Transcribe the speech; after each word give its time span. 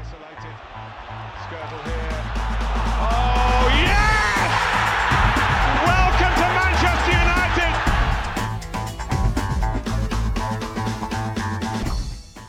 Isolated. 0.00 0.54
Skirtle 1.44 1.80
here. 1.88 2.20
Oh, 3.00 3.64
yes! 3.84 4.50
Welcome 5.90 6.34
to 6.40 6.46
Manchester 6.60 7.14
United! 7.24 7.72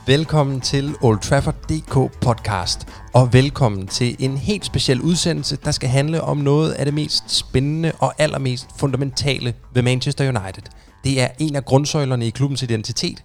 Velkommen 0.08 0.62
til 0.62 0.96
Old 1.02 1.20
Trafford 1.20 1.56
DK 1.70 1.94
podcast, 2.22 2.88
og 3.14 3.34
velkommen 3.34 3.88
til 3.88 4.16
en 4.20 4.38
helt 4.38 4.66
speciel 4.66 5.02
udsendelse, 5.02 5.56
der 5.56 5.72
skal 5.72 5.90
handle 5.90 6.22
om 6.22 6.38
noget 6.38 6.72
af 6.72 6.86
det 6.86 6.94
mest 6.94 7.32
spændende 7.32 7.92
og 8.00 8.14
allermest 8.18 8.68
fundamentale 8.80 9.54
ved 9.74 9.82
Manchester 9.82 10.28
United. 10.28 10.64
Det 11.04 11.22
er 11.22 11.28
en 11.40 11.56
af 11.56 11.66
grundsøjlerne 11.66 12.28
i 12.28 12.30
klubbens 12.30 12.64
identitet. 12.64 13.24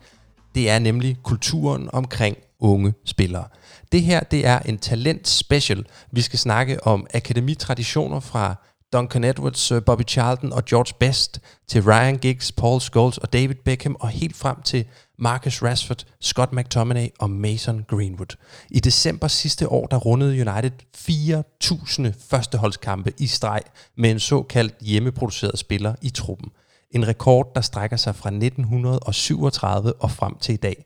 Det 0.54 0.70
er 0.70 0.78
nemlig 0.78 1.16
kulturen 1.22 1.88
omkring 1.92 2.36
unge 2.60 2.94
spillere. 3.04 3.44
Det 3.92 4.02
her, 4.02 4.20
det 4.20 4.46
er 4.46 4.58
en 4.58 4.78
talent 4.78 5.28
special. 5.28 5.84
Vi 6.10 6.20
skal 6.20 6.38
snakke 6.38 6.86
om 6.86 7.06
akademitraditioner 7.14 8.20
fra 8.20 8.54
Duncan 8.92 9.24
Edwards, 9.24 9.72
øh, 9.72 9.84
Bobby 9.84 10.02
Charlton 10.08 10.52
og 10.52 10.64
George 10.64 10.94
Best, 11.00 11.40
til 11.68 11.82
Ryan 11.82 12.18
Giggs, 12.18 12.52
Paul 12.52 12.80
Scholes 12.80 13.18
og 13.18 13.32
David 13.32 13.54
Beckham, 13.54 13.96
og 14.00 14.08
helt 14.08 14.36
frem 14.36 14.62
til 14.62 14.84
Marcus 15.18 15.62
Rashford, 15.62 16.04
Scott 16.20 16.52
McTominay 16.52 17.08
og 17.18 17.30
Mason 17.30 17.84
Greenwood. 17.88 18.36
I 18.70 18.80
december 18.80 19.28
sidste 19.28 19.68
år, 19.68 19.86
der 19.86 19.96
rundede 19.96 20.50
United 20.50 20.72
4.000 20.96 22.12
førsteholdskampe 22.30 23.12
i 23.18 23.26
streg 23.26 23.62
med 23.96 24.10
en 24.10 24.20
såkaldt 24.20 24.74
hjemmeproduceret 24.80 25.58
spiller 25.58 25.94
i 26.02 26.10
truppen. 26.10 26.50
En 26.92 27.08
rekord, 27.08 27.54
der 27.54 27.60
strækker 27.60 27.96
sig 27.96 28.14
fra 28.14 28.28
1937 28.28 29.92
og 29.92 30.10
frem 30.10 30.38
til 30.38 30.52
i 30.52 30.56
dag. 30.56 30.84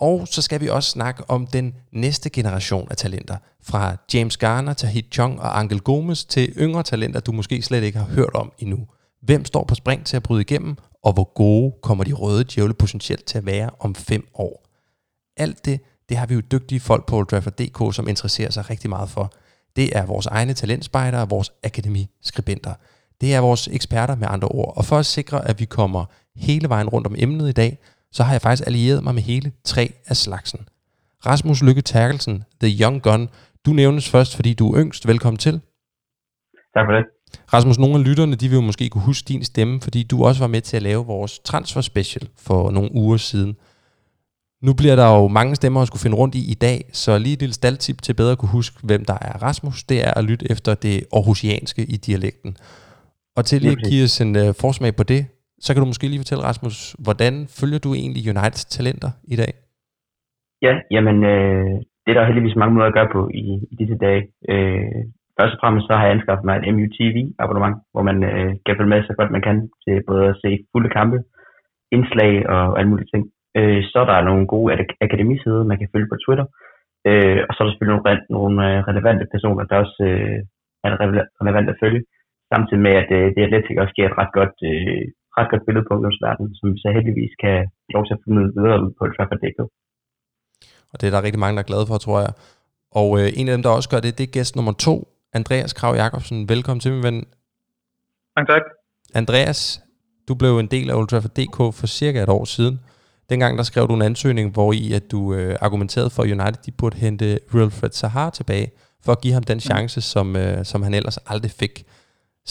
Og 0.00 0.28
så 0.28 0.42
skal 0.42 0.60
vi 0.60 0.68
også 0.68 0.90
snakke 0.90 1.30
om 1.30 1.46
den 1.46 1.74
næste 1.92 2.30
generation 2.30 2.88
af 2.90 2.96
talenter. 2.96 3.36
Fra 3.62 3.96
James 4.14 4.36
Garner, 4.36 4.72
Tahit 4.72 5.06
Chong 5.12 5.40
og 5.40 5.58
Angel 5.58 5.80
Gomes 5.80 6.24
til 6.24 6.52
yngre 6.56 6.82
talenter, 6.82 7.20
du 7.20 7.32
måske 7.32 7.62
slet 7.62 7.82
ikke 7.82 7.98
har 7.98 8.06
hørt 8.06 8.34
om 8.34 8.52
endnu. 8.58 8.86
Hvem 9.22 9.44
står 9.44 9.64
på 9.64 9.74
spring 9.74 10.06
til 10.06 10.16
at 10.16 10.22
bryde 10.22 10.40
igennem, 10.40 10.76
og 11.04 11.12
hvor 11.12 11.32
gode 11.34 11.74
kommer 11.82 12.04
de 12.04 12.12
røde 12.12 12.44
djævle 12.44 12.74
potentielt 12.74 13.24
til 13.24 13.38
at 13.38 13.46
være 13.46 13.70
om 13.80 13.94
fem 13.94 14.28
år? 14.34 14.68
Alt 15.36 15.64
det, 15.64 15.80
det 16.08 16.16
har 16.16 16.26
vi 16.26 16.34
jo 16.34 16.40
dygtige 16.40 16.80
folk 16.80 17.06
på 17.06 17.24
DK, 17.24 17.94
som 17.94 18.08
interesserer 18.08 18.50
sig 18.50 18.70
rigtig 18.70 18.90
meget 18.90 19.10
for. 19.10 19.32
Det 19.76 19.96
er 19.96 20.06
vores 20.06 20.26
egne 20.26 20.54
talentspejdere 20.54 21.22
og 21.22 21.30
vores 21.30 21.52
akademiskribenter. 21.62 22.74
Det 23.20 23.34
er 23.34 23.40
vores 23.40 23.68
eksperter 23.72 24.14
med 24.14 24.28
andre 24.30 24.48
ord. 24.48 24.72
Og 24.76 24.84
for 24.84 24.98
at 24.98 25.06
sikre, 25.06 25.48
at 25.48 25.60
vi 25.60 25.64
kommer 25.64 26.04
hele 26.36 26.68
vejen 26.68 26.88
rundt 26.88 27.06
om 27.06 27.14
emnet 27.18 27.48
i 27.48 27.52
dag, 27.52 27.78
så 28.12 28.22
har 28.22 28.32
jeg 28.32 28.42
faktisk 28.42 28.66
allieret 28.66 29.04
mig 29.04 29.14
med 29.14 29.22
hele 29.22 29.52
tre 29.64 29.92
af 30.06 30.16
slagsen. 30.16 30.60
Rasmus 31.26 31.62
Lykke 31.62 31.82
Terkelsen, 31.82 32.44
The 32.60 32.82
Young 32.82 33.02
Gun. 33.02 33.28
Du 33.66 33.72
nævnes 33.72 34.08
først, 34.08 34.36
fordi 34.36 34.54
du 34.54 34.72
er 34.72 34.80
yngst. 34.80 35.06
Velkommen 35.06 35.38
til. 35.38 35.60
Tak 36.74 36.86
for 36.86 36.92
det. 36.92 37.04
Rasmus, 37.54 37.78
nogle 37.78 37.94
af 37.94 38.04
lytterne, 38.04 38.36
de 38.36 38.48
vil 38.48 38.56
jo 38.56 38.60
måske 38.60 38.88
kunne 38.88 39.02
huske 39.02 39.28
din 39.28 39.44
stemme, 39.44 39.80
fordi 39.80 40.02
du 40.02 40.24
også 40.24 40.40
var 40.40 40.46
med 40.46 40.60
til 40.60 40.76
at 40.76 40.82
lave 40.82 41.06
vores 41.06 41.38
transfer 41.38 41.80
special 41.80 42.28
for 42.36 42.70
nogle 42.70 42.90
uger 42.92 43.16
siden. 43.16 43.56
Nu 44.62 44.74
bliver 44.74 44.96
der 44.96 45.06
jo 45.06 45.28
mange 45.28 45.56
stemmer 45.56 45.82
at 45.82 45.86
skulle 45.86 46.00
finde 46.00 46.16
rundt 46.16 46.34
i 46.34 46.50
i 46.50 46.54
dag, 46.54 46.90
så 46.92 47.18
lige 47.18 47.32
et 47.32 47.40
lille 47.40 47.54
staldtip 47.54 48.02
til 48.02 48.14
bedre 48.14 48.32
at 48.32 48.38
kunne 48.38 48.48
huske, 48.48 48.78
hvem 48.82 49.04
der 49.04 49.18
er 49.20 49.42
Rasmus, 49.42 49.84
det 49.84 50.06
er 50.06 50.14
at 50.14 50.24
lytte 50.24 50.50
efter 50.50 50.74
det 50.74 51.04
aarhusianske 51.12 51.84
i 51.84 51.96
dialekten. 51.96 52.56
Og 53.38 53.44
til 53.44 53.58
lige 53.62 53.76
at 53.78 53.84
give 53.90 54.04
os 54.08 54.16
en 54.24 54.32
uh, 54.42 54.48
forsmag 54.62 54.92
på 55.00 55.04
det, 55.12 55.22
så 55.64 55.68
kan 55.70 55.80
du 55.80 55.88
måske 55.90 56.10
lige 56.10 56.22
fortælle, 56.24 56.46
Rasmus, 56.50 56.76
hvordan 57.04 57.34
følger 57.58 57.80
du 57.86 57.90
egentlig 58.00 58.22
Uniteds 58.32 58.64
talenter 58.74 59.10
i 59.34 59.36
dag? 59.42 59.52
Ja, 60.66 60.74
jamen, 60.94 61.16
øh, 61.32 61.74
det 62.02 62.10
er 62.10 62.16
der 62.18 62.28
heldigvis 62.28 62.60
mange 62.60 62.74
måder 62.74 62.88
at 62.88 62.96
gøre 62.98 63.12
på 63.16 63.20
i, 63.42 63.44
i 63.72 63.74
disse 63.80 63.96
dage. 64.06 64.22
Øh, 64.52 65.00
først 65.38 65.54
og 65.54 65.60
fremmest 65.62 65.86
så 65.86 65.94
har 65.96 66.04
jeg 66.04 66.14
anskaffet 66.14 66.44
mig 66.46 66.54
et 66.56 66.68
MUTV-abonnement, 66.74 67.76
hvor 67.92 68.02
man 68.08 68.18
øh, 68.30 68.52
kan 68.64 68.76
følge 68.76 68.92
med 68.94 69.00
så 69.02 69.12
godt 69.18 69.34
man 69.36 69.46
kan 69.46 69.56
til 69.84 69.94
både 70.10 70.24
at 70.32 70.38
se 70.42 70.50
fulde 70.72 70.90
kampe, 70.98 71.18
indslag 71.96 72.32
og 72.54 72.78
alle 72.78 72.90
mulige 72.92 73.10
ting. 73.12 73.24
Øh, 73.58 73.80
så 73.90 73.98
er 74.02 74.06
der 74.08 74.28
nogle 74.28 74.46
gode 74.54 74.68
akademisider, 75.06 75.70
man 75.70 75.78
kan 75.78 75.92
følge 75.92 76.10
på 76.10 76.16
Twitter. 76.24 76.46
Øh, 77.08 77.40
og 77.46 77.50
så 77.52 77.58
er 77.58 77.64
der 77.64 77.72
selvfølgelig 77.72 77.96
nogle, 77.96 78.20
nogle 78.36 78.56
øh, 78.68 78.78
relevante 78.90 79.24
personer, 79.34 79.64
der 79.64 79.76
også 79.84 79.98
øh, 80.10 80.38
er 80.84 80.90
relevant 81.40 81.70
at 81.72 81.80
følge. 81.82 82.02
Samtidig 82.52 82.82
med, 82.86 82.94
at 83.02 83.10
øh, 83.18 83.26
det 83.34 83.42
Atletic 83.46 83.76
også 83.82 83.94
giver 83.96 84.08
et 84.10 84.18
ret 84.20 84.32
godt 84.38 84.56
øh, 84.70 85.04
ret 85.38 85.50
godt 85.52 85.64
billede 85.66 85.84
på 85.86 85.92
ungdomsverdenen, 85.96 86.50
som 86.58 86.66
vi 86.72 86.78
så 86.84 86.88
heldigvis 86.96 87.32
kan 87.44 87.56
lov 87.94 88.02
til 88.04 88.14
at 88.16 88.22
formidle 88.24 88.52
videre 88.58 88.78
ud 88.84 88.90
på 88.98 89.02
Trafford.dk. 89.14 89.60
Og 90.92 90.96
det 90.98 91.06
er 91.06 91.12
der 91.14 91.26
rigtig 91.26 91.42
mange, 91.42 91.56
der 91.56 91.62
er 91.64 91.70
glade 91.72 91.86
for, 91.90 91.98
tror 91.98 92.18
jeg. 92.24 92.32
Og 93.00 93.08
øh, 93.18 93.28
en 93.38 93.48
af 93.48 93.54
dem, 93.54 93.62
der 93.64 93.70
også 93.78 93.90
gør 93.92 94.00
det, 94.04 94.18
det 94.18 94.24
er 94.26 94.34
gæst 94.36 94.56
nummer 94.56 94.74
to, 94.86 94.94
Andreas 95.38 95.72
Krav 95.78 95.94
Jacobsen. 96.02 96.38
Velkommen 96.52 96.80
til, 96.80 96.92
min 96.92 97.02
ven. 97.08 97.18
Tak, 98.36 98.46
tak. 98.52 98.64
Andreas, 99.14 99.60
du 100.28 100.34
blev 100.34 100.52
en 100.58 100.70
del 100.74 100.90
af 100.90 100.94
Old 100.98 101.08
Trafford.dk 101.08 101.58
for 101.78 101.86
cirka 101.86 102.18
et 102.22 102.28
år 102.38 102.44
siden. 102.44 102.80
Dengang 103.30 103.58
der 103.58 103.64
skrev 103.70 103.88
du 103.88 103.94
en 103.94 104.02
ansøgning, 104.02 104.52
hvor 104.52 104.72
i 104.72 104.92
at 104.98 105.10
du 105.12 105.34
øh, 105.34 105.56
argumenterede 105.60 106.10
for, 106.10 106.22
at 106.22 106.30
United 106.30 106.62
de 106.66 106.72
burde 106.78 106.96
hente 106.96 107.38
Wilfred 107.54 107.90
Sahar 107.90 108.30
tilbage, 108.30 108.68
for 109.04 109.12
at 109.12 109.20
give 109.20 109.34
ham 109.34 109.42
den 109.42 109.60
chance, 109.60 110.00
som, 110.00 110.36
øh, 110.36 110.64
som 110.64 110.82
han 110.82 110.94
ellers 110.94 111.18
aldrig 111.32 111.50
fik. 111.50 111.74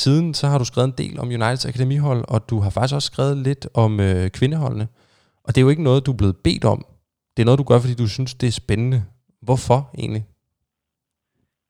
Siden 0.03 0.27
så 0.39 0.45
har 0.51 0.57
du 0.59 0.65
skrevet 0.67 0.89
en 0.89 0.99
del 1.03 1.15
om 1.21 1.27
Uniteds 1.37 1.69
akademihold, 1.71 2.21
og 2.33 2.39
du 2.51 2.55
har 2.63 2.71
faktisk 2.73 2.95
også 2.97 3.11
skrevet 3.11 3.37
lidt 3.47 3.63
om 3.83 3.91
øh, 4.07 4.25
kvindeholdene. 4.37 4.85
Og 5.45 5.49
det 5.49 5.57
er 5.59 5.65
jo 5.65 5.73
ikke 5.73 5.87
noget, 5.89 6.05
du 6.07 6.11
er 6.13 6.21
blevet 6.21 6.37
bedt 6.47 6.65
om. 6.73 6.79
Det 7.33 7.39
er 7.41 7.47
noget, 7.49 7.61
du 7.61 7.67
gør, 7.69 7.79
fordi 7.83 7.95
du 8.03 8.07
synes, 8.15 8.31
det 8.41 8.47
er 8.49 8.61
spændende. 8.63 8.99
Hvorfor 9.47 9.79
egentlig? 10.01 10.23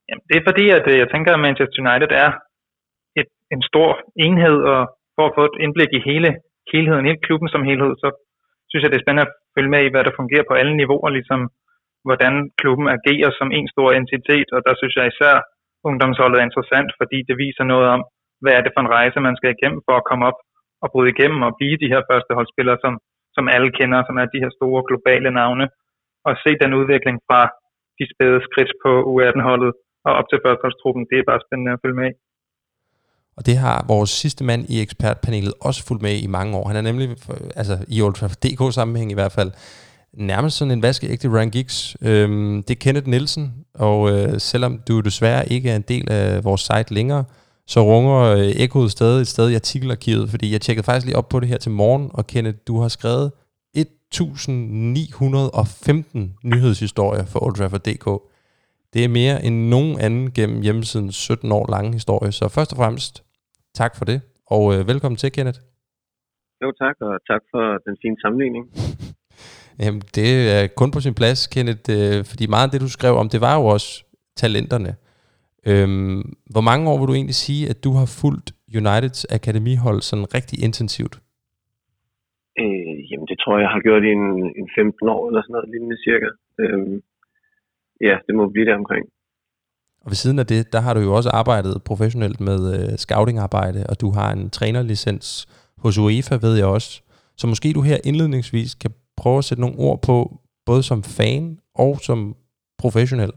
Jamen, 0.08 0.24
det 0.28 0.36
er 0.36 0.44
fordi, 0.50 0.64
at 0.78 0.84
øh, 0.90 0.96
jeg 1.02 1.08
tænker, 1.10 1.30
at 1.32 1.44
Manchester 1.46 1.78
United 1.84 2.10
er 2.24 2.30
et, 3.20 3.30
en 3.54 3.62
stor 3.70 3.90
enhed, 4.26 4.58
og 4.72 4.80
for 5.16 5.24
at 5.28 5.36
få 5.38 5.42
et 5.50 5.56
indblik 5.64 5.90
i 5.98 6.06
hele 6.10 6.30
helheden, 6.72 7.06
hele 7.08 7.24
klubben 7.26 7.48
som 7.54 7.62
helhed, 7.68 7.92
så 8.02 8.08
synes 8.68 8.82
jeg, 8.82 8.90
det 8.90 8.98
er 8.98 9.04
spændende 9.04 9.26
at 9.28 9.34
følge 9.54 9.72
med 9.74 9.82
i, 9.84 9.92
hvad 9.92 10.04
der 10.04 10.18
fungerer 10.20 10.46
på 10.48 10.54
alle 10.60 10.74
niveauer, 10.80 11.10
ligesom 11.18 11.40
hvordan 12.06 12.32
klubben 12.60 12.86
agerer 12.96 13.30
som 13.38 13.48
en 13.58 13.66
stor 13.74 13.88
entitet, 14.00 14.48
og 14.56 14.60
der 14.66 14.74
synes 14.80 14.94
jeg 14.98 15.06
især, 15.06 15.34
ungdomsholdet 15.88 16.38
er 16.38 16.48
interessant, 16.48 16.90
fordi 17.00 17.18
det 17.28 17.36
viser 17.44 17.64
noget 17.72 17.88
om, 17.94 18.00
hvad 18.42 18.52
er 18.56 18.62
det 18.62 18.72
for 18.74 18.82
en 18.82 18.94
rejse, 18.98 19.26
man 19.28 19.38
skal 19.38 19.54
igennem 19.56 19.80
for 19.86 19.94
at 19.98 20.06
komme 20.08 20.24
op 20.30 20.38
og 20.82 20.88
bryde 20.92 21.12
igennem 21.14 21.40
og 21.46 21.52
blive 21.58 21.76
de 21.82 21.92
her 21.92 22.02
førsteholdsspillere, 22.10 22.78
som, 22.84 22.92
som 23.36 23.44
alle 23.54 23.70
kender, 23.78 24.00
som 24.08 24.16
er 24.22 24.26
de 24.34 24.42
her 24.42 24.52
store 24.58 24.82
globale 24.88 25.30
navne, 25.40 25.66
og 26.26 26.32
se 26.44 26.50
den 26.62 26.72
udvikling 26.80 27.16
fra 27.28 27.40
de 27.98 28.04
spæde 28.12 28.40
skridt 28.48 28.72
på 28.84 28.90
U18-holdet 29.12 29.72
og 30.06 30.12
op 30.18 30.26
til 30.28 30.42
førsteholdstruppen, 30.44 31.02
det 31.10 31.16
er 31.18 31.30
bare 31.30 31.44
spændende 31.46 31.72
at 31.74 31.82
følge 31.82 32.00
med 32.00 32.08
i. 32.12 32.14
Og 33.38 33.46
det 33.46 33.56
har 33.64 33.84
vores 33.88 34.10
sidste 34.10 34.44
mand 34.44 34.62
i 34.74 34.76
ekspertpanelet 34.82 35.54
også 35.68 35.80
fulgt 35.88 36.02
med 36.02 36.14
i 36.26 36.26
mange 36.36 36.56
år. 36.58 36.68
Han 36.68 36.76
er 36.76 36.84
nemlig, 36.90 37.08
altså 37.60 37.74
i 37.88 38.02
Old 38.02 38.14
Trafford 38.14 38.42
DK 38.44 38.74
sammenhæng 38.74 39.10
i 39.10 39.18
hvert 39.20 39.34
fald, 39.38 39.50
nærmest 40.12 40.56
sådan 40.56 40.72
en 40.72 40.82
vaskeægte 40.82 41.28
Ryan 41.34 41.50
Giggs. 41.50 41.96
Øhm, 42.08 42.62
det 42.62 42.70
er 42.74 42.84
Kenneth 42.84 43.08
Nielsen, 43.08 43.44
og 43.74 43.98
øh, 44.12 44.40
selvom 44.50 44.72
du 44.88 45.00
desværre 45.00 45.48
ikke 45.54 45.70
er 45.70 45.76
en 45.76 45.88
del 45.88 46.06
af 46.10 46.44
vores 46.44 46.60
site 46.60 46.94
længere, 46.94 47.24
så 47.72 47.80
runger 47.80 48.18
øh, 48.36 48.62
ekkoet 48.64 48.90
stadig 48.90 49.20
et 49.20 49.26
sted 49.26 49.50
i 49.50 49.54
artikelarkivet, 49.54 50.30
fordi 50.30 50.52
jeg 50.52 50.60
tjekkede 50.60 50.84
faktisk 50.84 51.06
lige 51.06 51.16
op 51.16 51.28
på 51.28 51.40
det 51.40 51.48
her 51.48 51.58
til 51.58 51.72
morgen, 51.72 52.10
og 52.14 52.26
Kenneth, 52.26 52.58
du 52.66 52.80
har 52.80 52.88
skrevet 52.88 53.32
1915 54.14 56.34
nyhedshistorier 56.44 57.24
for 57.24 57.44
Old 57.44 57.54
Trafford.dk. 57.54 58.22
Det 58.92 59.04
er 59.04 59.08
mere 59.08 59.44
end 59.44 59.68
nogen 59.68 60.00
anden 60.00 60.32
gennem 60.32 60.62
hjemmesidens 60.62 61.16
17 61.16 61.52
år 61.52 61.70
lange 61.70 61.92
historie, 61.92 62.32
så 62.32 62.48
først 62.48 62.72
og 62.72 62.76
fremmest 62.76 63.24
tak 63.74 63.96
for 63.96 64.04
det, 64.04 64.20
og 64.46 64.74
øh, 64.74 64.88
velkommen 64.88 65.16
til, 65.16 65.32
Kenneth. 65.32 65.60
Jo 66.62 66.72
tak, 66.72 66.96
og 67.00 67.18
tak 67.30 67.42
for 67.50 67.78
den 67.86 67.96
fine 68.02 68.16
sammenligning. 68.22 68.64
Jamen, 69.82 70.02
det 70.14 70.52
er 70.52 70.66
kun 70.66 70.90
på 70.90 71.00
sin 71.00 71.14
plads, 71.14 71.46
Kenneth, 71.46 71.90
øh, 71.90 72.24
fordi 72.24 72.46
meget 72.46 72.66
af 72.66 72.70
det, 72.70 72.80
du 72.80 72.88
skrev 72.88 73.16
om, 73.16 73.28
det 73.28 73.40
var 73.40 73.54
jo 73.54 73.66
også 73.66 74.04
talenterne. 74.36 74.96
Øhm, 75.70 76.20
hvor 76.54 76.64
mange 76.70 76.84
år 76.90 76.98
vil 76.98 77.08
du 77.08 77.14
egentlig 77.14 77.40
sige, 77.46 77.62
at 77.72 77.78
du 77.84 77.90
har 77.98 78.06
fulgt 78.20 78.48
Uniteds 78.78 79.20
akademihold 79.38 80.00
sådan 80.08 80.34
rigtig 80.36 80.56
intensivt? 80.66 81.14
Øh, 82.60 82.98
jamen, 83.10 83.26
det 83.30 83.38
tror 83.38 83.52
jeg, 83.54 83.62
jeg 83.66 83.72
har 83.76 83.82
gjort 83.86 84.02
i 84.08 84.10
en, 84.18 84.26
en 84.60 84.68
15 84.76 85.08
år 85.14 85.22
eller 85.28 85.42
sådan 85.42 85.54
noget 85.56 85.70
lignende 85.72 85.98
cirka. 86.06 86.28
Øhm, 86.62 86.96
ja, 88.08 88.16
det 88.26 88.34
må 88.38 88.42
blive 88.48 88.66
der 88.68 88.76
omkring. 88.82 89.04
Og 90.04 90.10
ved 90.10 90.18
siden 90.22 90.38
af 90.38 90.46
det, 90.46 90.72
der 90.72 90.80
har 90.80 90.94
du 90.94 91.00
jo 91.00 91.12
også 91.18 91.30
arbejdet 91.40 91.82
professionelt 91.90 92.40
med 92.40 92.60
øh, 92.74 92.96
scoutingarbejde, 93.04 93.80
og 93.90 94.00
du 94.00 94.08
har 94.10 94.32
en 94.32 94.50
trænerlicens 94.50 95.28
hos 95.82 95.98
UEFA, 95.98 96.34
ved 96.46 96.54
jeg 96.56 96.66
også. 96.66 97.02
Så 97.36 97.46
måske 97.46 97.72
du 97.72 97.82
her 97.82 97.96
indledningsvis 98.04 98.74
kan 98.74 98.90
prøve 99.16 99.38
at 99.38 99.44
sætte 99.44 99.60
nogle 99.60 99.78
ord 99.78 99.98
på, 100.08 100.16
både 100.66 100.82
som 100.82 101.02
fan 101.02 101.58
og 101.74 101.92
som 102.00 102.36
professionel. 102.78 103.32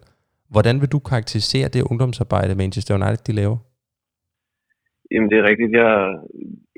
Hvordan 0.53 0.75
vil 0.81 0.93
du 0.95 0.99
karakterisere 0.99 1.67
det 1.75 1.87
ungdomsarbejde, 1.91 2.59
Manchester 2.61 2.93
United 2.99 3.23
de 3.27 3.33
laver? 3.41 3.57
Jamen 5.11 5.29
det 5.31 5.37
er 5.39 5.49
rigtigt. 5.49 5.71
Jeg, 5.81 5.91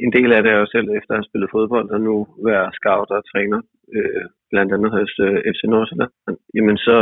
en 0.06 0.12
del 0.18 0.30
af 0.34 0.42
det 0.44 0.52
er 0.52 0.60
jo 0.64 0.74
selv 0.75 0.88
efter 0.98 1.12
at 1.14 1.20
have 1.20 1.30
spillet 1.30 1.54
fodbold, 1.56 1.88
og 1.96 2.00
nu 2.08 2.16
være 2.50 2.66
scout 2.78 3.10
og 3.18 3.22
træner. 3.31 3.60
øh, 3.96 4.25
blandt 4.52 4.72
andet 4.75 4.92
hos 4.98 5.14
øh, 5.28 5.38
FC 5.54 5.62
Nordsjælland, 5.74 6.14
jamen 6.56 6.78
så, 6.88 6.98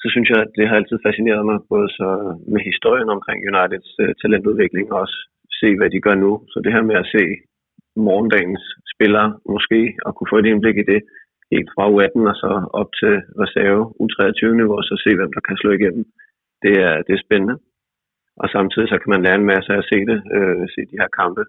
så 0.00 0.06
synes 0.12 0.28
jeg, 0.32 0.40
at 0.44 0.52
det 0.58 0.64
har 0.68 0.76
altid 0.76 0.98
fascineret 1.06 1.44
mig, 1.50 1.58
både 1.72 1.88
så 1.98 2.08
med 2.52 2.60
historien 2.70 3.08
omkring 3.16 3.38
Uniteds 3.50 3.90
øh, 4.02 4.12
talentudvikling, 4.20 4.86
og 4.92 4.98
også 5.04 5.18
se, 5.60 5.68
hvad 5.78 5.90
de 5.94 6.04
gør 6.06 6.16
nu. 6.24 6.32
Så 6.50 6.56
det 6.64 6.72
her 6.74 6.84
med 6.90 6.96
at 7.02 7.10
se 7.14 7.22
morgendagens 8.08 8.64
spillere 8.94 9.28
måske, 9.54 9.80
og 10.06 10.10
kunne 10.12 10.32
få 10.32 10.38
et 10.38 10.50
indblik 10.52 10.76
i 10.80 10.88
det, 10.92 11.00
helt 11.52 11.70
fra 11.74 11.84
U18 11.92 12.20
og 12.32 12.36
så 12.42 12.52
op 12.80 12.90
til 13.00 13.14
reserve 13.42 13.82
U23-niveau, 14.02 14.76
så 14.88 14.94
se, 15.04 15.10
hvem 15.18 15.32
der 15.36 15.42
kan 15.48 15.56
slå 15.60 15.70
igennem. 15.78 16.04
Det 16.64 16.74
er, 16.88 16.94
det 17.06 17.12
er 17.14 17.24
spændende. 17.26 17.56
Og 18.42 18.46
samtidig 18.56 18.88
så 18.88 18.96
kan 18.98 19.10
man 19.14 19.22
lære 19.24 19.38
en 19.40 19.50
masse 19.52 19.68
af 19.74 19.78
at 19.82 19.88
se 19.92 19.98
det, 20.10 20.18
øh, 20.36 20.62
se 20.74 20.80
de 20.90 21.00
her 21.02 21.10
kampe. 21.20 21.42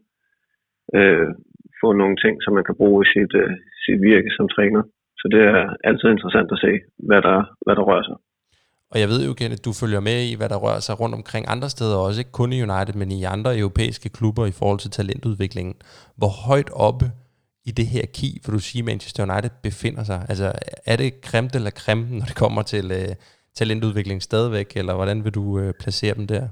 Øh, 0.98 1.28
få 1.82 1.88
nogle 2.02 2.18
ting, 2.24 2.36
som 2.44 2.52
man 2.58 2.66
kan 2.68 2.80
bruge 2.82 3.00
i 3.06 3.10
sit, 3.14 3.34
øh, 3.42 3.54
sit 3.84 4.00
virke 4.10 4.32
som 4.38 4.48
træner. 4.56 4.84
Så 5.20 5.26
det 5.34 5.42
er 5.54 5.62
altid 5.90 6.08
interessant 6.12 6.50
at 6.56 6.60
se, 6.66 6.72
hvad 7.10 7.22
der, 7.28 7.38
hvad 7.66 7.76
der 7.78 7.84
rører 7.90 8.06
sig. 8.10 8.18
Og 8.92 8.98
jeg 9.02 9.10
ved 9.14 9.22
jo, 9.28 9.32
at 9.56 9.66
du 9.68 9.72
følger 9.82 10.02
med 10.10 10.20
i, 10.30 10.34
hvad 10.40 10.50
der 10.50 10.60
rører 10.66 10.84
sig 10.88 10.96
rundt 11.02 11.16
omkring 11.20 11.44
andre 11.54 11.70
steder, 11.76 11.96
også 11.98 12.22
ikke 12.22 12.40
kun 12.40 12.54
i 12.54 12.64
United, 12.68 12.96
men 13.02 13.10
i 13.12 13.24
andre 13.36 13.52
europæiske 13.64 14.10
klubber 14.18 14.46
i 14.46 14.58
forhold 14.60 14.80
til 14.80 14.92
talentudviklingen. 14.92 15.76
Hvor 16.20 16.32
højt 16.48 16.70
oppe 16.88 17.06
i 17.70 17.72
det 17.80 17.88
her 17.96 18.06
ki, 18.18 18.30
for 18.44 18.52
du 18.56 18.62
siger, 18.68 18.84
Manchester 18.90 19.22
United 19.28 19.52
befinder 19.68 20.04
sig? 20.10 20.20
Altså, 20.32 20.48
er 20.92 20.98
det 21.02 21.10
kremt 21.28 21.54
eller 21.60 21.74
krem, 21.84 22.02
når 22.18 22.26
det 22.30 22.38
kommer 22.44 22.62
til 22.74 22.86
øh, 23.00 23.12
talentudvikling 23.60 24.20
stadigvæk, 24.30 24.70
eller 24.80 24.94
hvordan 25.00 25.20
vil 25.26 25.38
du 25.40 25.46
øh, 25.62 25.70
placere 25.82 26.18
dem 26.20 26.28
der? 26.34 26.44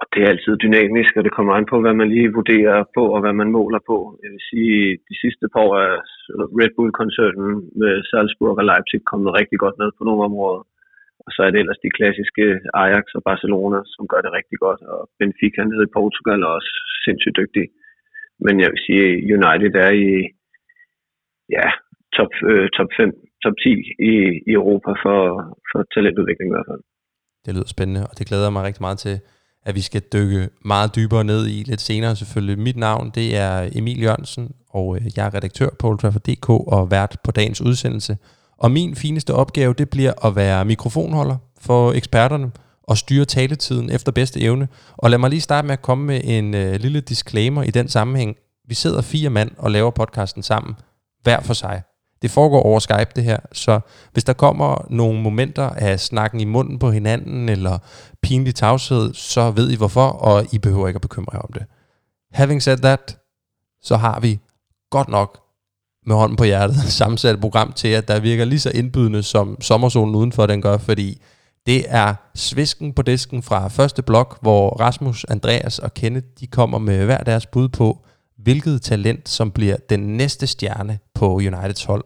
Og 0.00 0.06
det 0.12 0.20
er 0.22 0.32
altid 0.32 0.54
dynamisk, 0.66 1.12
og 1.18 1.24
det 1.26 1.36
kommer 1.36 1.52
an 1.54 1.70
på, 1.72 1.76
hvad 1.82 1.94
man 2.00 2.08
lige 2.14 2.36
vurderer 2.38 2.78
på, 2.96 3.02
og 3.14 3.20
hvad 3.22 3.34
man 3.40 3.50
måler 3.58 3.82
på. 3.90 3.96
Jeg 4.22 4.30
vil 4.34 4.44
sige, 4.50 4.76
de 5.10 5.16
sidste 5.22 5.44
par 5.52 5.62
år 5.66 5.74
er 5.86 5.94
Red 6.58 6.72
Bull-koncernen 6.76 7.52
med 7.82 7.94
Salzburg 8.10 8.58
og 8.60 8.64
Leipzig 8.70 9.00
kommet 9.10 9.36
rigtig 9.38 9.58
godt 9.64 9.76
ned 9.82 9.90
på 9.98 10.02
nogle 10.04 10.24
områder. 10.28 10.62
Og 11.24 11.30
så 11.34 11.40
er 11.46 11.50
det 11.50 11.60
ellers 11.60 11.84
de 11.84 11.96
klassiske 11.98 12.44
Ajax 12.82 13.04
og 13.18 13.22
Barcelona, 13.30 13.78
som 13.94 14.04
gør 14.12 14.20
det 14.24 14.32
rigtig 14.38 14.58
godt. 14.64 14.80
Og 14.92 15.00
Benfica 15.18 15.60
nede 15.64 15.84
i 15.86 15.94
Portugal 15.98 16.38
er 16.42 16.50
også 16.58 16.72
sindssygt 17.04 17.38
dygtige. 17.40 17.68
Men 18.44 18.54
jeg 18.62 18.68
vil 18.72 18.84
sige, 18.86 19.06
United 19.36 19.74
er 19.86 19.92
i 20.06 20.10
ja, 21.56 21.66
top, 22.16 22.32
øh, 22.50 22.66
top 22.76 22.90
5, 22.96 23.10
top 23.44 23.56
10 23.62 23.68
i, 24.10 24.12
i 24.48 24.52
Europa 24.60 24.90
for, 25.04 25.20
for 25.70 25.78
talentudvikling 25.94 26.48
i 26.50 26.54
hvert 26.54 26.70
fald. 26.70 26.82
Det 27.44 27.54
lyder 27.54 27.70
spændende, 27.74 28.02
og 28.10 28.14
det 28.18 28.26
glæder 28.28 28.46
jeg 28.48 28.56
mig 28.56 28.64
rigtig 28.64 28.86
meget 28.88 28.98
til 29.06 29.16
at 29.68 29.74
vi 29.74 29.80
skal 29.80 30.02
dykke 30.12 30.48
meget 30.64 30.96
dybere 30.96 31.24
ned 31.24 31.46
i 31.46 31.62
lidt 31.70 31.80
senere 31.80 32.16
selvfølgelig. 32.16 32.58
Mit 32.58 32.76
navn 32.76 33.10
det 33.14 33.36
er 33.36 33.70
Emil 33.78 34.02
Jørgensen, 34.02 34.54
og 34.70 34.96
øh, 34.96 35.02
jeg 35.16 35.26
er 35.26 35.34
redaktør 35.34 35.68
på 35.80 35.88
Ultrafor.dk 35.88 36.48
og 36.50 36.90
vært 36.90 37.16
på 37.24 37.30
dagens 37.30 37.60
udsendelse. 37.60 38.16
Og 38.58 38.70
min 38.70 38.94
fineste 38.94 39.34
opgave 39.34 39.74
det 39.74 39.90
bliver 39.90 40.26
at 40.26 40.36
være 40.36 40.64
mikrofonholder 40.64 41.36
for 41.60 41.92
eksperterne 41.92 42.50
og 42.82 42.98
styre 42.98 43.24
taletiden 43.24 43.90
efter 43.90 44.12
bedste 44.12 44.40
evne. 44.40 44.68
Og 44.96 45.10
lad 45.10 45.18
mig 45.18 45.30
lige 45.30 45.40
starte 45.40 45.66
med 45.66 45.72
at 45.72 45.82
komme 45.82 46.04
med 46.04 46.20
en 46.24 46.54
øh, 46.54 46.80
lille 46.80 47.00
disclaimer 47.00 47.62
i 47.62 47.70
den 47.70 47.88
sammenhæng. 47.88 48.36
Vi 48.68 48.74
sidder 48.74 49.02
fire 49.02 49.30
mand 49.30 49.50
og 49.58 49.70
laver 49.70 49.90
podcasten 49.90 50.42
sammen, 50.42 50.74
hver 51.22 51.40
for 51.40 51.54
sig. 51.54 51.82
Det 52.22 52.30
foregår 52.30 52.62
over 52.62 52.78
Skype 52.78 53.10
det 53.16 53.24
her, 53.24 53.38
så 53.52 53.80
hvis 54.12 54.24
der 54.24 54.32
kommer 54.32 54.86
nogle 54.90 55.22
momenter 55.22 55.70
af 55.70 56.00
snakken 56.00 56.40
i 56.40 56.44
munden 56.44 56.78
på 56.78 56.90
hinanden, 56.90 57.48
eller 57.48 57.78
pinlig 58.22 58.54
tavshed, 58.54 59.14
så 59.14 59.50
ved 59.50 59.70
I 59.70 59.76
hvorfor, 59.76 60.08
og 60.08 60.46
I 60.52 60.58
behøver 60.58 60.88
ikke 60.88 60.96
at 60.96 61.02
bekymre 61.02 61.34
jer 61.34 61.40
om 61.40 61.52
det. 61.52 61.62
Having 62.32 62.62
said 62.62 62.76
that, 62.76 63.18
så 63.82 63.96
har 63.96 64.20
vi 64.20 64.38
godt 64.90 65.08
nok 65.08 65.38
med 66.06 66.16
hånden 66.16 66.36
på 66.36 66.44
hjertet 66.44 66.76
sammensat 67.00 67.40
program 67.40 67.72
til, 67.72 67.88
at 67.88 68.08
der 68.08 68.20
virker 68.20 68.44
lige 68.44 68.60
så 68.60 68.70
indbydende 68.70 69.22
som 69.22 69.60
sommersolen 69.60 70.14
udenfor 70.14 70.46
den 70.46 70.62
gør, 70.62 70.78
fordi 70.78 71.22
det 71.66 71.84
er 71.88 72.14
svisken 72.34 72.92
på 72.92 73.02
disken 73.02 73.42
fra 73.42 73.68
første 73.68 74.02
blok, 74.02 74.38
hvor 74.40 74.80
Rasmus, 74.80 75.24
Andreas 75.28 75.78
og 75.78 75.94
Kenneth, 75.94 76.26
de 76.40 76.46
kommer 76.46 76.78
med 76.78 77.04
hver 77.04 77.24
deres 77.24 77.46
bud 77.46 77.68
på, 77.68 78.04
hvilket 78.38 78.82
talent, 78.82 79.28
som 79.28 79.50
bliver 79.50 79.76
den 79.90 80.00
næste 80.00 80.46
stjerne 80.46 80.98
på 81.14 81.34
Uniteds 81.34 81.84
hold. 81.84 82.04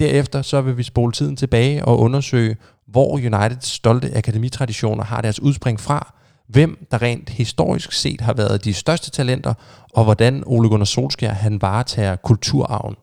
Derefter 0.00 0.42
så 0.42 0.60
vil 0.60 0.76
vi 0.76 0.82
spole 0.82 1.12
tiden 1.12 1.36
tilbage 1.36 1.84
og 1.84 1.98
undersøge, 1.98 2.56
hvor 2.86 3.12
Uniteds 3.12 3.66
stolte 3.66 4.16
akademitraditioner 4.16 5.04
har 5.04 5.20
deres 5.20 5.40
udspring 5.40 5.80
fra, 5.80 6.14
hvem 6.48 6.86
der 6.90 7.02
rent 7.02 7.30
historisk 7.30 7.92
set 7.92 8.20
har 8.20 8.32
været 8.32 8.64
de 8.64 8.74
største 8.74 9.10
talenter, 9.10 9.54
og 9.94 10.04
hvordan 10.04 10.42
Ole 10.46 10.68
Gunnar 10.68 10.84
Solskjaer 10.84 11.32
han 11.32 11.62
varetager 11.62 12.16
kulturarven. 12.16 12.96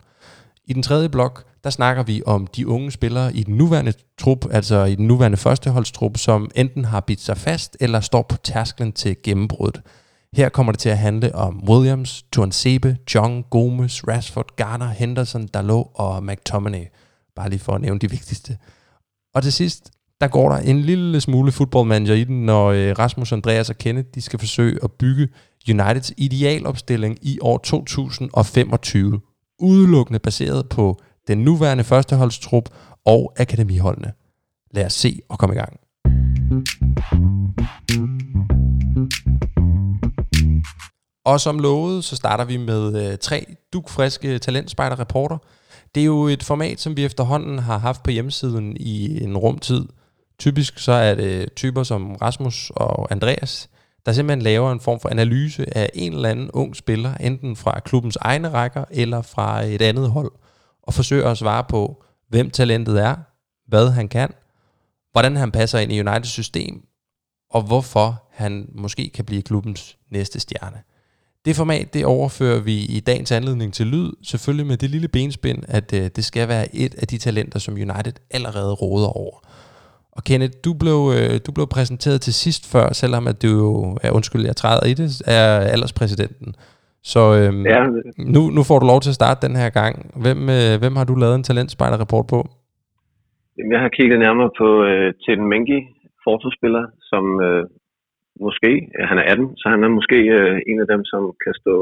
I 0.65 0.73
den 0.73 0.83
tredje 0.83 1.09
blok, 1.09 1.43
der 1.67 1.71
snakker 1.71 2.03
vi 2.03 2.21
om 2.25 2.47
de 2.47 2.67
unge 2.67 2.91
spillere 2.91 3.35
i 3.35 3.43
den 3.43 3.57
nuværende 3.57 3.93
trup, 4.17 4.45
altså 4.51 4.83
i 4.83 4.95
den 4.95 5.07
nuværende 5.07 5.37
førsteholdstrup, 5.37 6.17
som 6.17 6.51
enten 6.55 6.85
har 6.85 6.99
bidt 6.99 7.21
sig 7.21 7.37
fast 7.37 7.77
eller 7.79 7.99
står 7.99 8.21
på 8.21 8.37
tærsklen 8.37 8.91
til 8.91 9.15
gennembruddet. 9.23 9.81
Her 10.35 10.49
kommer 10.49 10.71
det 10.71 10.79
til 10.79 10.89
at 10.89 10.97
handle 10.97 11.35
om 11.35 11.69
Williams, 11.69 12.25
Tuansebe, 12.33 12.97
John, 13.15 13.43
Gomes, 13.43 14.07
Rashford, 14.07 14.55
Garner, 14.55 14.87
Henderson, 14.87 15.47
Dalot 15.47 15.87
og 15.95 16.23
McTominay. 16.23 16.85
Bare 17.35 17.49
lige 17.49 17.59
for 17.59 17.73
at 17.73 17.81
nævne 17.81 17.99
de 17.99 18.09
vigtigste. 18.09 18.57
Og 19.35 19.43
til 19.43 19.53
sidst, 19.53 19.91
der 20.21 20.27
går 20.27 20.49
der 20.49 20.57
en 20.57 20.81
lille 20.81 21.21
smule 21.21 21.51
fodboldmanager 21.51 22.15
i 22.15 22.23
den, 22.23 22.45
når 22.45 22.67
øh, 22.67 22.95
Rasmus, 22.99 23.31
Andreas 23.31 23.69
og 23.69 23.77
Kenneth 23.77 24.07
de 24.15 24.21
skal 24.21 24.39
forsøge 24.39 24.79
at 24.83 24.91
bygge 24.91 25.27
Uniteds 25.69 26.11
idealopstilling 26.17 27.17
i 27.21 27.39
år 27.41 27.57
2025. 27.57 29.19
Udelukkende 29.59 30.19
baseret 30.19 30.69
på 30.69 31.01
den 31.27 31.37
nuværende 31.37 31.83
førsteholdstrup 31.83 32.69
og 33.05 33.33
akademiholdene. 33.37 34.11
Lad 34.71 34.85
os 34.85 34.93
se 34.93 35.19
og 35.29 35.39
komme 35.39 35.55
i 35.55 35.57
gang. 35.57 35.79
Og 41.25 41.41
som 41.41 41.59
lovet, 41.59 42.03
så 42.03 42.15
starter 42.15 42.45
vi 42.45 42.57
med 42.57 43.11
øh, 43.11 43.17
tre 43.17 43.45
dukfriske 43.73 44.39
talentspejderreporter. 44.39 45.37
Det 45.95 46.01
er 46.01 46.05
jo 46.05 46.27
et 46.27 46.43
format, 46.43 46.79
som 46.79 46.97
vi 46.97 47.05
efterhånden 47.05 47.59
har 47.59 47.77
haft 47.77 48.03
på 48.03 48.11
hjemmesiden 48.11 48.77
i 48.79 49.23
en 49.23 49.37
rumtid. 49.37 49.85
Typisk 50.39 50.79
så 50.79 50.91
er 50.91 51.15
det 51.15 51.53
typer 51.55 51.83
som 51.83 52.15
Rasmus 52.15 52.71
og 52.75 53.11
Andreas, 53.11 53.69
der 54.05 54.11
simpelthen 54.11 54.41
laver 54.41 54.71
en 54.71 54.79
form 54.79 54.99
for 54.99 55.09
analyse 55.09 55.77
af 55.77 55.89
en 55.93 56.13
eller 56.13 56.29
anden 56.29 56.51
ung 56.51 56.75
spiller, 56.75 57.13
enten 57.13 57.55
fra 57.55 57.79
klubbens 57.79 58.17
egne 58.21 58.49
rækker 58.49 58.85
eller 58.91 59.21
fra 59.21 59.63
et 59.63 59.81
andet 59.81 60.09
hold, 60.09 60.31
og 60.87 60.93
forsøger 60.93 61.29
at 61.29 61.37
svare 61.37 61.63
på, 61.63 62.03
hvem 62.29 62.49
talentet 62.49 63.01
er, 63.01 63.15
hvad 63.67 63.91
han 63.91 64.07
kan, 64.07 64.33
hvordan 65.11 65.35
han 65.35 65.51
passer 65.51 65.79
ind 65.79 65.91
i 65.91 65.99
Uniteds 65.99 66.29
system, 66.29 66.81
og 67.49 67.61
hvorfor 67.61 68.23
han 68.31 68.69
måske 68.75 69.11
kan 69.13 69.25
blive 69.25 69.41
klubbens 69.41 69.97
næste 70.11 70.39
stjerne. 70.39 70.77
Det 71.45 71.55
format, 71.55 71.93
det 71.93 72.05
overfører 72.05 72.59
vi 72.59 72.75
i 72.75 72.99
dagens 72.99 73.31
anledning 73.31 73.73
til 73.73 73.87
lyd, 73.87 74.11
selvfølgelig 74.23 74.67
med 74.67 74.77
det 74.77 74.89
lille 74.89 75.07
benspænd, 75.07 75.63
at 75.67 75.93
øh, 75.93 76.09
det 76.15 76.25
skal 76.25 76.47
være 76.47 76.75
et 76.75 76.95
af 76.95 77.07
de 77.07 77.17
talenter, 77.17 77.59
som 77.59 77.73
United 77.73 78.13
allerede 78.31 78.73
råder 78.73 79.07
over. 79.07 79.39
Og 80.11 80.23
Kenneth, 80.23 80.53
du 80.63 80.73
blev, 80.73 81.13
øh, 81.15 81.39
du 81.45 81.51
blev 81.51 81.67
præsenteret 81.67 82.21
til 82.21 82.33
sidst 82.33 82.65
før, 82.65 82.93
selvom 82.93 83.27
at 83.27 83.41
du 83.41 83.47
jo, 83.47 83.97
ja, 84.03 84.09
undskyld, 84.09 84.45
jeg 84.45 84.55
træder 84.55 84.85
i 84.85 84.93
det, 84.93 85.21
er 85.25 85.59
alderspræsidenten. 85.59 86.55
Så 87.13 87.21
øhm, 87.39 87.63
ja. 87.73 87.81
nu, 88.35 88.41
nu 88.55 88.61
får 88.69 88.77
du 88.79 88.85
lov 88.91 88.99
til 89.01 89.13
at 89.13 89.19
starte 89.21 89.45
den 89.47 89.55
her 89.61 89.69
gang. 89.79 89.93
Hvem, 90.23 90.39
øh, 90.57 90.73
hvem 90.81 90.95
har 90.99 91.05
du 91.07 91.15
lavet 91.15 91.35
en 91.35 91.47
talentspejderreport 91.49 92.27
på? 92.33 92.39
Jamen, 93.57 93.73
jeg 93.75 93.81
har 93.85 93.91
kigget 93.97 94.19
nærmere 94.25 94.51
på 94.61 94.67
øh, 94.89 95.07
Teden 95.23 95.47
Mengi, 95.51 95.79
fortorspiller, 96.25 96.85
som 97.11 97.23
øh, 97.47 97.63
måske, 98.45 98.71
han 99.09 99.17
er 99.21 99.25
18, 99.31 99.57
så 99.59 99.65
han 99.73 99.83
er 99.83 99.91
måske 99.99 100.19
øh, 100.37 100.55
en 100.71 100.79
af 100.83 100.87
dem, 100.93 101.01
som 101.11 101.21
kan 101.43 101.53
stå 101.61 101.75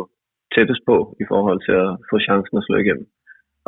tættest 0.55 0.84
på 0.89 0.98
i 1.24 1.25
forhold 1.32 1.60
til 1.67 1.75
at 1.86 1.91
få 2.10 2.15
chancen 2.27 2.58
at 2.58 2.65
slå 2.67 2.75
igennem. 2.84 3.08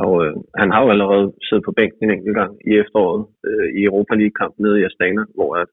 Og 0.03 0.13
øh, 0.25 0.33
han 0.61 0.69
har 0.73 0.81
jo 0.83 0.89
allerede 0.93 1.25
siddet 1.47 1.65
på 1.65 1.73
bænken 1.77 2.01
en 2.03 2.15
enkelt 2.15 2.37
gang 2.41 2.51
i 2.69 2.71
efteråret 2.81 3.23
øh, 3.47 3.67
i 3.79 3.81
Europa 3.89 4.13
League-kamp 4.21 4.53
nede 4.63 4.79
i 4.79 4.85
Astana, 4.89 5.23
hvor 5.37 5.51
at 5.63 5.69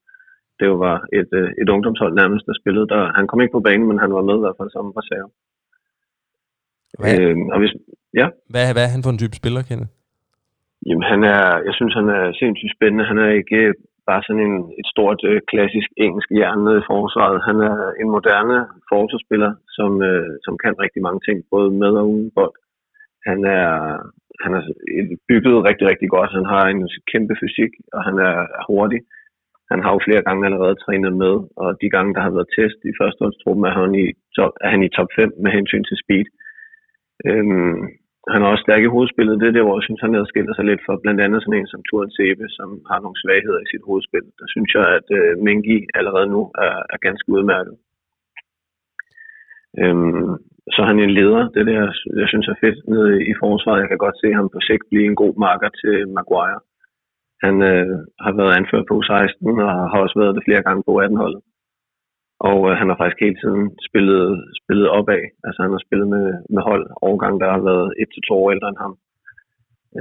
det 0.59 0.67
jo 0.73 0.77
var 0.87 0.99
et, 1.21 1.31
øh, 1.41 1.51
et 1.63 1.69
ungdomshold 1.75 2.13
nærmest, 2.15 2.47
der 2.47 2.61
spillede. 2.61 2.87
Der, 2.95 3.03
han 3.19 3.27
kom 3.27 3.41
ikke 3.41 3.57
på 3.57 3.67
banen, 3.69 3.87
men 3.89 3.99
han 4.05 4.13
var 4.17 4.25
med 4.29 4.37
i 4.39 4.45
hvert 4.45 4.59
fald 4.59 4.71
som 4.71 4.97
reserve. 5.01 5.31
Hvad, 7.01 7.13
øh, 7.21 7.37
og 7.55 7.59
hvis, 7.61 7.73
ja. 8.21 8.27
hvad, 8.53 8.65
hvad 8.75 8.85
er 8.85 8.93
han 8.95 9.05
for 9.05 9.13
en 9.13 9.21
type 9.23 9.37
spiller, 9.41 9.63
Kenneth? 9.69 9.93
Jamen, 10.87 11.07
han 11.13 11.21
er, 11.35 11.45
jeg 11.69 11.75
synes, 11.79 11.95
han 12.01 12.09
er 12.19 12.25
sindssygt 12.41 12.77
spændende. 12.77 13.05
Han 13.11 13.19
er 13.25 13.31
ikke 13.41 13.61
bare 14.11 14.23
sådan 14.27 14.45
en, 14.49 14.57
et 14.81 14.89
stort 14.95 15.21
øh, 15.31 15.41
klassisk 15.53 15.89
engelsk 16.05 16.29
hjerne 16.39 16.73
i 16.81 16.87
forsvaret. 16.93 17.47
Han 17.49 17.59
er 17.71 17.77
en 18.01 18.11
moderne 18.17 18.59
forsvarsspiller, 18.93 19.53
som, 19.77 19.91
øh, 20.09 20.31
som 20.45 20.55
kan 20.63 20.83
rigtig 20.85 21.03
mange 21.07 21.21
ting, 21.27 21.37
både 21.55 21.69
med 21.83 21.93
og 22.01 22.07
uden 22.15 22.31
bold. 22.37 22.57
Han 23.29 23.39
er, 23.59 23.71
han 24.45 24.53
er 24.59 24.63
bygget 25.29 25.65
rigtig, 25.69 25.87
rigtig 25.93 26.09
godt. 26.17 26.31
Han 26.39 26.47
har 26.53 26.65
en 26.67 26.83
kæmpe 27.13 27.35
fysik, 27.41 27.73
og 27.95 28.01
han 28.09 28.17
er 28.29 28.35
hurtig. 28.69 29.01
Han 29.71 29.81
har 29.85 29.91
jo 29.95 30.01
flere 30.07 30.23
gange 30.27 30.47
allerede 30.49 30.81
trænet 30.85 31.13
med, 31.25 31.35
og 31.63 31.69
de 31.81 31.89
gange, 31.95 32.15
der 32.15 32.23
har 32.27 32.33
været 32.37 32.53
test 32.57 32.79
i 32.91 32.93
førsteholdstruppen, 33.01 33.65
er 33.65 33.75
han 33.79 33.95
i 34.05 34.07
top, 34.37 34.53
er 34.65 34.71
han 34.75 34.83
i 34.87 34.95
top 34.97 35.11
5 35.17 35.33
med 35.43 35.51
hensyn 35.59 35.85
til 35.87 35.97
speed. 36.03 36.27
Øhm, 37.29 37.79
han 38.33 38.43
er 38.43 38.49
også 38.53 38.65
stærk 38.67 38.83
i 38.85 38.95
hovedspillet. 38.95 39.41
Det 39.41 39.49
er 39.49 39.57
der, 39.57 39.67
hvor 39.67 39.77
jeg 39.79 39.87
synes, 39.87 40.05
han 40.07 40.15
adskiller 40.21 40.55
sig 40.55 40.65
lidt 40.71 40.83
for 40.87 40.95
blandt 41.03 41.21
andet 41.25 41.41
sådan 41.43 41.59
en 41.59 41.71
som 41.73 41.83
Turen 41.89 42.13
Sebe, 42.17 42.47
som 42.59 42.69
har 42.91 42.99
nogle 43.01 43.21
svagheder 43.23 43.61
i 43.63 43.71
sit 43.73 43.85
hovedspil. 43.89 44.27
Der 44.41 44.47
synes 44.55 44.71
jeg, 44.79 44.87
at 44.99 45.09
øh, 45.19 45.31
Mengi 45.45 45.79
allerede 45.99 46.29
nu 46.35 46.41
er, 46.67 46.77
er 46.95 46.99
ganske 47.07 47.29
udmærket. 47.35 47.75
Øhm, 49.83 50.31
så 50.73 50.79
er 50.83 50.89
han 50.93 51.01
en 51.01 51.17
leder. 51.19 51.43
Det 51.55 51.67
der, 51.67 51.77
jeg, 51.83 51.93
jeg 52.21 52.29
synes 52.29 52.49
er 52.49 52.63
fedt 52.65 52.79
nede 52.93 53.11
i 53.31 53.33
forsvaret. 53.43 53.83
Jeg 53.83 53.89
kan 53.89 54.05
godt 54.05 54.21
se 54.23 54.29
ham 54.39 54.49
på 54.55 54.59
sigt 54.69 54.85
blive 54.91 55.07
en 55.11 55.21
god 55.23 55.35
marker 55.47 55.71
til 55.83 55.95
Maguire. 56.17 56.61
Han 57.45 57.55
øh, 57.71 57.97
har 58.25 58.33
været 58.41 58.57
anført 58.59 58.87
på 58.91 58.97
16 59.03 59.47
og 59.67 59.73
har 59.93 60.01
også 60.05 60.17
været 60.23 60.35
det 60.37 60.47
flere 60.47 60.63
gange 60.67 60.83
på 60.87 60.93
18-holdet. 61.05 61.41
Og 62.51 62.59
øh, 62.69 62.75
han 62.81 62.89
har 62.89 62.97
faktisk 62.99 63.21
hele 63.25 63.39
tiden 63.43 63.65
spillet, 63.89 64.25
spillet 64.61 64.89
opad. 64.99 65.23
Altså 65.47 65.59
han 65.65 65.73
har 65.75 65.83
spillet 65.87 66.09
med, 66.15 66.27
med 66.55 66.63
hold 66.69 66.85
overgang, 67.07 67.35
der 67.43 67.49
har 67.57 67.63
været 67.71 67.87
1-2 68.31 68.35
år 68.41 68.51
ældre 68.55 68.69
end 68.71 68.83
ham. 68.85 68.95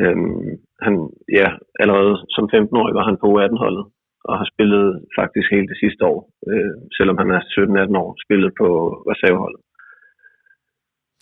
Øhm, 0.01 0.49
han, 0.85 0.93
ja, 1.39 1.47
allerede 1.81 2.15
som 2.35 2.45
15-årig 2.55 2.93
var 2.99 3.05
han 3.09 3.17
på 3.23 3.29
18-holdet 3.45 3.85
og 4.29 4.33
har 4.39 4.47
spillet 4.53 4.85
faktisk 5.19 5.47
hele 5.51 5.67
det 5.71 5.77
sidste 5.83 6.03
år, 6.11 6.19
øh, 6.51 6.73
selvom 6.97 7.17
han 7.21 7.29
er 7.37 7.41
17-18 7.41 7.97
år, 8.03 8.09
spillet 8.25 8.51
på 8.61 8.67
reserveholdet. 9.11 9.61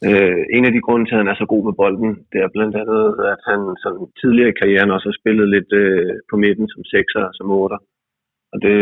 Øh, 0.09 0.41
en 0.57 0.65
af 0.65 0.71
de 0.73 0.85
grunde 0.85 1.05
til, 1.05 1.15
at 1.15 1.21
han 1.23 1.31
er 1.33 1.39
så 1.39 1.47
god 1.53 1.63
med 1.65 1.75
bolden, 1.81 2.11
det 2.31 2.39
er 2.41 2.55
blandt 2.55 2.75
andet, 2.81 3.03
at 3.33 3.41
han 3.49 3.61
sådan 3.83 4.05
tidligere 4.21 4.51
i 4.51 4.59
karrieren 4.59 4.93
også 4.95 5.07
har 5.09 5.19
spillet 5.21 5.47
lidt 5.55 5.71
øh, 5.83 6.13
på 6.29 6.35
midten 6.43 6.67
som 6.69 6.81
6'er 6.93 7.27
som 7.37 7.47
8'er. 7.63 7.81
Og 8.53 8.57
det, 8.65 8.77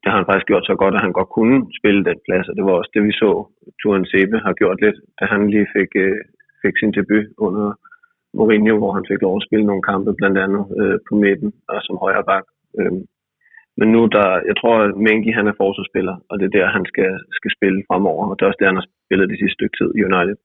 det 0.00 0.08
har 0.10 0.18
han 0.18 0.28
faktisk 0.28 0.50
gjort 0.50 0.66
så 0.70 0.74
godt, 0.82 0.94
at 0.94 1.04
han 1.06 1.16
godt 1.18 1.30
kunne 1.36 1.58
spille 1.78 2.02
den 2.08 2.18
plads, 2.26 2.48
og 2.48 2.54
det 2.56 2.64
var 2.64 2.74
også 2.76 2.90
det, 2.94 3.02
vi 3.08 3.12
så, 3.22 3.30
Turen 3.80 4.06
Sebe 4.06 4.36
har 4.46 4.52
gjort 4.60 4.78
lidt, 4.84 4.98
da 5.18 5.24
han 5.32 5.50
lige 5.54 5.68
fik, 5.76 5.90
øh, 6.04 6.20
fik 6.62 6.74
sin 6.78 6.92
debut 6.98 7.26
under 7.46 7.66
Mourinho, 8.36 8.76
hvor 8.78 8.92
han 8.96 9.04
fik 9.10 9.20
lov 9.22 9.36
at 9.36 9.46
spille 9.48 9.66
nogle 9.66 9.86
kampe, 9.90 10.10
blandt 10.20 10.38
andet 10.44 10.64
øh, 10.80 10.98
på 11.08 11.12
midten 11.24 11.50
og 11.68 11.78
som 11.86 11.96
højre 12.04 12.24
bak. 12.30 12.44
Øh, 12.78 12.92
men 13.78 13.88
nu, 13.94 14.00
der, 14.16 14.28
jeg 14.48 14.56
tror, 14.60 14.74
at 14.86 14.96
Mengi 15.04 15.30
han 15.38 15.46
er 15.48 15.60
forsvarsspiller, 15.62 16.16
og 16.30 16.34
det 16.38 16.46
er 16.46 16.56
der, 16.58 16.66
han 16.76 16.84
skal, 16.90 17.12
skal 17.38 17.52
spille 17.56 17.84
fremover, 17.88 18.24
og 18.26 18.34
det 18.34 18.42
er 18.42 18.50
også 18.50 18.60
der, 18.60 18.72
han 18.72 18.80
har 18.80 18.88
spillet 19.06 19.30
de 19.32 19.40
sidste 19.40 19.56
stykke 19.58 19.76
tid 19.80 19.90
i 19.98 20.04
United. 20.10 20.36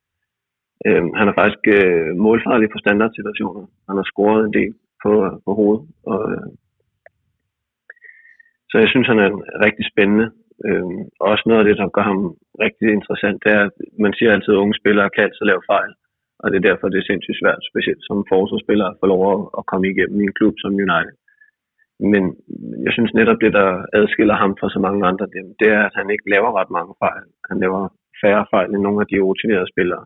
Øh, 0.87 1.03
han 1.19 1.27
er 1.27 1.35
faktisk 1.39 1.63
øh, 1.77 2.09
målfarlig 2.25 2.69
på 2.71 2.77
standardsituationer. 2.83 3.63
Han 3.89 3.97
har 3.99 4.07
scoret 4.11 4.41
en 4.45 4.53
del 4.59 4.73
på, 5.03 5.11
på 5.45 5.51
hovedet, 5.59 5.83
og 6.11 6.19
øh, 6.31 6.47
så 8.73 8.79
jeg 8.83 8.89
synes, 8.91 9.07
han 9.07 9.19
er 9.25 9.31
rigtig 9.65 9.85
spændende. 9.91 10.27
Øhm, 10.67 10.99
også 11.31 11.43
noget 11.45 11.61
af 11.61 11.67
det, 11.67 11.77
der 11.81 11.95
gør 11.95 12.05
ham 12.11 12.19
rigtig 12.65 12.87
interessant, 12.97 13.37
det 13.43 13.51
er, 13.57 13.63
at 13.69 13.75
man 14.03 14.13
siger 14.13 14.31
altid, 14.31 14.53
at 14.53 14.63
unge 14.63 14.79
spillere 14.81 15.09
kan 15.13 15.23
altid 15.25 15.45
lave 15.47 15.67
fejl. 15.73 15.91
Og 16.41 16.45
det 16.49 16.57
er 16.57 16.67
derfor, 16.69 16.85
det 16.89 16.99
er 16.99 17.09
sindssygt 17.09 17.41
svært, 17.41 17.69
specielt 17.71 18.03
som 18.07 18.27
forsvarsspiller, 18.33 18.87
at 18.89 18.99
få 19.01 19.05
lov 19.13 19.23
at 19.59 19.63
komme 19.71 19.85
igennem 19.91 20.17
i 20.19 20.27
en 20.27 20.37
klub 20.39 20.55
som 20.59 20.73
United. 20.87 21.17
Men 22.13 22.23
jeg 22.85 22.91
synes 22.93 23.13
netop, 23.13 23.39
det 23.45 23.53
der 23.59 23.69
adskiller 23.99 24.35
ham 24.43 24.51
fra 24.59 24.67
så 24.75 24.79
mange 24.85 25.01
andre, 25.09 25.25
det 25.61 25.69
er, 25.77 25.83
at 25.89 25.95
han 25.99 26.07
ikke 26.13 26.29
laver 26.33 26.51
ret 26.59 26.71
mange 26.77 26.93
fejl. 27.03 27.25
Han 27.49 27.57
laver 27.63 27.81
færre 28.21 28.45
fejl 28.53 28.69
end 28.69 28.83
nogle 28.83 29.01
af 29.03 29.07
de 29.07 29.25
rutinerede 29.29 29.71
spillere. 29.73 30.03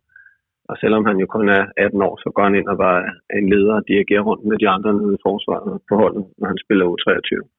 Og 0.69 0.75
selvom 0.81 1.05
han 1.09 1.17
jo 1.23 1.27
kun 1.35 1.49
er 1.49 1.63
18 1.77 2.01
år, 2.07 2.15
så 2.23 2.27
går 2.35 2.43
han 2.43 2.55
ind 2.59 2.67
og 2.73 2.77
bare 2.77 2.99
er 3.33 3.37
en 3.41 3.49
leder 3.53 3.75
og 3.79 3.87
dirigerer 3.87 4.23
rundt 4.29 4.45
med 4.45 4.57
de 4.57 4.69
andre 4.75 4.93
nede 4.93 5.13
i 5.15 5.23
forsvaret 5.27 5.81
på 5.89 5.93
holdet, 6.01 6.25
når 6.37 6.47
han 6.47 6.59
spiller 6.65 6.85
U23. 6.93 7.56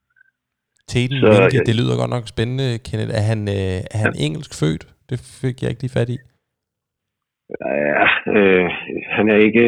Teten 0.92 1.16
så, 1.20 1.26
Mindy, 1.26 1.54
ja. 1.54 1.62
det 1.68 1.74
lyder 1.80 2.00
godt 2.02 2.12
nok 2.16 2.24
spændende, 2.34 2.68
Kenneth. 2.86 3.12
Er 3.18 3.24
han, 3.30 3.40
øh, 3.56 3.78
er 3.94 3.98
han 4.04 4.12
ja. 4.14 4.24
engelsk 4.26 4.52
født? 4.60 4.84
Det 5.10 5.18
fik 5.42 5.56
jeg 5.62 5.70
ikke 5.70 5.82
lige 5.82 5.96
fat 5.98 6.10
i. 6.16 6.18
Ja, 7.66 8.04
øh, 8.34 8.66
han 9.16 9.24
er 9.32 9.38
ikke, 9.46 9.64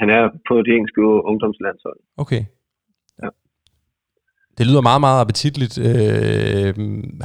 han 0.00 0.08
er 0.16 0.22
på 0.48 0.54
det 0.64 0.72
engelske 0.76 1.00
ungdomslandshold. 1.30 1.98
Okay. 2.22 2.42
Ja. 3.22 3.28
Det 4.58 4.64
lyder 4.68 4.88
meget, 4.90 5.02
meget 5.06 5.20
appetitligt. 5.24 5.74
Øh, 5.88 6.72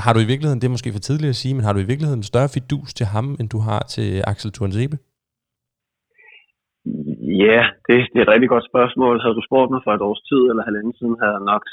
har 0.04 0.12
du 0.14 0.20
i 0.22 0.30
virkeligheden, 0.32 0.60
det 0.62 0.68
er 0.68 0.76
måske 0.78 0.96
for 0.96 1.06
tidligt 1.08 1.34
at 1.36 1.42
sige, 1.44 1.54
men 1.56 1.64
har 1.66 1.74
du 1.74 1.80
i 1.80 1.90
virkeligheden 1.92 2.24
større 2.24 2.54
fidus 2.56 2.90
til 2.94 3.06
ham, 3.14 3.28
end 3.40 3.50
du 3.56 3.60
har 3.70 3.82
til 3.94 4.10
Axel 4.32 4.52
Tuanzebe? 4.52 4.98
Ja, 7.46 7.62
det, 7.86 7.96
det 8.12 8.18
er 8.20 8.26
et 8.28 8.34
rigtig 8.34 8.50
godt 8.54 8.70
spørgsmål. 8.72 9.16
Havde 9.24 9.38
du 9.40 9.44
spurgt 9.50 9.72
mig 9.74 9.82
for 9.86 9.94
et 9.94 10.06
års 10.10 10.24
tid 10.30 10.42
eller 10.52 10.64
halvanden 10.70 10.94
siden, 11.00 11.16
havde 11.22 11.36
jeg 11.38 11.46
nok 11.54 11.64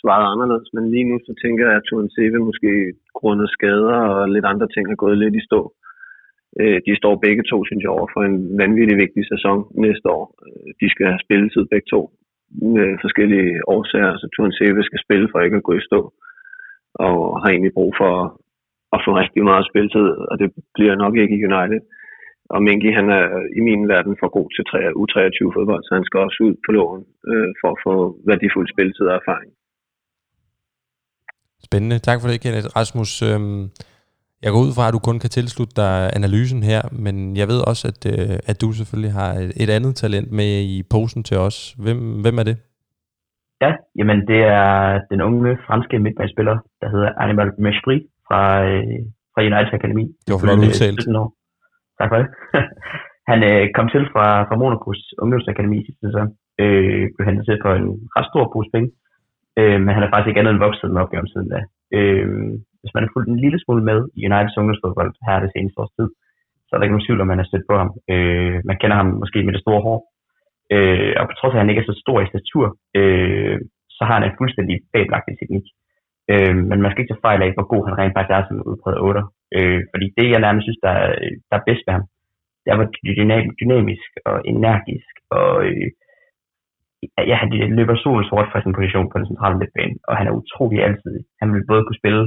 svaret 0.00 0.26
anderledes, 0.32 0.68
men 0.74 0.84
lige 0.94 1.08
nu 1.10 1.16
så 1.26 1.32
tænker 1.42 1.64
jeg, 1.66 1.76
at 1.76 1.86
Turen 1.88 2.10
Seve 2.14 2.38
måske 2.48 2.72
grundet 3.18 3.48
skader 3.56 3.98
og 4.14 4.28
lidt 4.34 4.46
andre 4.52 4.68
ting 4.74 4.84
er 4.86 5.02
gået 5.04 5.18
lidt 5.18 5.36
i 5.40 5.46
stå. 5.48 5.60
Øh, 6.60 6.78
de 6.86 6.92
står 7.00 7.14
begge 7.26 7.44
to, 7.50 7.58
synes 7.64 7.82
jeg, 7.82 7.92
over 7.96 8.08
for 8.14 8.22
en 8.28 8.36
vanvittig 8.62 8.96
vigtig 9.04 9.22
sæson 9.32 9.58
næste 9.86 10.06
år. 10.18 10.24
Øh, 10.44 10.68
de 10.80 10.86
skal 10.92 11.06
have 11.12 11.24
spilletid 11.26 11.64
begge 11.72 11.88
to 11.94 12.00
med 12.74 12.88
forskellige 13.04 13.50
årsager, 13.74 14.10
altså, 14.12 14.26
så 14.26 14.32
Turen 14.34 14.56
Seve 14.58 14.82
skal 14.88 15.04
spille 15.06 15.28
for 15.30 15.38
ikke 15.40 15.56
at 15.60 15.68
gå 15.68 15.72
i 15.76 15.86
stå, 15.88 16.00
og 17.06 17.16
har 17.40 17.48
egentlig 17.50 17.74
brug 17.78 17.92
for 18.00 18.12
at 18.96 19.00
få 19.04 19.10
rigtig 19.22 19.42
meget 19.50 19.68
spilletid, 19.70 20.08
og 20.30 20.34
det 20.40 20.48
bliver 20.76 20.94
nok 21.04 21.14
ikke 21.16 21.36
i 21.36 21.44
United. 21.50 21.80
Og 22.54 22.62
Minky, 22.62 22.90
han 22.98 23.08
er 23.18 23.24
i 23.58 23.60
min 23.68 23.82
verden 23.94 24.14
for 24.20 24.28
god 24.36 24.48
til 24.54 24.64
U23 25.02 25.38
fodbold, 25.56 25.82
så 25.84 25.92
han 25.98 26.04
skal 26.04 26.20
også 26.26 26.38
ud 26.46 26.54
på 26.64 26.70
lån 26.76 27.02
øh, 27.30 27.50
for 27.60 27.68
at 27.74 27.80
få 27.86 27.94
værdifuld 28.30 28.68
spilletid 28.74 29.06
og 29.10 29.16
erfaring. 29.20 29.50
Spændende. 31.68 31.98
Tak 32.08 32.18
for 32.20 32.28
det, 32.28 32.42
Kenneth. 32.44 32.68
Rasmus, 32.78 33.10
øhm, 33.28 33.62
jeg 34.44 34.50
går 34.52 34.62
ud 34.66 34.72
fra, 34.76 34.84
at 34.88 34.94
du 34.96 35.00
kun 35.08 35.18
kan 35.24 35.30
tilslutte 35.38 35.74
dig 35.82 35.94
analysen 36.18 36.62
her, 36.70 36.82
men 37.04 37.14
jeg 37.40 37.46
ved 37.52 37.60
også, 37.70 37.84
at, 37.92 38.00
øh, 38.12 38.36
at 38.50 38.56
du 38.62 38.68
selvfølgelig 38.72 39.12
har 39.20 39.30
et, 39.42 39.50
et 39.62 39.70
andet 39.76 39.92
talent 40.02 40.28
med 40.40 40.50
i 40.74 40.78
posen 40.94 41.22
til 41.28 41.36
os. 41.46 41.56
Hvem, 41.84 41.98
hvem 42.24 42.36
er 42.42 42.46
det? 42.50 42.56
Ja, 43.64 43.70
jamen 43.98 44.18
det 44.30 44.40
er 44.60 44.70
den 45.10 45.20
unge 45.28 45.50
franske 45.66 45.96
midtbanespiller, 46.04 46.56
der 46.80 46.88
hedder 46.94 47.10
Animal 47.24 47.50
Mesprit 47.66 48.02
fra, 48.26 48.42
øh, 48.70 48.98
fra 49.32 49.40
United 49.50 49.74
Academy. 49.78 50.04
Det 50.24 50.30
var 50.34 50.40
flot 50.42 50.58
udtalt. 50.66 51.00
Tak 51.98 52.08
for 52.10 52.18
det. 52.20 52.28
han 53.30 53.38
øh, 53.50 53.64
kom 53.76 53.86
til 53.94 54.02
fra, 54.12 54.26
fra 54.48 54.56
Monacos 54.60 55.00
ungdomsakademi 55.22 55.78
sidste 55.86 56.02
sæson. 56.06 56.26
Øh, 56.62 57.02
blev 57.14 57.24
hentet 57.28 57.44
til 57.46 57.56
for 57.64 57.72
en 57.80 57.88
ret 58.16 58.28
stor 58.30 58.44
pose 58.52 58.70
penge. 58.74 58.88
Øh, 59.60 59.78
men 59.84 59.92
han 59.94 60.02
er 60.02 60.10
faktisk 60.10 60.28
ikke 60.28 60.40
andet 60.40 60.54
end 60.54 60.64
vokset 60.66 60.90
med 60.90 61.02
opgaven 61.02 61.28
siden 61.32 61.48
da. 61.54 61.60
Øh, 61.96 62.28
hvis 62.80 62.94
man 62.94 63.02
har 63.04 63.10
fulgt 63.12 63.30
en 63.30 63.42
lille 63.44 63.58
smule 63.60 63.84
med 63.90 63.98
i 64.18 64.20
Uniteds 64.26 64.58
ungdomsfodbold 64.60 65.12
her 65.26 65.44
det 65.44 65.50
seneste 65.52 65.80
års 65.80 65.96
tid, 65.98 66.08
så 66.66 66.70
er 66.70 66.76
der 66.76 66.84
ikke 66.84 66.96
nogen 66.96 67.06
tvivl 67.06 67.20
om, 67.22 67.30
man 67.30 67.42
har 67.42 67.48
stødt 67.50 67.68
på 67.70 67.76
ham. 67.80 67.90
Øh, 68.12 68.56
man 68.68 68.78
kender 68.80 68.96
ham 69.00 69.08
måske 69.22 69.38
med 69.44 69.52
det 69.54 69.64
store 69.64 69.84
hår. 69.86 69.98
Øh, 70.74 71.12
og 71.20 71.24
på 71.26 71.34
trods 71.36 71.52
af, 71.52 71.56
at 71.56 71.62
han 71.62 71.70
ikke 71.70 71.82
er 71.82 71.90
så 71.90 71.96
stor 72.04 72.18
i 72.20 72.30
statur, 72.32 72.66
øh, 72.98 73.58
så 73.96 74.02
har 74.06 74.14
han 74.16 74.26
en 74.26 74.38
fuldstændig 74.40 74.76
fabelagtig 74.92 75.34
teknik. 75.38 75.66
Øh, 76.32 76.56
men 76.68 76.78
man 76.82 76.90
skal 76.90 77.02
ikke 77.02 77.12
tage 77.12 77.26
fejl 77.28 77.40
af, 77.46 77.50
hvor 77.56 77.66
god 77.72 77.82
han 77.86 77.98
rent 77.98 78.14
faktisk 78.16 78.34
er 78.36 78.42
som 78.44 78.66
udpræget 78.70 79.00
8. 79.08 79.22
Øh, 79.56 79.80
fordi 79.92 80.06
det, 80.18 80.26
jeg 80.32 80.40
nærmest 80.46 80.64
synes, 80.66 80.80
der 80.86 80.92
er, 81.02 81.10
der 81.48 81.56
er 81.56 81.66
bedst 81.68 81.84
ved 81.86 81.94
ham, 81.96 82.06
det 82.62 82.68
er, 82.70 82.78
hvor 82.78 82.88
dynamisk 83.60 84.10
og 84.30 84.36
energisk 84.52 85.14
og 85.38 85.52
øh, 85.68 85.88
ja, 87.30 87.36
han 87.42 87.48
løber 87.78 87.96
solen 87.96 88.24
sort 88.30 88.48
fra 88.50 88.62
sin 88.62 88.76
position 88.78 89.10
på 89.10 89.18
den 89.18 89.30
centrale 89.30 89.58
midtbane, 89.60 89.96
og 90.08 90.14
han 90.18 90.26
er 90.26 90.38
utrolig 90.40 90.78
altid. 90.88 91.14
Han 91.40 91.48
vil 91.54 91.68
både 91.70 91.84
kunne 91.84 92.02
spille 92.02 92.22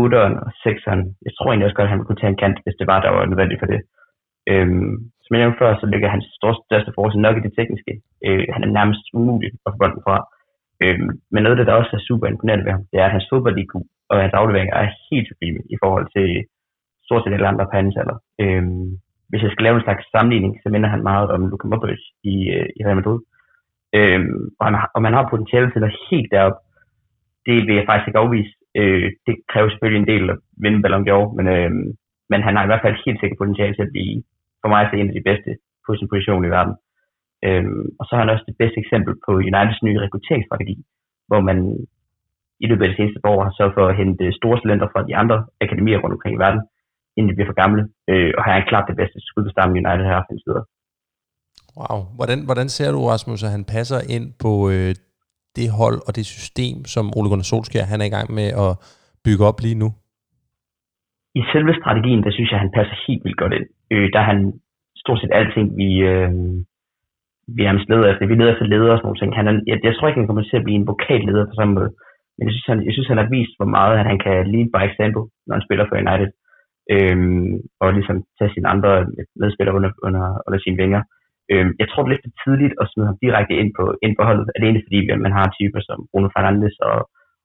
8'eren 0.00 0.34
og 0.44 0.50
6'eren. 0.64 1.02
Jeg 1.26 1.32
tror 1.32 1.48
egentlig 1.48 1.66
også 1.66 1.78
godt, 1.78 1.88
at 1.88 1.92
han 1.92 1.98
ville 1.98 2.10
kunne 2.10 2.22
tage 2.22 2.32
en 2.34 2.42
kant, 2.42 2.58
hvis 2.64 2.78
det 2.80 2.86
var, 2.90 2.98
der 3.00 3.10
var 3.16 3.24
nødvendigt 3.30 3.60
for 3.62 3.68
det. 3.72 3.80
Øhm, 4.50 4.94
som 5.22 5.30
jeg 5.32 5.40
nævnte 5.42 5.60
før, 5.62 5.70
så 5.80 5.86
ligger 5.92 6.14
hans 6.14 6.26
største 6.38 6.92
forskel 6.96 7.20
nok 7.26 7.36
i 7.36 7.44
det 7.46 7.52
tekniske. 7.58 7.92
Øh, 8.26 8.44
han 8.54 8.62
er 8.64 8.76
nærmest 8.78 9.04
umulig 9.18 9.50
at 9.66 9.72
få 9.72 9.78
bolden 9.82 10.04
fra. 10.06 10.16
Øhm, 10.82 11.10
men 11.32 11.40
noget 11.42 11.54
af 11.54 11.60
det, 11.60 11.68
der 11.68 11.80
også 11.80 11.92
er 11.94 12.06
super 12.08 12.26
imponerende 12.26 12.64
ved 12.64 12.72
ham, 12.76 12.84
det 12.90 12.96
er, 13.00 13.06
at 13.06 13.16
hans 13.16 13.28
fodbold 13.30 13.58
og 14.10 14.16
hans 14.24 14.34
afleveringer 14.40 14.74
er 14.74 14.96
helt 15.10 15.28
sublime 15.28 15.60
i 15.74 15.76
forhold 15.82 16.06
til 16.16 16.28
stort 17.06 17.22
set 17.22 17.36
alle 17.36 17.50
andre 17.52 17.66
på 17.66 17.76
hans 17.80 17.96
alder. 18.00 18.18
Øhm, 18.42 18.88
hvis 19.28 19.42
jeg 19.44 19.50
skal 19.52 19.64
lave 19.64 19.76
en 19.76 19.86
slags 19.86 20.04
sammenligning, 20.14 20.52
så 20.62 20.68
minder 20.68 20.88
han 20.94 21.02
meget 21.10 21.28
om 21.34 21.40
Luka 21.50 21.66
Modric 21.68 22.02
i, 22.34 22.36
øh, 22.56 22.68
i 22.78 22.80
Real 22.86 22.98
Madrid. 23.00 23.20
Øh, 23.96 24.20
og, 24.60 24.66
han, 24.66 24.74
og 24.94 25.02
man 25.02 25.12
har 25.12 25.30
potentiale 25.30 25.70
til 25.70 25.84
at 25.84 25.98
helt 26.10 26.30
derop. 26.32 26.56
Det 27.46 27.56
vil 27.66 27.74
jeg 27.78 27.86
faktisk 27.88 28.08
ikke 28.08 28.24
afvise. 28.24 28.52
Øh, 28.80 29.08
det 29.26 29.34
kræver 29.50 29.68
selvfølgelig 29.70 30.00
en 30.00 30.12
del 30.12 30.30
at 30.30 30.38
vinde 30.62 30.82
Ballon 30.82 31.08
d'Or, 31.08 31.26
men, 31.36 31.46
øh, 31.56 31.70
men 32.30 32.40
han 32.46 32.56
har 32.56 32.64
i 32.64 32.70
hvert 32.70 32.84
fald 32.84 33.04
helt 33.06 33.20
sikkert 33.20 33.38
potentiale 33.42 33.74
til 33.74 33.86
at 33.86 33.94
blive, 33.94 34.22
for 34.62 34.68
mig, 34.68 34.82
en 34.92 35.10
af 35.10 35.16
de 35.18 35.28
bedste 35.30 35.50
på 35.86 35.90
sin 35.96 36.08
position 36.12 36.44
i 36.44 36.54
verden. 36.56 36.74
Øh, 37.46 37.64
og 37.98 38.04
så 38.04 38.10
har 38.12 38.22
han 38.22 38.34
også 38.34 38.44
det 38.50 38.56
bedste 38.62 38.78
eksempel 38.84 39.12
på 39.24 39.30
Uniteds 39.48 39.82
nye 39.82 40.00
rekrutteringsstrategi, 40.04 40.76
hvor 41.28 41.40
man 41.48 41.58
i 42.64 42.66
løbet 42.66 42.84
af 42.84 42.90
de 42.90 42.96
seneste 42.96 43.20
år 43.32 43.38
har 43.46 43.52
sørget 43.58 43.76
for 43.76 43.84
at 43.88 43.96
hente 44.00 44.32
store 44.40 44.60
talenter 44.60 44.88
fra 44.92 45.06
de 45.08 45.16
andre 45.22 45.38
akademier 45.64 45.98
rundt 45.98 46.16
omkring 46.16 46.34
i 46.36 46.42
verden, 46.44 46.62
inden 47.16 47.28
de 47.30 47.36
bliver 47.36 47.50
for 47.50 47.60
gamle. 47.62 47.82
Øh, 48.10 48.32
og 48.36 48.42
han 48.44 48.52
en 48.62 48.70
klart 48.70 48.88
det 48.90 49.00
bedste 49.00 49.18
skud 49.20 49.44
på 49.44 49.50
stammen 49.54 49.78
United 49.80 50.04
har 50.06 50.18
haft 50.20 50.30
videre. 50.46 50.64
Wow. 51.80 51.98
Hvordan, 52.18 52.38
hvordan 52.48 52.68
ser 52.76 52.90
du, 52.92 53.00
Rasmus, 53.12 53.44
at 53.46 53.54
han 53.56 53.64
passer 53.74 54.00
ind 54.14 54.26
på 54.42 54.52
øh, 54.74 54.92
det 55.58 55.68
hold 55.80 55.98
og 56.06 56.12
det 56.18 56.26
system, 56.36 56.76
som 56.94 57.04
Ole 57.16 57.28
Gunnar 57.30 57.50
Solskjaer 57.50 57.90
han 57.92 58.00
er 58.00 58.08
i 58.08 58.14
gang 58.16 58.28
med 58.38 58.48
at 58.64 58.72
bygge 59.24 59.44
op 59.50 59.58
lige 59.64 59.80
nu? 59.82 59.88
I 61.40 61.42
selve 61.52 61.72
strategien, 61.80 62.22
der 62.26 62.32
synes 62.36 62.50
jeg, 62.50 62.62
han 62.64 62.74
passer 62.78 62.96
helt 63.06 63.22
vildt 63.24 63.40
godt 63.42 63.54
ind. 63.58 63.66
Øh, 63.92 64.06
der 64.12 64.18
er 64.20 64.28
han 64.32 64.40
stort 65.02 65.20
set 65.20 65.36
alting, 65.40 65.66
vi, 65.80 65.88
øh, 66.10 66.30
vi 67.56 67.62
er 67.68 67.72
leder 67.92 68.08
efter. 68.10 68.30
Vi 68.30 68.36
leder 68.38 68.52
efter 68.52 68.66
ledere 68.72 68.94
og 68.94 68.98
sådan 68.98 69.06
nogle 69.08 69.20
ting. 69.20 69.30
Han 69.40 69.48
er, 69.50 69.54
jeg, 69.70 69.76
jeg 69.86 69.94
tror 69.94 70.08
ikke, 70.08 70.20
han 70.20 70.28
kommer 70.28 70.44
til 70.46 70.60
at 70.60 70.66
blive 70.66 70.80
en 70.80 70.90
vokalleder 70.92 71.44
på 71.46 71.54
samme 71.58 71.74
måde. 71.78 71.90
Men 72.34 72.42
jeg 72.46 72.52
synes, 72.54 72.68
han, 72.72 72.80
jeg 72.86 72.92
synes, 72.94 73.08
han 73.12 73.20
har 73.22 73.28
vist, 73.36 73.54
hvor 73.58 73.70
meget 73.76 73.94
at 73.98 74.08
han 74.10 74.18
kan 74.24 74.36
lead 74.52 74.68
by 74.74 74.80
example, 74.90 75.24
når 75.46 75.54
han 75.56 75.66
spiller 75.66 75.84
for 75.86 75.96
United. 76.04 76.30
Øhm, 76.94 77.52
og 77.80 77.86
ligesom 77.98 78.16
tage 78.38 78.52
sine 78.54 78.68
andre 78.72 78.90
medspillere 79.42 79.76
under, 79.78 79.90
under, 80.06 80.24
under 80.46 80.60
sine 80.64 80.80
vinger. 80.82 81.02
Øh, 81.52 81.66
jeg 81.80 81.86
tror, 81.88 82.02
det 82.02 82.08
er 82.08 82.14
lidt 82.14 82.26
for 82.26 82.34
tidligt 82.44 82.74
at 82.80 82.88
smide 82.90 83.08
ham 83.10 83.18
direkte 83.24 83.54
ind 83.60 83.70
på, 83.78 83.84
ind 84.04 84.14
på 84.16 84.22
holdet, 84.28 84.54
alene 84.58 84.82
fordi 84.86 84.98
man 85.26 85.32
har 85.38 85.54
typer 85.58 85.80
som 85.88 85.98
Bruno 86.10 86.28
Fernandes 86.34 86.76
og, 86.90 86.98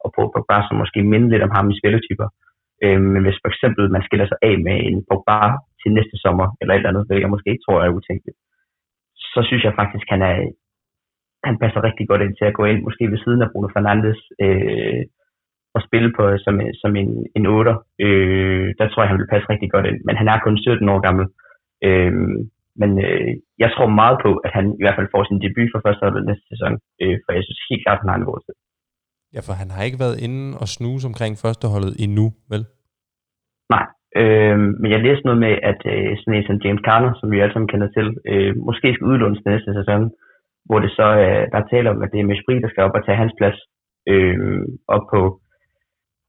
og 0.03 0.07
Paul 0.15 0.29
Pogba, 0.33 0.57
som 0.67 0.75
måske 0.83 1.00
minder 1.12 1.29
lidt 1.31 1.45
om 1.48 1.55
ham 1.57 1.72
i 1.72 1.79
spilletyper. 1.79 2.27
Øh, 2.83 3.01
men 3.13 3.22
hvis 3.24 3.41
for 3.43 3.50
eksempel 3.53 3.83
man 3.95 4.05
skiller 4.07 4.27
sig 4.29 4.39
af 4.50 4.55
med 4.67 4.77
en 4.89 4.98
Pogba 5.10 5.39
til 5.81 5.89
næste 5.98 6.17
sommer, 6.24 6.48
eller 6.60 6.74
et 6.74 6.79
eller 6.79 6.91
andet, 6.91 7.05
hvilket 7.07 7.25
jeg 7.25 7.33
måske 7.36 7.51
ikke 7.51 7.65
tror 7.65 7.79
er 7.79 7.98
utænkeligt, 8.00 8.38
så 9.33 9.39
synes 9.48 9.63
jeg 9.63 9.79
faktisk, 9.81 10.05
han 10.13 10.22
er, 10.31 10.38
han 11.48 11.55
passer 11.62 11.81
rigtig 11.88 12.05
godt 12.07 12.22
ind 12.25 12.36
til 12.36 12.45
at 12.50 12.57
gå 12.60 12.63
ind, 12.72 12.79
måske 12.88 13.12
ved 13.12 13.19
siden 13.22 13.41
af 13.41 13.51
Bruno 13.51 13.67
Fernandes, 13.75 14.19
øh, 14.43 15.03
og 15.75 15.81
spille 15.88 16.10
på 16.17 16.24
øh, 16.31 16.39
som, 16.45 16.55
som 16.81 16.91
en, 17.01 17.10
en 17.38 17.45
8'er. 17.55 17.77
Øh, 18.05 18.67
der 18.79 18.86
tror 18.88 19.01
jeg, 19.01 19.10
han 19.10 19.19
vil 19.19 19.31
passe 19.33 19.50
rigtig 19.50 19.72
godt 19.72 19.86
ind. 19.89 20.00
Men 20.07 20.15
han 20.19 20.27
er 20.27 20.39
kun 20.39 20.57
17 20.57 20.89
år 20.93 21.00
gammel. 21.07 21.25
Øh, 21.88 22.13
men 22.81 22.91
øh, 23.05 23.31
jeg 23.63 23.69
tror 23.71 23.99
meget 24.01 24.17
på, 24.25 24.31
at 24.45 24.51
han 24.57 24.65
i 24.79 24.81
hvert 24.83 24.97
fald 24.97 25.13
får 25.13 25.23
sin 25.25 25.43
debut 25.45 25.69
for 25.71 25.81
første 25.85 26.03
år 26.05 26.11
næste 26.29 26.45
sæson. 26.51 26.73
Øh, 27.01 27.15
for 27.23 27.31
jeg 27.37 27.43
synes 27.45 27.61
helt 27.69 27.83
klart, 27.83 27.99
at 27.99 28.03
han 28.03 28.11
har 28.11 28.19
niveau 28.21 28.39
til. 28.45 28.55
Ja, 29.35 29.39
for 29.47 29.53
han 29.61 29.69
har 29.73 29.83
ikke 29.87 30.03
været 30.05 30.21
inde 30.25 30.43
og 30.61 30.67
snuse 30.75 31.07
omkring 31.11 31.33
førsteholdet 31.43 31.93
endnu, 32.05 32.25
vel? 32.53 32.63
Nej, 33.73 33.85
øh, 34.19 34.57
men 34.81 34.89
jeg 34.93 35.05
læste 35.07 35.27
noget 35.27 35.41
med, 35.45 35.53
at 35.71 35.81
øh, 35.93 36.09
sådan 36.19 36.35
en 36.37 36.47
som 36.47 36.61
James 36.63 36.85
Carter, 36.87 37.11
som 37.19 37.27
vi 37.31 37.39
alle 37.39 37.53
sammen 37.53 37.71
kender 37.73 37.89
til, 37.97 38.07
øh, 38.31 38.51
måske 38.69 38.87
skal 38.93 39.09
udlånes 39.11 39.45
næste 39.51 39.71
sæson, 39.79 40.01
hvor 40.67 40.79
det 40.83 40.91
så 40.99 41.07
øh, 41.23 41.43
der 41.51 41.57
er 41.59 41.71
tale 41.71 41.89
om, 41.93 41.99
at 42.03 42.11
det 42.13 42.19
er 42.19 42.29
Mesprit, 42.31 42.63
der 42.63 42.69
skal 42.71 42.85
op 42.87 42.97
og 42.97 43.05
tage 43.05 43.21
hans 43.23 43.33
plads 43.39 43.57
øh, 44.11 44.37
op 44.95 45.05
på 45.13 45.21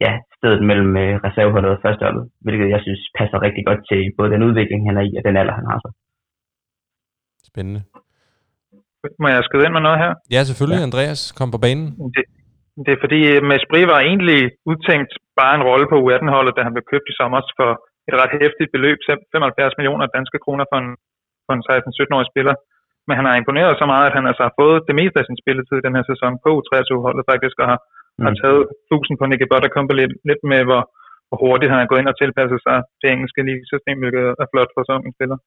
ja, 0.04 0.12
stedet 0.36 0.62
mellem 0.70 0.92
øh, 1.04 1.14
reserveholdet 1.26 1.70
og 1.74 1.82
førsteholdet, 1.84 2.24
hvilket 2.44 2.68
jeg 2.74 2.80
synes 2.86 3.02
passer 3.18 3.38
rigtig 3.46 3.64
godt 3.68 3.80
til 3.90 4.00
både 4.18 4.32
den 4.34 4.46
udvikling, 4.48 4.80
han 4.88 4.96
er 5.00 5.04
i, 5.08 5.12
og 5.18 5.22
den 5.26 5.36
alder, 5.40 5.54
han 5.60 5.68
har 5.70 5.78
så. 5.84 5.90
Spændende. 7.54 7.82
Må 9.22 9.26
jeg 9.34 9.46
skrive 9.48 9.64
ind 9.66 9.74
med 9.76 9.84
noget 9.86 9.98
her? 10.04 10.12
Ja, 10.34 10.40
selvfølgelig. 10.48 10.80
Ja. 10.82 10.88
Andreas, 10.88 11.20
kom 11.38 11.48
på 11.54 11.60
banen. 11.64 11.86
Det, 12.16 12.24
det 12.84 12.92
er 12.96 13.00
fordi, 13.04 13.20
øh, 13.32 13.40
Maspri 13.50 13.80
var 13.92 14.00
egentlig 14.10 14.40
udtænkt 14.70 15.12
bare 15.40 15.54
en 15.58 15.66
rolle 15.70 15.86
på 15.92 15.96
U18-holdet, 16.04 16.56
da 16.56 16.60
han 16.66 16.74
blev 16.74 16.84
købt 16.92 17.06
i 17.12 17.18
sommer 17.20 17.40
for 17.60 17.70
et 18.08 18.14
ret 18.20 18.34
hæftigt 18.42 18.70
beløb, 18.74 18.98
75 19.06 19.78
millioner 19.78 20.14
danske 20.16 20.38
kroner 20.44 20.64
for 20.70 20.78
en, 20.84 20.90
for 21.46 21.52
en 21.56 21.64
16-17-årig 21.68 22.28
spiller. 22.32 22.54
Men 23.06 23.14
han 23.18 23.26
har 23.28 23.34
imponeret 23.36 23.74
så 23.80 23.86
meget, 23.92 24.06
at 24.08 24.16
han 24.18 24.26
altså 24.30 24.42
har 24.48 24.54
fået 24.62 24.86
det 24.88 24.94
meste 25.00 25.18
af 25.20 25.26
sin 25.26 25.40
spilletid 25.42 25.76
i 25.78 25.86
den 25.86 25.96
her 25.96 26.04
sæson 26.10 26.32
på 26.44 26.48
U23-holdet 26.58 27.24
faktisk, 27.32 27.56
og 27.62 27.66
har, 27.72 27.78
mm. 28.18 28.24
har 28.26 28.32
taget 28.42 28.62
tusind 28.90 29.16
på 29.18 29.24
Nicky 29.26 29.46
Buttercombe 29.50 29.94
lidt, 30.00 30.14
lidt 30.28 30.42
med, 30.52 30.60
hvor, 30.68 30.82
hvor 31.28 31.38
hurtigt 31.44 31.72
han 31.72 31.80
er 31.80 31.88
gået 31.90 32.00
ind 32.00 32.12
og 32.12 32.18
tilpasset 32.18 32.60
sig 32.66 32.76
det 33.00 33.08
engelske 33.14 33.40
ligesystem, 33.48 33.96
hvilket 34.02 34.24
er 34.42 34.48
flot 34.52 34.70
for 34.74 34.82
sådan 34.88 35.06
en 35.06 35.16
spiller. 35.16 35.38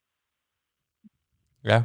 Ja. 1.72 1.80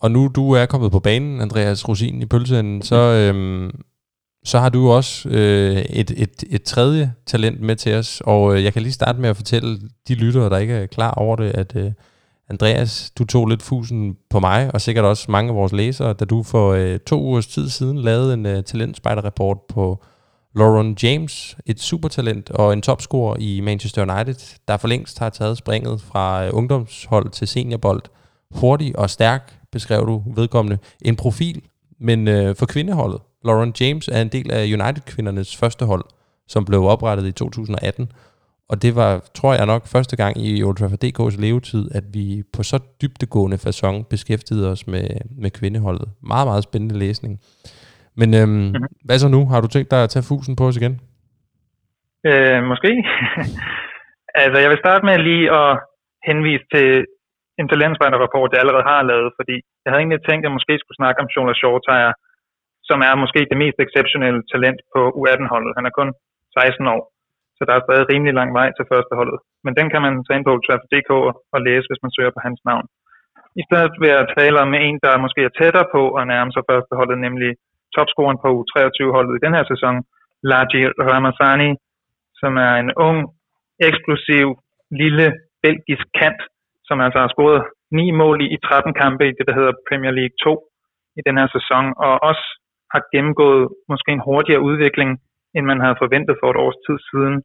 Og 0.00 0.10
nu 0.10 0.30
du 0.34 0.52
er 0.52 0.66
kommet 0.66 0.92
på 0.92 1.00
banen, 1.00 1.40
Andreas 1.40 1.88
Rosin 1.88 2.22
i 2.22 2.26
pølseenden, 2.26 2.82
så, 2.82 2.96
øhm, 2.96 3.70
så 4.44 4.58
har 4.58 4.68
du 4.68 4.90
også 4.90 5.28
øh, 5.28 5.76
et, 5.76 6.10
et, 6.16 6.44
et 6.50 6.62
tredje 6.62 7.12
talent 7.26 7.60
med 7.60 7.76
til 7.76 7.94
os, 7.94 8.22
og 8.24 8.56
øh, 8.56 8.64
jeg 8.64 8.72
kan 8.72 8.82
lige 8.82 8.92
starte 8.92 9.20
med 9.20 9.28
at 9.28 9.36
fortælle 9.36 9.80
de 10.08 10.14
lyttere, 10.14 10.50
der 10.50 10.58
ikke 10.58 10.74
er 10.74 10.86
klar 10.86 11.10
over 11.10 11.36
det, 11.36 11.50
at 11.50 11.76
øh, 11.76 11.92
Andreas, 12.50 13.12
du 13.18 13.24
tog 13.24 13.46
lidt 13.46 13.62
fusen 13.62 14.16
på 14.30 14.40
mig, 14.40 14.70
og 14.74 14.80
sikkert 14.80 15.04
også 15.04 15.30
mange 15.30 15.50
af 15.50 15.56
vores 15.56 15.72
læsere, 15.72 16.12
da 16.12 16.24
du 16.24 16.42
for 16.42 16.72
øh, 16.72 16.98
to 16.98 17.22
ugers 17.22 17.46
tid 17.46 17.68
siden 17.68 17.98
lavede 17.98 18.34
en 18.34 18.46
øh, 18.46 18.64
talentspejderrapport 18.64 19.58
på 19.68 20.04
Lauren 20.56 20.96
James, 21.02 21.56
et 21.66 21.80
supertalent 21.80 22.50
og 22.50 22.72
en 22.72 22.82
topscorer 22.82 23.36
i 23.38 23.60
Manchester 23.60 24.02
United, 24.02 24.58
der 24.68 24.76
for 24.76 24.88
længst 24.88 25.18
har 25.18 25.30
taget 25.30 25.58
springet 25.58 26.00
fra 26.00 26.46
øh, 26.46 26.50
ungdomshold 26.52 27.30
til 27.30 27.48
seniorbold. 27.48 28.02
Hurtig 28.50 28.98
og 28.98 29.10
stærk, 29.10 29.58
beskrev 29.76 30.00
du 30.06 30.22
vedkommende. 30.36 30.78
En 31.04 31.16
profil, 31.16 31.62
men 32.08 32.28
øh, 32.28 32.54
for 32.58 32.66
kvindeholdet. 32.66 33.20
Lauren 33.44 33.74
James 33.80 34.08
er 34.08 34.20
en 34.22 34.32
del 34.36 34.48
af 34.52 34.62
United-kvindernes 34.64 35.56
første 35.56 35.84
hold, 35.84 36.04
som 36.48 36.64
blev 36.64 36.82
oprettet 36.84 37.26
i 37.26 37.32
2018, 37.32 38.12
og 38.68 38.82
det 38.82 38.96
var, 38.96 39.10
tror 39.34 39.54
jeg 39.54 39.66
nok, 39.66 39.86
første 39.86 40.16
gang 40.16 40.34
i 40.46 40.62
Old 40.62 40.76
Trafford 40.76 41.04
DK's 41.04 41.40
levetid, 41.40 41.84
at 41.94 42.04
vi 42.14 42.42
på 42.56 42.62
så 42.62 42.78
dybtegående 43.02 43.56
façon 43.56 44.08
beskæftigede 44.10 44.70
os 44.70 44.86
med, 44.86 45.06
med 45.42 45.50
kvindeholdet. 45.50 46.08
Meget, 46.22 46.46
meget 46.46 46.64
spændende 46.64 46.98
læsning. 46.98 47.40
Men 48.16 48.34
øhm, 48.34 48.50
mm-hmm. 48.50 48.84
hvad 49.04 49.18
så 49.18 49.28
nu? 49.28 49.46
Har 49.46 49.60
du 49.60 49.68
tænkt 49.68 49.90
dig 49.90 50.02
at 50.02 50.10
tage 50.10 50.28
fusen 50.28 50.56
på 50.56 50.64
os 50.66 50.76
igen? 50.76 51.00
Øh, 52.26 52.62
måske. 52.70 52.90
altså, 54.42 54.58
jeg 54.62 54.70
vil 54.70 54.78
starte 54.78 55.06
med 55.06 55.18
lige 55.18 55.52
at 55.60 55.78
henvise 56.26 56.64
til 56.74 57.06
en 57.60 57.68
talentspejderrapport, 57.72 58.52
jeg 58.52 58.62
allerede 58.62 58.90
har 58.92 59.02
lavet, 59.10 59.30
fordi 59.38 59.56
jeg 59.82 59.90
havde 59.90 60.02
egentlig 60.02 60.22
tænkt, 60.24 60.42
at 60.42 60.46
jeg 60.46 60.56
måske 60.58 60.74
skulle 60.78 61.00
snakke 61.00 61.20
om 61.22 61.30
Jonas 61.34 61.58
Shortire, 61.60 62.12
som 62.88 62.98
er 63.08 63.14
måske 63.22 63.40
det 63.50 63.58
mest 63.64 63.78
exceptionelle 63.86 64.42
talent 64.52 64.80
på 64.94 65.00
U18-holdet. 65.18 65.76
Han 65.78 65.86
er 65.88 65.94
kun 65.98 66.10
16 66.58 66.86
år. 66.94 67.02
Så 67.56 67.62
der 67.68 67.74
er 67.74 67.84
stadig 67.86 68.06
rimelig 68.12 68.34
lang 68.40 68.50
vej 68.58 68.68
til 68.76 68.88
førsteholdet. 68.92 69.38
Men 69.64 69.72
den 69.78 69.86
kan 69.92 70.00
man 70.06 70.14
tage 70.24 70.36
ind 70.38 70.46
på 70.48 70.54
Trafford.dk 70.66 71.10
og 71.54 71.58
læse, 71.66 71.88
hvis 71.88 72.02
man 72.04 72.14
søger 72.16 72.32
på 72.34 72.42
hans 72.46 72.60
navn. 72.70 72.86
I 73.60 73.62
stedet 73.68 73.94
vil 74.00 74.10
jeg 74.16 74.32
tale 74.38 74.56
om 74.64 74.70
en, 74.86 74.96
der 75.04 75.22
måske 75.24 75.40
er 75.44 75.56
tættere 75.60 75.88
på 75.96 76.02
at 76.18 76.24
nærme 76.32 76.52
sig 76.52 76.64
førsteholdet, 76.70 77.18
nemlig 77.26 77.50
topscoren 77.96 78.38
på 78.44 78.48
U23-holdet 78.60 79.32
i 79.34 79.44
den 79.44 79.56
her 79.56 79.64
sæson, 79.72 79.94
Laji 80.50 80.82
Ramazani, 81.08 81.70
som 82.40 82.52
er 82.68 82.74
en 82.82 82.90
ung, 83.08 83.20
eksplosiv, 83.88 84.46
lille 85.02 85.26
belgisk 85.66 86.06
kant, 86.20 86.40
som 86.88 86.96
altså 87.04 87.18
har 87.24 87.30
scoret 87.34 87.62
ni 87.98 88.06
mål 88.10 88.38
i 88.54 88.56
13 88.56 88.94
kampe 89.02 89.24
i 89.28 89.36
det, 89.36 89.44
der 89.48 89.54
hedder 89.58 89.80
Premier 89.88 90.14
League 90.20 90.36
2 90.44 90.54
i 91.18 91.20
den 91.26 91.36
her 91.40 91.48
sæson, 91.56 91.84
og 92.06 92.12
også 92.30 92.44
har 92.92 93.02
gennemgået 93.14 93.64
måske 93.92 94.10
en 94.12 94.26
hurtigere 94.28 94.66
udvikling 94.68 95.10
end 95.54 95.64
man 95.70 95.80
havde 95.84 96.00
forventet 96.02 96.34
for 96.40 96.48
et 96.50 96.60
års 96.64 96.78
tid 96.86 96.98
siden. 97.10 97.36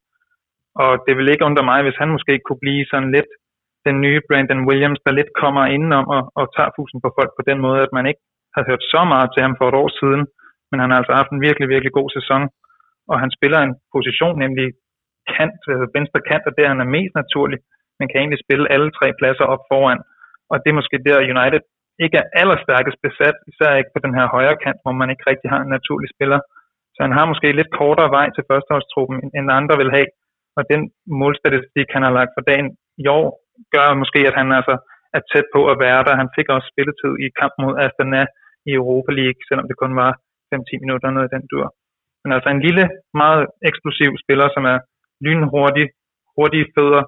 Og 0.84 0.91
det 1.06 1.13
vil 1.17 1.32
ikke 1.32 1.47
undre 1.49 1.63
mig, 1.71 1.80
hvis 1.84 1.99
han 2.02 2.10
måske 2.15 2.34
kunne 2.45 2.63
blive 2.65 2.86
sådan 2.91 3.12
lidt 3.15 3.32
den 3.88 3.95
nye 4.06 4.21
Brandon 4.28 4.67
Williams, 4.69 5.02
der 5.06 5.12
lidt 5.19 5.32
kommer 5.41 5.63
indenom 5.75 6.06
og, 6.15 6.21
og 6.39 6.45
tager 6.56 6.71
fusen 6.78 6.99
på 7.02 7.10
folk 7.17 7.32
på 7.38 7.43
den 7.49 7.60
måde, 7.65 7.82
at 7.88 7.93
man 7.97 8.06
ikke 8.10 8.23
har 8.56 8.63
hørt 8.69 8.84
så 8.93 9.02
meget 9.13 9.30
til 9.32 9.41
ham 9.45 9.56
for 9.58 9.65
et 9.67 9.80
år 9.84 9.89
siden, 9.99 10.21
men 10.69 10.78
han 10.82 10.89
har 10.89 10.97
altså 10.97 11.13
haft 11.19 11.32
en 11.32 11.45
virkelig, 11.47 11.67
virkelig 11.69 11.93
god 11.99 12.10
sæson, 12.17 12.41
og 13.12 13.15
han 13.23 13.32
spiller 13.38 13.60
en 13.62 13.75
position, 13.95 14.36
nemlig 14.43 14.67
kant, 15.36 15.62
altså 15.73 15.88
venstre 15.97 16.19
kant, 16.30 16.45
og 16.47 16.54
der 16.56 16.63
er 16.63 16.73
han 16.73 16.86
er 16.86 16.95
mest 16.97 17.13
naturlig, 17.21 17.60
men 18.00 18.08
kan 18.08 18.20
egentlig 18.20 18.44
spille 18.46 18.72
alle 18.74 18.90
tre 18.98 19.08
pladser 19.20 19.46
op 19.54 19.64
foran. 19.72 20.02
Og 20.52 20.56
det 20.62 20.70
er 20.70 20.80
måske 20.80 21.06
der, 21.08 21.28
United 21.36 21.62
ikke 22.04 22.18
er 22.22 22.32
allerstærkest 22.42 22.98
besat, 23.06 23.38
især 23.52 23.80
ikke 23.80 23.94
på 23.96 24.02
den 24.06 24.14
her 24.18 24.28
højre 24.36 24.58
kant, 24.64 24.80
hvor 24.84 24.94
man 25.02 25.10
ikke 25.14 25.28
rigtig 25.32 25.50
har 25.54 25.62
en 25.64 25.74
naturlig 25.78 26.10
spiller. 26.16 26.40
Så 26.96 27.00
han 27.06 27.14
har 27.18 27.26
måske 27.32 27.58
lidt 27.60 27.72
kortere 27.80 28.14
vej 28.18 28.28
til 28.36 28.48
førsteholdstruppen, 28.50 29.18
end 29.38 29.58
andre 29.60 29.76
vil 29.82 29.92
have. 29.98 30.10
Og 30.58 30.64
den 30.72 30.82
målstatistik, 31.22 31.88
han 31.96 32.04
har 32.08 32.14
lagt 32.20 32.32
for 32.36 32.44
dagen 32.52 32.70
i 33.04 33.06
år, 33.20 33.28
gør 33.76 33.88
måske, 34.02 34.20
at 34.30 34.36
han 34.40 34.48
altså 34.60 34.76
er 35.18 35.22
tæt 35.32 35.48
på 35.56 35.62
at 35.72 35.80
være 35.86 36.02
der. 36.08 36.22
Han 36.22 36.34
fik 36.38 36.48
også 36.56 36.68
spilletid 36.74 37.14
i 37.26 37.28
kamp 37.40 37.54
mod 37.64 37.74
Astana 37.86 38.22
i 38.70 38.72
Europa 38.82 39.12
League, 39.20 39.42
selvom 39.48 39.68
det 39.68 39.78
kun 39.82 39.94
var 40.02 40.12
5-10 40.56 40.84
minutter 40.84 41.10
noget 41.10 41.30
i 41.30 41.34
den 41.36 41.44
dur. 41.52 41.68
Men 42.24 42.32
altså 42.36 42.50
en 42.50 42.62
lille, 42.68 42.86
meget 43.22 43.44
eksplosiv 43.70 44.12
spiller, 44.24 44.48
som 44.56 44.64
er 44.74 44.80
lynhurtig, 45.26 45.88
hurtige 46.36 46.68
fødder. 46.76 47.04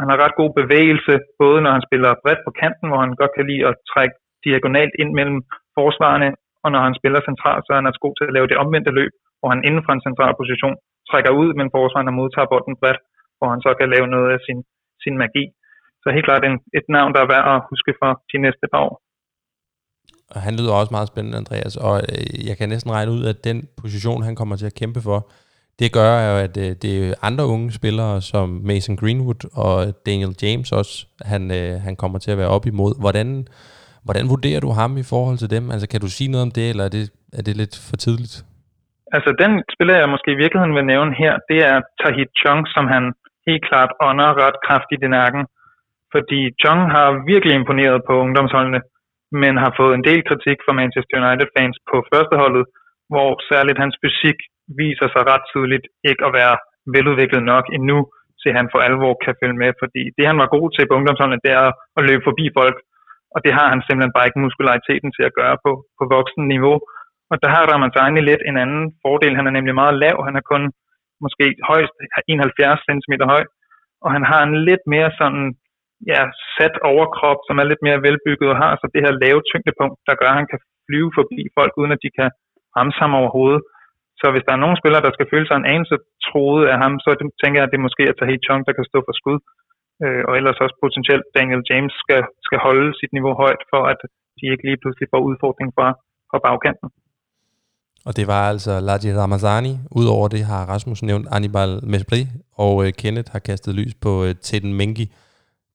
Han 0.00 0.08
har 0.10 0.18
ret 0.24 0.40
god 0.40 0.50
bevægelse, 0.60 1.14
både 1.42 1.58
når 1.64 1.72
han 1.76 1.86
spiller 1.88 2.20
bredt 2.22 2.42
på 2.46 2.52
kanten, 2.62 2.86
hvor 2.88 3.00
han 3.04 3.12
godt 3.20 3.32
kan 3.36 3.46
lide 3.50 3.66
at 3.70 3.74
trække 3.92 4.16
diagonalt 4.46 4.94
ind 5.02 5.10
mellem 5.18 5.38
forsvarerne, 5.78 6.28
og 6.64 6.68
når 6.74 6.82
han 6.86 6.94
spiller 6.98 7.20
centralt, 7.28 7.62
så 7.64 7.70
er 7.72 7.78
han 7.80 7.88
altså 7.88 8.02
god 8.06 8.14
til 8.16 8.28
at 8.28 8.34
lave 8.36 8.48
det 8.50 8.60
omvendte 8.62 8.92
løb, 9.00 9.12
hvor 9.38 9.48
han 9.54 9.64
inden 9.68 9.82
for 9.84 9.92
en 9.94 10.06
central 10.08 10.34
position 10.40 10.76
trækker 11.10 11.32
ud, 11.42 11.50
men 11.58 11.72
forsvarerne 11.76 12.18
modtager 12.20 12.50
bolden 12.52 12.76
bredt, 12.80 13.00
hvor 13.38 13.48
han 13.52 13.60
så 13.66 13.70
kan 13.78 13.88
lave 13.94 14.06
noget 14.14 14.28
af 14.36 14.40
sin, 14.46 14.58
sin 15.04 15.16
magi. 15.22 15.44
Så 16.02 16.06
helt 16.16 16.28
klart 16.28 16.44
en, 16.48 16.56
et 16.78 16.86
navn, 16.96 17.12
der 17.14 17.20
er 17.22 17.32
værd 17.34 17.46
at 17.54 17.64
huske 17.70 17.92
for 18.00 18.10
de 18.32 18.38
næste 18.46 18.66
par 18.72 18.82
år. 18.88 18.94
Og 20.34 20.40
han 20.46 20.54
lyder 20.58 20.72
også 20.80 20.92
meget 20.96 21.12
spændende, 21.12 21.38
Andreas, 21.42 21.74
og 21.86 21.94
øh, 22.12 22.48
jeg 22.48 22.56
kan 22.58 22.68
næsten 22.68 22.92
regne 22.96 23.12
ud, 23.16 23.22
at 23.32 23.38
den 23.48 23.58
position, 23.82 24.26
han 24.28 24.34
kommer 24.40 24.56
til 24.56 24.70
at 24.70 24.78
kæmpe 24.80 25.00
for, 25.08 25.18
det 25.80 25.88
gør 25.98 26.12
jo, 26.28 26.34
at 26.46 26.54
øh, 26.64 26.70
det 26.82 26.92
er 26.98 27.14
andre 27.28 27.44
unge 27.54 27.68
spillere, 27.80 28.14
som 28.32 28.46
Mason 28.70 28.96
Greenwood 29.00 29.42
og 29.64 29.76
Daniel 30.08 30.34
James 30.42 30.68
også, 30.80 30.94
han, 31.32 31.42
øh, 31.58 31.72
han 31.86 31.94
kommer 32.02 32.18
til 32.18 32.30
at 32.32 32.40
være 32.42 32.54
op 32.56 32.66
imod. 32.72 32.92
Hvordan, 33.02 33.28
hvordan 34.06 34.24
vurderer 34.32 34.60
du 34.66 34.70
ham 34.80 34.92
i 35.02 35.08
forhold 35.12 35.38
til 35.38 35.50
dem? 35.56 35.64
Altså, 35.72 35.86
kan 35.92 36.00
du 36.04 36.08
sige 36.16 36.30
noget 36.32 36.46
om 36.46 36.52
det, 36.58 36.66
eller 36.70 36.84
er 36.88 36.92
det, 36.96 37.04
er 37.38 37.42
det 37.46 37.54
lidt 37.62 37.74
for 37.88 37.96
tidligt? 38.04 38.34
Altså 39.16 39.30
den 39.42 39.52
spiller, 39.74 39.96
jeg 40.02 40.12
måske 40.14 40.30
i 40.32 40.40
virkeligheden 40.42 40.74
vil 40.78 40.90
nævne 40.92 41.12
her, 41.22 41.34
det 41.50 41.58
er 41.70 41.76
Tahit 42.00 42.30
Chong, 42.40 42.60
som 42.74 42.84
han 42.94 43.04
helt 43.48 43.64
klart 43.68 43.90
ånder 44.08 44.30
ret 44.44 44.58
kraftigt 44.66 45.02
i 45.06 45.10
nakken. 45.18 45.44
Fordi 46.14 46.40
Chung 46.62 46.82
har 46.96 47.08
virkelig 47.32 47.54
imponeret 47.56 47.98
på 48.08 48.12
ungdomsholdene, 48.24 48.80
men 49.42 49.54
har 49.64 49.72
fået 49.80 49.94
en 49.94 50.06
del 50.10 50.20
kritik 50.28 50.58
fra 50.64 50.76
Manchester 50.80 51.16
United-fans 51.22 51.76
på 51.90 51.96
førsteholdet, 52.12 52.64
hvor 53.12 53.30
særligt 53.50 53.82
hans 53.82 53.96
fysik 54.02 54.38
viser 54.80 55.08
sig 55.14 55.22
ret 55.32 55.44
tydeligt 55.52 55.86
ikke 56.10 56.22
at 56.28 56.34
være 56.40 56.54
veludviklet 56.94 57.42
nok 57.52 57.64
endnu, 57.76 57.98
til 58.42 58.50
han 58.58 58.66
for 58.72 58.80
alvor 58.88 59.14
kan 59.24 59.38
følge 59.40 59.60
med, 59.62 59.70
fordi 59.82 60.02
det 60.16 60.24
han 60.30 60.38
var 60.42 60.54
god 60.56 60.66
til 60.70 60.84
på 60.86 60.96
ungdomsholdene, 60.98 61.44
det 61.46 61.52
er 61.60 61.66
at 61.98 62.06
løbe 62.08 62.26
forbi 62.28 62.46
folk, 62.58 62.76
og 63.34 63.38
det 63.44 63.52
har 63.58 63.66
han 63.72 63.80
simpelthen 63.82 64.14
bare 64.16 64.26
ikke 64.28 64.44
muskulariteten 64.46 65.10
til 65.16 65.24
at 65.26 65.36
gøre 65.40 65.56
på, 65.64 65.70
på 65.98 66.04
voksen 66.16 66.44
niveau. 66.54 66.76
Og 67.30 67.36
der 67.42 67.48
har 67.54 67.62
Ramazani 67.72 68.20
lidt 68.20 68.42
en 68.50 68.56
anden 68.64 68.84
fordel. 69.04 69.36
Han 69.38 69.46
er 69.46 69.54
nemlig 69.56 69.74
meget 69.82 69.94
lav. 70.04 70.16
Han 70.28 70.36
er 70.40 70.44
kun 70.52 70.62
måske 71.24 71.46
højst 71.70 71.94
71 72.28 72.80
cm 72.88 73.12
høj. 73.32 73.44
Og 74.04 74.10
han 74.16 74.24
har 74.30 74.40
en 74.42 74.56
lidt 74.68 74.84
mere 74.94 75.10
sådan, 75.20 75.44
ja, 76.12 76.22
sat 76.56 76.76
overkrop, 76.92 77.38
som 77.48 77.56
er 77.60 77.66
lidt 77.70 77.82
mere 77.86 78.02
velbygget 78.06 78.48
og 78.52 78.60
har 78.64 78.72
så 78.76 78.86
det 78.94 79.04
her 79.04 79.20
lave 79.24 79.40
tyngdepunkt, 79.50 79.96
der 80.08 80.18
gør, 80.20 80.30
at 80.32 80.38
han 80.40 80.50
kan 80.52 80.60
flyve 80.86 81.10
forbi 81.18 81.40
folk, 81.58 81.72
uden 81.80 81.92
at 81.96 82.02
de 82.04 82.10
kan 82.18 82.28
ramme 82.76 82.92
ham 83.00 83.12
overhovedet. 83.20 83.62
Så 84.20 84.26
hvis 84.32 84.46
der 84.46 84.52
er 84.54 84.62
nogen 84.64 84.80
spillere, 84.80 85.06
der 85.06 85.12
skal 85.16 85.30
føle 85.32 85.46
sig 85.48 85.56
en 85.58 85.70
anelse 85.74 85.96
troet 86.26 86.64
af 86.72 86.76
ham, 86.82 86.92
så 87.04 87.10
tænker 87.42 87.58
jeg, 87.58 87.66
at 87.66 87.72
det 87.74 87.86
måske 87.86 88.02
at 88.10 88.16
Tahit 88.18 88.42
Chong, 88.46 88.60
der 88.66 88.74
kan 88.76 88.88
stå 88.90 88.98
for 89.06 89.14
skud. 89.20 89.38
Øh, 90.04 90.22
og 90.28 90.32
ellers 90.38 90.62
også 90.64 90.76
potentielt 90.84 91.24
Daniel 91.38 91.62
James 91.70 91.94
skal, 92.02 92.22
skal 92.46 92.58
holde 92.66 92.88
sit 93.00 93.12
niveau 93.16 93.34
højt, 93.42 93.62
for 93.72 93.82
at 93.92 94.00
de 94.38 94.44
ikke 94.52 94.64
lige 94.68 94.80
pludselig 94.82 95.08
får 95.12 95.22
udfordring 95.30 95.68
fra, 95.76 95.88
fra 96.30 96.38
bagkanten. 96.46 96.88
Og 98.06 98.16
det 98.18 98.26
var 98.26 98.42
altså 98.52 98.80
Laji 98.80 99.10
Ramazani. 99.22 99.72
Udover 100.00 100.28
det 100.28 100.42
har 100.44 100.62
Rasmus 100.72 101.02
nævnt 101.02 101.26
Anibal 101.36 101.80
Mesbri, 101.82 102.20
og 102.64 102.86
øh, 102.86 102.92
Kenneth 103.00 103.32
har 103.32 103.38
kastet 103.38 103.74
lys 103.74 103.94
på 103.94 104.24
øh, 104.24 104.30
uh, 104.30 104.34
Teden 104.46 104.74
Mengi. 104.74 105.06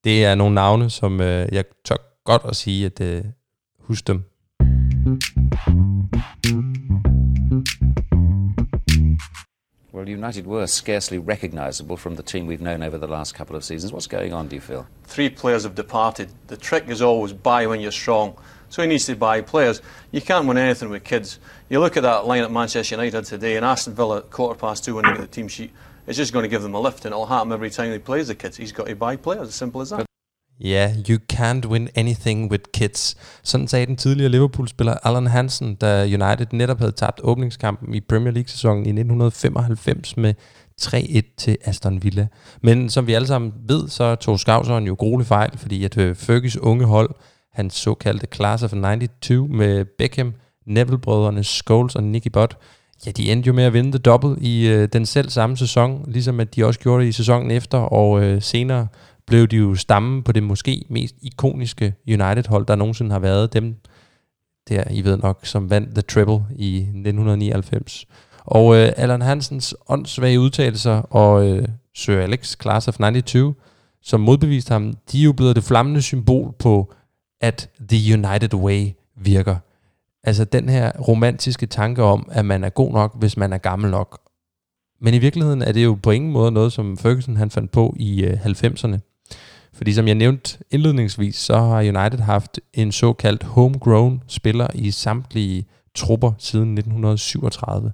Det 0.03 0.25
er 0.25 0.35
nogle 0.35 0.55
navne, 0.55 0.89
som 0.89 1.21
øh, 1.21 1.45
jeg 1.57 1.63
tør 1.85 2.01
godt 2.23 2.41
at 2.49 2.55
sige, 2.55 2.85
at 2.85 2.97
uh, 3.01 3.25
husk 3.87 4.07
dem. 4.07 4.19
Well, 9.93 10.09
United 10.09 10.47
were 10.47 10.65
scarcely 10.65 11.19
recognisable 11.19 11.97
from 11.97 12.15
the 12.15 12.23
team 12.23 12.47
we've 12.47 12.59
known 12.59 12.81
over 12.81 12.97
the 12.97 13.07
last 13.07 13.35
couple 13.35 13.55
of 13.55 13.63
seasons. 13.63 13.93
What's 13.93 14.07
going 14.07 14.33
on, 14.33 14.47
do 14.47 14.55
you 14.55 14.59
feel? 14.59 14.87
Three 15.03 15.29
players 15.29 15.65
have 15.65 15.75
departed. 15.75 16.29
The 16.47 16.57
trick 16.57 16.89
is 16.89 16.99
always 16.99 17.31
buy 17.31 17.67
when 17.67 17.79
you're 17.79 17.91
strong. 17.91 18.35
So 18.69 18.81
he 18.81 18.87
needs 18.87 19.05
to 19.05 19.15
buy 19.15 19.41
players. 19.41 19.83
You 20.11 20.19
can't 20.19 20.47
win 20.47 20.57
anything 20.57 20.89
with 20.89 21.03
kids. 21.03 21.37
You 21.69 21.79
look 21.79 21.95
at 21.95 22.01
that 22.01 22.25
line 22.25 22.41
at 22.41 22.51
Manchester 22.51 22.95
United 22.95 23.25
today, 23.25 23.55
and 23.55 23.63
Aston 23.63 23.93
Villa 23.93 24.23
quarter 24.23 24.59
past 24.59 24.83
two 24.83 24.95
when 24.95 25.05
they 25.05 25.11
get 25.11 25.21
the 25.21 25.27
team 25.27 25.47
sheet, 25.47 25.71
it's 26.07 26.17
just 26.17 26.33
going 26.33 26.41
to 26.41 26.49
give 26.49 26.63
them 26.63 26.73
a 26.73 26.79
lift, 26.79 27.05
and 27.05 27.13
it'll 27.13 27.27
happen 27.27 27.51
every 27.51 27.69
time 27.69 27.91
he 27.91 27.99
plays 27.99 28.29
the 28.29 28.35
kids. 28.35 28.57
He's 28.57 28.71
got 28.71 28.87
to 28.87 28.95
buy 28.95 29.15
players, 29.15 29.49
as 29.49 29.53
simple 29.53 29.79
as 29.79 29.91
that. 29.91 30.07
Ja, 30.63 30.69
yeah, 30.69 31.09
you 31.09 31.19
can't 31.33 31.67
win 31.67 31.89
anything 31.95 32.51
with 32.51 32.63
kids. 32.73 33.17
Sådan 33.43 33.67
sagde 33.67 33.85
den 33.85 33.97
tidligere 33.97 34.31
Liverpool-spiller 34.31 34.93
Alan 35.03 35.27
Hansen, 35.27 35.75
da 35.75 36.03
United 36.03 36.47
netop 36.51 36.79
havde 36.79 36.91
tabt 36.91 37.19
åbningskampen 37.23 37.93
i 37.93 37.99
Premier 37.99 38.31
League-sæsonen 38.31 38.85
i 38.85 38.89
1995 38.89 40.17
med 40.17 40.33
3-1 40.81 41.35
til 41.37 41.57
Aston 41.65 42.03
Villa. 42.03 42.27
Men 42.61 42.89
som 42.89 43.07
vi 43.07 43.13
alle 43.13 43.27
sammen 43.27 43.53
ved, 43.67 43.87
så 43.87 44.15
tog 44.15 44.39
Skavseren 44.39 44.87
jo 44.87 44.93
grole 44.93 45.25
fejl, 45.25 45.57
fordi 45.57 45.83
at 45.85 45.97
øh, 45.97 46.15
Fergus 46.15 46.57
unge 46.57 46.85
hold, 46.85 47.09
hans 47.53 47.73
såkaldte 47.73 48.27
Class 48.35 48.63
of 48.63 48.71
92 48.71 49.49
med 49.49 49.85
Beckham, 49.97 50.33
Neville-brødrene 50.67 51.43
Scholes 51.43 51.95
og 51.95 52.03
Nicky 52.03 52.27
Butt, 52.33 52.57
ja, 53.05 53.11
de 53.11 53.31
endte 53.31 53.47
jo 53.47 53.53
med 53.53 53.63
at 53.63 53.73
vinde 53.73 53.91
det 53.91 54.05
dobbelt 54.05 54.39
i 54.41 54.67
øh, 54.67 54.87
den 54.93 55.05
selv 55.05 55.29
samme 55.29 55.57
sæson, 55.57 56.05
ligesom 56.07 56.39
at 56.39 56.55
de 56.55 56.65
også 56.65 56.79
gjorde 56.79 57.03
det 57.03 57.09
i 57.09 57.11
sæsonen 57.11 57.51
efter, 57.51 57.77
og 57.77 58.23
øh, 58.23 58.41
senere 58.41 58.87
blev 59.27 59.47
de 59.47 59.57
jo 59.57 59.75
stamme 59.75 60.23
på 60.23 60.31
det 60.31 60.43
måske 60.43 60.85
mest 60.89 61.15
ikoniske 61.21 61.93
United-hold, 62.07 62.65
der 62.65 62.75
nogensinde 62.75 63.11
har 63.11 63.19
været. 63.19 63.53
Dem 63.53 63.75
der, 64.69 64.83
I 64.91 65.01
ved 65.01 65.17
nok, 65.17 65.39
som 65.43 65.69
vandt 65.69 65.95
The 65.95 66.01
Treble 66.01 66.45
i 66.55 66.77
1999. 66.77 68.05
Og 68.45 68.75
øh, 68.75 68.91
Allan 68.97 69.21
Hansens 69.21 69.75
åndssvage 69.87 70.39
udtalelser 70.39 70.93
og 70.93 71.49
øh, 71.49 71.67
Sir 71.95 72.19
Alex 72.19 72.55
Class 72.61 72.87
of 72.87 72.97
92, 72.97 73.55
som 74.01 74.19
modbeviste 74.19 74.71
ham, 74.71 74.93
de 75.11 75.19
er 75.19 75.23
jo 75.23 75.33
blevet 75.33 75.55
det 75.55 75.63
flammende 75.63 76.01
symbol 76.01 76.53
på, 76.59 76.93
at 77.41 77.69
The 77.89 78.13
United 78.13 78.53
Way 78.53 78.87
virker. 79.15 79.55
Altså 80.23 80.45
den 80.45 80.69
her 80.69 80.91
romantiske 81.07 81.65
tanke 81.65 82.03
om, 82.03 82.29
at 82.31 82.45
man 82.45 82.63
er 82.63 82.69
god 82.69 82.91
nok, 82.91 83.19
hvis 83.19 83.37
man 83.37 83.53
er 83.53 83.57
gammel 83.57 83.91
nok. 83.91 84.19
Men 85.01 85.13
i 85.13 85.17
virkeligheden 85.17 85.61
er 85.61 85.71
det 85.71 85.83
jo 85.83 85.97
på 86.03 86.11
ingen 86.11 86.31
måde 86.31 86.51
noget, 86.51 86.73
som 86.73 86.97
Ferguson 86.97 87.35
han 87.35 87.51
fandt 87.51 87.71
på 87.71 87.95
i 87.99 88.23
øh, 88.23 88.45
90'erne. 88.45 89.12
Fordi 89.83 89.93
som 89.93 90.07
jeg 90.07 90.15
nævnte 90.15 90.57
indledningsvis, 90.71 91.35
så 91.35 91.57
har 91.57 91.79
United 91.79 92.19
haft 92.19 92.59
en 92.73 92.91
såkaldt 92.91 93.43
homegrown 93.43 94.21
spiller 94.27 94.67
i 94.75 94.91
samtlige 94.91 95.65
trupper 95.95 96.31
siden 96.37 96.77
1937. 96.77 97.91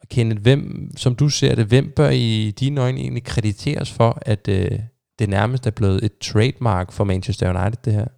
Og 0.00 0.08
Kenneth, 0.08 0.42
hvem, 0.42 0.90
som 0.96 1.14
du 1.14 1.28
ser 1.28 1.54
det, 1.54 1.66
hvem 1.66 1.92
bør 1.96 2.10
i 2.12 2.50
dine 2.60 2.80
øjne 2.80 3.00
egentlig 3.00 3.24
krediteres 3.24 3.96
for, 3.96 4.18
at 4.26 4.48
øh, 4.48 4.78
det 5.18 5.28
nærmest 5.28 5.66
er 5.66 5.70
blevet 5.70 6.04
et 6.04 6.18
trademark 6.18 6.92
for 6.92 7.04
Manchester 7.04 7.46
United, 7.48 7.78
det 7.84 7.92
her? 7.92 8.08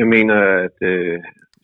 Jeg 0.00 0.06
mener, 0.06 0.36
at 0.66 0.88
øh, 0.88 1.18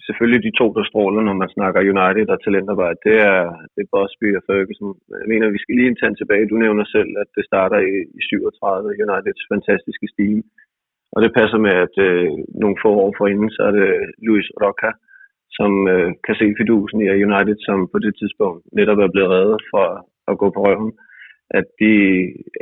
selvfølgelig 0.06 0.42
de 0.46 0.58
to, 0.60 0.66
der 0.76 0.84
stråler, 0.90 1.22
når 1.28 1.36
man 1.42 1.54
snakker 1.56 1.88
United 1.94 2.26
og 2.34 2.38
talentarbejde, 2.44 2.98
det 3.06 3.16
er, 3.32 3.40
det 3.74 3.80
er 3.82 3.92
Bosby 3.94 4.28
og 4.38 4.42
Ferguson. 4.48 4.92
Jeg 5.22 5.28
mener, 5.32 5.54
vi 5.56 5.62
skal 5.62 5.74
lige 5.76 5.90
en 5.92 6.00
tand 6.00 6.14
tilbage. 6.16 6.50
Du 6.52 6.56
nævner 6.64 6.84
selv, 6.96 7.10
at 7.22 7.28
det 7.36 7.44
starter 7.50 7.78
i, 7.92 7.94
i 8.18 8.20
37, 8.22 9.02
Uniteds 9.04 9.42
fantastiske 9.52 10.06
stil. 10.14 10.38
Og 11.14 11.18
det 11.24 11.36
passer 11.38 11.58
med, 11.66 11.74
at 11.86 11.94
øh, 12.08 12.30
nogle 12.62 12.76
få 12.84 12.90
år 13.04 13.12
forinden, 13.18 13.50
så 13.56 13.60
er 13.68 13.72
det 13.78 13.88
Luis 14.26 14.48
Roca, 14.62 14.90
som 15.58 15.70
øh, 15.94 16.10
kan 16.26 16.34
se 16.40 16.46
fidusen 16.60 16.98
i 17.00 17.24
United, 17.28 17.56
som 17.68 17.78
på 17.92 17.98
det 18.04 18.12
tidspunkt 18.20 18.60
netop 18.78 18.98
er 18.98 19.10
blevet 19.14 19.30
reddet 19.36 19.60
for 19.72 19.86
at 20.30 20.38
gå 20.42 20.46
på 20.52 20.60
røven. 20.66 20.92
At 21.58 21.66
de 21.80 21.92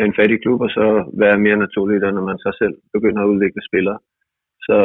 er 0.00 0.04
en 0.06 0.18
fattig 0.18 0.38
klub, 0.42 0.60
og 0.66 0.70
så 0.78 0.86
være 1.22 1.44
mere 1.46 1.62
naturligt, 1.64 2.02
når 2.16 2.24
man 2.30 2.38
så 2.44 2.50
selv 2.60 2.74
begynder 2.94 3.20
at 3.22 3.30
udvikle 3.32 3.62
spillere. 3.70 3.98
Så, 4.66 4.78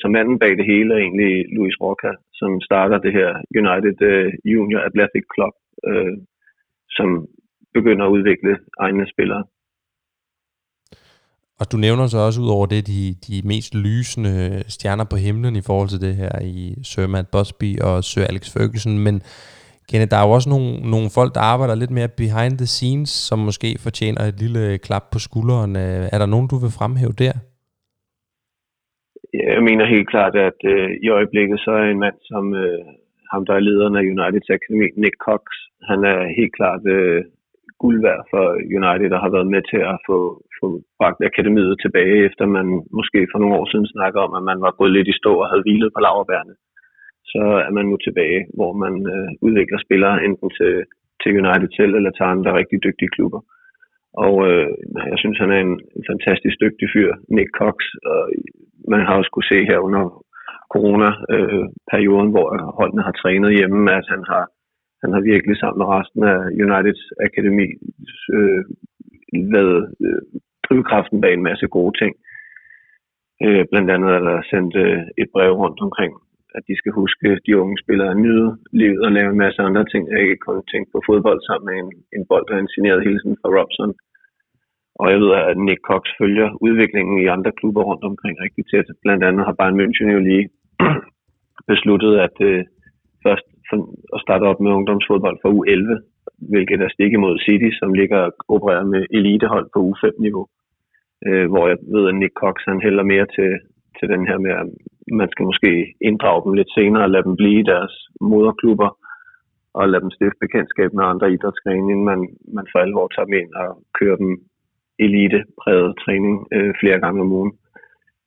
så 0.00 0.06
manden 0.08 0.38
bag 0.38 0.52
det 0.60 0.66
hele 0.72 0.94
er 0.94 0.98
egentlig 0.98 1.32
Luis 1.56 1.76
Roca, 1.84 2.10
som 2.40 2.50
starter 2.68 2.98
det 2.98 3.12
her 3.18 3.30
United 3.62 3.96
uh, 4.12 4.28
Junior 4.52 4.80
Athletic 4.88 5.24
Club, 5.34 5.54
uh, 5.90 6.14
som 6.96 7.08
begynder 7.74 8.04
at 8.06 8.14
udvikle 8.16 8.52
egne 8.78 9.06
spillere. 9.12 9.44
Og 11.60 11.72
du 11.72 11.76
nævner 11.76 12.06
så 12.06 12.18
også 12.18 12.40
ud 12.40 12.50
over 12.56 12.66
det 12.66 12.86
de, 12.86 13.14
de 13.26 13.36
mest 13.44 13.74
lysende 13.74 14.64
stjerner 14.68 15.04
på 15.10 15.16
himlen 15.16 15.56
i 15.56 15.66
forhold 15.66 15.88
til 15.88 16.00
det 16.00 16.14
her 16.16 16.40
i 16.42 16.74
Sir 16.82 17.06
Matt 17.06 17.30
Busby 17.30 17.70
og 17.80 18.04
Sir 18.04 18.24
Alex 18.30 18.52
Ferguson, 18.54 18.98
men 18.98 19.22
Kenneth, 19.88 20.10
der 20.10 20.16
er 20.16 20.26
jo 20.26 20.30
også 20.30 20.48
nogle, 20.48 20.90
nogle 20.90 21.10
folk, 21.10 21.34
der 21.34 21.40
arbejder 21.40 21.74
lidt 21.74 21.90
mere 21.90 22.08
behind 22.08 22.58
the 22.58 22.66
scenes, 22.66 23.10
som 23.10 23.38
måske 23.38 23.78
fortjener 23.78 24.22
et 24.24 24.40
lille 24.40 24.78
klap 24.78 25.04
på 25.12 25.18
skulderen. 25.18 25.76
Øh, 25.76 26.08
er 26.12 26.18
der 26.18 26.26
nogen, 26.26 26.48
du 26.48 26.56
vil 26.56 26.70
fremhæve 26.70 27.12
der? 27.12 27.32
Jeg 29.34 29.62
mener 29.62 29.84
helt 29.94 30.08
klart, 30.08 30.34
at 30.36 30.58
øh, 30.64 30.90
i 31.02 31.08
øjeblikket 31.08 31.60
så 31.60 31.70
er 31.70 31.84
en 31.90 31.98
mand 31.98 32.18
som 32.30 32.54
øh, 32.54 32.84
ham, 33.32 33.46
der 33.46 33.54
er 33.54 33.66
lederen 33.68 33.96
af 33.96 34.06
Uniteds 34.12 34.50
Akademi, 34.50 34.86
Nick 35.02 35.16
Cox, 35.28 35.42
han 35.90 36.04
er 36.04 36.18
helt 36.38 36.54
klart 36.58 36.82
øh, 36.96 37.24
guld 37.82 37.98
værd 38.06 38.22
for 38.32 38.44
United, 38.78 39.08
der 39.14 39.20
har 39.24 39.30
været 39.36 39.52
med 39.54 39.62
til 39.72 39.80
at 39.92 39.98
få, 40.08 40.18
få 40.60 40.66
bragt 41.00 41.20
akademiet 41.30 41.76
tilbage, 41.84 42.24
efter 42.28 42.44
man 42.56 42.66
måske 42.98 43.20
for 43.32 43.38
nogle 43.38 43.56
år 43.58 43.66
siden 43.70 43.86
snakker 43.86 44.20
om, 44.26 44.32
at 44.38 44.44
man 44.50 44.60
var 44.66 44.72
gået 44.78 44.92
lidt 44.92 45.08
i 45.08 45.18
stå 45.20 45.32
og 45.42 45.48
havde 45.50 45.64
hvilet 45.66 45.90
på 45.94 46.00
laverbærene. 46.00 46.54
Så 47.32 47.42
er 47.66 47.72
man 47.78 47.86
nu 47.86 47.96
tilbage, 47.96 48.40
hvor 48.56 48.72
man 48.84 48.94
øh, 49.14 49.28
udvikler 49.46 49.78
spillere 49.86 50.24
enten 50.26 50.50
til, 50.58 50.74
til 51.22 51.30
United 51.42 51.70
selv 51.78 51.92
eller 51.94 52.10
til 52.10 52.24
andre 52.34 52.56
rigtig 52.60 52.78
dygtige 52.86 53.14
klubber. 53.16 53.40
Og 54.24 54.34
øh, 54.48 54.68
jeg 55.12 55.18
synes, 55.22 55.38
han 55.38 55.50
er 55.56 55.60
en, 55.66 55.74
en 55.96 56.04
fantastisk 56.10 56.56
dygtig 56.64 56.88
fyr, 56.94 57.10
Nick 57.36 57.50
Cox. 57.60 57.76
Og 58.12 58.20
man 58.92 59.00
har 59.06 59.14
også 59.18 59.30
kunne 59.32 59.50
se 59.52 59.58
her 59.70 59.78
under 59.78 60.02
corona-perioden, 60.74 62.30
hvor 62.34 62.46
holdene 62.78 63.02
har 63.02 63.14
trænet 63.22 63.56
hjemme, 63.58 63.92
at 63.98 64.06
han 64.14 64.22
har, 64.30 64.44
han 65.02 65.10
har 65.14 65.20
virkelig 65.32 65.56
sammen 65.58 65.78
med 65.80 65.88
resten 65.96 66.22
af 66.32 66.38
Uniteds 66.64 67.02
Akademi 67.26 67.68
øh, 68.36 68.62
været 69.54 69.80
øh, 70.06 70.22
drivkraften 70.66 71.20
bag 71.20 71.32
en 71.34 71.48
masse 71.50 71.66
gode 71.76 71.94
ting. 72.00 72.12
Øh, 73.44 73.64
blandt 73.70 73.90
andet 73.94 74.10
er 74.18 74.22
der 74.28 74.38
sendt 74.50 74.74
øh, 74.84 75.02
et 75.22 75.28
brev 75.34 75.52
rundt 75.62 75.80
omkring, 75.86 76.12
at 76.56 76.62
de 76.68 76.74
skal 76.80 76.92
huske 77.00 77.28
de 77.46 77.58
unge 77.62 77.76
spillere 77.84 78.10
at 78.10 78.22
nyde 78.26 78.48
livet 78.80 79.00
og 79.06 79.12
lave 79.12 79.30
en 79.30 79.42
masse 79.44 79.60
andre 79.68 79.84
ting. 79.92 80.02
og 80.12 80.18
ikke 80.20 80.44
kun 80.46 80.62
tænke 80.72 80.88
på 80.92 81.00
fodbold 81.08 81.40
sammen 81.48 81.66
med 81.68 81.76
en, 81.82 81.90
en 82.16 82.24
bold, 82.30 82.44
der 82.46 82.54
er 82.54 82.62
en 82.62 82.74
signeret 82.74 83.06
hilsen 83.06 83.36
fra 83.40 83.52
Robson. 83.56 83.92
Og 85.00 85.06
jeg 85.12 85.18
ved, 85.20 85.30
at 85.50 85.58
Nick 85.66 85.80
Cox 85.90 86.02
følger 86.20 86.48
udviklingen 86.66 87.16
i 87.22 87.26
andre 87.36 87.52
klubber 87.60 87.82
rundt 87.82 88.04
omkring 88.10 88.34
rigtig 88.44 88.64
tæt. 88.70 88.88
Blandt 89.04 89.24
andet 89.28 89.46
har 89.46 89.54
Bayern 89.58 89.80
München 89.80 90.08
jo 90.16 90.20
lige 90.30 90.44
besluttet 91.70 92.12
at 92.26 92.36
øh, 92.50 92.64
først 93.26 93.46
at 94.14 94.20
starte 94.24 94.44
op 94.50 94.60
med 94.60 94.76
ungdomsfodbold 94.78 95.38
for 95.42 95.50
U11, 95.56 95.88
hvilket 96.52 96.80
er 96.80 96.88
stik 96.88 97.12
imod 97.12 97.38
City, 97.46 97.70
som 97.80 97.90
ligger 98.00 98.18
og 98.26 98.32
opererer 98.54 98.84
med 98.94 99.02
elitehold 99.10 99.66
på 99.74 99.78
U5-niveau. 99.90 100.46
øh, 101.26 101.46
hvor 101.52 101.64
jeg 101.68 101.78
ved, 101.94 102.08
at 102.08 102.14
Nick 102.14 102.34
Cox 102.42 102.56
han 102.70 102.80
hælder 102.86 103.04
mere 103.12 103.26
til, 103.36 103.50
til 103.98 104.06
den 104.14 104.22
her 104.28 104.38
med, 104.38 104.52
at 104.62 104.68
man 105.20 105.28
skal 105.32 105.44
måske 105.50 105.72
inddrage 106.08 106.44
dem 106.44 106.52
lidt 106.52 106.70
senere 106.78 107.02
og 107.06 107.10
lade 107.10 107.26
dem 107.28 107.36
blive 107.36 107.60
i 107.60 107.68
deres 107.72 107.94
moderklubber 108.20 108.90
og 109.78 109.88
lade 109.88 110.02
dem 110.04 110.10
stifte 110.16 110.42
bekendtskab 110.44 110.90
med 110.94 111.04
andre 111.04 111.32
idrætsgrene, 111.32 111.92
inden 111.92 112.06
man, 112.12 112.20
man 112.56 112.66
for 112.72 112.78
alvor 112.78 113.06
tager 113.08 113.26
dem 113.28 113.36
ind 113.40 113.50
og 113.62 113.68
kører 113.98 114.16
dem 114.22 114.30
elite-præget 115.04 115.90
træning 116.02 116.34
øh, 116.56 116.72
flere 116.80 116.98
gange 117.04 117.20
om 117.24 117.32
ugen. 117.38 117.52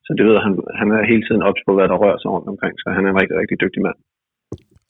Så 0.04 0.10
det 0.18 0.24
ved 0.28 0.38
han, 0.44 0.52
han 0.80 0.88
er 0.96 1.10
hele 1.12 1.24
tiden 1.26 1.42
ops 1.48 1.62
på, 1.66 1.72
hvad 1.74 1.88
der 1.88 1.96
rører 2.02 2.18
sig 2.20 2.30
rundt 2.34 2.48
omkring, 2.52 2.74
så 2.82 2.86
han 2.96 3.04
er 3.06 3.10
en 3.10 3.20
rigtig, 3.20 3.36
rigtig 3.40 3.60
dygtig 3.64 3.82
mand. 3.86 3.98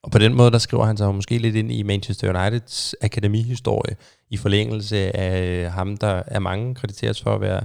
Og 0.04 0.10
på 0.14 0.18
den 0.24 0.32
måde, 0.38 0.50
der 0.50 0.58
skriver 0.66 0.84
han 0.90 0.96
sig 0.96 1.14
måske 1.14 1.38
lidt 1.38 1.56
ind 1.56 1.70
i 1.78 1.82
Manchester 1.82 2.26
Uniteds 2.30 2.94
akademihistorie, 3.08 3.94
i 4.34 4.36
forlængelse 4.44 4.98
af 5.26 5.70
ham, 5.76 5.88
der 6.04 6.14
er 6.36 6.40
mange 6.40 6.74
krediteres 6.74 7.22
for 7.24 7.32
at 7.34 7.40
være 7.40 7.62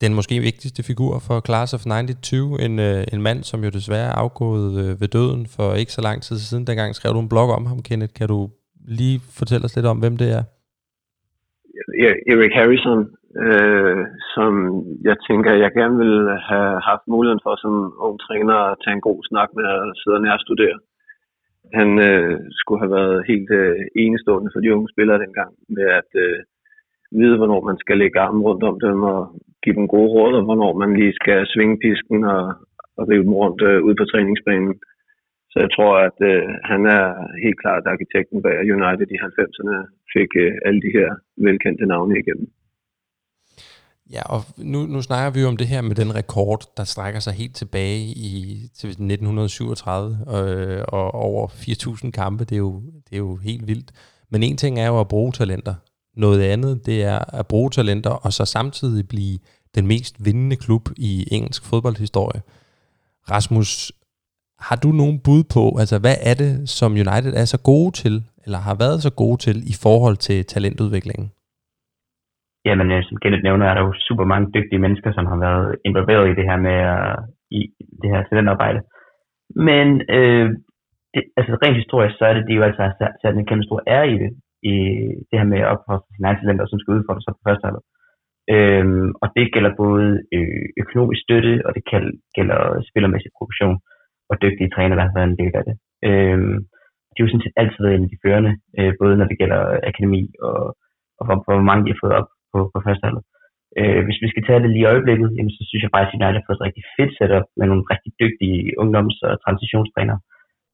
den 0.00 0.14
måske 0.14 0.40
vigtigste 0.40 0.82
figur 0.82 1.12
for 1.26 1.36
Class 1.46 1.74
of 1.74 1.84
92, 1.84 2.64
en, 2.66 2.78
øh, 2.78 3.04
en 3.12 3.22
mand, 3.22 3.40
som 3.42 3.64
jo 3.64 3.70
desværre 3.70 4.08
er 4.12 4.18
afgået 4.24 4.70
øh, 4.82 5.00
ved 5.00 5.08
døden 5.08 5.46
for 5.56 5.74
ikke 5.74 5.92
så 5.92 6.02
lang 6.02 6.22
tid 6.22 6.38
siden. 6.38 6.66
Dengang 6.66 6.94
skrev 6.94 7.12
du 7.14 7.20
en 7.20 7.28
blog 7.28 7.48
om 7.58 7.66
ham, 7.66 7.82
Kenneth. 7.82 8.14
Kan 8.18 8.28
du 8.28 8.50
lige 8.88 9.20
fortælle 9.38 9.64
os 9.64 9.76
lidt 9.76 9.86
om, 9.86 9.98
hvem 9.98 10.16
det 10.16 10.28
er? 10.38 10.42
Erik 12.32 12.54
Harrison, 12.58 13.00
øh, 13.46 14.04
som 14.34 14.52
jeg 15.08 15.16
tænker, 15.28 15.62
jeg 15.64 15.72
gerne 15.72 15.96
ville 16.04 16.38
have 16.50 16.80
haft 16.90 17.04
muligheden 17.06 17.44
for 17.44 17.54
som 17.62 17.74
ung 18.06 18.16
træner 18.26 18.56
at 18.70 18.78
tage 18.82 18.94
en 18.94 19.06
god 19.08 19.20
snak 19.30 19.48
med 19.58 19.64
at 19.74 19.80
sidde 20.00 20.18
og 20.20 20.24
nærstudere. 20.28 20.78
Han 21.78 21.90
øh, 22.08 22.40
skulle 22.60 22.80
have 22.82 22.96
været 22.98 23.26
helt 23.30 23.50
øh, 23.60 23.80
enestående 24.04 24.50
for 24.52 24.60
de 24.60 24.74
unge 24.74 24.88
spillere 24.94 25.22
dengang 25.24 25.52
med 25.76 25.86
at 26.00 26.10
øh, 26.24 26.38
vide, 27.20 27.36
hvornår 27.36 27.60
man 27.70 27.78
skal 27.78 27.98
lægge 27.98 28.20
armen 28.20 28.42
rundt 28.48 28.64
om 28.70 28.76
dem 28.80 29.02
og 29.02 29.20
give 29.62 29.76
dem 29.78 29.88
gode 29.88 30.10
råd, 30.16 30.34
og 30.38 30.44
hvornår 30.44 30.72
man 30.82 30.90
lige 31.00 31.18
skal 31.20 31.46
svinge 31.46 31.78
pisken 31.84 32.24
og, 32.24 32.42
og 32.98 33.08
rive 33.08 33.24
dem 33.28 33.34
rundt 33.42 33.60
øh, 33.62 33.82
ud 33.86 33.94
på 33.98 34.04
træningsbanen. 34.04 34.74
Så 35.52 35.56
jeg 35.64 35.70
tror, 35.76 35.92
at 36.08 36.18
øh, 36.30 36.48
han 36.70 36.82
er 36.86 37.04
helt 37.44 37.60
klart 37.62 37.92
arkitekten 37.92 38.42
bag 38.42 38.56
United 38.76 39.08
i 39.10 39.22
90'erne 39.26 39.76
fik 40.14 40.30
øh, 40.44 40.52
alle 40.66 40.80
de 40.86 40.94
her 40.98 41.08
velkendte 41.46 41.86
navne 41.86 42.14
igennem. 42.18 42.48
Ja, 44.12 44.22
og 44.22 44.44
nu, 44.56 44.86
nu 44.86 45.02
snakker 45.02 45.30
vi 45.30 45.40
jo 45.40 45.48
om 45.48 45.56
det 45.56 45.68
her 45.68 45.80
med 45.80 45.96
den 45.96 46.14
rekord, 46.14 46.72
der 46.76 46.84
strækker 46.84 47.20
sig 47.20 47.32
helt 47.32 47.56
tilbage 47.56 48.00
i 48.00 48.62
til 48.78 48.88
1937 48.88 50.18
og, 50.26 50.48
øh, 50.48 50.84
og 50.88 51.14
over 51.14 51.48
4.000 51.48 52.10
kampe. 52.10 52.44
Det 52.44 52.54
er, 52.54 52.58
jo, 52.58 52.82
det 53.10 53.12
er 53.12 53.18
jo 53.18 53.36
helt 53.36 53.66
vildt. 53.66 53.92
Men 54.30 54.42
en 54.42 54.56
ting 54.56 54.80
er 54.80 54.86
jo 54.86 55.00
at 55.00 55.08
bruge 55.08 55.32
talenter. 55.32 55.74
Noget 56.16 56.42
andet, 56.42 56.86
det 56.86 57.02
er 57.02 57.18
at 57.18 57.46
bruge 57.46 57.70
talenter, 57.70 58.10
og 58.10 58.32
så 58.32 58.44
samtidig 58.44 59.08
blive 59.08 59.38
den 59.74 59.86
mest 59.86 60.24
vindende 60.24 60.56
klub 60.56 60.88
i 60.96 61.28
engelsk 61.30 61.64
fodboldhistorie. 61.64 62.42
Rasmus, 63.30 63.92
har 64.58 64.76
du 64.76 64.92
nogen 64.92 65.18
bud 65.18 65.44
på, 65.44 65.76
altså 65.78 65.98
hvad 65.98 66.16
er 66.20 66.34
det, 66.34 66.68
som 66.68 66.92
United 66.92 67.34
er 67.34 67.44
så 67.44 67.58
gode 67.58 67.96
til, 67.96 68.24
eller 68.44 68.58
har 68.58 68.74
været 68.74 69.02
så 69.02 69.10
gode 69.10 69.42
til 69.42 69.70
i 69.70 69.72
forhold 69.72 70.16
til 70.16 70.44
talentudviklingen? 70.44 71.30
Jamen, 72.68 72.88
øh, 72.94 73.02
som 73.04 73.16
Kenneth 73.22 73.44
nævner, 73.46 73.66
er 73.66 73.74
der 73.74 73.82
jo 73.86 73.92
super 74.08 74.24
mange 74.32 74.52
dygtige 74.56 74.82
mennesker, 74.84 75.10
som 75.12 75.26
har 75.30 75.38
været 75.46 75.68
involveret 75.88 76.26
i 76.28 76.36
det 76.38 76.44
her 76.50 76.58
med 76.66 76.78
uh, 76.94 77.18
i 77.58 77.60
det 78.02 78.08
her 78.12 78.22
talentarbejde. 78.22 78.80
Men 79.68 79.86
øh, 80.16 80.46
det, 81.14 81.22
altså 81.38 81.52
rent 81.62 81.80
historisk, 81.82 82.14
så 82.16 82.24
er 82.30 82.34
det, 82.34 82.44
de 82.48 82.58
jo 82.58 82.62
altså 82.68 82.82
har 82.82 82.94
sat 83.22 83.34
en 83.36 83.48
kæmpe 83.48 83.64
stor 83.68 83.80
ære 83.94 84.08
i 84.14 84.16
det, 84.22 84.30
i 84.72 84.74
det 85.28 85.36
her 85.40 85.48
med 85.52 85.60
at 85.60 85.70
opføre 85.74 86.00
sine 86.14 86.26
egne 86.26 86.40
talenter, 86.40 86.66
som 86.66 86.78
skal 86.78 86.94
udfordre 86.94 87.22
sig 87.22 87.34
på 87.34 87.44
første 87.46 87.66
halvår. 87.66 87.84
Øhm, 88.54 89.10
og 89.22 89.28
det 89.36 89.52
gælder 89.54 89.80
både 89.84 90.08
øh, 90.36 90.66
økonomisk 90.82 91.20
støtte, 91.26 91.52
og 91.66 91.70
det 91.76 91.82
gælder 92.36 92.60
spillermæssig 92.90 93.30
produktion, 93.38 93.76
og 94.30 94.34
dygtige 94.42 94.72
træner, 94.74 94.94
der 94.96 95.04
har 95.06 95.16
været 95.16 95.30
en 95.30 95.40
del 95.42 95.54
af 95.60 95.64
det. 95.68 95.76
Øhm, 96.08 96.56
de 97.10 97.16
har 97.16 97.24
jo 97.24 97.32
sådan 97.32 97.46
set 97.46 97.60
altid 97.60 97.80
været 97.82 97.96
en 97.96 98.06
af 98.08 98.12
de 98.12 98.22
førende, 98.24 98.52
øh, 98.78 98.92
både 99.00 99.14
når 99.16 99.26
det 99.28 99.40
gælder 99.42 99.60
akademi, 99.90 100.22
og, 100.46 100.58
og 101.18 101.22
hvor, 101.26 101.36
hvor 101.46 101.68
mange 101.70 101.84
de 101.84 101.92
har 101.92 102.02
fået 102.02 102.18
op 102.20 102.28
på, 102.52 102.58
på 102.72 102.78
førsteholdet. 102.86 103.24
Øh, 103.78 104.00
hvis 104.06 104.22
vi 104.22 104.28
skal 104.30 104.44
tage 104.44 104.62
det 104.62 104.70
lige 104.72 104.86
i 104.86 104.90
øjeblikket, 104.92 105.28
jamen, 105.36 105.54
så 105.56 105.62
synes 105.68 105.82
jeg 105.82 105.92
faktisk, 105.94 106.12
at 106.14 106.18
United 106.18 106.40
har 106.40 106.46
fået 106.46 106.58
et 106.58 106.66
rigtig 106.66 106.84
fedt 106.96 107.12
setup 107.18 107.46
med 107.58 107.66
nogle 107.68 107.84
rigtig 107.92 108.12
dygtige 108.22 108.60
ungdoms- 108.82 109.24
og 109.28 109.34
transitionstrænere. 109.44 110.20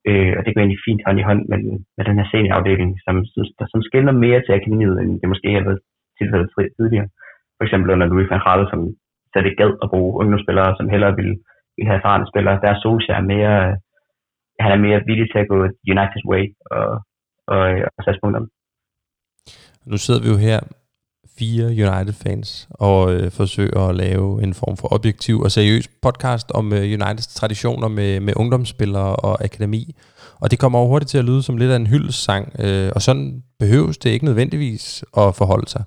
Øh, 0.08 0.32
og 0.36 0.40
det 0.42 0.52
går 0.52 0.60
egentlig 0.60 0.84
fint 0.88 1.02
hånd 1.06 1.18
i 1.20 1.28
hånd 1.28 1.42
med, 1.50 1.58
med 1.96 2.04
den 2.08 2.18
her 2.18 2.26
seniorafdeling, 2.32 2.90
som, 3.04 3.14
der, 3.58 3.66
som 3.72 3.80
skiller 3.88 4.12
mere 4.24 4.40
til 4.42 4.56
akademiet, 4.58 4.96
end 5.02 5.10
det 5.20 5.32
måske 5.32 5.50
har 5.56 5.64
været 5.68 5.80
tilfældet 6.18 6.48
tidligere. 6.78 7.08
For 7.56 7.64
eksempel 7.66 7.92
under 7.94 8.06
Louis 8.06 8.30
van 8.30 8.44
Gaal, 8.46 8.62
som 8.72 8.80
slet 9.30 9.46
ikke 9.46 9.60
gad 9.62 9.72
at 9.84 9.90
bruge 9.92 10.18
ungdomsspillere, 10.20 10.76
som 10.78 10.90
hellere 10.92 11.14
ville, 11.18 11.36
ville 11.76 11.88
have 11.90 12.00
erfarne 12.00 12.30
spillere. 12.32 12.60
Der 12.62 12.68
er 12.70 12.80
Solskjaer 12.82 13.30
mere, 13.32 13.56
han 14.64 14.70
er 14.72 14.80
mere 14.86 15.04
villig 15.08 15.26
til 15.28 15.42
at 15.42 15.50
gå 15.52 15.58
United's 15.92 16.26
way 16.30 16.44
og, 16.76 16.88
og, 17.54 17.62
og 17.96 18.00
satse 18.04 18.20
på 18.22 18.28
dem. 18.38 18.46
Nu 19.90 19.96
sidder 20.04 20.20
vi 20.24 20.28
jo 20.32 20.38
her 20.48 20.60
fire 21.38 21.64
United-fans 21.64 22.68
og 22.70 23.12
øh, 23.12 23.30
forsøger 23.30 23.88
at 23.88 23.96
lave 23.96 24.42
en 24.42 24.54
form 24.54 24.76
for 24.76 24.92
objektiv 24.92 25.40
og 25.40 25.52
seriøs 25.52 25.88
podcast 26.02 26.50
om 26.50 26.72
øh, 26.72 26.80
Uniteds 26.80 27.26
traditioner 27.26 27.88
med, 27.88 28.20
med 28.20 28.32
ungdomsspillere 28.36 29.16
og 29.16 29.44
akademi. 29.44 29.94
Og 30.40 30.50
det 30.50 30.58
kommer 30.58 30.78
over 30.78 30.88
hurtigt 30.88 31.10
til 31.10 31.18
at 31.18 31.24
lyde 31.24 31.42
som 31.42 31.56
lidt 31.56 31.70
af 31.70 31.76
en 31.76 31.86
hyldssang, 31.86 32.52
øh, 32.58 32.92
og 32.94 33.02
sådan 33.02 33.42
behøves 33.58 33.98
det 33.98 34.10
ikke 34.10 34.24
nødvendigvis 34.24 35.04
at 35.16 35.34
forholde 35.34 35.70
sig. 35.70 35.84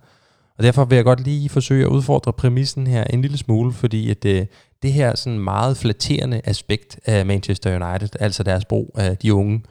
Og 0.57 0.63
derfor 0.63 0.85
vil 0.85 0.95
jeg 0.95 1.05
godt 1.05 1.23
lige 1.23 1.49
forsøge 1.49 1.85
at 1.85 1.89
udfordre 1.89 2.33
præmissen 2.33 2.87
her 2.87 3.03
en 3.03 3.21
lille 3.21 3.37
smule, 3.37 3.73
fordi 3.73 4.09
at 4.09 4.25
øh, 4.25 4.45
det 4.83 4.93
her 4.93 5.15
sådan 5.15 5.39
meget 5.39 5.77
flatterende 5.77 6.41
aspekt 6.43 6.99
af 7.05 7.25
Manchester 7.25 7.69
United, 7.75 8.09
altså 8.19 8.43
deres 8.43 8.65
brug 8.65 8.95
af 8.97 9.17
de 9.17 9.33
unge, 9.33 9.63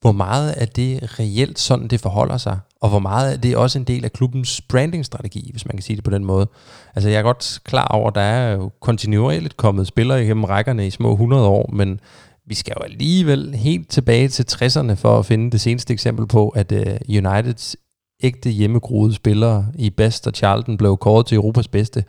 hvor 0.00 0.12
meget 0.12 0.54
er 0.56 0.66
det 0.66 1.20
reelt 1.20 1.58
sådan, 1.58 1.88
det 1.88 2.00
forholder 2.00 2.36
sig? 2.36 2.58
Og 2.82 2.88
hvor 2.88 2.98
meget 2.98 3.32
er 3.32 3.36
det 3.36 3.56
også 3.56 3.78
en 3.78 3.84
del 3.84 4.04
af 4.04 4.12
klubbens 4.12 4.60
brandingstrategi, 4.60 5.48
hvis 5.50 5.66
man 5.66 5.76
kan 5.76 5.82
sige 5.82 5.96
det 5.96 6.04
på 6.04 6.10
den 6.10 6.24
måde? 6.24 6.48
Altså 6.94 7.08
jeg 7.08 7.18
er 7.18 7.22
godt 7.22 7.60
klar 7.64 7.86
over, 7.86 8.08
at 8.08 8.14
der 8.14 8.20
er 8.20 8.52
jo 8.52 8.70
kontinuerligt 8.80 9.56
kommet 9.56 9.86
spillere 9.86 10.24
igennem 10.24 10.44
rækkerne 10.44 10.86
i 10.86 10.90
små 10.90 11.12
100 11.12 11.46
år, 11.46 11.70
men 11.72 12.00
vi 12.46 12.54
skal 12.54 12.74
jo 12.78 12.84
alligevel 12.84 13.54
helt 13.54 13.88
tilbage 13.88 14.28
til 14.28 14.46
60'erne 14.52 14.92
for 14.92 15.18
at 15.18 15.26
finde 15.26 15.50
det 15.50 15.60
seneste 15.60 15.92
eksempel 15.92 16.26
på, 16.26 16.48
at 16.48 16.72
uh, 16.72 17.16
Uniteds 17.16 17.76
ægte 18.22 18.50
hjemmegroede 18.50 19.14
spillere 19.14 19.66
i 19.74 19.90
Best 19.90 20.26
og 20.26 20.32
Charlton 20.32 20.76
blev 20.76 20.96
kåret 20.96 21.26
til 21.26 21.36
Europas 21.36 21.68
bedste. 21.68 22.04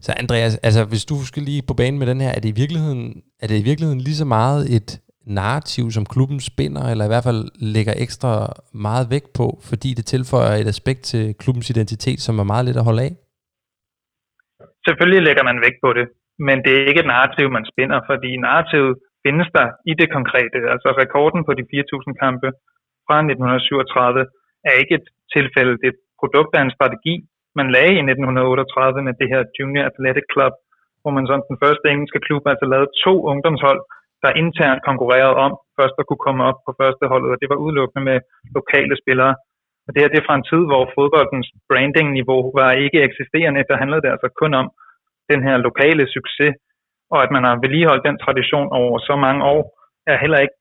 Så 0.00 0.12
Andreas, 0.16 0.56
altså 0.56 0.84
hvis 0.84 1.04
du 1.04 1.24
skal 1.24 1.42
lige 1.42 1.62
på 1.62 1.74
banen 1.74 1.98
med 1.98 2.06
den 2.06 2.20
her, 2.20 2.28
er 2.28 2.40
det 2.40 2.48
i 2.48 2.52
virkeligheden, 2.52 3.14
er 3.40 3.46
det 3.46 3.58
i 3.58 3.62
virkeligheden 3.62 4.00
lige 4.00 4.16
så 4.16 4.24
meget 4.24 4.74
et 4.74 5.00
narrativ, 5.40 5.84
som 5.96 6.04
klubben 6.14 6.40
spinder, 6.50 6.84
eller 6.92 7.04
i 7.04 7.12
hvert 7.12 7.26
fald 7.28 7.42
lægger 7.74 7.94
ekstra 8.04 8.32
meget 8.86 9.06
vægt 9.14 9.30
på, 9.38 9.46
fordi 9.70 9.90
det 9.98 10.06
tilføjer 10.06 10.54
et 10.56 10.72
aspekt 10.74 11.02
til 11.12 11.24
klubbens 11.42 11.70
identitet, 11.74 12.20
som 12.26 12.38
er 12.42 12.50
meget 12.52 12.64
let 12.66 12.80
at 12.80 12.88
holde 12.88 13.02
af? 13.08 13.12
Selvfølgelig 14.86 15.22
lægger 15.28 15.44
man 15.50 15.58
vægt 15.64 15.80
på 15.84 15.90
det, 15.98 16.06
men 16.46 16.56
det 16.64 16.72
er 16.74 16.86
ikke 16.88 17.02
et 17.04 17.12
narrativ, 17.14 17.46
man 17.56 17.66
spinder, 17.72 17.98
fordi 18.10 18.30
narrativet 18.46 18.94
findes 19.24 19.48
der 19.56 19.66
i 19.90 19.92
det 20.00 20.08
konkrete. 20.16 20.58
Altså 20.72 20.88
rekorden 21.02 21.40
på 21.44 21.52
de 21.58 21.64
4.000 21.72 22.24
kampe 22.24 22.48
fra 23.06 23.16
1937 23.18 24.26
er 24.68 24.74
ikke 24.82 24.94
et 25.00 25.06
tilfælde, 25.36 25.74
det 25.80 25.86
er 25.88 25.94
et 25.96 26.04
produkt 26.20 26.52
af 26.56 26.62
en 26.62 26.76
strategi, 26.76 27.14
man 27.58 27.68
lagde 27.76 27.94
i 27.98 28.02
1938 28.02 29.02
med 29.06 29.14
det 29.20 29.28
her 29.32 29.42
Junior 29.58 29.84
Athletic 29.90 30.26
Club, 30.34 30.54
hvor 31.02 31.12
man 31.16 31.26
som 31.30 31.40
den 31.50 31.58
første 31.64 31.86
engelske 31.94 32.20
klub 32.26 32.42
altså 32.52 32.66
lavede 32.72 32.90
to 33.04 33.14
ungdomshold, 33.32 33.80
der 34.26 34.40
internt 34.42 34.80
konkurrerede 34.88 35.36
om 35.46 35.52
først 35.78 35.96
at 35.98 36.06
kunne 36.06 36.24
komme 36.26 36.42
op 36.48 36.58
på 36.66 36.70
førsteholdet, 36.80 37.30
og 37.32 37.38
det 37.40 37.48
var 37.52 37.62
udelukkende 37.64 38.04
med 38.10 38.18
lokale 38.58 38.94
spillere. 39.02 39.34
Og 39.86 39.90
det 39.92 40.00
her 40.02 40.12
det 40.12 40.20
er 40.20 40.28
fra 40.28 40.38
en 40.38 40.48
tid, 40.52 40.62
hvor 40.70 40.82
fodboldens 40.96 41.48
branding-niveau 41.70 42.40
var 42.60 42.70
ikke 42.84 43.04
eksisterende. 43.08 43.68
Der 43.70 43.80
handlede 43.82 44.02
det 44.04 44.14
altså 44.14 44.28
kun 44.40 44.52
om 44.62 44.66
den 45.32 45.40
her 45.46 45.56
lokale 45.68 46.04
succes, 46.16 46.52
og 47.12 47.18
at 47.24 47.30
man 47.36 47.44
har 47.48 47.56
vedligeholdt 47.64 48.08
den 48.08 48.18
tradition 48.24 48.68
over 48.80 48.96
så 49.08 49.14
mange 49.26 49.42
år, 49.54 49.62
er 50.12 50.16
heller 50.24 50.40
ikke 50.44 50.58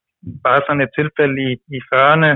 bare 0.47 0.61
sådan 0.65 0.85
et 0.85 0.95
tilfælde 0.99 1.37
i, 1.47 1.51
i 1.77 1.79
40'erne, 1.89 2.31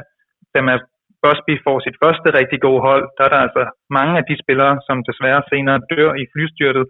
da 0.54 0.60
man 0.70 0.80
Busby 1.24 1.54
får 1.65 1.78
sit 1.86 1.98
første 2.04 2.28
rigtig 2.39 2.60
gode 2.68 2.82
hold, 2.88 3.04
der 3.18 3.24
er 3.26 3.32
der 3.34 3.42
altså 3.46 3.63
mange 3.98 4.13
af 4.20 4.26
de 4.30 4.36
spillere, 4.44 4.76
som 4.88 4.98
desværre 5.10 5.42
senere 5.52 5.80
dør 5.92 6.12
i 6.22 6.26
flystyrtet 6.34 6.86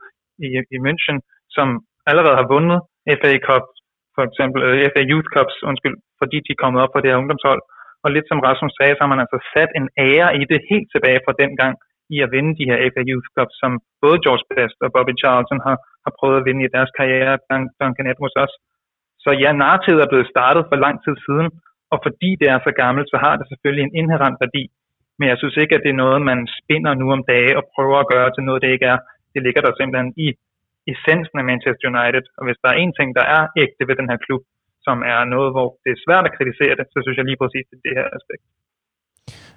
i, 0.45 0.47
i 0.75 0.77
München, 0.85 1.17
som 1.55 1.67
allerede 2.09 2.37
har 2.41 2.47
vundet 2.53 2.79
FA 3.19 3.33
Cup, 3.47 3.65
for 4.19 4.25
eksempel 4.29 4.59
øh, 4.67 4.77
FA 4.93 5.01
Youth 5.11 5.29
Cups, 5.35 5.57
undskyld, 5.69 5.97
fordi 6.21 6.37
de 6.45 6.51
er 6.53 6.61
kommet 6.63 6.79
op 6.83 6.91
på 6.93 6.99
det 7.01 7.09
her 7.09 7.21
ungdomshold. 7.21 7.61
Og 8.03 8.09
lidt 8.15 8.27
som 8.27 8.43
Rasmus 8.47 8.73
sagde, 8.75 8.95
så 8.95 9.01
har 9.03 9.13
man 9.13 9.23
altså 9.23 9.39
sat 9.53 9.71
en 9.79 9.87
ære 10.07 10.29
i 10.41 10.43
det 10.51 10.59
helt 10.71 10.89
tilbage 10.93 11.23
fra 11.25 11.37
den 11.41 11.51
gang 11.61 11.73
i 12.15 12.17
at 12.25 12.31
vinde 12.35 12.51
de 12.59 12.67
her 12.69 12.77
FA 12.93 13.01
Youth 13.11 13.29
Cups, 13.35 13.55
som 13.61 13.71
både 14.03 14.17
George 14.25 14.45
Best 14.49 14.77
og 14.85 14.91
Bobby 14.95 15.13
Charlton 15.21 15.59
har, 15.67 15.77
har 16.05 16.13
prøvet 16.19 16.37
at 16.39 16.45
vinde 16.47 16.63
i 16.65 16.73
deres 16.75 16.91
karriere, 16.99 17.33
Duncan 17.81 18.09
Edwards 18.11 18.39
også. 18.43 18.57
Så 19.23 19.29
ja, 19.43 19.49
narrativet 19.63 20.01
er 20.01 20.11
blevet 20.11 20.31
startet 20.33 20.63
for 20.69 20.77
lang 20.85 20.95
tid 21.05 21.15
siden, 21.25 21.47
og 21.93 21.97
fordi 22.05 22.31
det 22.41 22.47
er 22.53 22.59
så 22.67 22.71
gammelt, 22.83 23.07
så 23.13 23.17
har 23.25 23.33
det 23.39 23.45
selvfølgelig 23.47 23.83
en 23.85 23.95
inherent 23.99 24.37
værdi. 24.43 24.63
Men 25.19 25.25
jeg 25.31 25.37
synes 25.37 25.57
ikke, 25.61 25.75
at 25.75 25.83
det 25.85 25.91
er 25.91 26.03
noget, 26.05 26.19
man 26.31 26.39
spinder 26.59 26.93
nu 27.01 27.05
om 27.15 27.23
dage 27.33 27.53
og 27.59 27.63
prøver 27.75 27.97
at 27.99 28.09
gøre 28.13 28.29
til 28.31 28.43
noget, 28.47 28.61
det 28.63 28.71
ikke 28.75 28.89
er. 28.93 28.99
det 29.33 29.41
ligger 29.45 29.61
der 29.63 29.73
simpelthen 29.79 30.11
i 30.25 30.27
essensen 30.91 31.37
af 31.41 31.45
Manchester 31.51 31.85
United. 31.93 32.25
Og 32.37 32.43
hvis 32.45 32.59
der 32.63 32.69
er 32.71 32.77
en 32.83 32.93
ting, 32.97 33.09
der 33.19 33.25
er 33.37 33.43
ægte 33.63 33.83
ved 33.89 33.95
den 34.01 34.09
her 34.11 34.19
klub, 34.25 34.43
som 34.87 34.97
er 35.13 35.19
noget, 35.33 35.49
hvor 35.55 35.67
det 35.83 35.91
er 35.93 36.03
svært 36.05 36.25
at 36.29 36.35
kritisere 36.37 36.75
det, 36.79 36.85
så 36.93 36.97
synes 37.03 37.17
jeg 37.17 37.25
lige 37.29 37.41
præcis, 37.43 37.65
det 37.69 37.75
er 37.77 37.85
det 37.87 37.95
her 37.99 38.09
aspekt. 38.19 38.45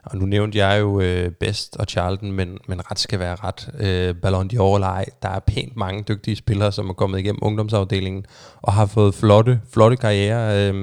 Og 0.08 0.16
nu 0.18 0.24
nævnte 0.26 0.58
jeg 0.58 0.80
jo 0.80 1.00
øh, 1.00 1.30
Best 1.40 1.76
og 1.80 1.86
Charlton, 1.92 2.32
men, 2.32 2.48
men 2.68 2.90
ret 2.90 2.98
skal 2.98 3.18
være 3.18 3.36
ret. 3.46 3.60
Øh, 3.84 4.20
Ballon 4.22 4.50
d'Or 4.52 4.74
eller 4.76 4.92
ej, 5.00 5.04
der 5.22 5.28
er 5.28 5.40
pænt 5.52 5.76
mange 5.76 6.04
dygtige 6.10 6.36
spillere, 6.36 6.72
som 6.72 6.88
er 6.88 6.92
kommet 6.92 7.18
igennem 7.18 7.42
ungdomsafdelingen 7.42 8.24
og 8.62 8.72
har 8.72 8.86
fået 8.94 9.14
flotte, 9.20 9.60
flotte 9.74 9.96
karriere. 9.96 10.42
Øh, 10.58 10.74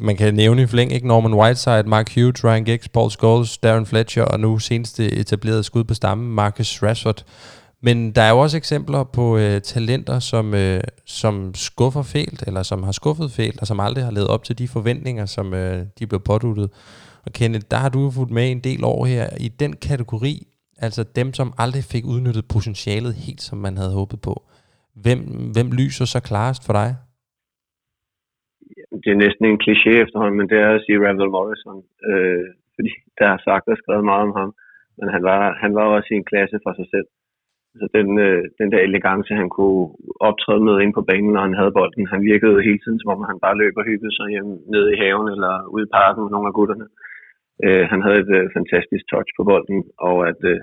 man 0.00 0.16
kan 0.16 0.34
nævne 0.34 0.62
i 0.62 0.66
flæng, 0.66 0.92
ikke? 0.92 1.08
Norman 1.08 1.34
Whiteside, 1.34 1.88
Mark 1.94 2.14
Hughes, 2.14 2.44
Ryan 2.44 2.64
Giggs, 2.64 2.88
Paul 2.88 3.10
Scholes, 3.10 3.58
Darren 3.58 3.86
Fletcher 3.86 4.24
og 4.24 4.40
nu 4.40 4.58
seneste 4.58 5.12
etableret 5.12 5.64
skud 5.64 5.84
på 5.84 5.94
stammen, 5.94 6.34
Marcus 6.34 6.82
Rashford. 6.82 7.24
Men 7.86 7.96
der 8.16 8.22
er 8.22 8.32
jo 8.34 8.38
også 8.44 8.56
eksempler 8.62 9.02
på 9.18 9.24
øh, 9.42 9.56
talenter, 9.72 10.18
som, 10.30 10.46
øh, 10.62 10.80
som 11.20 11.34
skuffer 11.68 12.04
fælt, 12.14 12.40
eller 12.48 12.62
som 12.70 12.80
har 12.86 12.94
skuffet 13.00 13.28
fælt, 13.38 13.58
og 13.62 13.66
som 13.70 13.80
aldrig 13.86 14.04
har 14.04 14.14
levet 14.16 14.32
op 14.34 14.44
til 14.44 14.58
de 14.60 14.68
forventninger, 14.76 15.24
som 15.36 15.46
øh, 15.62 15.78
de 15.98 16.04
blev 16.10 16.20
påduttet. 16.30 16.68
Og 17.24 17.30
Kenneth, 17.38 17.66
der 17.72 17.78
har 17.84 17.90
du 17.96 18.00
fulgt 18.16 18.36
med 18.38 18.46
en 18.50 18.62
del 18.68 18.80
år 18.94 19.00
her 19.12 19.24
i 19.46 19.48
den 19.62 19.72
kategori, 19.88 20.34
altså 20.86 21.02
dem, 21.18 21.28
som 21.38 21.48
aldrig 21.62 21.84
fik 21.92 22.04
udnyttet 22.12 22.44
potentialet 22.54 23.12
helt, 23.24 23.42
som 23.48 23.58
man 23.66 23.74
havde 23.80 23.96
håbet 23.98 24.18
på. 24.28 24.34
Hvem, 25.04 25.20
hvem 25.54 25.68
lyser 25.80 26.06
så 26.14 26.20
klarest 26.30 26.62
for 26.66 26.74
dig? 26.80 26.90
Det 29.02 29.10
er 29.12 29.22
næsten 29.24 29.44
en 29.46 29.62
kliché 29.64 29.92
efterhånden, 30.04 30.36
men 30.38 30.48
det 30.52 30.58
er 30.66 30.70
at 30.74 30.82
sige 30.84 30.98
Ravel 31.04 31.34
Morrison. 31.36 31.78
Øh, 32.10 32.46
fordi 32.74 32.92
der 33.18 33.28
er 33.34 33.38
sagt 33.48 33.66
og 33.72 33.76
skrevet 33.82 34.04
meget 34.10 34.24
om 34.28 34.34
ham. 34.40 34.50
Men 34.98 35.06
han 35.14 35.22
var, 35.30 35.40
han 35.62 35.72
var 35.78 35.84
også 35.96 36.08
i 36.12 36.20
en 36.20 36.30
klasse 36.30 36.56
for 36.64 36.72
sig 36.78 36.86
selv. 36.94 37.08
Altså 37.74 37.88
den, 37.96 38.08
øh, 38.26 38.42
den 38.60 38.68
der 38.72 38.80
elegance, 38.88 39.32
han 39.42 39.50
kunne 39.56 39.82
optræde 40.28 40.62
med 40.68 40.76
ind 40.80 40.94
på 40.94 41.02
banen, 41.10 41.30
når 41.32 41.42
han 41.48 41.58
havde 41.60 41.76
bolden. 41.78 42.12
Han 42.14 42.22
virkede 42.32 42.66
hele 42.68 42.80
tiden, 42.82 42.98
som 43.00 43.10
om 43.14 43.20
han 43.30 43.38
bare 43.44 43.58
løb 43.62 43.74
og 43.76 43.84
hyggede 43.90 44.14
sig 44.16 44.26
hjem 44.34 44.50
ned 44.74 44.84
i 44.90 45.00
haven 45.02 45.28
eller 45.34 45.54
ude 45.74 45.86
i 45.86 45.92
parken 45.96 46.22
med 46.22 46.30
nogle 46.32 46.50
af 46.50 46.56
gutterne. 46.58 46.86
Øh, 47.64 47.84
han 47.92 48.00
havde 48.04 48.20
et 48.24 48.32
øh, 48.38 48.44
fantastisk 48.56 49.04
touch 49.12 49.30
på 49.36 49.42
bolden, 49.50 49.78
og 50.08 50.16
at, 50.30 50.40
øh, 50.52 50.60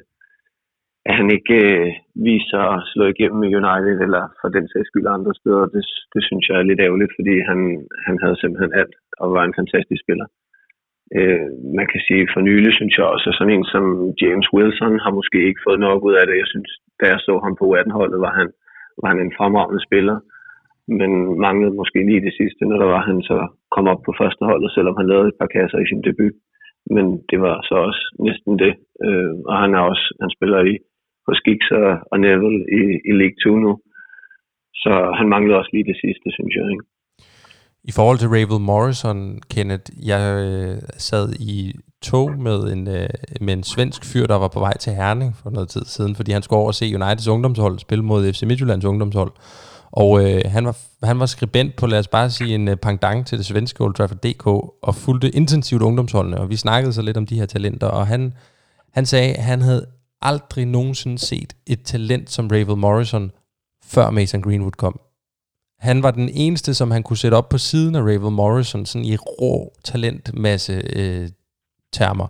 at 1.09 1.13
han 1.19 1.27
ikke 1.37 1.57
øh, 1.71 1.89
viser 2.29 2.61
at 2.75 2.81
slå 2.93 3.03
igennem 3.13 3.39
med 3.41 3.53
United, 3.61 3.97
eller 4.05 4.23
for 4.39 4.49
den 4.55 4.65
sags 4.67 4.87
skyld 4.89 5.07
andre 5.17 5.33
steder, 5.39 5.65
det, 5.75 5.83
det 6.13 6.21
synes 6.27 6.43
jeg 6.49 6.57
er 6.57 6.69
lidt 6.69 6.83
ærgerligt, 6.87 7.13
fordi 7.17 7.35
han, 7.49 7.59
han 8.07 8.15
havde 8.23 8.37
simpelthen 8.39 8.73
alt, 8.81 8.95
og 9.21 9.27
var 9.35 9.43
en 9.45 9.57
fantastisk 9.59 10.01
spiller. 10.05 10.27
Øh, 11.17 11.47
man 11.77 11.87
kan 11.91 12.01
sige, 12.07 12.23
for 12.33 12.41
nylig 12.41 12.73
synes 12.73 12.95
jeg 12.97 13.05
også, 13.13 13.25
at 13.29 13.37
sådan 13.37 13.53
en 13.53 13.65
som 13.73 13.85
James 14.21 14.47
Wilson 14.55 14.95
har 15.05 15.11
måske 15.19 15.39
ikke 15.47 15.65
fået 15.67 15.79
nok 15.79 15.99
ud 16.07 16.15
af 16.19 16.25
det. 16.27 16.41
Jeg 16.43 16.49
synes, 16.53 16.69
da 16.99 17.05
jeg 17.11 17.19
så 17.19 17.33
ham 17.43 17.55
på 17.59 17.63
U18-holdet, 17.69 18.19
var 18.25 18.33
han, 18.39 18.47
var 19.01 19.07
han 19.11 19.19
en 19.21 19.35
fremragende 19.37 19.81
spiller, 19.87 20.17
men 20.99 21.11
manglede 21.45 21.79
måske 21.81 21.99
lige 22.09 22.25
det 22.27 22.33
sidste, 22.39 22.61
når 22.65 22.77
der 22.83 22.89
var 22.95 23.01
han 23.09 23.21
så 23.21 23.37
kom 23.75 23.87
op 23.93 24.01
på 24.05 24.13
første 24.21 24.43
holdet, 24.49 24.71
selvom 24.71 24.95
han 24.99 25.07
lavede 25.11 25.27
et 25.29 25.39
par 25.41 25.53
kasser 25.55 25.79
i 25.79 25.89
sin 25.91 26.01
debut 26.07 26.35
men 26.95 27.05
det 27.29 27.39
var 27.45 27.55
så 27.69 27.75
også 27.87 28.03
næsten 28.27 28.59
det. 28.63 28.73
Øh, 29.05 29.33
og 29.49 29.55
han 29.63 29.71
er 29.77 29.81
også, 29.91 30.05
han 30.21 30.31
spiller 30.37 30.59
i 30.71 30.75
hos 31.27 31.39
Giggs 31.45 31.71
og, 31.71 31.89
og 32.11 32.19
Neville 32.19 32.61
i, 32.79 32.81
i 33.09 33.11
League 33.21 33.39
2 33.43 33.57
nu. 33.65 33.73
Så 34.83 34.91
han 35.17 35.27
manglede 35.29 35.59
også 35.59 35.71
lige 35.73 35.89
det 35.91 35.97
sidste, 36.03 36.27
synes 36.37 36.53
jeg. 36.59 36.67
Ikke? 36.73 36.85
I 37.83 37.91
forhold 37.91 38.19
til 38.19 38.27
Ravel 38.27 38.61
Morrison, 38.61 39.39
Kenneth, 39.49 39.91
jeg 40.01 40.35
øh, 40.35 40.81
sad 40.97 41.33
i 41.33 41.73
tog 42.01 42.31
med 42.31 42.59
en, 42.59 42.87
øh, 42.87 43.09
med 43.41 43.53
en 43.53 43.63
svensk 43.63 44.05
fyr, 44.05 44.27
der 44.27 44.35
var 44.35 44.47
på 44.47 44.59
vej 44.59 44.77
til 44.77 44.93
Herning 44.93 45.35
for 45.37 45.49
noget 45.49 45.69
tid 45.69 45.85
siden, 45.85 46.15
fordi 46.15 46.31
han 46.31 46.43
skulle 46.43 46.57
over 46.57 46.67
og 46.67 46.75
se 46.75 46.95
Uniteds 46.95 47.27
ungdomshold 47.27 47.79
spille 47.79 48.03
mod 48.03 48.33
FC 48.33 48.43
Midtjyllands 48.43 48.85
ungdomshold. 48.85 49.31
Og 49.91 50.23
øh, 50.23 50.41
han, 50.45 50.65
var, 50.65 50.77
han 51.03 51.19
var 51.19 51.25
skribent 51.25 51.75
på, 51.75 51.87
lad 51.87 51.99
os 51.99 52.07
bare 52.07 52.29
sige, 52.29 52.55
en 52.55 52.65
pangdang 52.65 52.99
pendant 52.99 53.27
til 53.27 53.37
det 53.37 53.45
svenske 53.45 53.83
Old 53.83 53.93
Trafford 53.93 54.17
DK, 54.17 54.47
og 54.81 54.95
fulgte 54.95 55.29
intensivt 55.29 55.81
ungdomsholdene, 55.81 56.37
og 56.37 56.49
vi 56.49 56.55
snakkede 56.55 56.93
så 56.93 57.01
lidt 57.01 57.17
om 57.17 57.25
de 57.25 57.39
her 57.39 57.45
talenter, 57.45 57.87
og 57.87 58.07
han, 58.07 58.33
han 58.93 59.05
sagde, 59.05 59.33
at 59.33 59.43
han 59.43 59.61
havde 59.61 59.85
aldrig 60.21 60.65
nogensinde 60.65 61.17
set 61.19 61.53
et 61.67 61.83
talent 61.83 62.31
som 62.31 62.47
Ravel 62.47 62.77
Morrison, 62.77 63.31
før 63.85 64.09
Mason 64.09 64.41
Greenwood 64.41 64.71
kom. 64.71 64.99
Han 65.79 66.03
var 66.03 66.11
den 66.11 66.29
eneste, 66.45 66.73
som 66.73 66.91
han 66.91 67.03
kunne 67.03 67.17
sætte 67.23 67.35
op 67.35 67.49
på 67.49 67.57
siden 67.57 67.95
af 67.95 68.01
Ravel 68.01 68.37
Morrison, 68.41 68.85
sådan 68.85 69.05
i 69.05 69.15
rå 69.15 69.53
talentmasse 69.89 70.73
øh, 70.99 71.25
termer. 71.97 72.27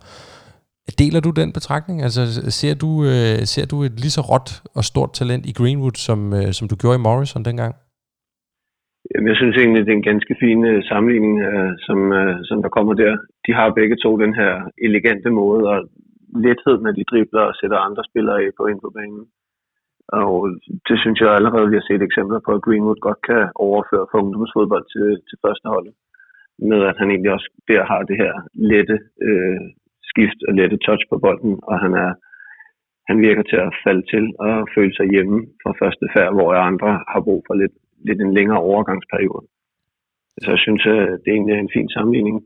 Deler 1.02 1.22
du 1.22 1.32
den 1.42 1.50
betragtning? 1.58 1.98
Altså, 2.08 2.22
ser 2.62 2.76
du, 2.84 2.90
øh, 3.12 3.38
ser 3.54 3.66
du 3.72 3.76
et 3.88 3.96
lige 4.04 4.16
så 4.18 4.22
råt 4.32 4.50
og 4.78 4.84
stort 4.92 5.12
talent 5.20 5.46
i 5.46 5.54
Greenwood, 5.60 5.98
som, 6.08 6.20
øh, 6.40 6.50
som 6.58 6.66
du 6.68 6.76
gjorde 6.82 7.00
i 7.00 7.06
Morrison 7.08 7.46
dengang? 7.50 7.74
Jeg 9.28 9.36
synes 9.40 9.56
egentlig, 9.58 9.82
det 9.86 9.92
er 9.92 10.02
en 10.02 10.12
ganske 10.12 10.36
fin 10.44 10.62
øh, 10.72 10.84
sammenligning, 10.90 11.36
øh, 11.50 11.72
som, 11.88 12.00
øh, 12.20 12.36
som 12.50 12.58
der 12.64 12.70
kommer 12.78 12.94
der. 12.94 13.14
De 13.46 13.52
har 13.60 13.78
begge 13.80 13.98
to 14.04 14.12
den 14.24 14.34
her 14.40 14.52
elegante 14.88 15.30
måde 15.42 15.64
og 15.74 15.80
lethed, 16.46 16.78
når 16.82 16.92
de 16.98 17.10
dribler 17.12 17.44
og 17.50 17.56
sætter 17.60 17.78
andre 17.88 18.04
spillere 18.10 18.38
af 18.44 18.50
på 18.58 18.64
ind 18.72 18.80
på 18.82 18.90
banen. 18.98 19.24
Og 20.22 20.34
det 20.88 20.98
synes 21.00 21.20
jeg 21.20 21.32
allerede, 21.38 21.70
vi 21.70 21.78
har 21.80 21.88
set 21.88 22.04
eksempler 22.06 22.40
på, 22.46 22.52
at 22.54 22.64
Greenwood 22.66 23.00
godt 23.08 23.22
kan 23.30 23.44
overføre 23.68 24.08
fra 24.10 24.20
ungdomsfodbold 24.22 24.86
til, 24.94 25.08
til 25.28 25.38
førsteholdet. 25.46 25.94
Med 26.70 26.82
at 26.90 26.96
han 27.00 27.10
egentlig 27.10 27.32
også 27.38 27.50
der 27.72 27.84
har 27.92 28.02
det 28.10 28.18
her 28.24 28.34
lette 28.72 28.98
øh, 29.28 29.62
skift 30.10 30.40
og 30.48 30.54
lette 30.60 30.78
touch 30.86 31.04
på 31.10 31.18
bolden, 31.26 31.54
og 31.70 31.76
han 31.84 31.94
er 32.06 32.12
han 33.10 33.18
virker 33.28 33.44
til 33.52 33.60
at 33.68 33.74
falde 33.86 34.04
til 34.14 34.26
og 34.46 34.54
føle 34.76 34.94
sig 34.98 35.08
hjemme 35.14 35.38
fra 35.62 35.72
første 35.82 36.06
færd, 36.16 36.32
hvor 36.38 36.50
andre 36.72 36.92
har 37.12 37.22
brug 37.28 37.42
for 37.48 37.54
lidt, 37.62 37.76
lidt 38.08 38.22
en 38.22 38.34
længere 38.38 38.62
overgangsperiode. 38.72 39.46
Så 40.42 40.48
jeg 40.54 40.62
synes, 40.66 40.84
at 40.86 41.20
det 41.24 41.32
egentlig 41.34 41.54
er 41.56 41.62
en 41.62 41.76
fin 41.78 41.90
sammenligning. 41.96 42.38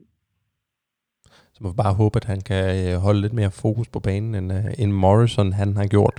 Så 1.53 1.59
må 1.63 1.69
vi 1.69 1.81
bare 1.83 1.99
håbe, 2.01 2.15
at 2.21 2.27
han 2.33 2.41
kan 2.49 2.63
øh, 2.81 2.95
holde 3.05 3.21
lidt 3.21 3.37
mere 3.39 3.51
fokus 3.63 3.87
på 3.93 3.99
banen, 3.99 4.35
end, 4.39 4.49
øh, 4.57 4.81
end 4.81 4.91
Morrison 5.03 5.51
han 5.61 5.69
har 5.79 5.87
gjort. 5.95 6.17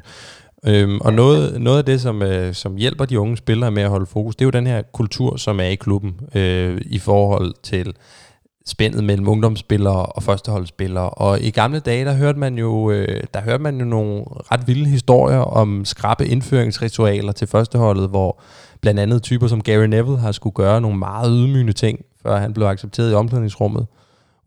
Øhm, 0.66 0.98
og 1.00 1.12
noget, 1.12 1.60
noget 1.60 1.78
af 1.78 1.84
det, 1.84 2.00
som, 2.00 2.22
øh, 2.22 2.54
som 2.54 2.76
hjælper 2.76 3.04
de 3.04 3.20
unge 3.20 3.36
spillere 3.36 3.70
med 3.70 3.82
at 3.82 3.90
holde 3.90 4.06
fokus, 4.06 4.36
det 4.36 4.42
er 4.42 4.46
jo 4.46 4.50
den 4.50 4.66
her 4.66 4.82
kultur, 4.82 5.36
som 5.36 5.60
er 5.60 5.64
i 5.64 5.74
klubben 5.74 6.14
øh, 6.34 6.80
i 6.86 6.98
forhold 6.98 7.54
til 7.62 7.94
spændet 8.66 9.04
mellem 9.04 9.28
ungdomsspillere 9.28 10.06
og 10.06 10.22
førsteholdsspillere. 10.22 11.10
Og 11.10 11.40
i 11.40 11.50
gamle 11.50 11.80
dage, 11.80 12.04
der 12.04 12.14
hørte 12.14 12.38
man 12.38 12.58
jo, 12.58 12.90
øh, 12.90 13.22
der 13.34 13.40
hørte 13.40 13.62
man 13.62 13.78
jo 13.78 13.84
nogle 13.84 14.24
ret 14.26 14.66
vilde 14.66 14.90
historier 14.90 15.38
om 15.38 15.84
skrappe 15.84 16.26
indføringsritualer 16.26 17.32
til 17.32 17.48
førsteholdet, 17.48 18.08
hvor 18.08 18.40
blandt 18.80 19.00
andet 19.00 19.22
typer 19.22 19.46
som 19.46 19.62
Gary 19.62 19.86
Neville 19.86 20.18
har 20.18 20.32
skulle 20.32 20.54
gøre 20.54 20.80
nogle 20.80 20.98
meget 20.98 21.30
ydmygende 21.30 21.72
ting, 21.72 22.00
før 22.22 22.36
han 22.36 22.54
blev 22.54 22.66
accepteret 22.66 23.12
i 23.12 23.14
omklædningsrummet. 23.14 23.86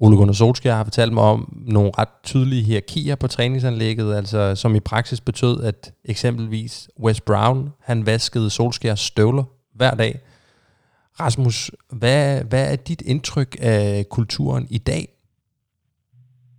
Ole 0.03 0.17
Gunnar 0.17 0.33
Solskjaer 0.33 0.75
har 0.75 0.83
fortalt 0.83 1.13
mig 1.13 1.23
om 1.23 1.41
nogle 1.75 1.91
ret 1.99 2.13
tydelige 2.23 2.63
hierarkier 2.67 3.15
på 3.21 3.27
træningsanlægget, 3.27 4.15
altså 4.15 4.55
som 4.55 4.75
i 4.75 4.88
praksis 4.91 5.21
betød, 5.21 5.55
at 5.69 5.79
eksempelvis 6.13 6.89
Wes 7.03 7.21
Brown, 7.21 7.60
han 7.89 8.05
vaskede 8.05 8.49
Solskjaers 8.49 8.99
støvler 8.99 9.45
hver 9.79 9.95
dag, 10.03 10.13
Rasmus, 11.23 11.57
hvad, 12.01 12.23
hvad 12.49 12.63
er 12.73 12.77
dit 12.89 13.01
indtryk 13.13 13.51
af 13.73 14.05
kulturen 14.17 14.65
i 14.77 14.79
dag? 14.91 15.03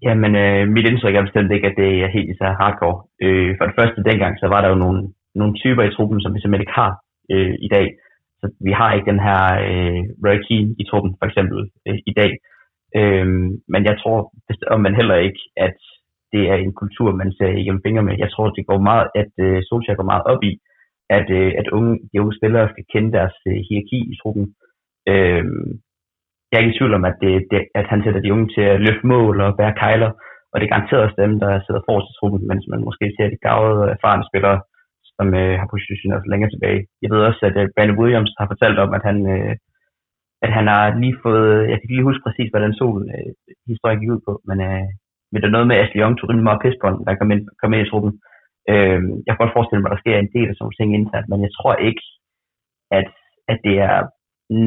Jamen, 0.07 0.33
øh, 0.45 0.63
mit 0.75 0.87
indtryk 0.91 1.15
er 1.15 1.29
bestemt 1.29 1.53
ikke, 1.53 1.69
at 1.71 1.77
det 1.83 1.91
er 2.05 2.11
helt 2.17 2.33
så 2.41 2.49
hardcore. 2.61 2.99
Øh, 3.25 3.51
for 3.59 3.65
det 3.67 3.75
første 3.79 4.01
dengang, 4.11 4.33
så 4.43 4.47
var 4.53 4.61
der 4.61 4.69
jo 4.73 4.79
nogle, 4.85 5.01
nogle 5.41 5.55
typer 5.63 5.83
i 5.85 5.95
truppen, 5.97 6.21
som 6.21 6.35
vi 6.35 6.41
simpelthen 6.41 6.67
ikke 6.67 6.81
har 6.83 6.93
øh, 7.33 7.55
i 7.67 7.69
dag. 7.77 7.87
Så 8.41 8.47
vi 8.67 8.73
har 8.81 8.91
ikke 8.93 9.11
den 9.13 9.21
her 9.27 9.43
øh, 9.69 10.01
Roy 10.25 10.39
Keane 10.47 10.71
i 10.81 10.85
truppen, 10.91 11.13
for 11.19 11.27
eksempel, 11.31 11.59
øh, 11.89 11.99
i 12.11 12.13
dag. 12.21 12.33
Øh, 12.97 13.27
men 13.73 13.83
jeg 13.89 13.97
tror 14.03 14.19
og 14.73 14.81
man 14.81 14.95
heller 14.95 15.17
ikke, 15.17 15.41
at 15.57 15.79
det 16.33 16.43
er 16.53 16.55
en 16.55 16.75
kultur, 16.83 17.09
man 17.13 17.33
ser 17.33 17.51
igennem 17.61 17.85
fingre 17.87 18.03
med. 18.03 18.15
Jeg 18.19 18.31
tror, 18.31 18.51
det 18.51 18.67
går 18.67 18.81
meget, 18.91 19.09
at 19.15 19.33
øh, 19.47 19.63
Solskjaer 19.69 19.97
går 19.97 20.13
meget 20.13 20.25
op 20.33 20.43
i, 20.51 20.53
at, 21.19 21.31
øh, 21.31 21.53
at 21.61 21.69
unge, 21.77 21.93
de 22.13 22.21
unge 22.21 22.39
spillere 22.39 22.69
skal 22.73 22.85
kende 22.93 23.13
deres 23.19 23.37
øh, 23.51 23.59
hierarki 23.69 23.99
i 24.13 24.15
truppen. 24.23 24.47
Øhm, 25.11 25.69
jeg 26.49 26.57
er 26.57 26.63
ikke 26.63 26.75
i 26.75 26.79
tvivl 26.79 26.95
om, 26.99 27.05
at, 27.11 27.17
det, 27.23 27.33
det, 27.51 27.61
at 27.81 27.87
han 27.93 28.03
sætter 28.05 28.21
de 28.21 28.33
unge 28.35 28.49
til 28.55 28.65
at 28.73 28.81
løfte 28.87 29.07
mål 29.15 29.41
og 29.41 29.57
bære 29.59 29.79
kejler, 29.83 30.11
og 30.51 30.57
det 30.57 30.65
er 30.65 30.75
garanteret 30.75 31.05
også 31.05 31.19
dem, 31.25 31.33
der 31.43 31.53
sidder 31.67 31.87
forrest 31.89 32.11
i 32.11 32.17
truppen, 32.19 32.41
mens 32.51 32.65
man 32.73 32.83
måske 32.89 33.07
ser 33.17 33.29
de 33.31 33.45
gavede, 33.49 33.91
erfarne 33.97 34.25
spillere, 34.31 34.59
som 35.17 35.27
øh, 35.41 35.55
har 35.61 35.69
positioneret 35.75 36.23
sig 36.23 36.31
længere 36.33 36.53
tilbage. 36.53 36.81
Jeg 37.03 37.11
ved 37.13 37.21
også, 37.29 37.41
at 37.49 37.57
øh, 37.61 37.69
Brandon 37.75 38.01
Williams 38.01 38.33
har 38.41 38.47
fortalt 38.53 38.79
om, 38.85 38.91
at 38.99 39.03
han, 39.09 39.19
øh, 39.35 39.53
at 40.45 40.51
han 40.57 40.67
har 40.73 40.85
lige 41.03 41.17
fået, 41.25 41.55
jeg 41.69 41.77
kan 41.77 41.85
ikke 41.85 41.97
lige 41.97 42.09
huske 42.11 42.25
præcis, 42.27 42.51
hvad 42.51 42.63
den 42.67 42.75
sol 42.81 43.01
øh, 43.15 43.31
historien 43.73 44.01
gik 44.01 44.15
ud 44.15 44.23
på, 44.29 44.33
men, 44.49 44.59
øh, 44.69 44.87
men 45.31 45.39
der 45.39 45.49
er 45.49 45.57
noget 45.57 45.69
med, 45.69 45.77
at 45.77 45.83
Ashley 45.83 46.01
Young 46.03 46.15
tog 46.15 46.29
rimelig 46.29 46.49
meget 46.49 46.63
der 47.07 47.21
kom 47.21 47.31
ind, 47.35 47.43
kom 47.61 47.73
ind 47.75 47.85
i 47.85 47.91
truppen. 47.91 48.13
Øh, 48.73 49.01
jeg 49.25 49.31
kan 49.31 49.43
godt 49.43 49.57
forestille 49.57 49.81
mig, 49.83 49.91
at 49.91 49.95
der 49.95 50.03
sker 50.03 50.17
en 50.19 50.35
del 50.37 50.49
af 50.49 50.55
sådan 50.55 50.65
nogle 50.65 50.79
ting 50.79 50.89
internt, 50.91 51.29
men 51.31 51.41
jeg 51.47 51.53
tror 51.59 51.75
ikke, 51.89 52.03
at, 52.99 53.09
at 53.51 53.59
det 53.67 53.75
er 53.89 53.97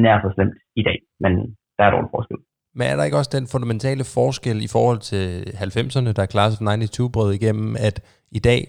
nær 0.02 0.16
så 0.20 0.28
slemt 0.34 0.56
i 0.80 0.82
dag. 0.88 0.98
Men 1.22 1.32
der 1.76 1.82
er 1.84 1.90
dog 1.92 2.02
en 2.04 2.14
forskel. 2.16 2.38
Men 2.78 2.86
er 2.86 2.96
der 2.96 3.04
ikke 3.04 3.20
også 3.20 3.34
den 3.38 3.46
fundamentale 3.52 4.04
forskel 4.16 4.58
i 4.66 4.70
forhold 4.76 5.00
til 5.10 5.26
90'erne, 5.66 6.12
der 6.18 6.32
klarede 6.32 6.52
sig 6.52 6.64
92 6.64 7.12
brød 7.14 7.30
igennem, 7.38 7.70
at 7.88 7.96
i 8.38 8.40
dag, 8.50 8.60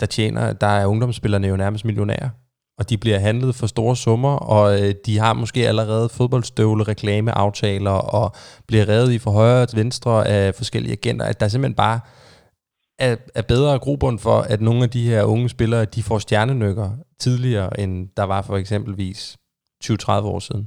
der 0.00 0.06
tjener, 0.16 0.44
der 0.64 0.72
er 0.80 0.86
ungdomsspillerne 0.92 1.46
jo 1.52 1.56
nærmest 1.56 1.84
millionærer 1.84 2.30
og 2.78 2.84
de 2.90 2.96
bliver 3.04 3.18
handlet 3.28 3.52
for 3.60 3.66
store 3.66 3.96
summer, 4.04 4.34
og 4.54 4.64
øh, 4.80 4.90
de 5.06 5.14
har 5.24 5.32
måske 5.42 5.60
allerede 5.70 6.08
fodboldstøvle, 6.18 6.82
reklameaftaler, 6.92 7.96
og 8.18 8.26
bliver 8.68 8.88
reddet 8.92 9.12
i 9.12 9.18
for 9.24 9.32
højre 9.40 9.66
til 9.66 9.78
venstre 9.84 10.12
af 10.36 10.54
forskellige 10.60 10.96
agenter, 10.98 11.24
at 11.26 11.40
der 11.40 11.48
simpelthen 11.48 11.82
bare 11.86 11.98
er, 12.98 13.14
er 13.40 13.44
bedre 13.54 13.78
grobund 13.84 14.18
for, 14.26 14.38
at 14.52 14.60
nogle 14.68 14.82
af 14.86 14.90
de 14.96 15.08
her 15.10 15.22
unge 15.34 15.48
spillere, 15.48 15.84
de 15.84 16.02
får 16.08 16.18
stjernenykker 16.18 16.88
tidligere, 17.24 17.70
end 17.80 17.92
der 18.16 18.26
var 18.32 18.42
for 18.48 18.56
eksempelvis 18.62 19.20
20-30 19.84 20.32
år 20.34 20.40
siden. 20.48 20.64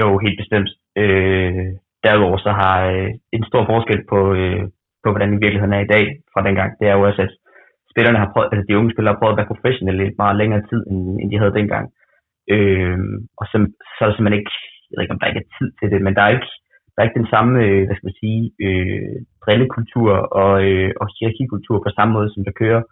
Jo, 0.00 0.18
helt 0.24 0.38
bestemt. 0.42 0.70
Øh, 1.02 1.66
derudover 2.04 2.38
så 2.46 2.52
har 2.62 2.76
øh, 2.94 3.10
en 3.36 3.44
stor 3.50 3.62
forskel 3.72 4.00
på, 4.12 4.20
øh, 4.40 4.62
på, 5.02 5.08
hvordan 5.12 5.40
virkeligheden 5.40 5.76
er 5.78 5.82
i 5.84 5.92
dag 5.94 6.04
fra 6.32 6.44
dengang, 6.46 6.70
det 6.78 6.88
er 6.88 6.94
jo 6.98 7.02
også, 7.08 7.22
at 7.22 7.32
spillerne 7.96 8.22
har 8.22 8.30
prøvet, 8.32 8.48
altså 8.52 8.64
de 8.66 8.78
unge 8.78 8.92
spillere 8.92 9.14
har 9.14 9.20
prøvet 9.20 9.34
at 9.34 9.40
være 9.40 9.52
professionelle 9.54 10.04
i 10.06 10.18
meget 10.22 10.36
længere 10.40 10.62
tid, 10.70 10.80
end, 10.90 11.00
end 11.20 11.28
de 11.30 11.40
havde 11.40 11.58
dengang. 11.60 11.86
Øh, 12.54 12.98
og 13.40 13.44
så, 13.50 13.56
så 13.94 13.98
er 14.02 14.08
der 14.08 14.14
simpelthen 14.14 14.40
ikke, 14.40 14.54
jeg 14.86 14.94
ved 14.94 15.04
ikke 15.04 15.16
om 15.16 15.20
der 15.20 15.30
ikke 15.30 15.44
er 15.44 15.54
tid 15.58 15.68
til 15.78 15.88
det, 15.92 16.00
men 16.06 16.14
der 16.16 16.22
er 16.24 16.32
ikke, 16.36 16.50
der 16.92 16.98
er 16.98 17.06
ikke 17.06 17.20
den 17.22 17.32
samme, 17.34 17.52
øh, 17.64 17.82
hvad 17.86 17.94
skal 17.96 18.08
man 18.10 18.20
sige, 18.22 18.40
øh, 18.66 19.16
drillekultur 19.44 20.12
og, 20.42 20.52
øh, 20.68 20.90
og 21.00 21.06
hierarkikultur 21.14 21.76
på 21.80 21.90
samme 21.96 22.12
måde, 22.16 22.30
som 22.32 22.44
der 22.48 22.60
kører. 22.62 22.82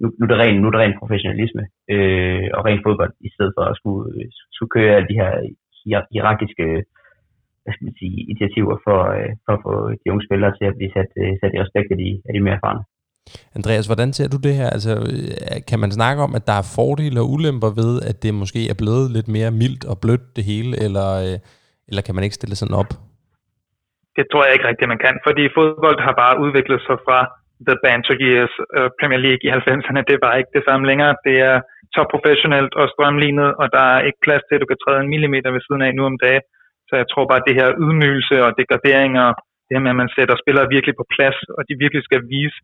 Nu, 0.00 0.06
nu, 0.16 0.22
er 0.24 0.30
det 0.30 0.40
ren, 0.42 0.56
nu 0.60 0.66
er 0.66 0.72
det 0.74 0.82
ren 0.82 1.00
professionalisme 1.02 1.64
øh, 1.94 2.46
og 2.56 2.60
ren 2.68 2.80
fodbold, 2.84 3.12
i 3.28 3.30
stedet 3.34 3.52
for 3.56 3.64
at 3.70 3.76
skulle, 3.80 4.04
øh, 4.16 4.26
skulle 4.56 4.74
køre 4.76 4.96
alle 4.96 5.08
de 5.12 5.18
her 5.20 5.30
hierarkiske 6.12 6.66
hvad 7.62 7.72
skal 7.72 7.88
man 7.88 8.00
sige, 8.00 8.16
initiativer 8.30 8.76
for, 8.86 9.00
øh, 9.18 9.32
for 9.44 9.52
at 9.56 9.62
få 9.66 9.74
de 10.00 10.10
unge 10.12 10.26
spillere 10.26 10.52
til 10.58 10.66
at 10.70 10.76
blive 10.78 10.92
sat, 10.96 11.10
øh, 11.22 11.32
sat 11.40 11.52
i 11.54 11.62
respekt 11.64 11.88
af 11.94 11.98
de, 12.02 12.10
af 12.26 12.32
de 12.34 12.40
mere 12.44 12.58
erfarne. 12.58 12.82
Andreas, 13.58 13.86
hvordan 13.90 14.10
ser 14.16 14.28
du 14.34 14.38
det 14.46 14.54
her? 14.60 14.68
Altså, 14.76 14.92
øh, 15.12 15.60
kan 15.70 15.78
man 15.84 15.90
snakke 15.98 16.20
om, 16.26 16.32
at 16.38 16.44
der 16.50 16.56
er 16.60 16.70
fordele 16.76 17.20
og 17.22 17.28
ulemper 17.34 17.70
ved, 17.82 17.92
at 18.10 18.16
det 18.24 18.32
måske 18.42 18.60
er 18.72 18.76
blevet 18.82 19.06
lidt 19.16 19.28
mere 19.36 19.50
mildt 19.62 19.84
og 19.90 19.96
blødt 20.02 20.26
det 20.36 20.44
hele, 20.52 20.72
eller, 20.84 21.08
øh, 21.24 21.36
eller 21.88 22.02
kan 22.06 22.14
man 22.14 22.24
ikke 22.24 22.38
stille 22.40 22.56
sådan 22.56 22.80
op? 22.82 22.90
Det 24.16 24.24
tror 24.30 24.42
jeg 24.44 24.52
ikke 24.54 24.68
rigtigt, 24.70 24.92
man 24.94 25.04
kan, 25.06 25.16
fordi 25.26 25.44
fodbold 25.56 25.98
har 26.08 26.14
bare 26.22 26.34
udviklet 26.44 26.80
sig 26.88 26.98
fra 27.06 27.18
The 27.68 27.76
Banter 27.84 28.16
Years 28.26 28.54
uh, 28.78 28.88
Premier 28.98 29.22
League 29.26 29.42
i 29.46 29.50
90'erne. 29.58 30.00
Det 30.10 30.18
var 30.24 30.32
ikke 30.40 30.54
det 30.58 30.64
samme 30.68 30.84
længere. 30.90 31.12
Det 31.26 31.36
er 31.50 31.56
så 31.94 32.02
og 32.80 32.86
strømlignet, 32.94 33.50
og 33.60 33.66
der 33.76 33.84
er 33.94 34.00
ikke 34.08 34.24
plads 34.26 34.42
til, 34.44 34.54
at 34.56 34.62
du 34.62 34.70
kan 34.70 34.82
træde 34.84 35.00
en 35.02 35.12
millimeter 35.14 35.50
ved 35.56 35.62
siden 35.66 35.82
af 35.86 35.90
nu 35.94 36.04
om 36.10 36.18
dagen. 36.26 36.44
Så 36.88 36.92
jeg 37.00 37.06
tror 37.08 37.24
bare, 37.30 37.42
at 37.42 37.48
det 37.48 37.58
her 37.60 37.68
ydmygelse 37.84 38.36
og 38.46 38.50
degraderinger 38.58 39.26
det 39.70 39.76
her 39.76 39.84
med, 39.86 39.94
at 39.94 40.02
man 40.02 40.14
sætter 40.16 40.34
spillere 40.42 40.72
virkelig 40.76 40.94
på 40.98 41.06
plads, 41.14 41.38
og 41.56 41.62
de 41.68 41.74
virkelig 41.84 42.02
skal 42.08 42.22
vise, 42.34 42.58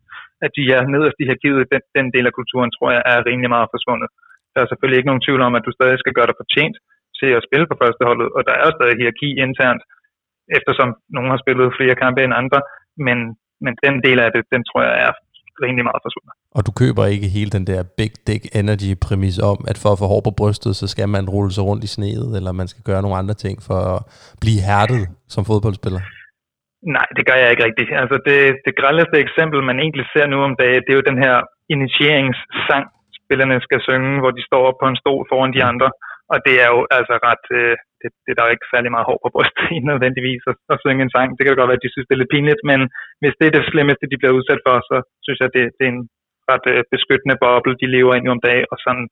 at 0.45 0.51
de 0.57 0.63
er 0.77 0.81
nederst 0.93 1.17
i 1.23 1.25
givet 1.43 1.63
den, 1.73 1.83
den 1.97 2.07
del 2.15 2.25
af 2.29 2.37
kulturen, 2.39 2.71
tror 2.71 2.89
jeg 2.95 3.03
er 3.13 3.27
rimelig 3.29 3.49
meget 3.55 3.71
forsvundet. 3.73 4.09
Der 4.53 4.59
er 4.61 4.67
selvfølgelig 4.69 4.97
ikke 4.99 5.11
nogen 5.11 5.25
tvivl 5.25 5.41
om, 5.47 5.53
at 5.57 5.65
du 5.67 5.71
stadig 5.77 5.97
skal 5.99 6.15
gøre 6.17 6.29
dig 6.29 6.37
fortjent 6.41 6.75
til 7.19 7.29
at 7.37 7.45
spille 7.47 7.65
på 7.69 7.75
førsteholdet, 7.81 8.27
og 8.37 8.41
der 8.47 8.55
er 8.63 8.69
stadig 8.77 8.95
hierarki 8.99 9.29
internt, 9.45 9.81
eftersom 10.57 10.89
nogen 11.15 11.31
har 11.33 11.39
spillet 11.43 11.75
flere 11.79 11.95
kampe 12.03 12.19
end 12.23 12.39
andre, 12.41 12.59
men, 13.05 13.17
men 13.63 13.73
den 13.85 13.95
del 14.05 14.17
af 14.25 14.29
det, 14.35 14.41
den 14.53 14.61
tror 14.69 14.81
jeg 14.87 14.95
er 15.07 15.13
rimelig 15.63 15.85
meget 15.89 16.01
forsvundet. 16.05 16.33
Og 16.57 16.61
du 16.67 16.71
køber 16.81 17.03
ikke 17.13 17.27
hele 17.37 17.51
den 17.57 17.65
der 17.71 17.79
big 17.97 18.13
dick 18.27 18.43
energy 18.61 18.91
præmis 19.05 19.39
om, 19.51 19.59
at 19.71 19.77
for 19.83 19.89
at 19.93 19.99
få 20.01 20.05
hår 20.11 20.21
på 20.27 20.33
brystet, 20.39 20.75
så 20.75 20.85
skal 20.93 21.09
man 21.15 21.29
rulle 21.35 21.51
sig 21.55 21.63
rundt 21.69 21.83
i 21.83 21.93
sneet, 21.97 22.29
eller 22.37 22.51
man 22.51 22.67
skal 22.71 22.83
gøre 22.89 23.01
nogle 23.01 23.17
andre 23.21 23.33
ting 23.33 23.55
for 23.67 23.79
at 23.93 23.99
blive 24.43 24.61
hærdet 24.69 25.01
som 25.33 25.45
fodboldspiller? 25.45 26.01
Nej, 26.95 27.07
det 27.17 27.23
gør 27.27 27.37
jeg 27.41 27.51
ikke 27.51 27.65
rigtigt. 27.67 27.89
Altså 28.01 28.17
det, 28.27 28.39
det 28.65 28.73
grældeste 28.81 29.17
eksempel, 29.25 29.59
man 29.63 29.79
egentlig 29.79 30.05
ser 30.13 30.27
nu 30.27 30.37
om 30.47 30.55
dagen, 30.61 30.83
det 30.83 30.91
er 30.91 30.99
jo 30.99 31.09
den 31.11 31.19
her 31.25 31.35
initieringssang, 31.75 32.85
spillerne 33.19 33.57
skal 33.67 33.81
synge, 33.87 34.19
hvor 34.21 34.31
de 34.37 34.43
står 34.49 34.65
på 34.81 34.85
en 34.87 34.99
stol 35.01 35.23
foran 35.29 35.53
de 35.57 35.63
andre. 35.71 35.89
Og 36.33 36.37
det 36.45 36.55
er 36.63 36.69
jo 36.75 36.79
altså 36.97 37.15
ret, 37.27 37.45
øh, 37.59 37.75
det, 38.01 38.09
det 38.23 38.29
er 38.31 38.37
der 38.37 38.47
jo 38.47 38.55
ikke 38.55 38.71
særlig 38.73 38.91
meget 38.91 39.09
hår 39.09 39.19
på 39.23 39.29
brystet 39.35 39.65
i 39.75 39.79
nødvendigvis 39.91 40.43
at, 40.51 40.57
at 40.73 40.81
synge 40.83 41.03
en 41.03 41.13
sang. 41.15 41.29
Det 41.35 41.43
kan 41.43 41.55
godt 41.57 41.69
være, 41.69 41.81
at 41.81 41.85
de 41.85 41.93
synes, 41.93 42.07
det 42.07 42.15
er 42.15 42.21
lidt 42.21 42.35
pinligt, 42.35 42.61
men 42.71 42.79
hvis 43.21 43.35
det 43.39 43.45
er 43.47 43.55
det 43.55 43.69
slemmeste, 43.71 44.11
de 44.11 44.19
bliver 44.19 44.37
udsat 44.37 44.61
for, 44.67 44.75
så 44.89 44.95
synes 45.25 45.39
jeg, 45.43 45.49
det, 45.55 45.63
det 45.77 45.83
er 45.85 45.93
en 45.95 46.03
ret 46.51 46.65
øh, 46.73 46.83
beskyttende 46.93 47.37
boble, 47.43 47.79
de 47.81 47.93
lever 47.95 48.13
ind 48.15 48.25
i 48.27 48.33
om 48.35 48.43
dagen, 48.49 48.67
og 48.71 48.77
sådan 48.85 49.05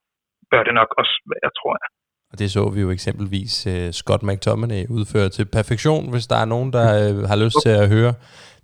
bør 0.52 0.64
det 0.68 0.76
nok 0.80 0.92
også 1.02 1.16
være, 1.34 1.50
tror 1.60 1.74
jeg. 1.82 1.90
Og 2.36 2.40
det 2.40 2.52
så 2.52 2.70
vi 2.70 2.82
jo 2.82 2.90
eksempelvis 2.90 3.68
uh, 3.68 3.92
Scott 3.92 4.24
McTominay 4.24 4.86
udføre 4.90 5.30
til 5.30 5.46
perfektion. 5.46 6.12
Hvis 6.12 6.28
der 6.28 6.36
er 6.36 6.46
nogen, 6.46 6.74
der 6.74 7.14
uh, 7.14 7.24
har 7.24 7.36
lyst 7.36 7.56
til 7.64 7.70
at 7.70 7.90
høre 7.90 8.14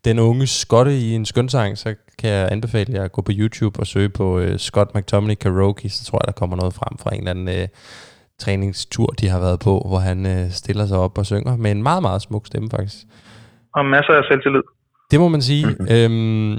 den 0.06 0.20
unge 0.20 0.48
Scotte 0.48 0.98
i 0.98 1.12
en 1.12 1.26
skønsang, 1.26 1.78
så 1.78 1.96
kan 2.20 2.30
jeg 2.30 2.52
anbefale 2.52 2.94
jer 2.94 3.04
at 3.04 3.12
gå 3.12 3.22
på 3.22 3.32
YouTube 3.36 3.80
og 3.80 3.88
søge 3.88 4.10
på 4.10 4.40
uh, 4.40 4.56
Scott 4.58 4.96
McTominay 4.96 5.36
karaoke, 5.36 5.90
så 5.90 6.06
tror 6.06 6.20
jeg, 6.22 6.28
der 6.28 6.32
kommer 6.32 6.56
noget 6.56 6.74
frem 6.74 6.98
fra 6.98 7.10
en 7.14 7.18
eller 7.18 7.32
anden 7.32 7.62
uh, 7.62 7.68
træningstur, 8.40 9.06
de 9.06 9.28
har 9.28 9.40
været 9.40 9.60
på, 9.60 9.86
hvor 9.88 9.98
han 10.00 10.26
uh, 10.26 10.52
stiller 10.52 10.86
sig 10.86 10.98
op 10.98 11.18
og 11.18 11.26
synger 11.26 11.56
med 11.58 11.72
en 11.72 11.84
meget, 11.84 12.02
meget 12.02 12.22
smuk 12.22 12.48
stemme 12.48 12.70
faktisk. 12.70 12.98
Og 13.76 13.86
masser 13.86 14.14
af 14.14 14.24
selvtillid. 14.30 14.64
Det 15.12 15.20
må 15.20 15.28
man 15.28 15.42
sige. 15.42 15.66
Mm-hmm. 15.66 15.88
Øhm, 15.92 16.54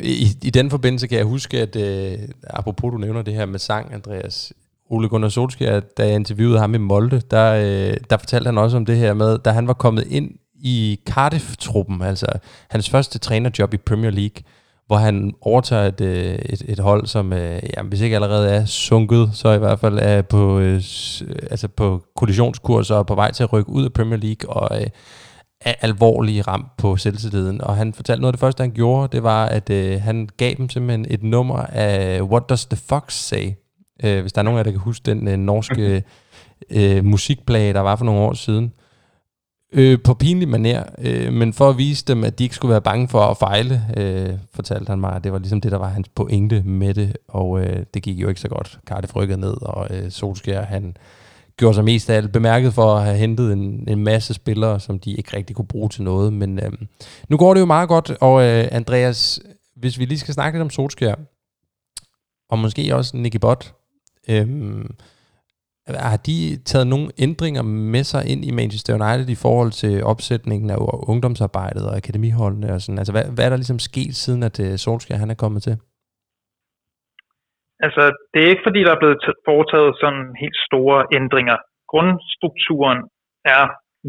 i, 0.00 0.26
I 0.42 0.50
den 0.50 0.70
forbindelse 0.70 1.06
kan 1.06 1.18
jeg 1.18 1.26
huske, 1.26 1.58
at 1.58 1.76
uh, 1.76 2.24
apropos 2.50 2.92
du 2.92 2.98
nævner 2.98 3.22
det 3.22 3.34
her 3.34 3.46
med 3.46 3.58
sang, 3.58 3.94
Andreas, 3.94 4.52
Ole 4.90 5.08
Gunnar 5.08 5.28
Solskjaer, 5.28 5.80
da 5.80 6.06
jeg 6.06 6.14
interviewede 6.14 6.58
ham 6.58 6.74
i 6.74 6.78
Molde, 6.78 7.22
der, 7.30 7.52
øh, 7.52 7.96
der 8.10 8.16
fortalte 8.16 8.48
han 8.48 8.58
også 8.58 8.76
om 8.76 8.86
det 8.86 8.96
her 8.96 9.14
med, 9.14 9.38
da 9.38 9.50
han 9.50 9.66
var 9.66 9.72
kommet 9.72 10.06
ind 10.06 10.30
i 10.54 11.00
Cardiff-truppen, 11.10 12.02
altså 12.02 12.26
hans 12.70 12.90
første 12.90 13.18
trænerjob 13.18 13.74
i 13.74 13.76
Premier 13.76 14.10
League, 14.10 14.42
hvor 14.86 14.96
han 14.96 15.32
overtager 15.40 15.84
et, 15.84 16.00
øh, 16.00 16.34
et, 16.34 16.62
et 16.68 16.78
hold, 16.78 17.06
som 17.06 17.32
øh, 17.32 17.62
jamen, 17.76 17.88
hvis 17.88 18.00
ikke 18.00 18.16
allerede 18.16 18.50
er 18.50 18.64
sunket, 18.64 19.30
så 19.32 19.52
i 19.52 19.58
hvert 19.58 19.80
fald 19.80 19.98
er 20.02 20.22
på, 20.22 20.58
øh, 20.58 20.82
altså 21.50 21.68
på 21.76 22.02
kollisionskurs 22.16 22.90
og 22.90 23.06
på 23.06 23.14
vej 23.14 23.32
til 23.32 23.42
at 23.42 23.52
rykke 23.52 23.70
ud 23.70 23.84
af 23.84 23.92
Premier 23.92 24.18
League, 24.18 24.50
og 24.50 24.80
øh, 24.80 24.86
er 25.60 25.74
alvorlig 25.80 26.48
ramt 26.48 26.76
på 26.78 26.96
selvtilliden. 26.96 27.60
Og 27.60 27.76
han 27.76 27.94
fortalte 27.94 28.20
noget 28.20 28.32
af 28.32 28.36
det 28.36 28.40
første, 28.40 28.62
han 28.62 28.72
gjorde, 28.72 29.16
det 29.16 29.22
var, 29.22 29.46
at 29.46 29.70
øh, 29.70 30.00
han 30.00 30.28
gav 30.36 30.54
dem 30.56 30.68
simpelthen 30.68 31.06
et 31.10 31.22
nummer 31.22 31.58
af 31.58 32.22
What 32.22 32.48
Does 32.48 32.66
the 32.66 32.76
Fox 32.88 33.12
Say? 33.12 33.50
Øh, 34.04 34.20
hvis 34.20 34.32
der 34.32 34.38
er 34.38 34.42
nogen 34.42 34.58
af 34.58 34.60
jer, 34.60 34.64
der 34.64 34.70
kan 34.70 34.80
huske 34.80 35.02
den 35.04 35.28
øh, 35.28 35.36
norske 35.36 36.04
øh, 36.70 37.04
musikplade, 37.04 37.72
der 37.72 37.80
var 37.80 37.96
for 37.96 38.04
nogle 38.04 38.20
år 38.20 38.32
siden. 38.32 38.72
Øh, 39.72 39.98
på 40.04 40.14
pinlig 40.14 40.48
maner, 40.48 40.82
øh, 40.98 41.32
men 41.32 41.52
for 41.52 41.68
at 41.68 41.78
vise 41.78 42.04
dem, 42.04 42.24
at 42.24 42.38
de 42.38 42.44
ikke 42.44 42.56
skulle 42.56 42.70
være 42.70 42.80
bange 42.80 43.08
for 43.08 43.20
at 43.20 43.36
fejle, 43.36 43.82
øh, 43.96 44.38
fortalte 44.54 44.90
han 44.90 45.00
mig, 45.00 45.12
at 45.12 45.24
det 45.24 45.32
var 45.32 45.38
ligesom 45.38 45.60
det, 45.60 45.72
der 45.72 45.78
var 45.78 45.88
hans 45.88 46.08
pointe 46.08 46.62
med 46.62 46.94
det, 46.94 47.16
og 47.28 47.60
øh, 47.60 47.84
det 47.94 48.02
gik 48.02 48.16
jo 48.16 48.28
ikke 48.28 48.40
så 48.40 48.48
godt. 48.48 48.78
Cardiff 48.86 49.16
rykkede 49.16 49.40
ned, 49.40 49.62
og 49.62 49.86
øh, 49.90 50.10
Solskjaer, 50.10 50.66
han 50.66 50.96
gjorde 51.56 51.74
sig 51.74 51.84
mest 51.84 52.10
af 52.10 52.16
alt 52.16 52.32
bemærket 52.32 52.74
for 52.74 52.94
at 52.94 53.04
have 53.04 53.16
hentet 53.16 53.52
en, 53.52 53.88
en 53.88 54.04
masse 54.04 54.34
spillere, 54.34 54.80
som 54.80 54.98
de 54.98 55.12
ikke 55.12 55.36
rigtig 55.36 55.56
kunne 55.56 55.66
bruge 55.66 55.88
til 55.88 56.02
noget, 56.02 56.32
men 56.32 56.58
øh, 56.58 56.72
nu 57.28 57.36
går 57.36 57.54
det 57.54 57.60
jo 57.60 57.66
meget 57.66 57.88
godt, 57.88 58.10
og 58.20 58.42
øh, 58.42 58.68
Andreas, 58.72 59.40
hvis 59.76 59.98
vi 59.98 60.04
lige 60.04 60.18
skal 60.18 60.34
snakke 60.34 60.58
lidt 60.58 60.62
om 60.62 60.70
Solskjaer, 60.70 61.16
og 62.48 62.58
måske 62.58 62.96
også 62.96 63.16
Nicky 63.16 63.36
Bott, 63.36 63.74
Øhm, 64.32 64.86
har 66.10 66.18
de 66.28 66.38
taget 66.70 66.86
nogle 66.86 67.08
ændringer 67.26 67.62
med 67.94 68.04
sig 68.12 68.22
ind 68.32 68.42
i 68.44 68.50
Manchester 68.60 68.92
United 68.98 69.28
i 69.36 69.42
forhold 69.44 69.72
til 69.82 69.94
opsætningen 70.12 70.68
af 70.70 70.78
ungdomsarbejdet 71.12 71.84
og 71.88 71.96
akademiholdene 71.96 72.68
og 72.74 72.80
sådan? 72.80 72.98
Altså, 72.98 73.12
hvad, 73.16 73.24
hvad 73.34 73.44
er 73.44 73.50
der 73.52 73.62
ligesom 73.62 73.82
sket 73.90 74.14
siden, 74.24 74.42
at 74.48 74.56
uh, 74.64 74.74
Solskjaer 74.84 75.22
han 75.24 75.30
er 75.34 75.42
kommet 75.44 75.62
til? 75.62 75.76
Altså, 77.86 78.02
det 78.32 78.40
er 78.42 78.52
ikke 78.52 78.66
fordi, 78.68 78.80
der 78.86 78.92
er 78.94 79.02
blevet 79.02 79.20
foretaget 79.48 79.92
sådan 80.02 80.26
helt 80.42 80.58
store 80.68 80.98
ændringer. 81.18 81.56
Grundstrukturen 81.92 83.00
er 83.56 83.64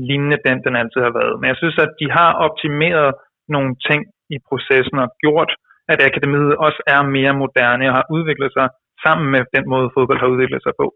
lignende 0.09 0.39
den, 0.47 0.57
den 0.65 0.76
altid 0.82 1.01
har 1.07 1.13
været. 1.20 1.36
Men 1.39 1.47
jeg 1.51 1.57
synes, 1.61 1.78
at 1.86 1.91
de 2.01 2.07
har 2.20 2.32
optimeret 2.47 3.09
nogle 3.55 3.72
ting 3.88 4.01
i 4.36 4.38
processen 4.49 4.97
og 5.05 5.09
gjort, 5.24 5.51
at 5.91 5.99
akademiet 6.09 6.53
også 6.68 6.80
er 6.95 7.01
mere 7.18 7.34
moderne 7.43 7.86
og 7.89 7.95
har 7.99 8.05
udviklet 8.15 8.51
sig 8.57 8.68
sammen 9.05 9.27
med 9.33 9.41
den 9.55 9.65
måde, 9.73 9.93
fodbold 9.95 10.19
har 10.21 10.33
udviklet 10.33 10.61
sig 10.63 10.73
på. 10.81 10.87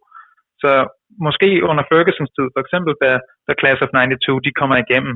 Så 0.62 0.72
måske 1.28 1.50
under 1.70 1.84
Fergusons 1.90 2.34
tid, 2.38 2.48
for 2.54 2.62
eksempel 2.66 2.94
da, 3.04 3.12
da 3.48 3.52
Class 3.60 3.84
of 3.86 3.94
92 3.94 4.46
de 4.48 4.58
kommer 4.60 4.78
igennem, 4.86 5.14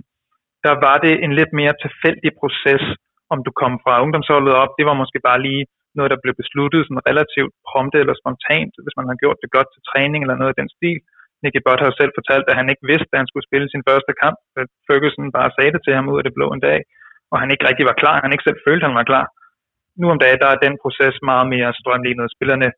der 0.65 0.73
var 0.85 0.97
det 1.05 1.13
en 1.25 1.33
lidt 1.39 1.51
mere 1.59 1.73
tilfældig 1.83 2.31
proces, 2.41 2.83
om 3.33 3.39
du 3.45 3.51
kom 3.61 3.73
fra 3.83 3.93
ungdomsholdet 4.03 4.53
op. 4.63 4.71
Det 4.79 4.85
var 4.89 5.01
måske 5.01 5.19
bare 5.29 5.41
lige 5.47 5.63
noget, 5.97 6.11
der 6.13 6.23
blev 6.23 6.35
besluttet 6.41 6.81
sådan 6.83 7.07
relativt 7.09 7.53
prompte 7.69 7.97
eller 8.03 8.15
spontant, 8.21 8.71
hvis 8.83 8.97
man 8.99 9.07
har 9.09 9.17
gjort 9.21 9.39
det 9.43 9.49
godt 9.55 9.69
til 9.71 9.85
træning 9.89 10.19
eller 10.21 10.37
noget 10.39 10.53
af 10.53 10.59
den 10.61 10.69
stil. 10.75 10.99
Nicky 11.43 11.61
Butt 11.65 11.83
har 11.85 11.93
selv 11.99 12.11
fortalt, 12.19 12.45
at 12.51 12.59
han 12.59 12.67
ikke 12.71 12.87
vidste, 12.91 13.11
at 13.13 13.21
han 13.21 13.29
skulle 13.29 13.47
spille 13.49 13.67
sin 13.69 13.85
første 13.89 14.13
kamp. 14.23 14.37
At 14.61 14.69
Ferguson 14.87 15.35
bare 15.37 15.55
sagde 15.55 15.73
det 15.75 15.81
til 15.83 15.93
ham 15.97 16.09
ud 16.11 16.19
af 16.19 16.25
det 16.25 16.37
blå 16.37 16.47
en 16.51 16.65
dag, 16.69 16.79
og 17.31 17.37
han 17.41 17.51
ikke 17.53 17.67
rigtig 17.69 17.85
var 17.89 17.99
klar. 18.01 18.15
Han 18.23 18.33
ikke 18.33 18.47
selv 18.47 18.59
følte, 18.67 18.83
at 18.83 18.89
han 18.89 18.99
var 19.01 19.09
klar. 19.11 19.25
Nu 19.99 20.05
om 20.13 20.19
dagen, 20.23 20.39
der 20.43 20.49
er 20.51 20.63
den 20.65 20.75
proces 20.83 21.15
meget 21.31 21.47
mere 21.55 21.69
strømlignet. 21.81 22.33
Spillerne 22.35 22.69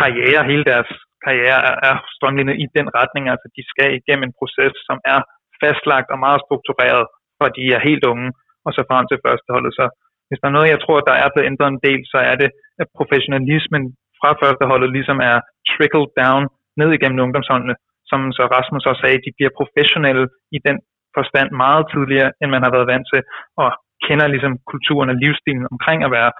karriere, 0.00 0.48
hele 0.50 0.64
deres 0.72 0.90
karriere 1.24 1.60
er, 1.70 1.76
er 1.90 1.96
strømlignet 2.16 2.56
i 2.64 2.66
den 2.76 2.86
retning. 2.98 3.24
Altså 3.32 3.46
de 3.56 3.62
skal 3.72 3.88
igennem 3.98 4.26
en 4.26 4.36
proces, 4.40 4.74
som 4.88 4.98
er 5.14 5.20
fastlagt 5.62 6.08
og 6.14 6.18
meget 6.26 6.40
struktureret, 6.46 7.04
for 7.38 7.46
de 7.56 7.64
er 7.76 7.86
helt 7.88 8.04
unge, 8.12 8.28
og 8.66 8.70
så 8.76 8.80
frem 8.90 9.04
til 9.08 9.22
førsteholdet. 9.26 9.72
Så 9.78 9.84
hvis 10.28 10.40
der 10.40 10.48
er 10.48 10.56
noget, 10.56 10.72
jeg 10.74 10.80
tror, 10.84 10.98
der 11.00 11.16
er 11.22 11.28
blevet 11.30 11.48
ændret 11.50 11.70
en 11.70 11.84
del, 11.88 12.00
så 12.12 12.18
er 12.30 12.36
det, 12.42 12.50
at 12.82 12.88
professionalismen 12.98 13.82
fra 14.20 14.30
førsteholdet 14.42 14.90
ligesom 14.96 15.18
er 15.30 15.36
trickled 15.72 16.08
down 16.20 16.42
ned 16.80 16.90
igennem 16.92 17.24
ungdomsholdene. 17.26 17.74
Som 18.10 18.20
så 18.36 18.42
Rasmus 18.56 18.86
også 18.90 19.00
sagde, 19.02 19.24
de 19.26 19.36
bliver 19.36 19.52
professionelle 19.60 20.26
i 20.56 20.58
den 20.68 20.76
forstand 21.16 21.48
meget 21.64 21.84
tidligere, 21.92 22.30
end 22.40 22.50
man 22.54 22.64
har 22.64 22.72
været 22.76 22.90
vant 22.92 23.06
til, 23.12 23.22
og 23.62 23.68
kender 24.06 24.26
ligesom 24.34 24.54
kulturen 24.72 25.10
og 25.12 25.16
livsstilen 25.22 25.66
omkring 25.74 25.98
at 26.04 26.10
være 26.18 26.30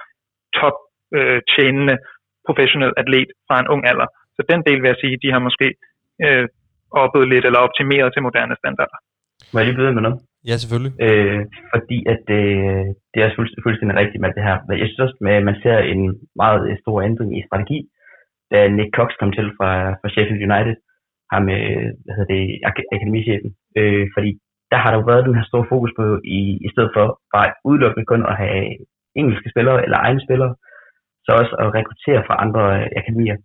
top 0.59 0.77
øh, 1.17 1.41
tjenende 1.53 1.97
professionel 2.47 2.93
atlet 3.01 3.31
fra 3.47 3.57
en 3.61 3.69
ung 3.75 3.83
alder. 3.91 4.09
Så 4.37 4.41
den 4.51 4.61
del 4.67 4.79
vil 4.83 4.89
jeg 4.93 5.01
sige, 5.03 5.23
de 5.25 5.33
har 5.35 5.43
måske 5.49 5.67
øh, 6.25 6.47
oppet 7.03 7.29
lidt 7.33 7.45
eller 7.45 7.61
optimeret 7.67 8.11
til 8.13 8.23
moderne 8.23 8.57
standarder. 8.63 8.99
Må 9.53 9.57
jeg 9.59 9.67
lige 9.67 9.79
byde 9.81 9.95
med 9.97 10.03
noget? 10.07 10.19
Ja, 10.49 10.55
selvfølgelig. 10.63 10.95
Øh, 11.07 11.41
fordi 11.73 11.99
at 12.15 12.25
øh, 12.41 12.85
det 13.13 13.21
er 13.23 13.37
fuldstændig, 13.37 13.65
fuldstændig 13.67 13.97
rigtigt 14.03 14.23
med 14.23 14.31
det 14.37 14.47
her. 14.49 14.57
Men 14.67 14.75
jeg 14.81 14.87
synes 14.87 15.05
også, 15.05 15.17
at 15.39 15.45
man 15.49 15.57
ser 15.63 15.79
en 15.93 16.03
meget 16.43 16.63
stor 16.83 16.97
ændring 17.09 17.31
i 17.39 17.47
strategi, 17.49 17.79
da 18.53 18.59
Nick 18.69 18.91
Cox 18.99 19.09
kom 19.21 19.33
til 19.39 19.49
fra, 19.59 19.71
fra 20.01 20.09
Sheffield 20.13 20.47
United, 20.49 20.77
ham 21.33 21.43
med, 21.51 21.63
hvad 22.03 22.15
hedder 22.17 22.33
det, 22.35 22.45
ak- 22.69 22.91
akademichefen. 22.95 23.51
Øh, 23.79 24.07
fordi 24.15 24.31
der 24.71 24.79
har 24.83 24.91
der 24.91 24.99
jo 24.99 25.05
været 25.11 25.27
den 25.27 25.39
her 25.39 25.47
store 25.51 25.67
fokus 25.73 25.93
på, 25.99 26.05
i, 26.39 26.41
i 26.67 26.69
stedet 26.73 26.91
for 26.97 27.07
bare 27.35 27.49
udelukkende 27.69 28.07
kun 28.11 28.23
at 28.31 28.37
have 28.43 28.61
engelske 29.21 29.51
spillere 29.53 29.85
eller 29.85 29.99
egne 30.07 30.21
spillere, 30.27 30.55
så 31.25 31.31
også 31.41 31.55
at 31.62 31.75
rekruttere 31.79 32.23
fra 32.27 32.41
andre 32.45 32.65
øh, 32.79 32.87
akademier. 33.01 33.37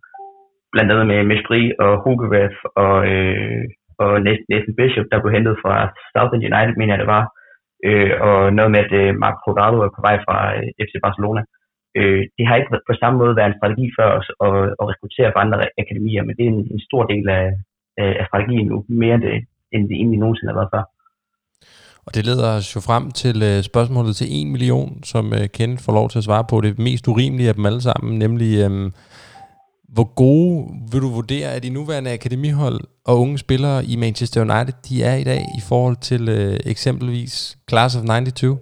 Blandt 0.72 0.90
andet 0.92 1.06
med 1.12 1.20
Mestri 1.30 1.62
og 1.84 1.92
Hogevef 2.04 2.54
og, 2.84 2.96
øh, 3.12 3.64
og 4.02 4.12
Nathan 4.26 4.74
Bishop, 4.78 5.06
der 5.10 5.20
blev 5.20 5.32
hentet 5.36 5.56
fra 5.62 5.74
Southend 6.12 6.46
United, 6.50 6.74
mener 6.76 6.92
jeg 6.94 7.02
det 7.04 7.14
var. 7.16 7.24
Øh, 7.88 8.12
og 8.28 8.38
noget 8.58 8.70
med, 8.74 8.80
at 8.86 8.92
øh, 9.00 9.10
Marco 9.22 9.38
Corrado 9.44 9.78
er 9.86 9.92
på 9.96 10.02
vej 10.08 10.16
fra 10.26 10.36
øh, 10.56 10.68
FC 10.86 10.94
Barcelona. 11.06 11.42
Øh, 11.98 12.22
det 12.36 12.44
har 12.46 12.56
ikke 12.56 12.70
på 12.90 12.94
samme 13.00 13.16
måde 13.18 13.36
været 13.36 13.50
en 13.50 13.58
strategi 13.60 13.86
for 13.96 14.06
os 14.18 14.28
at, 14.46 14.54
at 14.80 14.84
rekruttere 14.90 15.32
fra 15.32 15.42
andre 15.44 15.58
akademier, 15.82 16.22
men 16.24 16.34
det 16.36 16.44
er 16.44 16.52
en, 16.56 16.64
en 16.74 16.82
stor 16.88 17.02
del 17.12 17.26
af, 17.38 17.46
af 18.20 18.24
strategien 18.28 18.66
nu, 18.66 18.78
mere 19.02 19.14
end 19.14 19.22
det, 19.22 19.34
end 19.72 19.82
det 19.88 19.96
egentlig 19.96 20.20
nogensinde 20.20 20.52
har 20.52 20.60
været 20.60 20.74
før. 20.74 20.84
Og 22.10 22.14
det 22.16 22.24
leder 22.30 22.48
os 22.58 22.68
jo 22.76 22.80
frem 22.88 23.04
til 23.22 23.36
øh, 23.48 23.58
spørgsmålet 23.70 24.12
til 24.16 24.26
1 24.30 24.46
million, 24.54 24.90
som 25.12 25.24
øh, 25.38 25.44
Kenneth 25.56 25.82
får 25.86 25.94
lov 25.98 26.06
til 26.10 26.18
at 26.20 26.26
svare 26.28 26.44
på. 26.50 26.56
Det 26.66 26.72
mest 26.88 27.04
urimelige 27.12 27.48
af 27.50 27.56
dem 27.58 27.68
alle 27.70 27.82
sammen, 27.88 28.10
nemlig 28.24 28.50
øh, 28.64 28.72
hvor 29.96 30.08
gode 30.22 30.54
vil 30.90 31.04
du 31.04 31.10
vurdere, 31.18 31.48
at 31.54 31.62
de 31.66 31.76
nuværende 31.78 32.14
akademihold 32.18 32.78
og 33.08 33.14
unge 33.22 33.36
spillere 33.44 33.78
i 33.92 33.94
Manchester 34.04 34.38
United, 34.46 34.74
de 34.88 34.94
er 35.10 35.16
i 35.22 35.26
dag 35.32 35.42
i 35.60 35.62
forhold 35.70 35.98
til 36.10 36.22
øh, 36.36 36.54
eksempelvis 36.72 37.34
Class 37.70 37.92
of 37.98 38.02
92? 38.04 38.58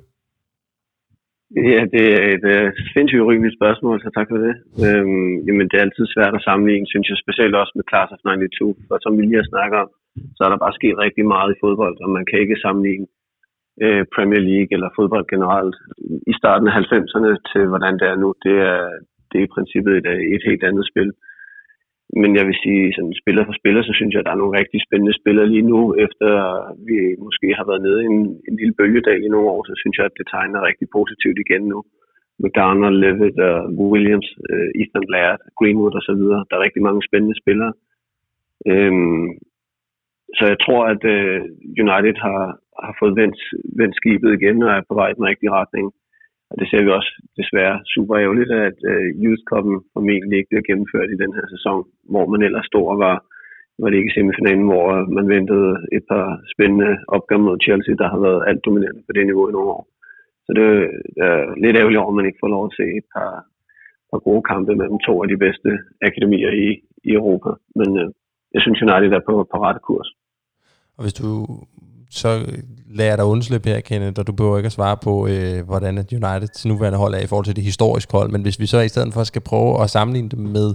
Ja, 1.75 1.81
det 1.95 2.05
er 2.19 2.25
et 2.37 2.47
øh, 2.55 2.67
sindssygt 2.95 3.25
urimeligt 3.27 3.59
spørgsmål, 3.61 3.97
så 4.05 4.11
tak 4.17 4.29
for 4.33 4.39
det. 4.47 4.55
Øhm, 4.85 5.33
jamen, 5.47 5.67
det 5.69 5.77
er 5.77 5.87
altid 5.87 6.07
svært 6.15 6.35
at 6.39 6.47
sammenligne, 6.49 6.87
synes 6.93 7.07
jeg, 7.11 7.19
specielt 7.25 7.55
også 7.61 7.75
med 7.79 7.89
Class 7.91 8.09
of 8.15 8.21
92, 8.25 8.79
for 8.89 8.97
som 9.05 9.13
vi 9.17 9.23
lige 9.23 9.43
har 9.43 9.53
snakket 9.53 9.79
om, 9.85 9.91
så 10.37 10.41
er 10.47 10.51
der 10.51 10.65
bare 10.65 10.79
sket 10.79 11.03
rigtig 11.05 11.25
meget 11.35 11.51
i 11.53 11.61
fodbold, 11.63 11.97
og 12.05 12.09
man 12.17 12.25
kan 12.29 12.39
ikke 12.45 12.63
sammenligne 12.65 13.07
øh, 13.85 14.05
Premier 14.14 14.43
League 14.51 14.70
eller 14.74 14.89
fodbold 14.97 15.26
generelt 15.35 15.76
i 16.33 16.35
starten 16.41 16.66
af 16.68 16.74
90'erne 16.83 17.33
til 17.51 17.64
hvordan 17.72 17.95
det 18.01 18.07
er 18.12 18.16
nu. 18.24 18.29
Det 18.47 18.57
er, 18.72 18.81
det 19.29 19.37
er 19.39 19.47
i 19.47 19.55
princippet 19.57 19.93
et, 19.97 20.07
øh, 20.12 20.20
et 20.35 20.43
helt 20.49 20.64
andet 20.68 20.87
spil. 20.93 21.11
Men 22.20 22.31
jeg 22.39 22.45
vil 22.49 22.57
sige, 22.64 22.95
sådan 22.97 23.20
spiller 23.22 23.43
for 23.47 23.55
spiller, 23.61 23.83
så 23.83 23.93
synes 23.95 24.12
jeg, 24.12 24.20
at 24.20 24.26
der 24.26 24.35
er 24.35 24.43
nogle 24.43 24.59
rigtig 24.61 24.81
spændende 24.87 25.18
spillere 25.20 25.49
lige 25.55 25.68
nu. 25.72 25.81
Efter 26.05 26.31
vi 26.89 26.97
måske 27.26 27.49
har 27.59 27.66
været 27.70 27.83
nede 27.87 28.01
i 28.03 28.09
en, 28.12 28.20
en 28.49 28.57
lille 28.61 28.74
bølgedag 28.79 29.18
i 29.22 29.33
nogle 29.33 29.49
år, 29.55 29.62
så 29.68 29.74
synes 29.83 29.97
jeg, 29.99 30.07
at 30.07 30.18
det 30.18 30.26
tegner 30.35 30.68
rigtig 30.68 30.87
positivt 30.97 31.39
igen 31.45 31.64
nu. 31.72 31.79
Med 32.43 32.51
Levitt 33.03 33.39
og 33.51 33.57
Williams, 33.93 34.29
uh, 34.53 34.68
Ethan 34.81 35.07
Laird, 35.12 35.41
Greenwood 35.59 35.95
osv. 36.01 36.22
Der 36.49 36.55
er 36.57 36.66
rigtig 36.66 36.83
mange 36.83 37.03
spændende 37.09 37.37
spillere. 37.43 37.72
Øhm, 38.70 39.29
så 40.37 40.43
jeg 40.53 40.59
tror, 40.64 40.83
at 40.95 41.03
øh, 41.14 41.41
United 41.85 42.16
har, 42.26 42.43
har 42.85 42.95
fået 43.01 43.14
vendt, 43.20 43.39
vendt 43.81 43.95
skibet 43.97 44.31
igen 44.39 44.62
og 44.66 44.70
er 44.70 44.89
på 44.89 44.95
vej 45.01 45.09
i 45.11 45.18
den 45.18 45.29
rigtige 45.31 45.57
retning. 45.61 45.87
Og 46.51 46.55
det 46.59 46.66
ser 46.68 46.83
vi 46.85 46.91
også 46.99 47.12
desværre 47.41 47.76
super 47.95 48.14
ærgerligt, 48.22 48.53
at 48.68 48.79
øh, 48.93 49.09
Youth 49.22 49.45
Cup'en 49.51 49.79
formentlig 49.95 50.37
ikke 50.39 50.51
bliver 50.51 50.68
gennemført 50.68 51.11
i 51.11 51.20
den 51.22 51.33
her 51.37 51.47
sæson, 51.55 51.79
hvor 52.12 52.24
man 52.33 52.43
ellers 52.47 52.66
stod 52.70 52.87
og 52.93 52.99
var, 53.07 53.16
var 53.81 53.89
det 53.91 53.99
ikke 53.99 54.16
semifinalen, 54.16 54.66
hvor 54.70 54.87
man 55.16 55.26
ventede 55.37 55.70
et 55.97 56.05
par 56.12 56.26
spændende 56.53 56.91
opgør 57.16 57.41
mod 57.47 57.57
Chelsea, 57.66 57.95
der 58.01 58.09
har 58.12 58.20
været 58.26 58.47
alt 58.49 58.64
dominerende 58.66 59.03
på 59.07 59.12
det 59.12 59.26
niveau 59.26 59.49
i 59.49 59.53
nogle 59.53 59.70
år. 59.76 59.85
Så 60.45 60.51
det 60.59 60.66
er 61.26 61.39
lidt 61.62 61.76
ærgerligt 61.76 62.03
over, 62.03 62.12
at 62.12 62.18
man 62.18 62.26
ikke 62.26 62.43
får 62.43 62.55
lov 62.57 62.64
at 62.66 62.76
se 62.79 62.87
et 63.01 63.09
par, 63.16 63.33
par 64.11 64.20
gode 64.29 64.43
kampe 64.51 64.72
mellem 64.81 64.99
to 65.07 65.14
af 65.22 65.29
de 65.29 65.43
bedste 65.45 65.70
akademier 66.09 66.51
i, 66.66 66.68
i 67.09 67.11
Europa. 67.20 67.51
Men 67.79 67.89
øh, 68.03 68.09
jeg 68.55 68.61
synes, 68.62 68.83
United 68.87 69.12
er 69.12 69.24
på, 69.29 69.35
på 69.53 69.57
rette 69.64 69.81
kurs. 69.89 70.09
Og 70.99 71.05
hvis 71.05 71.15
du 71.23 71.29
så 72.11 72.31
lader 73.01 73.17
dig 73.17 73.25
undslippe 73.25 73.69
her, 73.69 73.81
Kenneth, 73.81 74.21
og 74.21 74.27
du 74.27 74.33
behøver 74.33 74.59
ikke 74.59 74.73
at 74.73 74.79
svare 74.79 74.99
på, 75.07 75.13
øh, 75.33 75.59
hvordan 75.69 75.95
Uniteds 75.99 76.67
nuværende 76.67 76.99
hold 76.99 77.15
er 77.15 77.23
i 77.25 77.31
forhold 77.31 77.49
til 77.49 77.57
det 77.57 77.69
historiske 77.71 78.13
hold, 78.19 78.29
men 78.31 78.43
hvis 78.43 78.61
vi 78.61 78.67
så 78.67 78.81
i 78.81 78.93
stedet 78.93 79.15
for 79.15 79.23
skal 79.23 79.49
prøve 79.51 79.83
at 79.83 79.91
sammenligne 79.91 80.29
det 80.33 80.39
med 80.39 80.69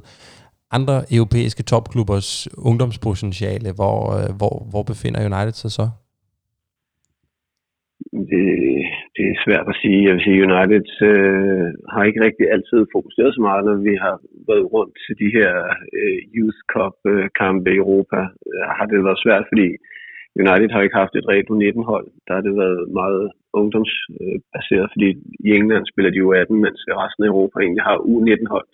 andre 0.77 0.95
europæiske 1.17 1.63
topklubbers 1.63 2.29
ungdomspotentiale, 2.69 3.69
hvor, 3.79 3.97
øh, 4.17 4.29
hvor, 4.39 4.55
hvor 4.71 4.83
befinder 4.91 5.19
United 5.29 5.57
sig 5.61 5.71
så? 5.79 5.85
Det, 8.31 8.45
det 9.15 9.25
er 9.31 9.37
svært 9.45 9.67
at 9.73 9.79
sige. 9.81 9.99
Jeg 10.05 10.13
vil 10.13 10.25
sige, 10.25 10.45
United 10.49 10.87
øh, 11.11 11.67
har 11.93 12.03
ikke 12.03 12.23
rigtig 12.27 12.45
altid 12.55 12.79
fokuseret 12.95 13.31
så 13.35 13.41
meget, 13.47 13.63
når 13.65 13.77
vi 13.89 13.95
har 14.05 14.15
været 14.49 14.65
rundt 14.75 14.95
til 15.05 15.15
de 15.21 15.29
her 15.37 15.51
øh, 15.99 16.19
Youth 16.37 16.61
Cup-kampe 16.73 17.69
øh, 17.69 17.75
i 17.75 17.81
Europa. 17.83 18.19
Øh, 18.49 18.65
har 18.77 18.85
det 18.85 19.07
været 19.07 19.23
svært, 19.25 19.45
fordi 19.51 19.67
United 20.41 20.69
har 20.71 20.81
ikke 20.81 21.01
haft 21.01 21.15
et 21.15 21.29
rent 21.31 21.49
U19-hold. 21.53 22.07
Der 22.25 22.33
har 22.35 22.43
det 22.47 22.53
været 22.63 22.81
meget 23.01 23.23
ungdomsbaseret, 23.59 24.87
fordi 24.93 25.07
i 25.47 25.49
England 25.59 25.85
spiller 25.91 26.11
de 26.11 26.25
U18, 26.27 26.53
mens 26.65 26.79
resten 27.03 27.23
af 27.23 27.31
Europa 27.33 27.55
egentlig 27.59 27.83
har 27.89 27.97
U19-hold. 28.13 28.69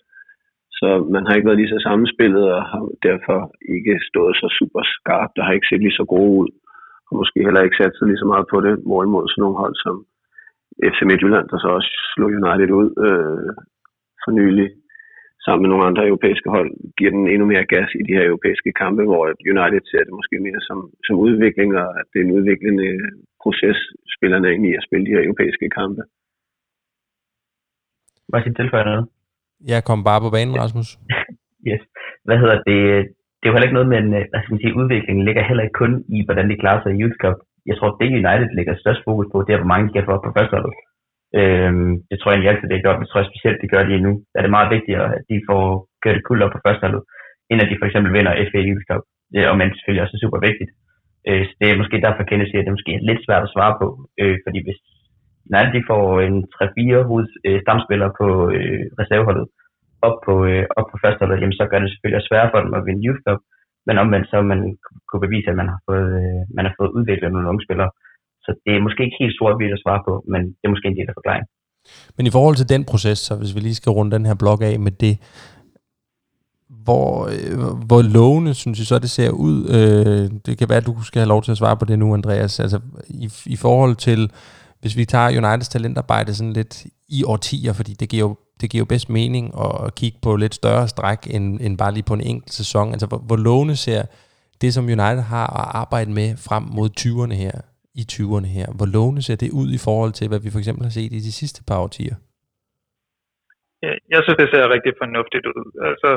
Så 0.78 0.88
man 1.14 1.22
har 1.26 1.34
ikke 1.34 1.48
været 1.48 1.60
lige 1.60 1.74
så 1.74 1.80
sammenspillet, 1.88 2.44
og 2.54 2.62
har 2.72 2.82
derfor 3.08 3.38
ikke 3.76 3.94
stået 4.10 4.34
så 4.42 4.48
super 4.58 4.82
skarpt. 4.96 5.36
Der 5.36 5.42
har 5.44 5.52
ikke 5.54 5.70
set 5.70 5.82
lige 5.84 5.98
så 6.00 6.04
gode 6.14 6.32
ud, 6.42 6.50
og 7.08 7.12
måske 7.20 7.46
heller 7.46 7.62
ikke 7.62 7.80
sat 7.80 7.94
sig 7.94 8.06
lige 8.06 8.22
så 8.22 8.28
meget 8.32 8.46
på 8.52 8.58
det, 8.66 8.74
hvorimod 8.88 9.24
sådan 9.28 9.42
nogle 9.42 9.60
hold 9.62 9.76
som 9.84 9.96
FC 10.90 11.00
Midtjylland, 11.10 11.46
der 11.50 11.58
så 11.58 11.68
også 11.78 11.90
slog 12.12 12.30
United 12.40 12.70
ud 12.80 12.88
øh, 13.06 13.50
for 14.22 14.30
nylig 14.40 14.68
sammen 15.44 15.62
med 15.62 15.70
nogle 15.72 15.88
andre 15.90 16.06
europæiske 16.10 16.48
hold, 16.56 16.70
giver 16.98 17.12
den 17.16 17.24
endnu 17.32 17.46
mere 17.52 17.70
gas 17.74 17.90
i 18.00 18.02
de 18.08 18.16
her 18.16 18.24
europæiske 18.30 18.72
kampe, 18.82 19.02
hvor 19.10 19.22
United 19.54 19.82
ser 19.90 20.02
det 20.06 20.18
måske 20.18 20.36
mere 20.46 20.60
som, 20.68 20.78
som 21.06 21.14
udvikling, 21.26 21.68
og 21.82 21.88
at 22.00 22.06
det 22.10 22.18
er 22.18 22.26
en 22.26 22.36
udviklende 22.38 22.88
proces, 23.42 23.78
spillerne 24.16 24.46
er 24.48 24.54
ind 24.56 24.66
i 24.66 24.78
at 24.78 24.86
spille 24.86 25.06
de 25.06 25.14
her 25.14 25.22
europæiske 25.28 25.68
kampe. 25.78 26.02
Jeg 28.32 28.42
sige 28.42 28.58
tilføje 28.60 28.84
noget? 28.90 29.04
Jeg 29.72 29.80
kom 29.88 30.00
bare 30.08 30.20
på 30.24 30.30
banen, 30.36 30.54
Rasmus. 30.62 30.88
yes. 31.70 31.82
Hvad 32.26 32.38
hedder 32.42 32.58
det? 32.68 32.80
Det 33.38 33.44
er 33.44 33.50
jo 33.50 33.54
heller 33.54 33.68
ikke 33.68 33.78
noget 33.78 33.92
med 33.92 33.98
en, 34.02 34.10
hvad 34.30 34.40
skal 34.40 34.54
man 34.54 34.62
sige, 34.62 34.78
udviklingen 34.80 35.24
ligger 35.28 35.48
heller 35.48 35.64
ikke 35.64 35.80
kun 35.82 35.92
i, 36.16 36.18
hvordan 36.26 36.46
de 36.50 36.60
klarer 36.62 36.80
sig 36.82 36.90
i 36.92 37.00
Youth 37.02 37.18
Cup. 37.22 37.38
Jeg 37.68 37.76
tror, 37.76 37.90
det 38.00 38.16
United 38.20 38.50
lægger 38.58 38.74
størst 38.82 39.02
fokus 39.08 39.26
på, 39.32 39.38
det 39.46 39.52
er, 39.52 39.60
hvor 39.60 39.72
mange 39.72 39.86
de 39.86 39.94
kan 39.94 40.06
få 40.06 40.12
op 40.16 40.24
på 40.26 40.32
førsteholdet. 40.38 40.74
Øhm, 41.38 41.92
det 42.10 42.16
tror 42.16 42.28
jeg 42.28 42.36
egentlig 42.36 42.52
altid, 42.52 42.68
det 42.68 42.76
er 42.76 42.84
gjort, 42.84 42.98
men 42.98 43.04
det 43.04 43.10
tror 43.10 43.30
specielt, 43.32 43.62
det 43.62 43.72
gør 43.74 43.82
de 43.84 44.06
nu. 44.06 44.12
Der 44.30 44.38
er 44.38 44.44
det 44.44 44.56
meget 44.56 44.74
vigtigt, 44.76 44.96
at 44.98 45.22
de 45.30 45.36
får 45.48 45.64
kørt 46.02 46.16
det 46.16 46.26
kul 46.28 46.42
op 46.44 46.52
på 46.54 46.60
førsteholdet, 46.66 47.02
end 47.50 47.62
at 47.62 47.70
de 47.70 47.78
for 47.80 47.86
eksempel 47.88 48.10
vinder 48.16 48.38
FA 48.50 48.60
Youth 48.68 48.86
Cup. 48.88 49.02
Det 49.32 49.38
er 49.40 49.58
men 49.60 49.74
selvfølgelig 49.76 50.04
også 50.04 50.18
super 50.24 50.40
vigtigt. 50.48 50.70
Øh, 51.28 51.42
så 51.48 51.52
det 51.60 51.66
er 51.68 51.80
måske 51.82 52.04
derfor, 52.06 52.22
Kenneth 52.28 52.50
siger, 52.50 52.60
at 52.60 52.66
det 52.66 52.72
er 52.72 52.78
måske 52.78 52.94
lidt 53.08 53.24
svært 53.26 53.44
at 53.46 53.52
svare 53.54 53.74
på, 53.80 53.86
øh, 54.20 54.36
fordi 54.44 54.60
hvis 54.66 54.80
nej, 55.52 55.64
de 55.74 55.88
får 55.90 56.04
en 56.28 56.36
3-4 56.54 57.08
hoved 57.10 57.26
øh, 57.46 57.58
stamspillere 57.64 58.12
på 58.20 58.28
øh, 58.56 58.84
reserveholdet 59.00 59.46
op 60.08 60.16
på, 60.26 60.34
øh, 60.50 60.64
op 60.78 60.86
på 60.90 60.96
førsteholdet, 61.02 61.40
jamen 61.40 61.58
så 61.60 61.64
gør 61.70 61.80
det 61.80 61.90
selvfølgelig 61.90 62.26
sværere 62.28 62.50
for 62.52 62.60
dem 62.64 62.74
at 62.78 62.86
vinde 62.86 63.04
Youth 63.06 63.22
Cup, 63.26 63.40
men 63.86 64.02
omvendt 64.02 64.26
så 64.30 64.36
man 64.52 64.60
kunne 65.08 65.24
bevise, 65.26 65.50
at 65.50 65.60
man 65.60 65.68
har 65.72 65.80
fået, 65.88 66.08
øh, 66.20 66.42
man 66.56 66.64
har 66.66 66.74
fået 66.78 66.94
udviklet 66.96 67.32
nogle 67.32 67.48
unge 67.50 67.64
spillere, 67.66 67.90
så 68.44 68.50
det 68.64 68.72
er 68.76 68.82
måske 68.86 69.04
ikke 69.06 69.20
helt 69.22 69.36
sort 69.38 69.54
at 69.76 69.82
svare 69.84 70.02
på, 70.08 70.12
men 70.32 70.40
det 70.58 70.64
er 70.64 70.72
måske 70.74 70.88
en 70.88 70.98
del 70.98 71.10
af 71.12 71.16
forklaringen. 71.20 71.48
Men 72.16 72.26
i 72.26 72.30
forhold 72.36 72.56
til 72.56 72.68
den 72.68 72.82
proces, 72.84 73.18
så 73.18 73.32
hvis 73.36 73.54
vi 73.54 73.60
lige 73.60 73.80
skal 73.80 73.90
runde 73.90 74.16
den 74.16 74.26
her 74.26 74.34
blog 74.42 74.62
af 74.62 74.80
med 74.86 74.92
det, 75.04 75.14
hvor, 76.84 77.10
øh, 77.34 77.86
hvor 77.88 78.02
lovende 78.02 78.54
synes 78.54 78.78
I 78.80 78.84
så, 78.84 78.98
det 78.98 79.10
ser 79.10 79.30
ud? 79.30 79.56
Øh, 79.76 80.24
det 80.46 80.58
kan 80.58 80.68
være, 80.68 80.78
at 80.78 80.86
du 80.86 81.02
skal 81.02 81.20
have 81.20 81.28
lov 81.28 81.42
til 81.42 81.52
at 81.52 81.58
svare 81.58 81.76
på 81.76 81.84
det 81.84 81.98
nu, 81.98 82.14
Andreas. 82.14 82.60
Altså 82.60 82.80
i, 83.08 83.30
i 83.46 83.56
forhold 83.56 83.96
til, 83.96 84.30
hvis 84.80 84.96
vi 84.96 85.04
tager 85.04 85.38
Uniteds 85.38 85.68
talentarbejde 85.68 86.34
sådan 86.34 86.52
lidt 86.52 86.86
i 87.08 87.24
årtier, 87.24 87.72
fordi 87.72 87.92
det 87.92 88.08
giver 88.08 88.28
jo 88.28 88.36
det 88.60 88.70
giver 88.70 88.80
jo 88.80 88.84
bedst 88.84 89.10
mening 89.10 89.54
at 89.84 89.94
kigge 89.94 90.18
på 90.22 90.36
lidt 90.36 90.54
større 90.54 90.88
stræk, 90.88 91.18
end, 91.30 91.60
end 91.60 91.78
bare 91.78 91.94
lige 91.94 92.02
på 92.02 92.14
en 92.14 92.20
enkelt 92.20 92.52
sæson. 92.52 92.92
Altså, 92.92 93.06
hvor, 93.06 93.18
hvor 93.18 93.36
lovende 93.36 93.76
ser 93.76 94.02
det, 94.60 94.74
som 94.74 94.84
United 94.84 95.20
har 95.20 95.46
at 95.46 95.70
arbejde 95.74 96.10
med 96.10 96.36
frem 96.36 96.62
mod 96.62 96.88
20'erne 97.00 97.34
her, 97.34 97.52
i 98.00 98.02
20'erne 98.14 98.48
her, 98.56 98.68
hvor 98.76 98.88
lovende 98.96 99.22
ser 99.26 99.36
det 99.42 99.50
ud 99.60 99.68
i 99.78 99.80
forhold 99.86 100.12
til, 100.18 100.26
hvad 100.30 100.40
vi 100.44 100.50
for 100.52 100.60
eksempel 100.62 100.84
har 100.86 100.94
set 100.98 101.12
i 101.18 101.20
de 101.28 101.32
sidste 101.40 101.60
par 101.68 101.78
årtier? 101.86 102.16
jeg 104.14 104.20
synes, 104.22 104.38
det 104.42 104.48
ser 104.52 104.72
rigtig 104.76 104.92
fornuftigt 105.02 105.44
ud. 105.58 105.66
Altså, 105.90 106.10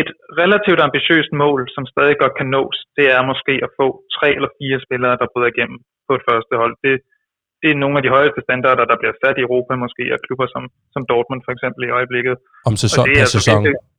et 0.00 0.08
relativt 0.42 0.80
ambitiøst 0.88 1.32
mål, 1.44 1.60
som 1.74 1.84
stadig 1.92 2.16
godt 2.22 2.34
kan 2.38 2.48
nås, 2.56 2.76
det 2.98 3.06
er 3.16 3.22
måske 3.30 3.54
at 3.66 3.70
få 3.80 3.86
tre 4.16 4.28
eller 4.38 4.50
fire 4.60 4.78
spillere, 4.86 5.14
der 5.20 5.26
bryder 5.32 5.50
igennem 5.54 5.78
på 6.08 6.12
et 6.18 6.24
første 6.28 6.54
hold. 6.62 6.74
Det, 6.84 6.94
det 7.62 7.68
er 7.70 7.78
nogle 7.82 7.96
af 7.98 8.02
de 8.06 8.14
højeste 8.16 8.40
standarder, 8.46 8.84
der 8.90 8.96
bliver 9.00 9.14
sat 9.22 9.36
i 9.38 9.44
Europa, 9.46 9.72
måske 9.84 10.02
af 10.14 10.18
klubber 10.26 10.46
som, 10.54 10.62
som 10.94 11.02
Dortmund 11.10 11.40
for 11.46 11.52
eksempel 11.56 11.80
i 11.88 11.94
øjeblikket. 11.98 12.34
Om 12.68 12.74
sæson, 12.84 13.02
Og 13.02 13.06
det 13.08 13.16
er 13.20 13.24
altså 13.26 13.40
sæson. 13.40 13.62
virkelig- 13.64 13.94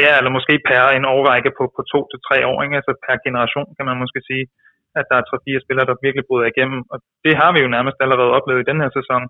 Ja, 0.00 0.10
eller 0.18 0.32
måske 0.38 0.54
per 0.68 0.82
en 0.98 1.06
årrække 1.16 1.50
på, 1.58 1.64
på 1.76 1.82
to 1.92 2.00
til 2.10 2.18
tre 2.28 2.38
år, 2.50 2.58
ikke? 2.64 2.76
altså 2.80 2.92
per 3.06 3.16
generation 3.26 3.66
kan 3.76 3.84
man 3.88 3.96
måske 4.02 4.20
sige, 4.30 4.44
at 5.00 5.08
der 5.10 5.16
er 5.18 5.24
tre-fire 5.28 5.60
spillere, 5.64 5.88
der 5.90 6.02
virkelig 6.06 6.24
bryder 6.28 6.48
igennem. 6.52 6.80
Og 6.92 6.96
det 7.24 7.34
har 7.40 7.50
vi 7.54 7.60
jo 7.64 7.68
nærmest 7.76 7.98
allerede 8.04 8.34
oplevet 8.38 8.62
i 8.62 8.68
den 8.70 8.78
her 8.82 8.90
sæson. 8.98 9.22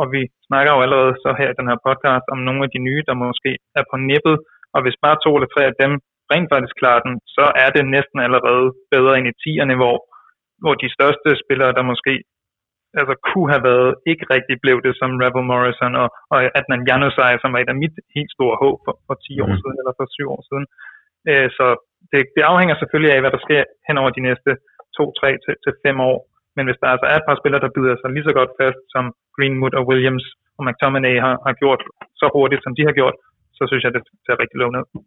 Og 0.00 0.06
vi 0.14 0.20
snakker 0.48 0.70
jo 0.74 0.80
allerede 0.86 1.14
så 1.24 1.30
her 1.40 1.48
i 1.50 1.58
den 1.60 1.70
her 1.70 1.78
podcast 1.88 2.26
om 2.34 2.38
nogle 2.48 2.62
af 2.66 2.70
de 2.74 2.80
nye, 2.88 3.02
der 3.08 3.22
måske 3.24 3.52
er 3.78 3.84
på 3.90 3.96
nippet. 4.10 4.36
Og 4.74 4.80
hvis 4.84 4.96
bare 5.04 5.16
to 5.24 5.30
eller 5.36 5.50
tre 5.54 5.62
af 5.70 5.76
dem 5.82 5.92
rent 6.32 6.48
faktisk 6.52 6.74
klarer 6.80 7.02
den, 7.06 7.14
så 7.36 7.44
er 7.64 7.70
det 7.76 7.84
næsten 7.96 8.18
allerede 8.26 8.66
bedre 8.94 9.14
end 9.18 9.26
i 9.32 9.38
tierne, 9.44 9.74
hvor, 9.80 9.96
hvor 10.62 10.74
de 10.82 10.88
største 10.96 11.28
spillere, 11.44 11.72
der 11.78 11.90
måske 11.92 12.14
altså 13.00 13.14
kunne 13.28 13.50
have 13.54 13.64
været, 13.70 13.90
ikke 14.10 14.24
rigtig 14.34 14.56
blev 14.64 14.76
det 14.86 14.92
som 15.00 15.10
Rebel 15.22 15.44
Morrison 15.50 15.94
og, 16.02 16.08
og 16.32 16.38
Adnan 16.58 16.86
Januzaj, 16.88 17.32
som 17.42 17.52
var 17.52 17.60
et 17.60 17.72
af 17.74 17.80
mit 17.82 17.96
helt 18.16 18.32
store 18.36 18.56
håb 18.62 18.76
for, 18.86 18.94
for 19.06 19.16
10 19.26 19.40
år 19.44 19.50
Mhm. 19.52 19.58
siden, 19.60 19.76
eller 19.80 19.94
for 19.98 20.06
7 20.16 20.28
år 20.36 20.42
siden. 20.48 20.66
Øh, 21.30 21.48
så 21.58 21.66
det, 22.12 22.20
det 22.36 22.42
afhænger 22.50 22.76
selvfølgelig 22.78 23.12
af, 23.14 23.20
hvad 23.22 23.32
der 23.36 23.42
sker 23.46 23.62
hen 23.88 23.96
over 24.02 24.10
de 24.16 24.26
næste 24.28 24.50
2, 24.98 25.12
3 25.20 25.28
til, 25.44 25.54
til 25.64 25.72
5 25.86 26.00
år. 26.10 26.18
Men 26.56 26.64
hvis 26.66 26.80
der 26.80 26.88
altså 26.94 27.06
er 27.12 27.16
et 27.18 27.28
par 27.28 27.38
spillere, 27.40 27.64
der 27.64 27.74
byder 27.76 27.96
sig 27.98 28.10
lige 28.10 28.28
så 28.28 28.34
godt 28.38 28.52
fast, 28.60 28.80
som 28.94 29.04
Greenwood 29.36 29.74
og 29.78 29.84
Williams 29.90 30.26
og 30.58 30.62
McTominay 30.66 31.16
har, 31.24 31.34
har 31.46 31.54
gjort 31.62 31.80
så 32.20 32.26
hurtigt, 32.36 32.62
som 32.64 32.74
de 32.78 32.82
har 32.88 32.94
gjort, 33.00 33.16
så 33.58 33.62
synes 33.68 33.82
jeg, 33.84 33.92
det 33.96 34.02
ser 34.26 34.40
rigtig 34.42 34.58
lovende 34.62 34.80
ud. 34.80 35.04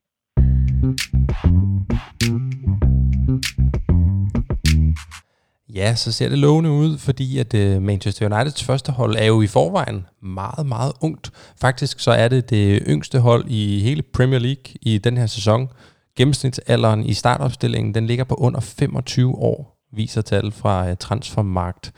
Ja, 5.75 5.95
så 5.95 6.11
ser 6.13 6.29
det 6.29 6.37
lovende 6.37 6.69
ud, 6.69 6.97
fordi 6.97 7.39
at 7.39 7.53
øh, 7.53 7.81
Manchester 7.81 8.25
Uniteds 8.25 8.63
første 8.63 8.91
hold 8.91 9.15
er 9.15 9.25
jo 9.25 9.41
i 9.41 9.47
forvejen 9.47 10.07
meget, 10.21 10.65
meget 10.67 10.93
ungt. 11.01 11.31
Faktisk 11.61 11.99
så 11.99 12.11
er 12.11 12.27
det 12.27 12.49
det 12.49 12.83
yngste 12.87 13.19
hold 13.19 13.43
i 13.47 13.79
hele 13.79 14.03
Premier 14.15 14.39
League 14.39 14.65
i 14.81 14.97
den 14.97 15.17
her 15.17 15.25
sæson. 15.25 15.69
Gennemsnitsalderen 16.17 17.03
i 17.03 17.13
startopstillingen, 17.13 17.93
den 17.95 18.07
ligger 18.07 18.23
på 18.23 18.35
under 18.35 18.59
25 18.79 19.35
år, 19.35 19.70
viser 19.93 20.21
tal 20.21 20.51
fra 20.51 20.89
øh, 20.89 20.95
Transfermarkt. 20.99 21.93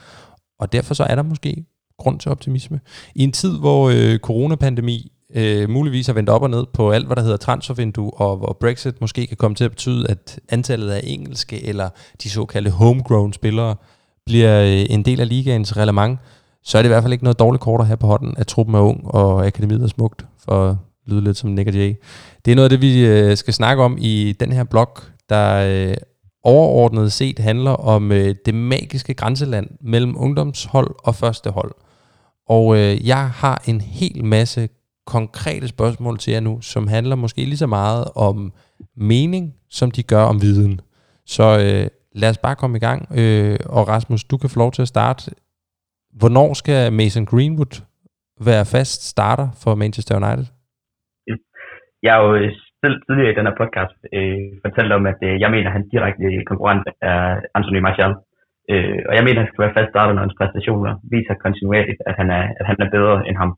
Og 0.58 0.72
derfor 0.72 0.94
så 0.94 1.04
er 1.04 1.14
der 1.14 1.22
måske 1.22 1.64
grund 1.98 2.20
til 2.20 2.30
optimisme. 2.30 2.80
I 3.14 3.22
en 3.24 3.32
tid, 3.32 3.58
hvor 3.58 3.90
øh, 3.90 4.18
coronapandemi 4.18 5.12
øh, 5.34 5.70
muligvis 5.70 6.06
har 6.06 6.14
vendt 6.14 6.30
op 6.30 6.42
og 6.42 6.50
ned 6.50 6.64
på 6.72 6.90
alt, 6.90 7.06
hvad 7.06 7.16
der 7.16 7.22
hedder 7.22 7.36
transfervindue, 7.36 8.14
og 8.14 8.36
hvor 8.36 8.56
Brexit 8.60 9.00
måske 9.00 9.26
kan 9.26 9.36
komme 9.36 9.54
til 9.54 9.64
at 9.64 9.70
betyde, 9.70 10.10
at 10.10 10.40
antallet 10.48 10.90
af 10.90 11.00
engelske 11.04 11.66
eller 11.66 11.88
de 12.22 12.30
såkaldte 12.30 12.70
homegrown 12.70 13.32
spillere 13.32 13.76
bliver 14.26 14.62
øh, 14.62 14.86
en 14.90 15.04
del 15.04 15.20
af 15.20 15.28
ligaens 15.28 15.76
relevant, 15.76 16.18
så 16.64 16.78
er 16.78 16.82
det 16.82 16.88
i 16.88 16.92
hvert 16.92 17.02
fald 17.02 17.12
ikke 17.12 17.24
noget 17.24 17.38
dårligt 17.38 17.62
kort 17.62 17.80
at 17.80 17.86
have 17.86 17.96
på 17.96 18.06
hånden, 18.06 18.34
at 18.36 18.46
truppen 18.46 18.74
er 18.74 18.80
ung, 18.80 19.06
og 19.06 19.46
akademiet 19.46 19.82
er 19.82 19.86
smukt, 19.86 20.26
for 20.44 20.70
at 20.70 20.76
lyde 21.06 21.20
lidt 21.20 21.36
som 21.36 21.50
Nick 21.50 21.68
og 21.68 21.74
Jay. 21.74 21.94
Det 22.44 22.50
er 22.50 22.54
noget 22.54 22.72
af 22.72 22.78
det, 22.78 22.80
vi 22.80 23.06
øh, 23.06 23.36
skal 23.36 23.54
snakke 23.54 23.82
om 23.82 23.96
i 24.00 24.32
den 24.40 24.52
her 24.52 24.64
blog, 24.64 24.98
der 25.28 25.54
øh, 25.90 25.96
overordnet 26.44 27.12
set 27.12 27.38
handler 27.38 27.70
om 27.70 28.12
øh, 28.12 28.34
det 28.46 28.54
magiske 28.54 29.14
grænseland 29.14 29.70
mellem 29.80 30.14
ungdomshold 30.16 30.94
og 31.04 31.14
første 31.14 31.50
hold. 31.50 31.72
Og 32.48 32.76
øh, 32.76 33.08
jeg 33.08 33.30
har 33.30 33.62
en 33.68 33.80
hel 33.80 34.24
masse 34.24 34.68
konkrete 35.06 35.68
spørgsmål 35.68 36.18
til 36.18 36.32
jer 36.32 36.40
nu, 36.40 36.60
som 36.60 36.88
handler 36.88 37.16
måske 37.16 37.44
lige 37.44 37.56
så 37.56 37.66
meget 37.66 38.04
om 38.16 38.52
mening, 38.96 39.54
som 39.70 39.90
de 39.90 40.02
gør 40.02 40.22
om 40.22 40.42
viden. 40.42 40.80
Så 41.26 41.42
øh, 41.42 41.90
lad 42.12 42.30
os 42.30 42.38
bare 42.38 42.56
komme 42.56 42.76
i 42.76 42.80
gang. 42.80 43.18
Øh, 43.18 43.58
og 43.66 43.88
Rasmus, 43.88 44.24
du 44.24 44.36
kan 44.36 44.50
få 44.50 44.58
lov 44.58 44.72
til 44.72 44.82
at 44.82 44.88
starte. 44.88 45.30
Hvornår 46.20 46.54
skal 46.54 46.92
Mason 46.92 47.26
Greenwood 47.26 47.82
være 48.40 48.64
fast 48.64 49.08
starter 49.08 49.48
for 49.62 49.74
Manchester 49.74 50.14
United? 50.16 50.46
Jeg 52.02 52.16
er 52.16 52.22
jo 52.22 52.34
øh, 52.34 52.50
selv 52.84 52.96
tidligere 53.00 53.32
i 53.32 53.38
den 53.38 53.48
her 53.48 53.60
podcast 53.62 53.98
øh, 54.16 54.48
fortalt 54.64 54.92
om, 54.98 55.04
at 55.12 55.20
øh, 55.28 55.34
jeg 55.42 55.50
mener, 55.54 55.68
at 55.68 55.76
han 55.76 55.88
direkte 55.94 56.26
øh, 56.34 56.44
konkurrent 56.50 56.86
er 57.10 57.20
Anthony 57.56 57.80
Martial. 57.86 58.12
Øh, 58.72 59.00
og 59.08 59.12
jeg 59.16 59.24
mener, 59.24 59.38
at 59.38 59.44
han 59.44 59.50
skal 59.50 59.64
være 59.64 59.76
fast 59.78 59.90
starter, 59.92 60.12
når 60.14 60.24
hans 60.26 60.38
præstationer 60.38 60.92
viser 61.14 61.42
kontinuerligt, 61.44 62.00
at 62.10 62.14
han 62.20 62.28
er, 62.38 62.44
at 62.60 62.64
han 62.70 62.78
er 62.84 62.94
bedre 62.96 63.16
end 63.28 63.36
ham. 63.42 63.50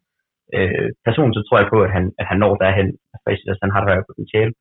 Øh, 0.56 0.88
personligt 1.06 1.36
så 1.38 1.42
tror 1.44 1.58
jeg 1.60 1.72
på, 1.74 1.78
at 1.86 1.92
han, 1.96 2.04
at 2.20 2.26
han 2.30 2.38
når 2.44 2.52
derhen, 2.62 2.88
at 3.26 3.62
han 3.64 3.72
har 3.74 3.80
et 3.80 3.88
højere 3.88 4.08
potentiale. 4.10 4.52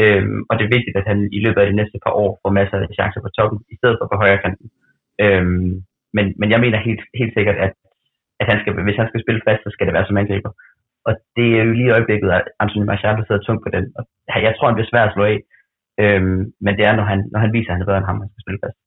Øh, 0.00 0.24
og 0.48 0.54
det 0.56 0.64
er 0.64 0.76
vigtigt, 0.76 0.96
at 1.00 1.06
han 1.10 1.18
i 1.36 1.38
løbet 1.44 1.60
af 1.60 1.68
de 1.68 1.78
næste 1.80 1.98
par 2.04 2.14
år 2.22 2.30
får 2.42 2.52
masser 2.60 2.78
af 2.78 2.94
chancer 2.98 3.20
på 3.22 3.30
toppen, 3.38 3.58
i 3.72 3.76
stedet 3.80 3.96
for 3.98 4.06
på 4.08 4.16
højre 4.22 4.42
kanten. 4.44 4.66
Øh, 5.24 5.44
men, 6.16 6.26
men 6.40 6.48
jeg 6.52 6.60
mener 6.64 6.78
helt, 6.88 7.02
helt 7.20 7.34
sikkert, 7.36 7.58
at, 7.66 7.72
at 8.40 8.46
han 8.50 8.58
skal, 8.60 8.72
hvis 8.86 9.00
han 9.00 9.10
skal 9.10 9.22
spille 9.24 9.42
fast, 9.48 9.60
så 9.62 9.70
skal 9.72 9.86
det 9.86 9.94
være 9.96 10.08
som 10.08 10.20
angriber. 10.22 10.52
Og 11.06 11.12
det 11.36 11.48
er 11.58 11.62
jo 11.68 11.72
lige 11.78 11.90
i 11.90 11.96
øjeblikket, 11.96 12.30
at 12.38 12.44
Anthony 12.62 12.86
Martial 12.90 13.16
der 13.18 13.24
sidder 13.26 13.42
tungt 13.46 13.62
på 13.64 13.70
den. 13.76 13.84
Og 13.98 14.02
jeg 14.46 14.52
tror, 14.54 14.68
han 14.68 14.76
bliver 14.76 14.90
svær 14.90 15.04
at 15.06 15.14
slå 15.14 15.24
af. 15.32 15.38
Øhm, 16.02 16.40
men 16.64 16.72
det 16.78 16.84
er, 16.88 16.94
når 16.98 17.06
han, 17.12 17.18
når 17.32 17.40
han 17.44 17.52
viser, 17.56 17.70
at 17.70 17.74
han 17.74 17.82
er 17.82 17.88
bedre 17.88 18.00
end 18.00 18.10
ham, 18.10 18.20
han 18.22 18.30
skal 18.32 18.44
spille 18.44 18.62
fast. 18.64 18.78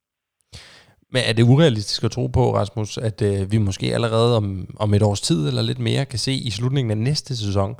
Men 1.13 1.21
er 1.29 1.33
det 1.33 1.43
urealistisk 1.53 2.03
at 2.03 2.11
tro 2.11 2.27
på, 2.27 2.43
Rasmus, 2.59 2.97
at 2.97 3.17
øh, 3.29 3.51
vi 3.51 3.57
måske 3.57 3.93
allerede 3.97 4.37
om, 4.37 4.45
om 4.79 4.93
et 4.93 5.03
års 5.03 5.21
tid 5.21 5.47
eller 5.47 5.61
lidt 5.61 5.79
mere 5.79 6.05
kan 6.05 6.19
se 6.19 6.33
i 6.47 6.49
slutningen 6.57 6.91
af 6.91 6.97
næste 6.97 7.37
sæson, 7.37 7.75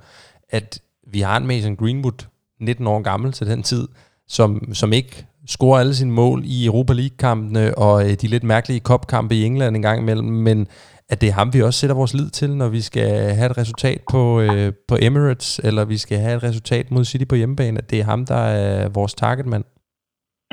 at 0.49 0.81
vi 1.13 1.19
har 1.19 1.37
en 1.37 1.47
Mason 1.47 1.75
Greenwood, 1.75 2.19
19 2.59 2.87
år 2.87 3.01
gammel 3.01 3.31
til 3.31 3.47
den 3.47 3.63
tid, 3.63 3.87
som, 4.27 4.73
som 4.73 4.93
ikke 4.93 5.25
scorer 5.47 5.79
alle 5.79 5.95
sine 5.95 6.11
mål 6.11 6.41
i 6.45 6.65
Europa 6.65 6.93
League-kampene 6.93 7.77
og 7.77 8.03
øh, 8.03 8.13
de 8.21 8.27
lidt 8.27 8.43
mærkelige 8.43 8.79
kopkampe 8.79 9.35
i 9.35 9.43
England 9.43 9.75
en 9.75 9.81
gang 9.81 10.01
imellem, 10.01 10.27
men 10.27 10.67
at 11.11 11.17
det 11.21 11.27
er 11.29 11.37
ham, 11.39 11.49
vi 11.53 11.61
også 11.61 11.79
sætter 11.79 12.01
vores 12.01 12.13
lid 12.19 12.29
til, 12.39 12.49
når 12.61 12.69
vi 12.77 12.81
skal 12.89 13.09
have 13.37 13.49
et 13.51 13.57
resultat 13.61 13.99
på, 14.13 14.21
øh, 14.45 14.69
på 14.89 14.95
Emirates, 15.07 15.49
eller 15.67 15.83
vi 15.93 15.97
skal 16.05 16.17
have 16.25 16.35
et 16.39 16.43
resultat 16.49 16.85
mod 16.93 17.03
City 17.09 17.25
på 17.29 17.39
hjemmebane, 17.41 17.77
at 17.81 17.89
det 17.91 17.97
er 17.99 18.09
ham, 18.11 18.21
der 18.33 18.43
er 18.65 18.89
vores 18.99 19.13
targetmand. 19.21 19.65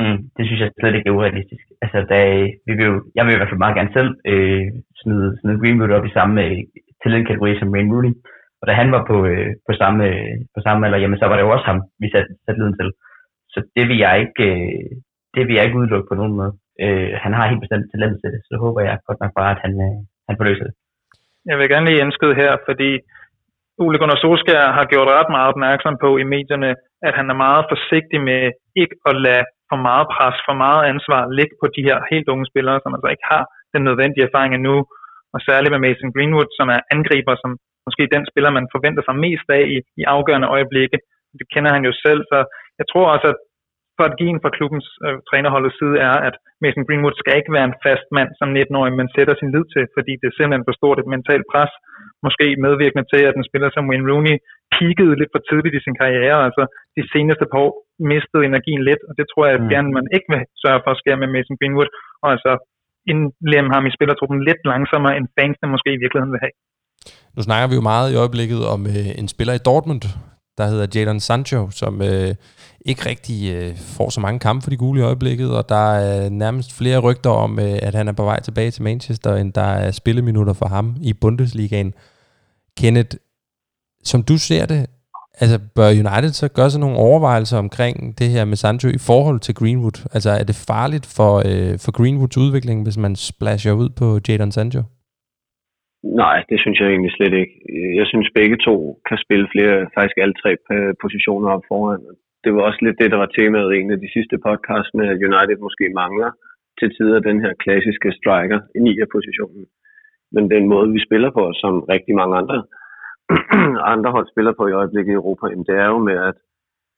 Mm, 0.00 0.18
det 0.36 0.44
synes 0.46 0.60
jeg 0.60 0.70
slet 0.80 0.94
ikke 0.96 1.08
er 1.08 1.16
urealistisk. 1.18 1.64
Altså, 1.82 1.98
der, 2.10 2.22
vi 2.66 2.72
vil 2.76 2.86
jo, 2.90 2.96
jeg 3.16 3.24
vil 3.24 3.34
i 3.34 3.38
hvert 3.38 3.52
fald 3.52 3.64
meget 3.64 3.78
gerne 3.78 3.96
selv 3.98 4.10
øh, 4.32 4.66
smide, 5.02 5.28
smide 5.40 5.60
Greenwood 5.60 5.96
op 5.98 6.06
i 6.06 6.16
samme 6.18 6.34
øh, 6.44 6.58
talentkategori 7.02 7.58
som 7.58 7.72
Rain 7.74 7.92
Rooney. 7.92 8.12
Og 8.60 8.64
da 8.68 8.72
han 8.80 8.88
var 8.96 9.02
på, 9.10 9.16
øh, 9.32 9.50
på, 9.66 9.72
samme, 9.80 10.02
øh, 10.12 10.36
på 10.54 10.60
samme 10.66 10.86
alder, 10.86 11.02
jamen, 11.02 11.18
så 11.18 11.26
var 11.26 11.36
det 11.36 11.44
jo 11.46 11.54
også 11.54 11.66
ham, 11.70 11.80
vi 12.02 12.08
satte 12.10 12.30
sat 12.44 12.58
liden 12.58 12.76
til. 12.80 12.88
Så 13.52 13.58
det 13.76 13.84
vil 13.88 13.98
jeg 14.06 14.14
ikke, 14.24 14.44
øh, 14.50 14.90
det 15.34 15.42
vil 15.46 15.54
jeg 15.56 15.64
ikke 15.64 15.78
udelukke 15.80 16.08
på 16.10 16.18
nogen 16.20 16.34
måde. 16.38 16.52
Øh, 16.84 17.10
han 17.24 17.32
har 17.36 17.50
helt 17.50 17.64
bestemt 17.64 17.86
talent 17.92 18.16
til 18.20 18.30
det, 18.34 18.40
så 18.48 18.54
håber 18.64 18.80
jeg 18.80 18.98
godt 19.08 19.20
nok 19.22 19.32
bare, 19.40 19.52
at 19.56 19.62
han, 19.64 19.74
øh, 19.88 20.00
han 20.30 20.38
forløser 20.40 20.64
det. 20.68 20.74
Jeg 21.50 21.56
vil 21.58 21.70
gerne 21.72 21.86
lige 21.88 22.02
indskyde 22.04 22.40
her, 22.42 22.52
fordi 22.68 22.90
Ole 23.82 23.98
Gunnar 23.98 24.20
Solskjaer 24.22 24.70
har 24.78 24.86
gjort 24.92 25.08
ret 25.18 25.30
meget 25.36 25.48
opmærksom 25.52 25.94
på 26.04 26.10
i 26.22 26.24
medierne, 26.34 26.70
at 27.08 27.14
han 27.18 27.26
er 27.32 27.36
meget 27.46 27.64
forsigtig 27.72 28.18
med 28.30 28.42
ikke 28.82 28.96
at 29.10 29.14
lade 29.26 29.44
for 29.70 29.78
meget 29.88 30.06
pres, 30.14 30.36
for 30.48 30.56
meget 30.64 30.82
ansvar 30.92 31.20
ligge 31.38 31.54
på 31.62 31.66
de 31.76 31.82
her 31.88 31.96
helt 32.12 32.28
unge 32.32 32.46
spillere, 32.50 32.78
som 32.82 32.94
altså 32.94 33.08
ikke 33.14 33.26
har 33.32 33.44
den 33.74 33.82
nødvendige 33.88 34.26
erfaring 34.28 34.52
endnu. 34.54 34.76
Og 35.34 35.40
særligt 35.48 35.72
med 35.72 35.84
Mason 35.86 36.12
Greenwood, 36.14 36.50
som 36.58 36.68
er 36.76 36.80
angriber, 36.94 37.34
som 37.42 37.50
måske 37.86 38.02
den 38.14 38.24
spiller, 38.30 38.50
man 38.58 38.72
forventer 38.74 39.02
sig 39.04 39.16
mest 39.26 39.46
af 39.58 39.64
i, 39.74 39.76
i 40.00 40.02
afgørende 40.14 40.48
øjeblikke. 40.56 40.98
Det 41.40 41.46
kender 41.54 41.70
han 41.76 41.84
jo 41.88 41.92
selv, 42.04 42.20
så 42.30 42.38
jeg 42.80 42.86
tror 42.92 43.06
også, 43.14 43.26
at 43.32 43.38
strategien 44.00 44.38
fra 44.42 44.54
klubbens 44.56 44.86
øh, 45.06 45.16
trænerholdets 45.28 45.78
side 45.80 45.96
er, 46.08 46.16
at 46.28 46.34
Mason 46.62 46.86
Greenwood 46.86 47.16
skal 47.20 47.34
ikke 47.40 47.54
være 47.56 47.68
en 47.70 47.78
fast 47.86 48.06
mand 48.16 48.30
som 48.40 48.48
19-årig, 48.58 48.92
men 49.00 49.08
sætter 49.16 49.34
sin 49.38 49.50
lid 49.54 49.64
til, 49.74 49.84
fordi 49.96 50.12
det 50.20 50.26
er 50.28 50.36
simpelthen 50.36 50.66
for 50.68 50.74
stort 50.80 50.98
et 51.02 51.12
mentalt 51.14 51.46
pres. 51.52 51.72
Måske 52.26 52.46
medvirkende 52.66 53.06
til, 53.12 53.22
at 53.28 53.34
en 53.36 53.48
spiller 53.50 53.70
som 53.72 53.88
Wayne 53.90 54.08
Rooney 54.10 54.36
peakede 54.76 55.18
lidt 55.20 55.32
for 55.34 55.42
tidligt 55.50 55.78
i 55.78 55.84
sin 55.86 55.96
karriere, 56.02 56.38
altså 56.48 56.62
de 56.96 57.02
seneste 57.14 57.44
par 57.50 57.60
år 57.66 57.72
mistede 58.12 58.44
energien 58.50 58.82
lidt, 58.88 59.02
og 59.08 59.12
det 59.18 59.26
tror 59.28 59.44
jeg, 59.46 59.54
at 59.58 59.64
Mm. 59.64 59.72
gerne 59.74 59.90
man 59.98 60.06
ikke 60.16 60.28
vil 60.32 60.40
sørge 60.64 60.80
for 60.84 60.90
at 60.92 61.00
ske 61.02 61.10
med 61.22 61.28
Mason 61.34 61.56
Greenwood, 61.60 61.90
og 62.22 62.28
altså 62.34 62.52
indlemme 63.12 63.70
ham 63.74 63.84
i 63.88 63.94
spillertruppen 63.96 64.38
lidt 64.48 64.62
langsommere, 64.72 65.16
end 65.18 65.26
fansene 65.36 65.68
måske 65.74 65.90
i 65.94 66.00
virkeligheden 66.02 66.34
vil 66.34 66.44
have. 66.46 66.56
Nu 67.36 67.40
snakker 67.48 67.66
vi 67.70 67.74
jo 67.80 67.84
meget 67.92 68.08
i 68.12 68.16
øjeblikket 68.22 68.60
om 68.74 68.80
øh, 68.92 69.08
en 69.20 69.28
spiller 69.34 69.54
i 69.56 69.64
Dortmund, 69.68 70.02
der 70.58 70.66
hedder 70.66 70.86
Jadon 70.94 71.20
Sancho, 71.20 71.70
som 71.70 72.02
øh, 72.02 72.34
ikke 72.84 73.08
rigtig 73.08 73.54
øh, 73.54 73.76
får 73.76 74.10
så 74.10 74.20
mange 74.20 74.38
kampe 74.38 74.62
for 74.62 74.70
de 74.70 74.76
gule 74.76 75.00
i 75.00 75.04
øjeblikket, 75.04 75.50
og 75.56 75.68
der 75.68 75.92
er 75.94 76.28
nærmest 76.28 76.72
flere 76.72 76.98
rygter 76.98 77.30
om, 77.30 77.58
øh, 77.58 77.78
at 77.82 77.94
han 77.94 78.08
er 78.08 78.12
på 78.12 78.24
vej 78.24 78.40
tilbage 78.40 78.70
til 78.70 78.82
Manchester, 78.82 79.36
end 79.36 79.52
der 79.52 79.60
er 79.60 79.90
spilleminutter 79.90 80.52
for 80.52 80.66
ham 80.66 80.96
i 81.00 81.12
Bundesligaen. 81.12 81.94
Kenneth, 82.76 83.16
som 84.04 84.22
du 84.22 84.38
ser 84.38 84.66
det, 84.66 84.86
altså 85.40 85.58
bør 85.74 85.88
United 85.88 86.32
så 86.32 86.48
gøre 86.48 86.70
sig 86.70 86.80
nogle 86.80 86.96
overvejelser 86.96 87.58
omkring 87.58 88.18
det 88.18 88.30
her 88.30 88.44
med 88.44 88.56
Sancho 88.56 88.88
i 88.88 88.98
forhold 88.98 89.40
til 89.40 89.54
Greenwood? 89.54 90.08
Altså 90.12 90.30
er 90.30 90.44
det 90.44 90.56
farligt 90.56 91.06
for, 91.06 91.42
øh, 91.46 91.78
for 91.78 91.92
Greenwoods 91.92 92.36
udvikling, 92.36 92.82
hvis 92.82 92.96
man 92.96 93.16
splasher 93.16 93.72
ud 93.72 93.88
på 93.88 94.20
Jadon 94.28 94.52
Sancho? 94.52 94.82
Nej, 96.02 96.44
det 96.50 96.60
synes 96.60 96.80
jeg 96.80 96.88
egentlig 96.88 97.12
slet 97.12 97.34
ikke. 97.42 97.54
Jeg 97.98 98.06
synes 98.06 98.28
begge 98.34 98.56
to 98.66 98.74
kan 99.08 99.18
spille 99.24 99.46
flere, 99.54 99.76
faktisk 99.96 100.18
alle 100.18 100.36
tre 100.42 100.52
øh, 100.74 100.94
positioner 101.02 101.48
op 101.54 101.64
foran. 101.68 102.02
Det 102.44 102.50
var 102.54 102.62
også 102.62 102.80
lidt 102.82 103.00
det, 103.00 103.10
der 103.10 103.18
var 103.22 103.30
temaet 103.38 103.74
i 103.74 103.80
en 103.80 103.90
af 103.96 104.00
de 104.00 104.12
sidste 104.16 104.36
podcasts 104.46 104.94
med, 104.94 105.06
at 105.12 105.22
United 105.28 105.58
måske 105.66 105.86
mangler 106.02 106.30
til 106.78 106.88
tider 106.96 107.20
den 107.28 107.38
her 107.44 107.52
klassiske 107.64 108.10
striker 108.18 108.60
i 108.76 108.78
9'er-positionen. 108.86 109.64
Men 110.34 110.50
den 110.54 110.64
måde, 110.72 110.88
vi 110.96 111.00
spiller 111.08 111.30
på, 111.38 111.44
som 111.62 111.72
rigtig 111.94 112.14
mange 112.20 112.34
andre, 112.40 112.58
andre 113.94 114.10
hold 114.16 114.26
spiller 114.32 114.52
på 114.58 114.64
i 114.66 114.76
øjeblikket 114.80 115.12
i 115.12 115.20
Europa, 115.20 115.46
det 115.68 115.76
er 115.84 115.88
jo 115.94 115.98
med, 115.98 116.18
at 116.30 116.36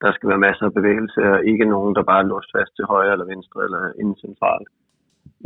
der 0.02 0.12
skal 0.12 0.28
være 0.28 0.44
masser 0.46 0.64
af 0.66 0.74
bevægelse, 0.78 1.20
og 1.32 1.44
ikke 1.50 1.64
nogen, 1.74 1.94
der 1.94 2.02
bare 2.10 2.22
er 2.22 2.28
låst 2.32 2.50
fast 2.56 2.72
til 2.76 2.84
højre 2.84 3.12
eller 3.12 3.32
venstre 3.34 3.58
eller 3.66 3.82
inden 4.00 4.16
centralt. 4.24 4.68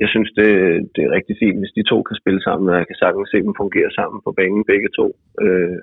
Jeg 0.03 0.09
synes, 0.13 0.31
det, 0.39 0.49
det 0.95 1.03
er 1.05 1.17
rigtig 1.19 1.37
fint, 1.43 1.59
hvis 1.61 1.77
de 1.77 1.89
to 1.91 1.99
kan 2.09 2.17
spille 2.23 2.41
sammen, 2.47 2.67
og 2.71 2.77
jeg 2.81 2.87
kan 2.89 2.99
sagtens 3.03 3.29
se 3.31 3.39
dem 3.47 3.55
fungere 3.63 3.91
sammen 3.99 4.19
på 4.27 4.31
banen, 4.39 4.71
begge 4.73 4.91
to. 4.99 5.07
Øh, 5.45 5.79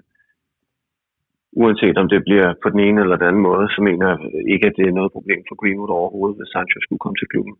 uanset 1.61 1.97
om 2.01 2.07
det 2.13 2.21
bliver 2.27 2.47
på 2.63 2.67
den 2.73 2.81
ene 2.87 2.99
eller 3.01 3.17
den 3.17 3.27
anden 3.29 3.45
måde, 3.49 3.67
så 3.75 3.79
mener 3.89 4.05
jeg 4.11 4.19
ikke, 4.53 4.67
at 4.69 4.77
det 4.79 4.85
er 4.87 4.97
noget 4.99 5.11
problem 5.17 5.39
for 5.47 5.55
Greenwood 5.61 5.91
overhovedet, 5.99 6.37
hvis 6.37 6.51
Sancho 6.53 6.79
skulle 6.81 7.03
komme 7.03 7.17
til 7.19 7.31
klubben. 7.33 7.55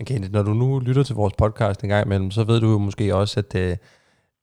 Okay, 0.00 0.18
når 0.34 0.42
du 0.48 0.52
nu 0.62 0.68
lytter 0.86 1.04
til 1.06 1.16
vores 1.22 1.34
podcast 1.42 1.78
en 1.82 1.92
gang 1.92 2.06
imellem, 2.06 2.30
så 2.36 2.40
ved 2.50 2.58
du 2.60 2.68
jo 2.74 2.78
måske 2.78 3.14
også, 3.20 3.34
at 3.44 3.52
øh, 3.64 3.76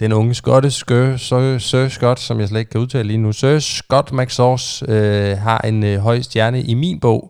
den 0.02 0.12
unge 0.20 0.34
skotte 0.34 0.70
Sir, 0.72 1.18
Sir, 1.28 1.58
Sir 1.70 1.88
Scott, 1.88 2.20
som 2.20 2.40
jeg 2.40 2.48
slet 2.48 2.60
ikke 2.60 2.72
kan 2.72 2.82
udtale 2.82 3.08
lige 3.08 3.24
nu, 3.26 3.32
Sir 3.32 3.60
Scott 3.60 4.10
McSauce, 4.18 4.68
øh, 4.94 5.34
har 5.48 5.60
en 5.70 5.84
øh, 5.92 5.98
høj 6.08 6.18
stjerne 6.28 6.60
i 6.72 6.74
min 6.74 7.00
bog. 7.00 7.22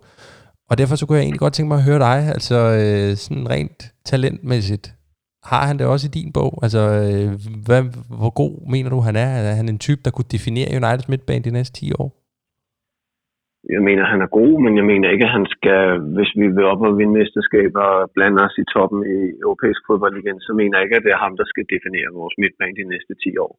Og 0.72 0.78
derfor 0.80 0.96
så 0.96 1.04
kunne 1.06 1.18
jeg 1.18 1.26
egentlig 1.26 1.46
godt 1.46 1.54
tænke 1.54 1.72
mig 1.72 1.80
at 1.82 1.88
høre 1.90 2.06
dig, 2.10 2.20
altså 2.36 2.58
øh, 2.80 3.10
sådan 3.24 3.50
rent 3.54 3.80
talentmæssigt. 4.10 4.86
Har 5.52 5.64
han 5.68 5.78
det 5.80 5.86
også 5.94 6.06
i 6.08 6.16
din 6.20 6.32
bog? 6.38 6.52
Altså, 6.66 6.82
øh, 7.04 7.30
hvad, 7.68 7.82
hvor 8.22 8.34
god 8.42 8.54
mener 8.74 8.90
du, 8.90 9.00
han 9.08 9.16
er? 9.26 9.30
Er 9.50 9.56
han 9.62 9.70
en 9.70 9.84
type, 9.88 10.02
der 10.06 10.12
kunne 10.12 10.34
definere 10.36 10.76
Uniteds 10.78 11.10
midtbane 11.10 11.44
de 11.48 11.58
næste 11.58 11.74
10 11.80 11.92
år? 12.02 12.10
jeg 13.76 13.82
mener, 13.90 14.04
han 14.14 14.22
er 14.26 14.36
god, 14.40 14.54
men 14.66 14.74
jeg 14.80 14.86
mener 14.92 15.08
ikke, 15.10 15.28
at 15.28 15.36
han 15.38 15.46
skal, 15.56 15.82
hvis 16.16 16.32
vi 16.42 16.48
vil 16.56 16.66
op 16.74 16.82
og 16.88 16.98
vinde 17.00 17.18
mesterskaber 17.20 17.84
og 17.96 18.12
blande 18.16 18.40
os 18.46 18.56
i 18.64 18.66
toppen 18.74 19.02
i 19.18 19.20
europæisk 19.46 19.82
fodbold 19.88 20.16
igen, 20.18 20.40
så 20.46 20.52
mener 20.60 20.74
jeg 20.76 20.84
ikke, 20.86 20.98
at 21.00 21.06
det 21.06 21.14
er 21.14 21.26
ham, 21.26 21.36
der 21.42 21.48
skal 21.52 21.66
definere 21.76 22.18
vores 22.20 22.36
midtbane 22.42 22.80
de 22.82 22.92
næste 22.94 23.14
10 23.24 23.38
år. 23.46 23.54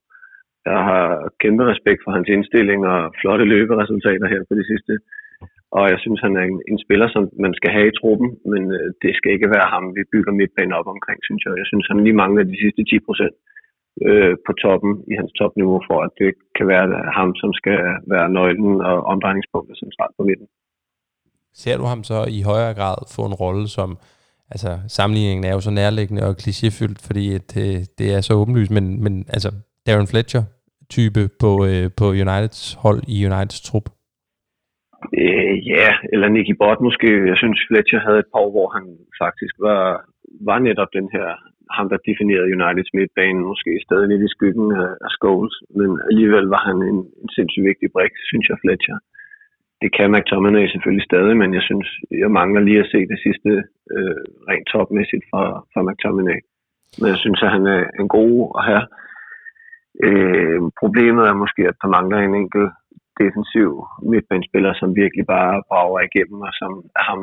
Jeg 0.70 0.80
har 0.88 1.04
kæmpe 1.42 1.62
respekt 1.72 2.00
for 2.04 2.10
hans 2.16 2.28
indstilling 2.36 2.80
og 2.92 3.00
flotte 3.20 3.44
løberesultater 3.54 4.26
her 4.32 4.42
på 4.48 4.54
de 4.60 4.64
sidste. 4.70 4.92
Og 5.78 5.84
jeg 5.92 5.98
synes, 6.04 6.20
han 6.26 6.34
er 6.40 6.44
en, 6.50 6.58
en 6.70 6.78
spiller, 6.84 7.08
som 7.14 7.22
man 7.44 7.54
skal 7.58 7.70
have 7.76 7.88
i 7.88 7.96
truppen, 8.00 8.28
men 8.52 8.62
øh, 8.78 8.88
det 9.02 9.12
skal 9.18 9.30
ikke 9.36 9.52
være 9.56 9.68
ham, 9.74 9.84
vi 9.96 10.02
bygger 10.14 10.32
midtbanen 10.40 10.78
op 10.80 10.88
omkring, 10.94 11.18
synes 11.28 11.42
jeg. 11.44 11.52
Jeg 11.62 11.68
synes, 11.70 11.86
han 11.90 11.98
lige 12.06 12.20
mangler 12.22 12.42
de 12.52 12.60
sidste 12.62 12.82
10 12.84 13.06
procent 13.06 13.34
øh, 14.08 14.34
på 14.46 14.52
toppen 14.62 14.92
i 15.12 15.14
hans 15.20 15.32
topniveau, 15.40 15.80
for 15.88 15.98
at 16.06 16.12
det 16.20 16.30
kan 16.56 16.66
være 16.72 16.86
øh, 16.98 17.08
ham, 17.18 17.30
som 17.42 17.50
skal 17.60 17.78
være 18.14 18.28
nøglen 18.38 18.74
og 18.90 18.96
omdrejningspunktet 19.12 19.74
centralt 19.82 20.14
på 20.18 20.22
midten. 20.28 20.46
Ser 21.62 21.76
du 21.80 21.84
ham 21.92 22.02
så 22.10 22.18
i 22.38 22.40
højere 22.50 22.74
grad 22.80 22.98
få 23.16 23.22
en 23.30 23.38
rolle 23.42 23.64
som, 23.76 23.88
altså 24.54 24.70
sammenligningen 24.98 25.44
er 25.48 25.52
jo 25.56 25.60
så 25.60 25.72
nærliggende 25.80 26.22
og 26.28 26.34
klichéfyldt, 26.42 27.00
fordi 27.08 27.24
det, 27.52 27.66
øh, 27.74 27.80
det 27.98 28.06
er 28.16 28.20
så 28.20 28.32
åbenlyst, 28.40 28.72
men, 28.76 28.86
men 29.04 29.14
altså 29.36 29.50
Darren 29.86 30.10
Fletcher 30.12 30.42
type 30.96 31.22
på, 31.42 31.50
øh, 31.68 31.90
på 31.98 32.06
Uniteds 32.22 32.62
hold 32.84 33.00
i 33.14 33.26
Uniteds 33.26 33.60
trup? 33.68 33.86
Øh, 35.20 35.54
ja, 35.74 35.88
eller 36.12 36.28
Nicky 36.28 36.54
Bott 36.60 36.80
måske. 36.86 37.08
Jeg 37.30 37.36
synes, 37.42 37.58
Fletcher 37.68 38.00
havde 38.06 38.20
et 38.22 38.30
par 38.32 38.40
år, 38.44 38.50
hvor 38.56 38.68
han 38.76 38.84
faktisk 39.22 39.54
var, 39.68 39.82
var 40.48 40.58
netop 40.58 40.90
den 40.98 41.08
her 41.14 41.28
ham, 41.76 41.86
der 41.92 42.06
definerede 42.08 42.52
Uniteds 42.56 42.92
midtbane, 42.96 43.48
måske 43.50 43.70
stadig 43.86 44.06
lidt 44.08 44.26
i 44.28 44.34
skyggen 44.36 44.68
af, 44.82 44.90
af 45.06 45.10
Scholes, 45.16 45.54
men 45.78 45.90
alligevel 46.10 46.46
var 46.54 46.62
han 46.68 46.78
en, 46.90 46.98
en 47.22 47.28
sindssygt 47.36 47.66
vigtig 47.70 47.88
brik, 47.94 48.14
synes 48.30 48.46
jeg, 48.50 48.58
Fletcher. 48.62 48.98
Det 49.82 49.90
kan 49.96 50.12
McTominay 50.12 50.66
selvfølgelig 50.68 51.08
stadig, 51.10 51.34
men 51.42 51.50
jeg 51.58 51.64
synes, 51.68 51.88
jeg 52.22 52.30
mangler 52.38 52.60
lige 52.60 52.82
at 52.84 52.90
se 52.94 53.00
det 53.12 53.18
sidste 53.26 53.50
øh, 53.94 54.22
rent 54.48 54.66
topmæssigt 54.72 55.24
fra, 55.30 55.42
fra 55.72 55.80
McTominay. 55.86 56.40
Men 56.98 57.08
jeg 57.12 57.20
synes, 57.24 57.40
at 57.42 57.50
han 57.56 57.64
er 57.76 57.82
en 58.00 58.08
god 58.18 58.36
at 58.58 58.62
have. 58.70 58.84
Øh, 60.06 60.60
problemet 60.82 61.24
er 61.26 61.42
måske, 61.42 61.62
at 61.70 61.76
der 61.82 61.88
mangler 61.96 62.18
en 62.18 62.34
enkelt 62.42 62.70
defensiv 63.22 63.68
midtbanespiller, 64.12 64.72
som 64.80 64.96
virkelig 65.02 65.24
bare 65.36 65.62
brager 65.68 66.00
igennem, 66.08 66.40
og 66.48 66.52
som 66.60 66.72
ham, 67.08 67.20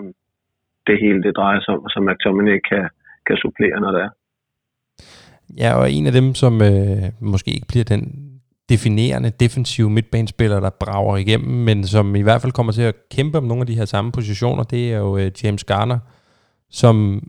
det 0.88 0.98
hele 1.04 1.20
det 1.26 1.34
drejer 1.40 1.60
sig 1.62 1.74
om, 1.76 1.84
og 1.86 1.90
som 1.94 2.06
McTominay 2.08 2.60
kan, 2.70 2.86
kan 3.28 3.38
supplere, 3.44 3.80
når 3.84 3.92
det 3.96 4.02
er. 4.08 4.12
Ja, 5.58 5.70
og 5.80 5.92
en 5.92 6.06
af 6.08 6.14
dem, 6.20 6.34
som 6.34 6.54
øh, 6.62 7.04
måske 7.20 7.52
ikke 7.52 7.68
bliver 7.68 7.84
den 7.84 8.30
definerende 8.70 9.30
defensive 9.30 9.90
midtbanespiller, 9.90 10.60
der 10.60 10.70
brager 10.70 11.18
igennem, 11.18 11.56
men 11.68 11.88
som 11.88 12.16
i 12.16 12.22
hvert 12.22 12.42
fald 12.42 12.52
kommer 12.52 12.72
til 12.74 12.82
at 12.82 12.96
kæmpe 13.12 13.38
om 13.38 13.44
nogle 13.44 13.62
af 13.62 13.68
de 13.68 13.76
her 13.76 13.86
samme 13.86 14.12
positioner, 14.12 14.64
det 14.64 14.94
er 14.94 14.98
jo 14.98 15.18
øh, 15.18 15.32
James 15.44 15.64
Garner, 15.64 16.00
som 16.70 17.24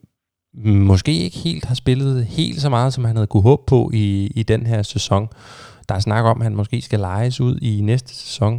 måske 0.65 1.13
ikke 1.13 1.37
helt 1.37 1.65
har 1.65 1.75
spillet 1.75 2.25
helt 2.25 2.61
så 2.61 2.71
meget, 2.71 2.93
som 2.93 3.05
han 3.05 3.17
havde 3.17 3.27
kunne 3.27 3.43
håbe 3.43 3.63
på 3.67 3.91
i, 3.95 4.27
i 4.35 4.43
den 4.43 4.67
her 4.67 4.83
sæson. 4.83 5.29
Der 5.91 5.97
er 5.97 6.09
snak 6.09 6.25
om, 6.33 6.41
at 6.41 6.47
han 6.49 6.61
måske 6.61 6.79
skal 6.89 7.01
lejes 7.11 7.37
ud 7.47 7.55
i 7.71 7.73
næste 7.91 8.13
sæson. 8.23 8.55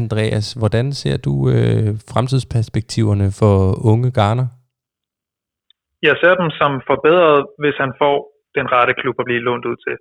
Andreas, 0.00 0.46
hvordan 0.60 0.86
ser 1.00 1.16
du 1.26 1.32
øh, 1.54 1.90
fremtidsperspektiverne 2.12 3.28
for 3.40 3.54
unge 3.92 4.10
Garner? 4.18 4.48
Jeg 6.08 6.14
ser 6.20 6.34
dem 6.42 6.50
som 6.60 6.72
forbedret, 6.90 7.40
hvis 7.62 7.76
han 7.82 7.92
får 8.00 8.16
den 8.56 8.66
rette 8.74 8.94
klub 9.00 9.16
at 9.18 9.28
blive 9.28 9.44
lånt 9.46 9.68
ud 9.70 9.76
til. 9.86 9.96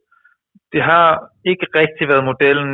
Det 0.74 0.82
har 0.92 1.08
ikke 1.52 1.68
rigtig 1.82 2.06
været 2.12 2.28
modellen 2.32 2.72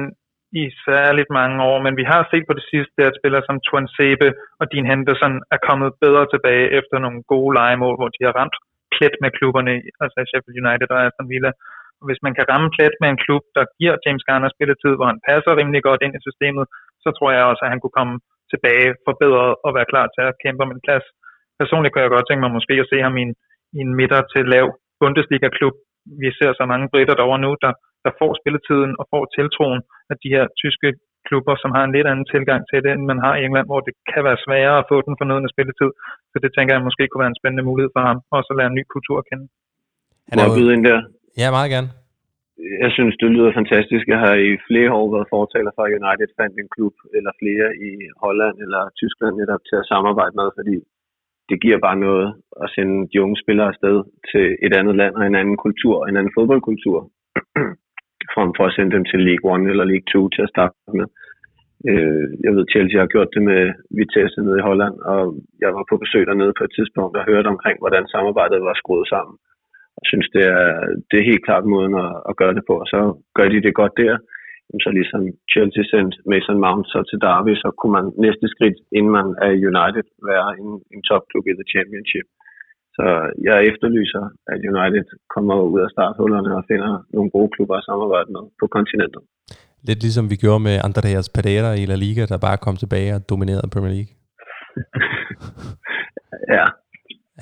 i 0.61 0.63
særligt 0.87 1.29
mange 1.39 1.57
år, 1.69 1.77
men 1.85 1.93
vi 1.99 2.05
har 2.11 2.21
set 2.31 2.45
på 2.47 2.53
det 2.59 2.65
sidste, 2.73 2.99
at 3.09 3.17
spillere 3.19 3.43
som 3.45 3.57
Tuan 3.67 3.87
Sebe 3.95 4.27
og 4.59 4.65
Dean 4.71 4.89
Henderson 4.91 5.35
er 5.55 5.59
kommet 5.67 5.89
bedre 6.05 6.25
tilbage 6.33 6.67
efter 6.79 6.95
nogle 7.05 7.21
gode 7.33 7.51
legemål, 7.59 7.95
hvor 7.99 8.09
de 8.15 8.25
har 8.27 8.33
ramt 8.39 8.57
plet 8.95 9.15
med 9.23 9.31
klubberne, 9.37 9.73
altså 10.03 10.19
Sheffield 10.29 10.59
United 10.63 10.89
og 10.95 10.99
Aston 11.05 11.29
Villa. 11.33 11.51
Hvis 12.07 12.23
man 12.25 12.33
kan 12.37 12.49
ramme 12.51 12.69
plet 12.75 12.95
med 13.01 13.09
en 13.09 13.23
klub, 13.25 13.43
der 13.57 13.65
giver 13.79 13.95
James 14.03 14.25
Garner 14.27 14.49
spilletid, 14.55 14.93
hvor 14.95 15.07
han 15.11 15.23
passer 15.29 15.51
rimelig 15.59 15.81
godt 15.89 16.01
ind 16.05 16.13
i 16.15 16.25
systemet, 16.27 16.65
så 17.03 17.09
tror 17.17 17.29
jeg 17.35 17.43
også, 17.51 17.61
at 17.65 17.71
han 17.73 17.81
kunne 17.81 17.97
komme 17.99 18.15
tilbage 18.51 18.89
forbedret 19.07 19.51
og 19.65 19.71
være 19.77 19.89
klar 19.91 20.05
til 20.15 20.23
at 20.29 20.37
kæmpe 20.43 20.63
om 20.65 20.73
en 20.75 20.85
plads. 20.87 21.05
Personligt 21.61 21.91
kunne 21.91 22.05
jeg 22.05 22.15
godt 22.15 22.27
tænke 22.27 22.43
mig 22.43 22.57
måske 22.57 22.75
at 22.83 22.89
se 22.91 22.97
ham 23.05 23.15
i 23.19 23.23
en, 23.27 23.33
i 23.77 23.79
en 23.85 23.93
midter 23.99 24.21
til 24.33 24.43
lav 24.53 24.65
Bundesliga-klub. 24.99 25.75
Vi 26.21 26.29
ser 26.37 26.51
så 26.59 26.63
mange 26.71 26.87
britter 26.93 27.15
derovre 27.17 27.43
nu, 27.45 27.51
der, 27.63 27.73
der 28.05 28.11
får 28.19 28.31
spilletiden 28.39 28.91
og 28.99 29.05
får 29.11 29.23
tiltroen 29.37 29.81
af 30.11 30.15
de 30.23 30.29
her 30.35 30.45
tyske 30.61 30.89
klubber, 31.27 31.55
som 31.63 31.71
har 31.75 31.83
en 31.85 31.95
lidt 31.95 32.07
anden 32.11 32.27
tilgang 32.33 32.61
til 32.69 32.79
det, 32.85 32.91
end 32.93 33.05
man 33.11 33.19
har 33.25 33.33
i 33.35 33.43
England, 33.47 33.67
hvor 33.69 33.81
det 33.87 33.93
kan 34.11 34.21
være 34.27 34.43
sværere 34.45 34.77
at 34.81 34.87
få 34.91 34.97
den 35.07 35.15
fornødende 35.21 35.53
spilletid. 35.53 35.89
Så 36.31 36.37
det 36.43 36.51
tænker 36.53 36.71
jeg 36.73 36.87
måske 36.87 37.03
kunne 37.07 37.23
være 37.23 37.33
en 37.33 37.41
spændende 37.41 37.67
mulighed 37.69 37.91
for 37.95 38.03
ham, 38.07 38.17
også 38.37 38.49
at 38.51 38.57
lære 38.57 38.69
en 38.71 38.77
ny 38.79 38.83
kultur 38.95 39.17
at 39.19 39.27
kende. 39.29 39.45
Han 40.29 40.37
er 40.39 40.45
jo... 40.47 40.73
ind 40.75 40.85
der. 40.89 40.99
Ja, 41.41 41.47
meget 41.57 41.69
gerne. 41.75 41.89
Jeg 42.83 42.91
synes, 42.97 43.15
det 43.21 43.29
lyder 43.35 43.57
fantastisk. 43.59 44.05
Jeg 44.13 44.19
har 44.25 44.35
i 44.49 44.51
flere 44.67 44.91
år 44.99 45.07
været 45.15 45.31
fortaler 45.35 45.71
for 45.75 45.85
United 45.99 46.29
fandt 46.39 46.55
en 46.57 46.69
klub, 46.75 46.95
eller 47.17 47.31
flere 47.41 47.67
i 47.87 47.91
Holland 48.23 48.55
eller 48.65 48.81
Tyskland 48.99 49.33
netop 49.41 49.63
til 49.69 49.77
at 49.81 49.89
samarbejde 49.93 50.35
med, 50.39 50.49
fordi 50.57 50.75
det 51.49 51.57
giver 51.63 51.79
bare 51.87 52.03
noget 52.07 52.27
at 52.63 52.67
sende 52.75 52.97
de 53.11 53.21
unge 53.23 53.37
spillere 53.43 53.71
afsted 53.71 53.97
til 54.31 54.45
et 54.65 54.73
andet 54.79 54.95
land 55.01 55.13
og 55.19 55.23
en 55.25 55.39
anden 55.41 55.57
kultur, 55.65 55.95
en 55.99 56.17
anden 56.19 56.35
fodboldkultur, 56.37 56.97
frem 58.35 58.49
for 58.57 58.65
at 58.67 58.75
sende 58.75 58.91
dem 58.95 59.05
til 59.11 59.19
League 59.27 59.45
One 59.53 59.65
eller 59.71 59.85
League 59.91 60.09
2 60.13 60.29
til 60.29 60.41
at 60.45 60.53
starte 60.53 60.75
med. 60.99 61.07
Øh, 61.89 62.27
jeg 62.45 62.51
ved, 62.55 62.63
Chelsea 62.73 62.99
har 62.99 63.13
gjort 63.13 63.31
det 63.35 63.43
med 63.51 63.61
Vitesse 63.97 64.39
nede 64.41 64.59
i 64.59 64.67
Holland, 64.69 64.95
og 65.13 65.21
jeg 65.63 65.69
var 65.77 65.83
på 65.89 65.95
besøg 66.03 66.23
dernede 66.29 66.53
på 66.57 66.63
et 66.67 66.75
tidspunkt 66.77 67.17
og 67.17 67.27
hørte 67.31 67.47
omkring, 67.53 67.77
hvordan 67.83 68.05
samarbejdet 68.13 68.59
var 68.69 68.75
skruet 68.81 69.07
sammen. 69.13 69.35
Jeg 69.99 70.05
synes, 70.11 70.27
det 70.35 70.43
er, 70.57 70.65
det 71.09 71.17
er 71.17 71.29
helt 71.31 71.45
klart 71.47 71.65
måden 71.73 71.95
at, 72.05 72.11
at 72.29 72.37
gøre 72.41 72.53
det 72.57 72.63
på, 72.69 72.73
og 72.83 72.87
så 72.93 72.99
gør 73.37 73.47
de 73.49 73.65
det 73.67 73.79
godt 73.81 73.95
der 74.03 74.15
så 74.85 74.89
ligesom 74.99 75.21
Chelsea 75.53 75.83
sendte 75.91 76.17
Mason 76.31 76.59
Mount 76.65 76.85
så 76.93 76.99
til 77.09 77.17
Derby, 77.25 77.53
så 77.63 77.69
kunne 77.79 77.93
man 77.99 78.05
næste 78.25 78.45
skridt, 78.53 78.77
inden 78.97 79.11
man 79.19 79.27
er 79.45 79.51
United, 79.71 80.07
være 80.31 80.47
en, 80.61 80.69
en 80.93 81.01
topklub 81.09 81.45
i 81.47 81.53
The 81.59 81.67
Championship. 81.73 82.27
Så 82.97 83.05
jeg 83.47 83.57
efterlyser, 83.71 84.23
at 84.51 84.59
United 84.71 85.07
kommer 85.35 85.55
ud 85.73 85.79
af 85.85 85.89
starthullerne 85.95 86.51
og 86.59 86.63
finder 86.71 86.91
nogle 87.15 87.29
gode 87.35 87.49
klubber 87.55 87.75
at 87.77 87.87
samarbejde 87.89 88.29
med 88.35 88.43
på 88.59 88.65
kontinentet. 88.75 89.21
Lidt 89.87 90.01
ligesom 90.05 90.25
vi 90.31 90.37
gjorde 90.43 90.63
med 90.67 90.75
Andreas 90.87 91.27
Pereira 91.35 91.71
i 91.81 91.83
La 91.91 91.97
Liga, 92.05 92.23
der 92.31 92.45
bare 92.47 92.63
kom 92.65 92.75
tilbage 92.83 93.11
og 93.17 93.21
dominerede 93.31 93.73
Premier 93.73 93.93
League. 93.97 94.13
ja. 96.55 96.65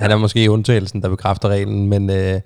Han 0.02 0.12
er 0.12 0.18
måske 0.18 0.52
undtagelsen, 0.52 1.02
der 1.02 1.10
bekræfter 1.10 1.50
reglen, 1.50 1.90
men 1.90 2.10
øh, 2.10 2.42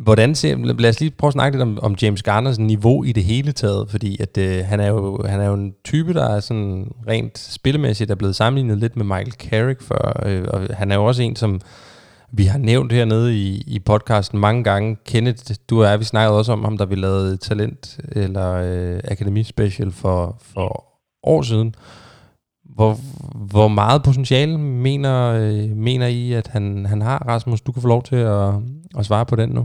Hvordan 0.00 0.34
ser, 0.34 0.56
lad 0.56 0.90
os 0.90 1.00
lige 1.00 1.10
prøve 1.10 1.28
at 1.28 1.32
snakke 1.32 1.58
lidt 1.58 1.62
om, 1.62 1.78
om 1.82 1.96
James 2.02 2.22
Garners 2.22 2.58
niveau 2.58 3.04
i 3.04 3.12
det 3.12 3.24
hele 3.24 3.52
taget, 3.52 3.90
fordi 3.90 4.22
at, 4.22 4.38
øh, 4.38 4.64
han, 4.64 4.80
er 4.80 4.88
jo, 4.88 5.22
han 5.26 5.40
er 5.40 5.46
jo 5.46 5.54
en 5.54 5.74
type, 5.84 6.14
der 6.14 6.36
er 6.36 6.40
sådan 6.40 6.92
rent 7.08 7.38
spillemæssigt 7.38 8.10
er 8.10 8.14
blevet 8.14 8.36
sammenlignet 8.36 8.78
lidt 8.78 8.96
med 8.96 9.04
Michael 9.04 9.32
Carrick 9.32 9.82
før, 9.82 10.22
øh, 10.26 10.44
og 10.48 10.76
han 10.76 10.92
er 10.92 10.96
jo 10.96 11.04
også 11.04 11.22
en, 11.22 11.36
som 11.36 11.60
Vi 12.32 12.44
har 12.44 12.58
nævnt 12.58 12.92
hernede 12.92 13.36
i, 13.36 13.62
i 13.66 13.78
podcasten 13.78 14.38
mange 14.38 14.64
gange, 14.64 14.96
Kenneth, 15.06 15.54
du 15.70 15.82
og 15.82 15.90
jeg, 15.90 16.00
vi 16.00 16.04
snakkede 16.04 16.38
også 16.38 16.52
om 16.52 16.64
ham, 16.64 16.78
da 16.78 16.84
vi 16.84 16.94
lavede 16.94 17.36
Talent 17.36 17.98
eller 18.12 18.52
øh, 18.52 19.00
akademispecial 19.04 19.92
for, 19.92 20.36
for 20.54 20.84
år 21.22 21.42
siden. 21.42 21.74
Hvor, 22.76 22.92
hvor 23.54 23.68
meget 23.80 24.00
potentiale 24.08 24.54
mener, 24.86 25.14
øh, 25.40 25.66
mener 25.88 26.08
I, 26.20 26.22
at 26.40 26.46
han, 26.54 26.64
han 26.92 27.00
har, 27.08 27.18
Rasmus? 27.32 27.60
Du 27.66 27.72
kan 27.72 27.82
få 27.82 27.88
lov 27.94 28.02
til 28.10 28.20
at, 28.36 28.48
at 28.98 29.06
svare 29.08 29.26
på 29.30 29.36
den 29.40 29.50
nu. 29.58 29.62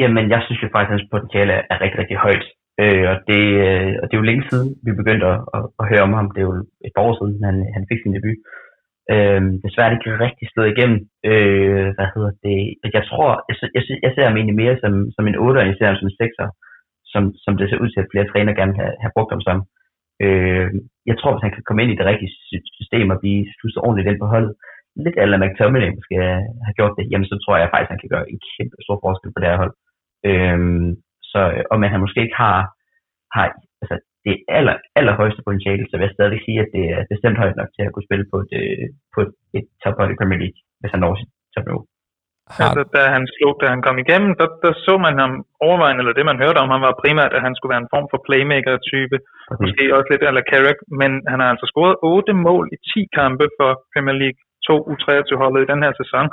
Jamen, 0.00 0.24
jeg 0.34 0.40
synes 0.44 0.62
jo 0.62 0.68
faktisk, 0.74 0.90
at 0.90 0.94
hans 0.96 1.10
potentiale 1.14 1.52
er 1.72 1.76
rigtig, 1.84 1.98
rigtig 2.02 2.18
højt. 2.26 2.46
Øh, 2.82 3.04
og, 3.12 3.16
det, 3.30 3.42
øh, 3.66 3.92
og 4.00 4.04
det 4.06 4.14
er 4.14 4.22
jo 4.22 4.30
længe 4.30 4.44
siden, 4.50 4.68
vi 4.86 4.92
begyndte 5.00 5.26
at, 5.32 5.38
at, 5.56 5.62
at 5.80 5.88
høre 5.90 6.06
om 6.08 6.14
ham. 6.18 6.28
Det 6.32 6.40
er 6.40 6.48
jo 6.50 6.56
et 6.86 6.92
par 6.96 7.04
år 7.08 7.14
siden, 7.16 7.34
han, 7.48 7.56
han 7.76 7.84
fik 7.90 8.00
sin 8.02 8.16
debut. 8.16 8.38
Øh, 9.14 9.40
desværre 9.64 9.86
er 9.86 9.90
det 9.92 9.98
ikke 9.98 10.24
rigtig 10.26 10.46
slået 10.48 10.72
igennem. 10.74 10.98
Øh, 11.30 11.86
hvad 11.96 12.08
hedder 12.14 12.32
det? 12.46 12.58
Altså, 12.82 12.94
jeg 12.98 13.06
tror, 13.10 13.30
altså, 13.50 13.64
jeg, 13.76 13.82
jeg, 13.88 13.96
jeg 14.04 14.12
ser 14.12 14.26
ham 14.28 14.36
egentlig 14.36 14.60
mere 14.62 14.76
som, 14.82 14.92
som 15.16 15.24
en 15.26 15.40
8'er, 15.44 15.60
end 15.62 15.70
jeg 15.72 15.78
ser 15.78 15.90
ham 15.90 15.98
som 16.00 16.10
en 16.10 16.20
6'er, 16.22 16.48
som, 17.12 17.22
som 17.44 17.52
det 17.56 17.66
ser 17.66 17.82
ud 17.82 17.90
til, 17.90 18.02
at 18.02 18.10
flere 18.12 18.30
træner 18.32 18.52
gerne 18.60 18.74
have, 18.80 18.94
have 19.02 19.14
brugt 19.16 19.32
ham 19.34 19.42
som. 19.48 19.58
Øh, 19.58 19.66
Øh, 20.24 20.68
jeg 21.10 21.16
tror, 21.18 21.32
hvis 21.32 21.46
han 21.46 21.54
kan 21.54 21.64
komme 21.66 21.82
ind 21.82 21.92
i 21.92 21.98
det 22.00 22.08
rigtige 22.10 22.32
system 22.78 23.06
og 23.14 23.20
blive 23.22 23.42
stusset 23.56 23.80
ordentligt 23.84 24.08
ind 24.10 24.20
på 24.22 24.28
holdet, 24.34 24.52
lidt 25.04 25.16
eller 25.22 25.42
McTominay 25.42 25.90
måske 25.98 26.14
have 26.66 26.78
gjort 26.78 26.94
det, 26.98 27.04
jamen 27.10 27.28
så 27.30 27.36
tror 27.38 27.56
jeg 27.56 27.72
faktisk, 27.72 27.92
han 27.92 28.02
kan 28.02 28.12
gøre 28.14 28.30
en 28.32 28.40
kæmpe 28.52 28.76
stor 28.86 28.98
forskel 29.04 29.32
på 29.32 29.40
det 29.40 29.50
her 29.50 29.62
hold. 29.62 29.74
Øh, 30.28 30.58
så, 31.30 31.40
og 31.70 31.76
men 31.80 31.92
han 31.92 32.04
måske 32.04 32.22
ikke 32.24 32.38
har, 32.44 32.58
har 33.34 33.46
altså, 33.82 33.96
det 34.26 34.34
aller, 34.58 34.76
allerhøjeste 34.98 35.42
potentiale, 35.46 35.84
så 35.86 35.94
vil 35.96 36.06
jeg 36.06 36.16
stadig 36.16 36.38
sige, 36.46 36.58
at 36.64 36.70
det 36.76 36.84
er 36.96 37.10
bestemt 37.14 37.38
højt 37.42 37.58
nok 37.60 37.70
til 37.72 37.82
at 37.86 37.92
kunne 37.92 38.08
spille 38.08 38.26
på 38.32 38.36
et, 38.44 38.52
øh, 38.60 38.86
på 39.14 39.18
et, 39.24 39.32
et 39.58 39.66
tophold 39.82 40.10
i 40.12 40.18
Premier 40.20 40.40
League, 40.42 40.58
hvis 40.80 40.92
han 40.92 41.00
når 41.02 41.14
sit 41.20 41.30
topniveau. 41.54 41.82
Har... 42.54 42.64
Altså, 42.64 42.82
da 42.96 43.02
han 43.14 43.24
slog, 43.34 43.54
da 43.62 43.66
han 43.74 43.82
kom 43.86 43.96
igennem, 44.04 44.32
der, 44.40 44.48
der 44.64 44.72
så 44.86 44.94
man 45.06 45.14
ham 45.22 45.32
overvejende, 45.66 46.00
eller 46.02 46.16
det 46.18 46.26
man 46.30 46.42
hørte 46.44 46.58
om 46.64 46.70
ham 46.74 46.82
var 46.88 47.00
primært, 47.04 47.32
at 47.36 47.44
han 47.46 47.54
skulle 47.54 47.72
være 47.74 47.84
en 47.84 47.92
form 47.94 48.06
for 48.12 48.20
playmaker-type, 48.26 49.16
okay. 49.18 49.62
måske 49.62 49.84
også 49.96 50.08
lidt 50.10 50.22
eller 50.22 50.48
Carrick, 50.50 50.78
men 51.00 51.10
han 51.30 51.38
har 51.42 51.48
altså 51.52 51.66
scoret 51.72 51.96
8 52.02 52.32
mål 52.48 52.64
i 52.74 52.76
10 52.92 53.06
kampe 53.20 53.46
for 53.58 53.70
Premier 53.92 54.18
League 54.22 54.40
2 54.68 54.76
U23-holdet 54.92 55.60
i 55.62 55.70
den 55.72 55.80
her 55.84 55.94
sæson, 56.00 56.26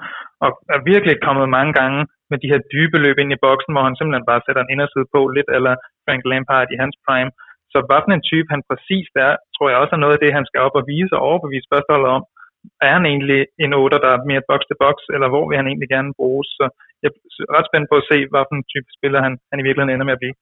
og 0.44 0.50
er 0.76 0.82
virkelig 0.92 1.16
kommet 1.28 1.56
mange 1.58 1.74
gange 1.80 2.00
med 2.32 2.38
de 2.44 2.52
her 2.52 2.62
dybe 2.74 2.98
løb 3.06 3.18
ind 3.20 3.32
i 3.34 3.44
boksen, 3.46 3.74
hvor 3.74 3.84
han 3.88 3.96
simpelthen 3.96 4.30
bare 4.32 4.44
sætter 4.46 4.62
en 4.64 4.74
inderside 4.74 5.08
på, 5.16 5.22
lidt 5.38 5.50
eller 5.58 5.74
Frank 6.06 6.22
Lampard 6.32 6.68
i 6.74 6.82
hans 6.84 6.96
prime. 7.06 7.32
Så 7.74 7.78
hvad 7.88 8.02
for 8.04 8.12
en 8.18 8.28
type 8.32 8.50
han 8.54 8.64
præcis 8.70 9.08
er, 9.28 9.34
tror 9.56 9.68
jeg 9.70 9.78
også 9.82 9.94
er 9.96 10.04
noget 10.04 10.16
af 10.18 10.22
det, 10.24 10.38
han 10.38 10.48
skal 10.50 10.64
op 10.68 10.76
og 10.80 10.88
vise 10.94 11.14
og 11.18 11.24
overbevise 11.30 11.68
spørgsmålet 11.70 12.08
om. 12.18 12.24
Er 12.88 12.92
han 12.98 13.06
egentlig 13.12 13.40
en 13.64 13.74
8, 13.74 14.04
der 14.04 14.12
er 14.16 14.28
mere 14.32 14.48
box 14.50 14.60
til 14.70 14.78
box, 14.84 14.96
eller 15.16 15.28
hvor 15.32 15.44
vil 15.48 15.60
han 15.60 15.68
egentlig 15.72 15.90
gerne 15.96 16.12
bruges? 16.20 16.48
Så 16.60 16.66
jeg 17.02 17.10
er 17.10 17.56
ret 17.58 17.70
spændt 17.70 17.88
på 17.92 17.96
at 18.02 18.08
se, 18.12 18.18
hvad 18.32 18.44
for 18.48 18.56
en 18.56 18.70
type 18.74 18.90
spiller 18.98 19.20
han, 19.26 19.34
han 19.50 19.60
i 19.60 19.66
virkeligheden 19.68 19.94
ender 19.94 20.08
med 20.10 20.18
at 20.18 20.24
blive. 20.24 20.36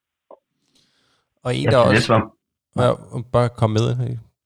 Og 1.45 1.51
en, 1.59 1.65
der 1.73 1.79
også... 1.89 2.13
Ja, 2.81 2.87
bare 3.35 3.49
kom 3.59 3.71
med. 3.77 3.85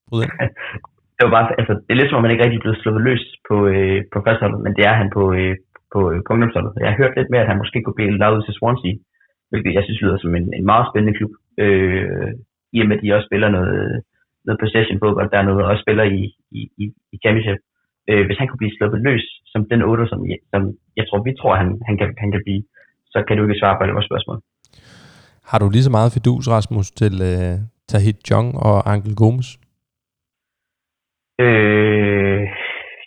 Bryd 0.07 0.21
ind. 0.25 0.33
det 1.15 1.21
var 1.25 1.33
bare, 1.37 1.47
altså, 1.59 1.73
det 1.85 1.91
er 1.91 1.99
lidt 1.99 2.09
som 2.09 2.17
om, 2.17 2.23
man 2.25 2.33
ikke 2.33 2.43
rigtig 2.43 2.59
er 2.59 2.65
blevet 2.65 2.81
slået 2.81 3.05
løs 3.07 3.23
på, 3.49 3.55
øh, 3.73 3.99
på 4.13 4.17
førsteholdet, 4.25 4.61
men 4.65 4.73
det 4.77 4.83
er 4.89 4.95
han 5.01 5.09
på, 5.17 5.23
øh, 5.39 5.55
på, 5.93 5.99
øh, 6.11 6.19
på 6.25 6.29
ungdomsholdet. 6.33 6.71
Jeg 6.81 6.89
har 6.89 7.01
hørt 7.01 7.17
lidt 7.17 7.31
mere, 7.31 7.43
at 7.45 7.51
han 7.51 7.61
måske 7.61 7.79
kunne 7.81 7.99
blive 7.99 8.19
lavet 8.23 8.41
til 8.43 8.53
Swansea, 8.57 8.93
hvilket 9.49 9.75
jeg 9.77 9.83
synes 9.83 10.01
lyder 10.03 10.17
som 10.21 10.31
en, 10.39 10.47
en 10.59 10.65
meget 10.71 10.85
spændende 10.89 11.17
klub. 11.17 11.33
Øh, 11.63 12.31
I 12.75 12.77
og 12.81 12.87
med, 12.87 12.97
at 12.97 13.03
de 13.03 13.15
også 13.15 13.27
spiller 13.29 13.49
noget, 13.57 13.85
noget 14.45 14.61
possession 14.63 15.01
fodbold 15.03 15.29
dernede, 15.35 15.63
og 15.63 15.69
også 15.71 15.83
spiller 15.85 16.05
i, 16.19 16.21
i, 16.59 16.61
i, 16.81 16.85
i 17.13 17.15
championship. 17.23 17.59
Øh, 18.09 18.23
hvis 18.25 18.37
han 18.39 18.47
kunne 18.47 18.61
blive 18.63 18.77
sluppet 18.77 18.99
løs 19.07 19.25
som 19.51 19.61
den 19.71 19.81
8, 19.81 20.07
som, 20.11 20.19
som 20.53 20.61
jeg 20.99 21.05
tror, 21.05 21.19
vi 21.27 21.33
tror, 21.39 21.53
han, 21.61 21.69
han, 21.87 21.95
kan, 21.99 22.07
han 22.23 22.31
kan 22.31 22.41
blive, 22.45 22.63
så 23.13 23.17
kan 23.27 23.37
du 23.37 23.43
ikke 23.43 23.61
svare 23.61 23.75
på 23.75 23.83
alle 23.83 23.97
vores 23.97 24.09
spørgsmål. 24.11 24.37
Har 25.49 25.59
du 25.59 25.67
lige 25.69 25.87
så 25.87 25.93
meget 25.97 26.13
fidus, 26.15 26.45
Rasmus, 26.55 26.87
til 27.01 27.13
uh, 27.31 27.55
Tahit 27.89 28.19
Jong 28.31 28.47
og 28.67 28.77
Angel 28.91 29.15
Gomes? 29.21 29.49
Øh, 31.45 32.43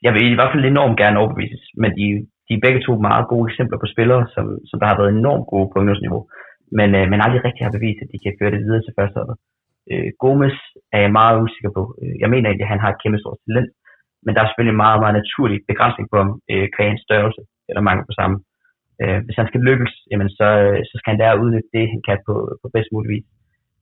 jeg 0.07 0.12
vil 0.14 0.24
i 0.32 0.39
hvert 0.39 0.53
fald 0.53 0.64
enormt 0.64 0.97
gerne 1.03 1.18
overbevises, 1.20 1.64
men 1.82 1.91
de, 1.99 2.07
de 2.47 2.53
er 2.55 2.64
begge 2.66 2.80
to 2.86 2.93
meget 3.09 3.24
gode 3.32 3.47
eksempler 3.51 3.78
på 3.80 3.89
spillere, 3.95 4.22
som, 4.34 4.45
som 4.68 4.76
der 4.80 4.86
har 4.91 4.99
været 5.01 5.12
enormt 5.12 5.47
gode 5.53 5.68
på 5.68 5.78
ungdomsniveau, 5.80 6.22
men, 6.78 6.89
øh, 6.99 7.05
men 7.11 7.22
aldrig 7.24 7.45
rigtig 7.45 7.62
har 7.64 7.76
bevist, 7.78 8.01
at 8.03 8.11
de 8.12 8.18
kan 8.24 8.36
føre 8.39 8.53
det 8.55 8.61
videre 8.64 8.82
til 8.82 8.97
førsteholdet. 8.99 9.36
Øh, 9.91 10.11
Gomes 10.22 10.59
er 10.95 11.01
jeg 11.05 11.12
meget 11.20 11.43
usikker 11.45 11.72
på. 11.78 11.82
Øh, 12.01 12.14
jeg 12.22 12.28
mener 12.32 12.47
egentlig, 12.47 12.66
at 12.68 12.74
han 12.74 12.84
har 12.84 12.91
et 12.91 13.03
kæmpe 13.03 13.18
stort 13.20 13.39
talent, 13.45 13.70
men 14.24 14.32
der 14.32 14.41
er 14.41 14.49
selvfølgelig 14.49 14.74
en 14.76 14.84
meget, 14.86 15.01
meget 15.03 15.18
naturlig 15.20 15.59
begrænsning 15.70 16.07
på 16.11 16.16
ham, 16.22 16.30
øh, 16.53 16.66
kvæg 16.74 16.89
hans 16.93 17.05
størrelse, 17.09 17.43
eller 17.68 17.82
mangel 17.89 18.05
på 18.07 18.14
samme. 18.20 18.36
Øh, 19.03 19.18
hvis 19.24 19.39
han 19.41 19.49
skal 19.49 19.64
lykkes, 19.68 19.93
jamen 20.11 20.30
så, 20.39 20.49
øh, 20.64 20.80
så 20.89 20.95
skal 20.97 21.11
han 21.11 21.20
lære 21.20 21.34
at 21.34 21.43
udnytte 21.43 21.70
det, 21.76 21.84
han 21.95 22.03
kan 22.07 22.18
på, 22.28 22.34
på 22.61 22.66
bedst 22.74 22.91
mulig 22.95 23.11
vis. 23.14 23.26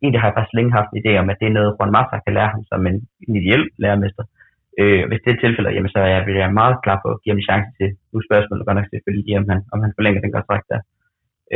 Egentlig 0.03 0.21
har 0.21 0.29
jeg 0.29 0.37
faktisk 0.37 0.57
længe 0.57 0.77
haft 0.79 0.91
en 0.91 1.01
idé 1.03 1.13
om, 1.23 1.31
at 1.31 1.39
det 1.41 1.47
er 1.49 1.59
noget, 1.59 1.75
Juan 1.77 1.95
Mata 1.97 2.17
kan 2.25 2.37
lære 2.39 2.55
ham 2.55 2.63
som 2.71 2.81
en, 2.91 2.99
en 3.27 3.35
ideel 3.41 3.65
lærermester. 3.83 4.25
Øh, 4.81 5.03
hvis 5.09 5.23
det 5.25 5.31
er 5.33 5.43
tilfældet, 5.43 5.75
jamen, 5.77 5.93
så 5.95 5.99
er 6.05 6.11
jeg, 6.15 6.23
vil 6.27 6.37
jeg 6.43 6.59
meget 6.61 6.77
klar 6.85 6.99
på 7.01 7.09
at 7.13 7.21
give 7.23 7.33
ham 7.33 7.41
en 7.41 7.49
chance 7.51 7.71
til. 7.79 7.89
Nu 8.13 8.19
spørgsmålet 8.29 8.67
godt 8.67 8.79
nok 8.79 8.91
selvfølgelig, 8.93 9.39
om 9.41 9.47
han, 9.53 9.61
om 9.75 9.79
han 9.85 9.95
forlænger 9.97 10.21
den 10.23 10.37
kontrakt 10.37 10.67
der. 10.73 10.81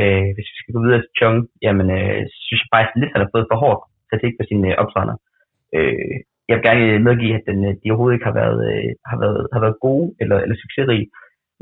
Øh, 0.00 0.28
hvis 0.34 0.50
vi 0.52 0.56
skal 0.58 0.74
gå 0.74 0.80
videre 0.84 1.02
til 1.02 1.14
Chung, 1.18 1.38
jamen, 1.64 1.86
øh, 1.98 2.20
synes 2.46 2.60
jeg 2.62 2.72
faktisk 2.74 2.94
lidt, 3.00 3.10
at 3.10 3.14
han 3.14 3.24
har 3.24 3.34
fået 3.34 3.50
for 3.50 3.58
hårdt 3.64 3.82
kritik 4.10 4.32
på 4.36 4.44
sine 4.50 4.68
øh, 4.70 4.80
optrædener. 4.82 5.16
Øh, 5.76 6.16
jeg 6.48 6.54
vil 6.56 6.66
gerne 6.68 6.84
øh, 6.90 7.00
medgive, 7.08 7.36
at 7.38 7.44
den, 7.50 7.58
øh, 7.68 7.74
de 7.80 7.90
overhovedet 7.90 8.16
ikke 8.16 8.28
har 8.30 8.38
været, 8.42 8.60
øh, 8.70 8.90
har 9.10 9.18
været, 9.24 9.40
har 9.54 9.60
været 9.64 9.82
gode 9.86 10.06
eller, 10.22 10.38
eller 10.44 10.56
succesrige. 10.64 11.06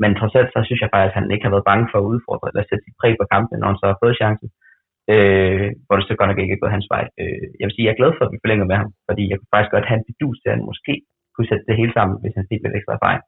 Men 0.01 0.11
trods 0.19 0.35
alt, 0.37 0.49
så 0.53 0.59
synes 0.63 0.81
jeg 0.81 0.91
faktisk, 0.93 1.11
at 1.11 1.17
han 1.19 1.31
ikke 1.33 1.45
har 1.45 1.55
været 1.55 1.69
bange 1.71 1.85
for 1.91 1.97
at 1.99 2.09
udfordre 2.13 2.49
eller 2.49 2.63
sætte 2.65 2.85
sit 2.85 2.99
præg 3.01 3.13
på 3.17 3.25
kampen, 3.33 3.55
når 3.59 3.69
han 3.71 3.81
så 3.81 3.87
har 3.91 4.01
fået 4.03 4.19
chancen. 4.21 4.47
Øh, 5.13 5.69
hvor 5.85 5.95
det 5.95 6.05
så 6.05 6.15
godt 6.17 6.29
nok 6.29 6.41
ikke 6.41 6.55
er 6.55 6.63
gået 6.63 6.75
hans 6.77 6.89
vej. 6.95 7.03
Øh, 7.21 7.45
jeg 7.59 7.65
vil 7.65 7.75
sige, 7.75 7.85
at 7.85 7.87
jeg 7.87 7.93
er 7.95 8.01
glad 8.01 8.11
for, 8.15 8.23
at 8.25 8.31
vi 8.33 8.41
forlænger 8.43 8.67
med 8.71 8.77
ham, 8.81 8.89
fordi 9.09 9.23
jeg 9.29 9.37
kunne 9.37 9.53
faktisk 9.53 9.73
godt 9.75 9.89
have 9.89 9.99
en 9.99 10.09
bedus 10.11 10.37
til, 10.39 10.49
at 10.49 10.55
han 10.57 10.69
måske 10.71 10.93
kunne 11.33 11.49
sætte 11.49 11.67
det 11.69 11.79
hele 11.79 11.93
sammen, 11.97 12.15
hvis 12.21 12.37
han 12.39 12.49
fik 12.49 12.61
lidt 12.61 12.77
ekstra 12.77 12.97
erfaring. 12.97 13.23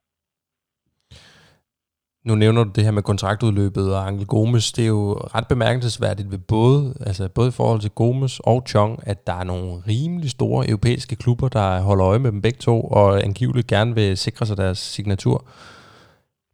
Nu 2.25 2.35
nævner 2.35 2.63
du 2.63 2.69
det 2.75 2.83
her 2.83 2.91
med 2.91 3.03
kontraktudløbet 3.03 3.95
og 3.95 4.07
Angel 4.07 4.25
Gomes. 4.25 4.71
Det 4.71 4.83
er 4.83 4.87
jo 4.87 5.13
ret 5.13 5.47
bemærkelsesværdigt 5.47 6.31
ved 6.31 6.37
både, 6.37 6.93
altså 7.05 7.29
både 7.29 7.47
i 7.47 7.51
forhold 7.51 7.81
til 7.81 7.89
Gomes 7.89 8.39
og 8.39 8.63
Chong, 8.67 8.99
at 9.03 9.27
der 9.27 9.33
er 9.33 9.43
nogle 9.43 9.83
rimelig 9.87 10.29
store 10.29 10.69
europæiske 10.69 11.15
klubber, 11.15 11.49
der 11.49 11.81
holder 11.81 12.07
øje 12.07 12.19
med 12.19 12.31
dem 12.31 12.41
begge 12.41 12.57
to, 12.59 12.81
og 12.81 13.23
angiveligt 13.23 13.67
gerne 13.67 13.95
vil 13.95 14.17
sikre 14.17 14.45
sig 14.45 14.57
deres 14.57 14.77
signatur. 14.77 15.45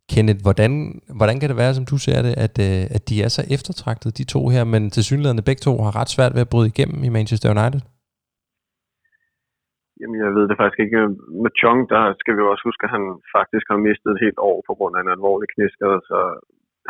Kenneth, 0.09 0.41
hvordan, 0.41 1.01
hvordan 1.15 1.39
kan 1.39 1.49
det 1.49 1.57
være, 1.57 1.75
som 1.75 1.85
du 1.85 1.97
ser 1.97 2.21
det, 2.21 2.33
at, 2.37 2.59
øh, 2.59 2.87
at 2.89 3.09
de 3.09 3.23
er 3.23 3.27
så 3.27 3.43
eftertragtet, 3.49 4.17
de 4.17 4.23
to 4.23 4.49
her, 4.49 4.63
men 4.63 4.91
til 4.91 5.03
synligheden 5.03 5.43
begge 5.43 5.59
to 5.59 5.83
har 5.83 5.95
ret 5.95 6.09
svært 6.09 6.33
ved 6.33 6.41
at 6.41 6.49
bryde 6.49 6.67
igennem 6.67 7.03
i 7.03 7.09
Manchester 7.09 7.49
United? 7.49 7.81
Jamen, 9.99 10.17
jeg 10.25 10.31
ved 10.37 10.45
det 10.47 10.59
faktisk 10.59 10.79
ikke. 10.85 10.99
Med 11.43 11.51
Chong, 11.59 11.79
der 11.93 12.03
skal 12.21 12.33
vi 12.37 12.41
også 12.41 12.63
huske, 12.69 12.83
at 12.85 12.93
han 12.95 13.05
faktisk 13.37 13.65
har 13.71 13.85
mistet 13.87 14.09
et 14.11 14.23
helt 14.25 14.39
år 14.49 14.57
på 14.67 14.73
grund 14.77 14.93
af 14.95 15.01
en 15.01 15.13
alvorlig 15.15 15.47
knæskade, 15.53 15.99
så 16.09 16.17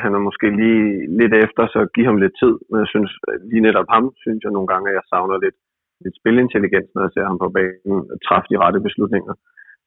han 0.03 0.11
er 0.17 0.21
måske 0.27 0.47
lige 0.61 0.83
lidt 1.19 1.33
efter, 1.45 1.63
så 1.73 1.79
giv 1.95 2.05
ham 2.09 2.21
lidt 2.23 2.35
tid. 2.41 2.55
Men 2.69 2.77
jeg 2.83 2.89
synes, 2.93 3.11
lige 3.49 3.65
netop 3.67 3.89
ham, 3.95 4.05
synes 4.23 4.41
jeg 4.43 4.51
nogle 4.55 4.69
gange, 4.71 4.89
at 4.89 4.97
jeg 4.97 5.05
savner 5.11 5.37
lidt, 5.45 5.57
lidt 6.03 6.15
spilintelligens, 6.19 6.89
når 6.93 7.01
jeg 7.05 7.13
ser 7.13 7.25
ham 7.29 7.39
på 7.43 7.49
banen, 7.57 7.99
træffe 8.27 8.47
de 8.51 8.61
rette 8.63 8.79
beslutninger. 8.87 9.33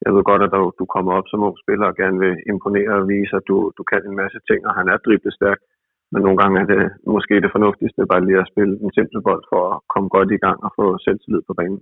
Jeg 0.04 0.10
ved 0.14 0.22
godt, 0.30 0.42
at 0.46 0.52
du 0.80 0.84
kommer 0.94 1.12
op 1.18 1.28
som 1.28 1.46
ung 1.46 1.56
spiller 1.64 1.86
og 1.88 1.96
gerne 2.02 2.18
vil 2.24 2.34
imponere 2.52 2.92
og 3.00 3.08
vise, 3.12 3.36
at 3.38 3.48
du, 3.50 3.56
du 3.78 3.82
kan 3.90 4.02
en 4.08 4.20
masse 4.22 4.38
ting, 4.48 4.60
og 4.68 4.72
han 4.78 4.86
er 4.92 4.96
driblestærk. 5.06 5.60
Men 6.12 6.20
nogle 6.22 6.38
gange 6.42 6.56
er 6.60 6.66
det 6.72 6.82
måske 7.16 7.34
det 7.44 7.54
fornuftigste 7.54 8.10
bare 8.12 8.24
lige 8.24 8.42
at 8.42 8.50
spille 8.52 8.74
en 8.84 8.92
simpel 8.96 9.20
bold 9.28 9.44
for 9.52 9.62
at 9.74 9.80
komme 9.92 10.08
godt 10.16 10.30
i 10.36 10.42
gang 10.44 10.58
og 10.66 10.70
få 10.78 10.84
selvtillid 11.04 11.42
på 11.48 11.54
banen. 11.60 11.80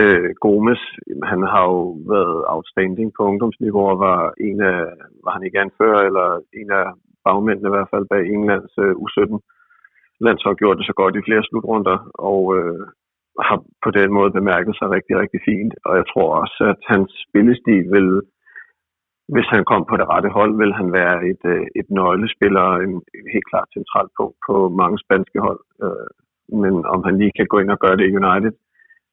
Øh, 0.00 0.30
Gomes, 0.44 0.82
han 1.30 1.40
har 1.52 1.64
jo 1.72 1.80
været 2.14 2.38
outstanding 2.54 3.08
på 3.16 3.22
ungdomsniveau 3.30 3.84
og 3.92 3.98
var 4.08 4.20
en 4.48 4.60
af, 4.72 4.80
var 5.24 5.32
han 5.36 5.42
ikke 5.46 5.60
anfører, 5.64 6.00
eller 6.08 6.26
en 6.60 6.70
af 6.80 6.86
bagmændene 7.24 7.68
i 7.68 7.74
hvert 7.74 7.92
fald 7.92 8.06
bag 8.12 8.22
Englands 8.34 8.72
øh, 8.84 8.92
U17 9.04 9.38
landshold 10.26 10.56
gjort 10.56 10.78
det 10.78 10.86
så 10.86 10.94
godt 11.00 11.16
i 11.16 11.26
flere 11.26 11.42
slutrunder, 11.48 11.98
og 12.30 12.40
øh, 12.56 12.80
har 13.48 13.58
på 13.84 13.90
den 13.98 14.08
måde 14.16 14.30
bemærket 14.38 14.74
sig 14.76 14.88
rigtig, 14.96 15.14
rigtig 15.22 15.40
fint. 15.48 15.74
Og 15.86 15.92
jeg 15.98 16.06
tror 16.12 16.28
også, 16.42 16.60
at 16.72 16.80
hans 16.92 17.10
spillestil 17.26 17.84
vil, 17.94 18.08
hvis 19.34 19.48
han 19.54 19.64
kom 19.70 19.82
på 19.90 19.96
det 20.00 20.06
rette 20.12 20.30
hold, 20.38 20.52
vil 20.62 20.72
han 20.80 20.88
være 21.00 21.16
et, 21.30 21.42
øh, 21.54 21.66
et 21.80 21.88
nøglespiller, 21.98 22.66
en, 22.84 22.92
en 23.18 23.26
helt 23.34 23.48
klart 23.50 23.68
central 23.78 24.08
punkt 24.18 24.36
på 24.46 24.54
mange 24.80 24.98
spanske 25.04 25.38
hold. 25.46 25.62
Øh, 25.84 26.08
men 26.62 26.74
om 26.94 27.00
han 27.06 27.14
lige 27.18 27.36
kan 27.38 27.46
gå 27.52 27.56
ind 27.58 27.70
og 27.70 27.80
gøre 27.84 27.96
det 27.96 28.06
i 28.06 28.16
United, 28.22 28.52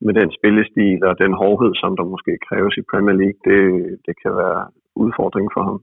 med 0.05 0.13
den 0.19 0.29
spillestil 0.37 0.99
og 1.09 1.13
den 1.23 1.33
hårdhed, 1.41 1.73
som 1.81 1.91
der 1.97 2.11
måske 2.13 2.33
kræves 2.47 2.73
i 2.77 2.87
Premier 2.91 3.17
League, 3.21 3.39
det, 3.47 3.61
det 4.05 4.13
kan 4.21 4.31
være 4.41 4.61
udfordring 5.03 5.47
for 5.55 5.63
ham. 5.69 5.79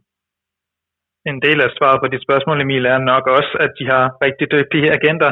En 1.31 1.39
del 1.47 1.59
af 1.67 1.71
svaret 1.77 1.99
på 2.01 2.09
dit 2.13 2.27
spørgsmål, 2.27 2.61
Emil, 2.61 2.85
er 2.95 3.09
nok 3.13 3.25
også, 3.39 3.55
at 3.65 3.73
de 3.79 3.85
har 3.93 4.05
rigtig 4.27 4.47
dygtige 4.57 4.93
agenter. 4.99 5.31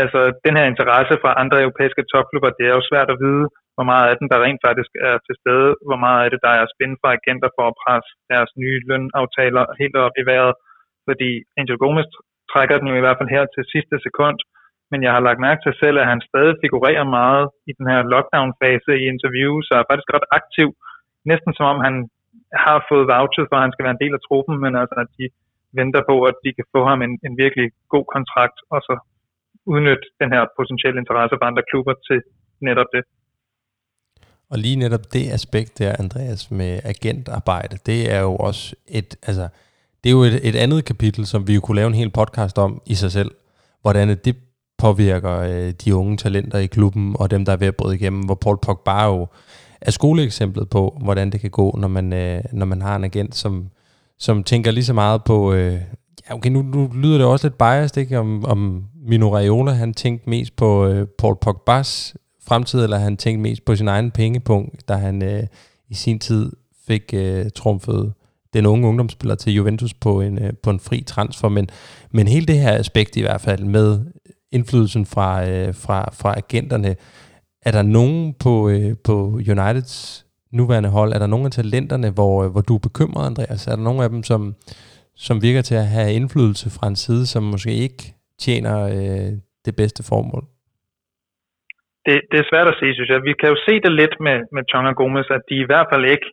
Altså, 0.00 0.20
den 0.46 0.54
her 0.58 0.66
interesse 0.72 1.14
fra 1.22 1.38
andre 1.42 1.58
europæiske 1.64 2.04
topklubber, 2.12 2.50
det 2.58 2.64
er 2.66 2.74
jo 2.78 2.88
svært 2.90 3.10
at 3.14 3.20
vide, 3.24 3.44
hvor 3.74 3.86
meget 3.92 4.06
af 4.10 4.16
den, 4.20 4.28
der 4.32 4.42
rent 4.44 4.62
faktisk 4.68 4.92
er 5.08 5.16
til 5.26 5.34
stede, 5.40 5.70
hvor 5.88 6.00
meget 6.06 6.20
af 6.24 6.30
det, 6.32 6.40
der 6.46 6.52
er 6.60 6.66
spændt 6.74 6.96
fra 7.00 7.14
agenter 7.18 7.50
for 7.56 7.64
at 7.68 7.78
presse 7.82 8.10
deres 8.32 8.50
nye 8.62 8.78
lønaftaler 8.88 9.64
helt 9.80 9.96
op 10.06 10.14
i 10.20 10.24
vejret, 10.30 10.54
fordi 11.08 11.30
Angel 11.58 11.78
Gomez 11.82 12.10
trækker 12.52 12.76
den 12.78 12.88
jo 12.90 12.96
i 12.98 13.04
hvert 13.04 13.18
fald 13.18 13.34
her 13.36 13.44
til 13.54 13.64
sidste 13.74 13.96
sekund, 14.06 14.38
men 14.90 14.98
jeg 15.04 15.12
har 15.16 15.22
lagt 15.28 15.44
mærke 15.46 15.62
til 15.62 15.74
selv, 15.82 15.96
at 16.02 16.10
han 16.12 16.20
stadig 16.30 16.54
figurerer 16.64 17.06
meget 17.18 17.46
i 17.70 17.72
den 17.78 17.86
her 17.92 18.00
lockdown-fase 18.12 18.92
i 19.00 19.08
interviews, 19.12 19.64
og 19.70 19.76
er 19.76 19.88
faktisk 19.90 20.10
ret 20.16 20.28
aktiv, 20.38 20.68
næsten 21.30 21.52
som 21.54 21.66
om 21.72 21.78
han 21.86 21.94
har 22.66 22.78
fået 22.90 23.10
vouchet 23.14 23.46
for, 23.48 23.56
at 23.56 23.66
han 23.66 23.74
skal 23.74 23.84
være 23.86 23.96
en 23.96 24.04
del 24.04 24.14
af 24.18 24.22
truppen, 24.28 24.54
men 24.64 24.72
altså, 24.82 24.96
at 25.04 25.10
de 25.18 25.26
venter 25.80 26.02
på, 26.10 26.16
at 26.30 26.36
de 26.44 26.50
kan 26.58 26.66
få 26.74 26.80
ham 26.90 27.00
en, 27.06 27.14
en 27.26 27.34
virkelig 27.44 27.66
god 27.94 28.06
kontrakt, 28.16 28.58
og 28.72 28.78
så 28.88 28.94
udnytte 29.72 30.06
den 30.20 30.30
her 30.34 30.42
potentielle 30.58 30.98
interesse 31.02 31.34
for 31.38 31.46
andre 31.50 31.64
klubber 31.70 31.94
til 32.08 32.18
netop 32.68 32.90
det. 32.94 33.02
Og 34.50 34.58
lige 34.58 34.76
netop 34.76 35.04
det 35.14 35.24
aspekt 35.38 35.78
der, 35.78 35.96
Andreas, 36.02 36.50
med 36.50 36.72
agentarbejde, 36.92 37.76
det 37.86 38.00
er 38.14 38.20
jo 38.28 38.36
også 38.36 38.76
et, 38.88 39.10
altså, 39.28 39.48
det 40.00 40.06
er 40.10 40.14
jo 40.18 40.22
et, 40.30 40.48
et 40.48 40.56
andet 40.64 40.84
kapitel, 40.84 41.26
som 41.26 41.48
vi 41.48 41.54
jo 41.54 41.60
kunne 41.60 41.76
lave 41.80 41.90
en 41.92 42.00
hel 42.02 42.10
podcast 42.10 42.58
om 42.58 42.82
i 42.86 42.94
sig 42.94 43.12
selv. 43.12 43.30
Hvordan 43.82 44.08
det 44.08 44.36
påvirker 44.80 45.38
øh, 45.38 45.72
de 45.84 45.94
unge 45.94 46.16
talenter 46.16 46.58
i 46.58 46.66
klubben, 46.66 47.16
og 47.18 47.30
dem, 47.30 47.44
der 47.44 47.52
er 47.52 47.56
ved 47.56 47.66
at 47.66 47.76
bryde 47.76 47.94
igennem, 47.94 48.22
hvor 48.22 48.34
Paul 48.34 48.58
Pogba 48.62 49.04
jo 49.04 49.26
er 49.80 49.90
skoleeksemplet 49.90 50.70
på, 50.70 50.98
hvordan 51.02 51.32
det 51.32 51.40
kan 51.40 51.50
gå, 51.50 51.76
når 51.78 51.88
man, 51.88 52.12
øh, 52.12 52.42
når 52.52 52.66
man 52.66 52.82
har 52.82 52.96
en 52.96 53.04
agent, 53.04 53.34
som, 53.34 53.70
som 54.18 54.44
tænker 54.44 54.70
lige 54.70 54.84
så 54.84 54.92
meget 54.92 55.24
på, 55.24 55.52
øh, 55.52 55.80
ja 56.28 56.34
okay, 56.34 56.50
nu, 56.50 56.62
nu 56.62 56.90
lyder 56.94 57.18
det 57.18 57.26
også 57.26 57.46
lidt 57.46 57.58
biased, 57.58 57.96
ikke, 57.96 58.18
om, 58.18 58.44
om 58.44 58.84
Mino 59.06 59.34
Raiola, 59.34 59.72
han 59.72 59.94
tænkte 59.94 60.30
mest 60.30 60.56
på 60.56 60.86
øh, 60.86 61.06
Paul 61.18 61.36
Pogbas 61.40 62.14
fremtid, 62.46 62.84
eller 62.84 62.98
han 62.98 63.16
tænkte 63.16 63.42
mest 63.42 63.64
på 63.64 63.76
sin 63.76 63.88
egen 63.88 64.10
pengepunkt, 64.10 64.88
da 64.88 64.94
han 64.94 65.22
øh, 65.22 65.42
i 65.88 65.94
sin 65.94 66.18
tid 66.18 66.52
fik 66.86 67.14
øh, 67.14 67.46
trumfet 67.54 68.12
den 68.54 68.66
unge 68.66 68.88
ungdomsspiller 68.88 69.34
til 69.34 69.52
Juventus 69.52 69.94
på 69.94 70.20
en, 70.20 70.38
øh, 70.38 70.52
på 70.62 70.70
en 70.70 70.80
fri 70.80 71.04
transfer, 71.06 71.48
men, 71.48 71.68
men 72.10 72.28
hele 72.28 72.46
det 72.46 72.58
her 72.58 72.78
aspekt 72.78 73.16
i 73.16 73.20
hvert 73.20 73.40
fald 73.40 73.64
med 73.64 74.00
indflydelsen 74.56 75.04
fra, 75.14 75.28
øh, 75.50 75.68
fra, 75.84 75.98
fra 76.20 76.30
agenterne, 76.42 76.92
er 77.68 77.72
der 77.78 77.82
nogen 77.82 78.34
på, 78.44 78.52
øh, 78.72 78.90
på 79.06 79.14
Uniteds 79.52 79.96
nuværende 80.58 80.90
hold, 80.98 81.10
er 81.12 81.20
der 81.22 81.32
nogen 81.34 81.46
af 81.46 81.54
talenterne, 81.60 82.08
hvor, 82.18 82.34
øh, 82.44 82.50
hvor 82.52 82.64
du 82.68 82.74
er 82.78 82.86
bekymret, 82.88 83.26
Andreas? 83.30 83.66
Er 83.66 83.76
der 83.76 83.88
nogen 83.88 84.02
af 84.06 84.10
dem, 84.14 84.22
som, 84.30 84.40
som 85.26 85.36
virker 85.46 85.62
til 85.68 85.76
at 85.82 85.88
have 85.96 86.14
indflydelse 86.18 86.66
fra 86.76 86.86
en 86.92 86.98
side, 87.04 87.24
som 87.32 87.42
måske 87.54 87.72
ikke 87.86 88.02
tjener 88.44 88.76
øh, 88.96 89.32
det 89.66 89.74
bedste 89.80 90.02
formål? 90.10 90.42
Det, 92.06 92.16
det 92.30 92.38
er 92.40 92.50
svært 92.52 92.68
at 92.72 92.78
se, 92.80 92.86
synes 92.94 93.10
jeg. 93.12 93.28
Vi 93.30 93.34
kan 93.40 93.48
jo 93.52 93.58
se 93.66 93.74
det 93.84 93.92
lidt 94.00 94.14
med, 94.26 94.38
med 94.54 94.62
Chong 94.70 94.86
og 94.90 94.96
Gomez, 95.00 95.28
at 95.38 95.44
de 95.50 95.56
i 95.64 95.68
hvert 95.70 95.88
fald 95.92 96.04
ikke, 96.14 96.28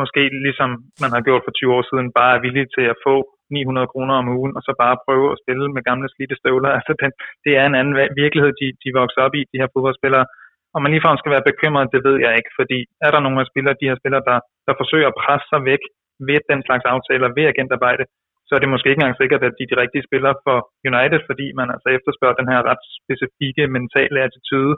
måske 0.00 0.22
ligesom 0.46 0.70
man 1.02 1.10
har 1.16 1.22
gjort 1.26 1.42
for 1.46 1.52
20 1.52 1.74
år 1.76 1.84
siden, 1.90 2.06
bare 2.18 2.32
er 2.36 2.44
villige 2.46 2.70
til 2.76 2.86
at 2.92 3.00
få 3.06 3.14
900 3.50 3.86
kroner 3.92 4.14
om 4.20 4.28
ugen, 4.38 4.52
og 4.56 4.62
så 4.66 4.72
bare 4.82 5.02
prøve 5.06 5.26
at 5.32 5.40
spille 5.42 5.66
med 5.74 5.86
gamle 5.88 6.08
slidte 6.14 6.36
støvler. 6.40 6.70
Altså, 6.78 6.92
den, 7.02 7.10
det 7.44 7.52
er 7.60 7.64
en 7.66 7.78
anden 7.80 7.94
virkelighed, 8.22 8.52
de, 8.60 8.66
de 8.82 8.88
vokser 9.00 9.20
op 9.26 9.34
i, 9.40 9.42
de 9.52 9.60
her 9.60 9.68
fodboldspillere. 9.74 10.26
Om 10.74 10.80
man 10.82 10.92
ligefrem 10.92 11.18
skal 11.20 11.34
være 11.34 11.48
bekymret, 11.50 11.92
det 11.94 12.00
ved 12.08 12.16
jeg 12.24 12.32
ikke, 12.38 12.52
fordi 12.60 12.78
er 13.06 13.10
der 13.12 13.20
nogle 13.24 13.40
af 13.42 13.50
spillere, 13.50 13.80
de 13.80 13.88
her 13.90 13.96
spillere, 14.00 14.24
der, 14.30 14.38
der 14.66 14.74
forsøger 14.80 15.08
at 15.10 15.18
presse 15.22 15.46
sig 15.52 15.60
væk 15.70 15.82
ved 16.28 16.40
den 16.50 16.60
slags 16.66 16.84
aftaler, 16.94 17.28
ved 17.36 17.50
agentarbejde, 17.52 18.04
så 18.46 18.52
er 18.54 18.60
det 18.60 18.72
måske 18.72 18.88
ikke 18.88 19.00
engang 19.00 19.20
sikkert, 19.20 19.42
at 19.48 19.56
de 19.58 19.64
er 19.66 19.70
de 19.72 19.80
rigtige 19.82 20.06
spillere 20.08 20.36
for 20.46 20.56
United, 20.90 21.20
fordi 21.28 21.46
man 21.60 21.68
altså 21.74 21.88
efterspørger 21.96 22.40
den 22.40 22.50
her 22.52 22.60
ret 22.70 22.82
specifikke 23.00 23.64
mentale 23.76 24.18
attitude, 24.26 24.74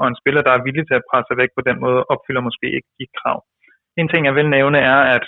og 0.00 0.04
en 0.06 0.20
spiller, 0.20 0.42
der 0.44 0.52
er 0.54 0.64
villig 0.66 0.84
til 0.86 0.98
at 0.98 1.06
presse 1.10 1.26
sig 1.28 1.36
væk 1.42 1.50
på 1.54 1.62
den 1.68 1.76
måde, 1.84 2.00
opfylder 2.12 2.42
måske 2.48 2.66
ikke 2.76 2.90
de 2.98 3.06
krav. 3.18 3.38
En 4.00 4.08
ting, 4.08 4.22
jeg 4.26 4.34
vil 4.38 4.48
nævne, 4.56 4.78
er, 4.94 5.00
at 5.16 5.24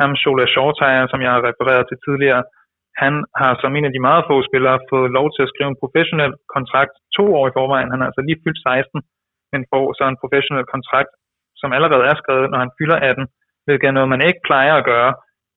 ham 0.00 0.12
Shola 0.22 0.46
Shortire, 0.54 1.08
som 1.12 1.20
jeg 1.24 1.32
har 1.34 1.42
refereret 1.50 1.84
til 1.88 1.98
tidligere, 2.06 2.42
han 3.02 3.14
har 3.40 3.52
som 3.62 3.76
en 3.76 3.88
af 3.88 3.92
de 3.94 4.06
meget 4.08 4.22
få 4.30 4.36
spillere 4.48 4.78
fået 4.92 5.10
lov 5.18 5.26
til 5.32 5.42
at 5.44 5.52
skrive 5.52 5.70
en 5.70 5.82
professionel 5.82 6.32
kontrakt 6.56 6.94
to 7.16 7.24
år 7.38 7.44
i 7.48 7.56
forvejen. 7.58 7.90
Han 7.92 8.00
er 8.00 8.06
altså 8.10 8.22
lige 8.24 8.42
fyldt 8.44 8.60
16, 8.62 9.02
men 9.52 9.60
får 9.72 9.84
så 9.98 10.04
en 10.08 10.20
professionel 10.22 10.66
kontrakt, 10.74 11.12
som 11.60 11.70
allerede 11.76 12.04
er 12.10 12.16
skrevet, 12.22 12.50
når 12.50 12.58
han 12.64 12.74
fylder 12.78 12.98
18, 13.10 13.26
hvilket 13.66 13.86
er 13.88 13.96
noget, 13.96 14.12
man 14.14 14.26
ikke 14.28 14.42
plejer 14.48 14.74
at 14.76 14.88
gøre, 14.92 15.12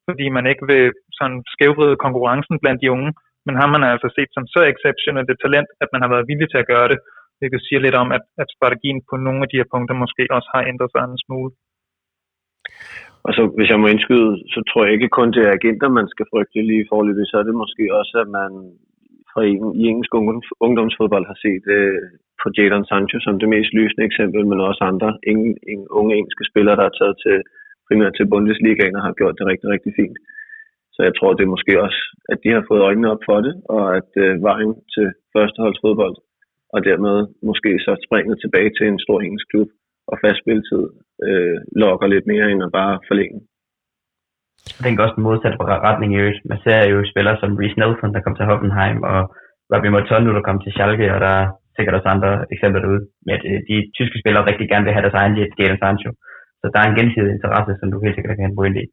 fordi 0.08 0.26
man 0.36 0.46
ikke 0.50 0.64
vil 0.70 0.84
sådan 1.18 1.38
skævvride 1.54 2.02
konkurrencen 2.04 2.56
blandt 2.62 2.82
de 2.82 2.92
unge, 2.96 3.10
men 3.46 3.54
har 3.60 3.68
man 3.74 3.82
altså 3.92 4.08
set 4.16 4.30
som 4.36 4.44
så 4.54 4.60
exceptionelt 4.72 5.30
et 5.30 5.42
talent, 5.44 5.68
at 5.82 5.88
man 5.92 6.02
har 6.02 6.10
været 6.14 6.28
villig 6.30 6.48
til 6.50 6.62
at 6.62 6.70
gøre 6.72 6.88
det, 6.92 6.98
hvilket 7.38 7.60
siger 7.66 7.80
lidt 7.82 7.96
om, 8.02 8.08
at, 8.16 8.24
at 8.42 8.48
strategien 8.56 9.00
på 9.10 9.14
nogle 9.26 9.40
af 9.44 9.48
de 9.50 9.60
her 9.60 9.68
punkter 9.74 9.94
måske 10.04 10.22
også 10.36 10.48
har 10.54 10.62
ændret 10.70 10.90
sig 10.92 11.02
en 11.04 11.24
smule. 11.26 11.50
Og 13.26 13.30
så 13.36 13.42
hvis 13.56 13.70
jeg 13.72 13.80
må 13.80 13.86
indskyde, 13.90 14.30
så 14.54 14.60
tror 14.68 14.84
jeg 14.84 14.92
ikke 14.94 15.16
kun 15.16 15.32
det 15.34 15.42
er 15.44 15.56
agenter, 15.58 15.88
man 16.00 16.08
skal 16.12 16.26
frygte 16.32 16.68
lige 16.70 16.88
forløbet, 16.92 17.28
så 17.28 17.36
er 17.38 17.44
det 17.46 17.62
måske 17.62 17.84
også, 18.00 18.14
at 18.24 18.28
man 18.38 18.50
fra 19.32 19.42
i 19.82 19.84
engelsk 19.90 20.12
ungdomsfodbold 20.66 21.26
har 21.32 21.38
set 21.44 21.64
øh, 21.78 22.02
på 22.40 22.46
Jadon 22.56 22.88
Sancho 22.90 23.18
som 23.26 23.34
det 23.42 23.48
mest 23.54 23.70
lysende 23.78 24.04
eksempel, 24.10 24.42
men 24.46 24.58
også 24.68 24.82
andre 24.92 25.10
ingen, 25.30 25.52
ingen 25.72 25.88
unge 25.98 26.12
engelske 26.18 26.44
spillere, 26.50 26.76
der 26.80 26.86
er 26.86 26.98
taget 27.00 27.16
til 27.24 27.36
primært 27.86 28.14
til 28.16 28.30
Bundesligaen 28.32 28.96
og 28.98 29.02
har 29.06 29.14
gjort 29.20 29.38
det 29.38 29.46
rigtig, 29.50 29.68
rigtig 29.74 29.92
fint. 30.00 30.18
Så 30.94 31.00
jeg 31.08 31.14
tror, 31.14 31.30
det 31.32 31.44
er 31.44 31.54
måske 31.56 31.72
også, 31.86 32.00
at 32.32 32.38
de 32.44 32.50
har 32.56 32.64
fået 32.68 32.86
øjnene 32.88 33.12
op 33.14 33.22
for 33.28 33.38
det, 33.46 33.54
og 33.76 33.84
at 33.98 34.10
øh, 34.24 34.42
vejen 34.50 34.72
til 34.94 35.06
førsteholdsfodbold, 35.34 36.16
og 36.74 36.78
dermed 36.88 37.16
måske 37.48 37.70
så 37.86 37.92
springet 38.06 38.36
tilbage 38.40 38.70
til 38.78 38.86
en 38.88 38.98
stor 39.04 39.18
engelsk 39.20 39.48
klub 39.52 39.68
og 40.12 40.16
fast 40.24 40.38
spilletid, 40.42 40.84
øh, 41.26 41.56
lokker 41.82 42.06
lidt 42.14 42.26
mere 42.32 42.46
end 42.52 42.62
at 42.66 42.74
bare 42.80 42.94
forlænge. 43.08 43.38
Jeg 44.76 44.82
tænker 44.84 45.02
også 45.02 45.16
den 45.18 45.26
modsatte 45.28 45.58
retning 45.88 46.10
i 46.12 46.20
øvrigt. 46.22 46.40
Man 46.52 46.58
ser 46.64 46.80
jo 46.92 46.98
spillere 47.12 47.36
som 47.38 47.56
Reece 47.60 47.78
Nelson, 47.80 48.14
der 48.14 48.24
kom 48.24 48.36
til 48.36 48.48
Hoffenheim, 48.50 48.98
og 49.12 49.20
Robbie 49.72 49.94
Motondo, 49.94 50.30
der 50.34 50.46
kom 50.48 50.58
til 50.60 50.72
Schalke, 50.72 51.06
og 51.14 51.20
der 51.24 51.32
er 51.40 51.46
sikkert 51.76 51.96
også 51.96 52.08
andre 52.14 52.30
eksempler 52.54 52.80
derude, 52.82 53.02
med 53.26 53.34
at 53.38 53.44
øh, 53.50 53.58
de 53.68 53.76
tyske 53.98 54.20
spillere 54.22 54.46
rigtig 54.50 54.66
gerne 54.68 54.84
vil 54.84 54.94
have 54.94 55.04
deres 55.06 55.18
egen 55.20 55.34
Jadon 55.58 55.80
Sancho. 55.82 56.10
Så 56.60 56.66
der 56.72 56.78
er 56.80 56.88
en 56.88 56.98
gensidig 57.00 57.32
interesse, 57.36 57.72
som 57.80 57.88
du 57.90 57.96
helt 58.04 58.16
sikkert 58.16 58.36
kan 58.36 58.56
bruge 58.56 58.68
ind 58.70 58.78
i. 58.82 58.84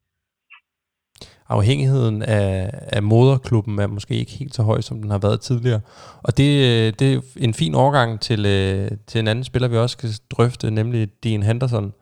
Afhængigheden 1.49 2.21
af, 2.21 2.71
af 2.87 3.03
moderklubben 3.03 3.79
er 3.79 3.87
måske 3.87 4.15
ikke 4.15 4.31
helt 4.31 4.55
så 4.55 4.63
høj, 4.63 4.81
som 4.81 5.01
den 5.01 5.11
har 5.11 5.17
været 5.17 5.41
tidligere. 5.41 5.79
Og 6.23 6.37
det, 6.37 6.65
øh, 6.65 6.93
det 6.99 7.13
er 7.13 7.21
en 7.37 7.53
fin 7.53 7.75
overgang 7.75 8.19
til, 8.19 8.45
øh, 8.45 8.91
til 9.07 9.19
en 9.19 9.27
anden 9.27 9.43
spiller, 9.43 9.67
vi 9.67 9.77
også 9.77 9.93
skal 9.93 10.09
drøfte, 10.29 10.71
nemlig 10.71 11.09
Dean 11.23 11.43
Henderson. 11.43 11.93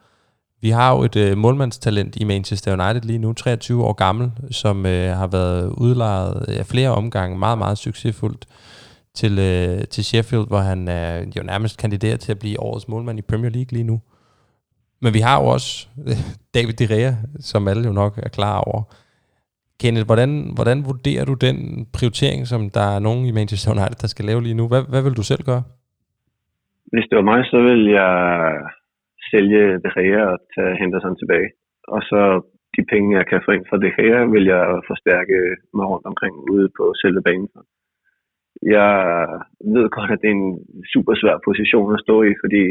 Vi 0.62 0.70
har 0.70 0.96
jo 0.96 1.04
et 1.04 1.16
øh, 1.16 1.38
målmandstalent 1.38 2.16
i 2.16 2.24
Manchester 2.24 2.74
United 2.74 3.02
lige 3.02 3.20
nu, 3.20 3.34
23 3.34 3.86
år 3.86 3.94
gammel, 3.94 4.32
som 4.52 4.86
øh, 4.86 5.18
har 5.18 5.28
været 5.28 5.70
udlejet 5.70 6.46
af 6.48 6.66
flere 6.66 6.90
omgange, 6.90 7.38
meget, 7.38 7.58
meget 7.58 7.78
succesfuldt 7.78 8.46
til, 9.16 9.40
øh, 9.40 9.84
til 9.88 10.06
Sheffield, 10.06 10.48
hvor 10.48 10.60
han 10.60 10.88
er 10.88 11.26
jo 11.38 11.44
nærmest 11.44 11.78
kandidat 11.78 12.20
til 12.20 12.32
at 12.32 12.40
blive 12.40 12.60
årets 12.60 12.88
målmand 12.88 13.20
i 13.20 13.22
Premier 13.22 13.52
League 13.52 13.72
lige 13.72 13.84
nu. 13.84 14.02
Men 15.02 15.14
vi 15.14 15.20
har 15.20 15.42
jo 15.42 15.48
også 15.48 15.88
øh, 16.06 16.18
David 16.54 16.74
De 16.74 16.96
Rea, 16.96 17.14
som 17.40 17.68
alle 17.68 17.84
jo 17.84 17.92
nok 17.92 18.20
er 18.24 18.30
klar 18.30 18.58
over. 18.58 18.84
Kenneth, 19.82 20.08
hvordan, 20.10 20.32
hvordan 20.58 20.80
vurderer 20.90 21.26
du 21.30 21.36
den 21.48 21.58
prioritering, 21.96 22.42
som 22.52 22.62
der 22.78 22.88
er 22.96 23.00
nogen 23.08 23.24
i 23.30 23.36
Manchester 23.40 23.70
United, 23.76 23.98
der 24.04 24.10
skal 24.14 24.26
lave 24.30 24.42
lige 24.46 24.60
nu? 24.60 24.66
Hvad, 24.72 24.84
hvad 24.92 25.02
vil 25.06 25.20
du 25.20 25.26
selv 25.32 25.44
gøre? 25.52 25.64
Hvis 26.94 27.08
det 27.10 27.16
var 27.20 27.30
mig, 27.32 27.42
så 27.52 27.58
vil 27.68 27.82
jeg 28.02 28.14
sælge 29.32 29.64
De 29.84 29.90
Gea 29.96 30.24
og 30.34 30.40
tage 30.56 30.78
Henderson 30.82 31.16
tilbage. 31.22 31.50
Og 31.96 32.02
så 32.10 32.22
de 32.76 32.82
penge, 32.94 33.18
jeg 33.20 33.26
kan 33.32 33.42
få 33.46 33.52
ind 33.52 33.66
fra 33.70 33.82
De 33.84 33.92
Gea, 33.98 34.20
vil 34.36 34.46
jeg 34.56 34.64
forstærke 34.92 35.38
mig 35.78 35.86
rundt 35.92 36.08
omkring 36.12 36.34
ude 36.54 36.68
på 36.78 36.84
selve 37.02 37.22
banen. 37.28 37.50
Jeg 38.78 38.94
ved 39.76 39.88
godt, 39.98 40.12
at 40.12 40.22
det 40.22 40.30
er 40.30 40.38
en 40.44 40.52
super 40.94 41.14
svær 41.22 41.38
position 41.48 41.94
at 41.94 42.04
stå 42.06 42.16
i, 42.30 42.32
fordi 42.44 42.64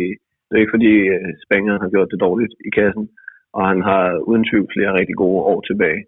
det 0.47 0.55
er 0.55 0.63
ikke 0.65 0.77
fordi 0.77 0.95
øh, 1.15 1.31
Spanien 1.45 1.83
har 1.83 1.93
gjort 1.95 2.13
det 2.13 2.21
dårligt 2.27 2.55
i 2.69 2.71
kassen, 2.79 3.05
og 3.57 3.63
han 3.71 3.81
har 3.89 4.05
uden 4.29 4.45
tvivl 4.51 4.69
flere 4.75 4.97
rigtig 4.99 5.17
gode 5.25 5.41
år 5.53 5.61
tilbage. 5.61 6.03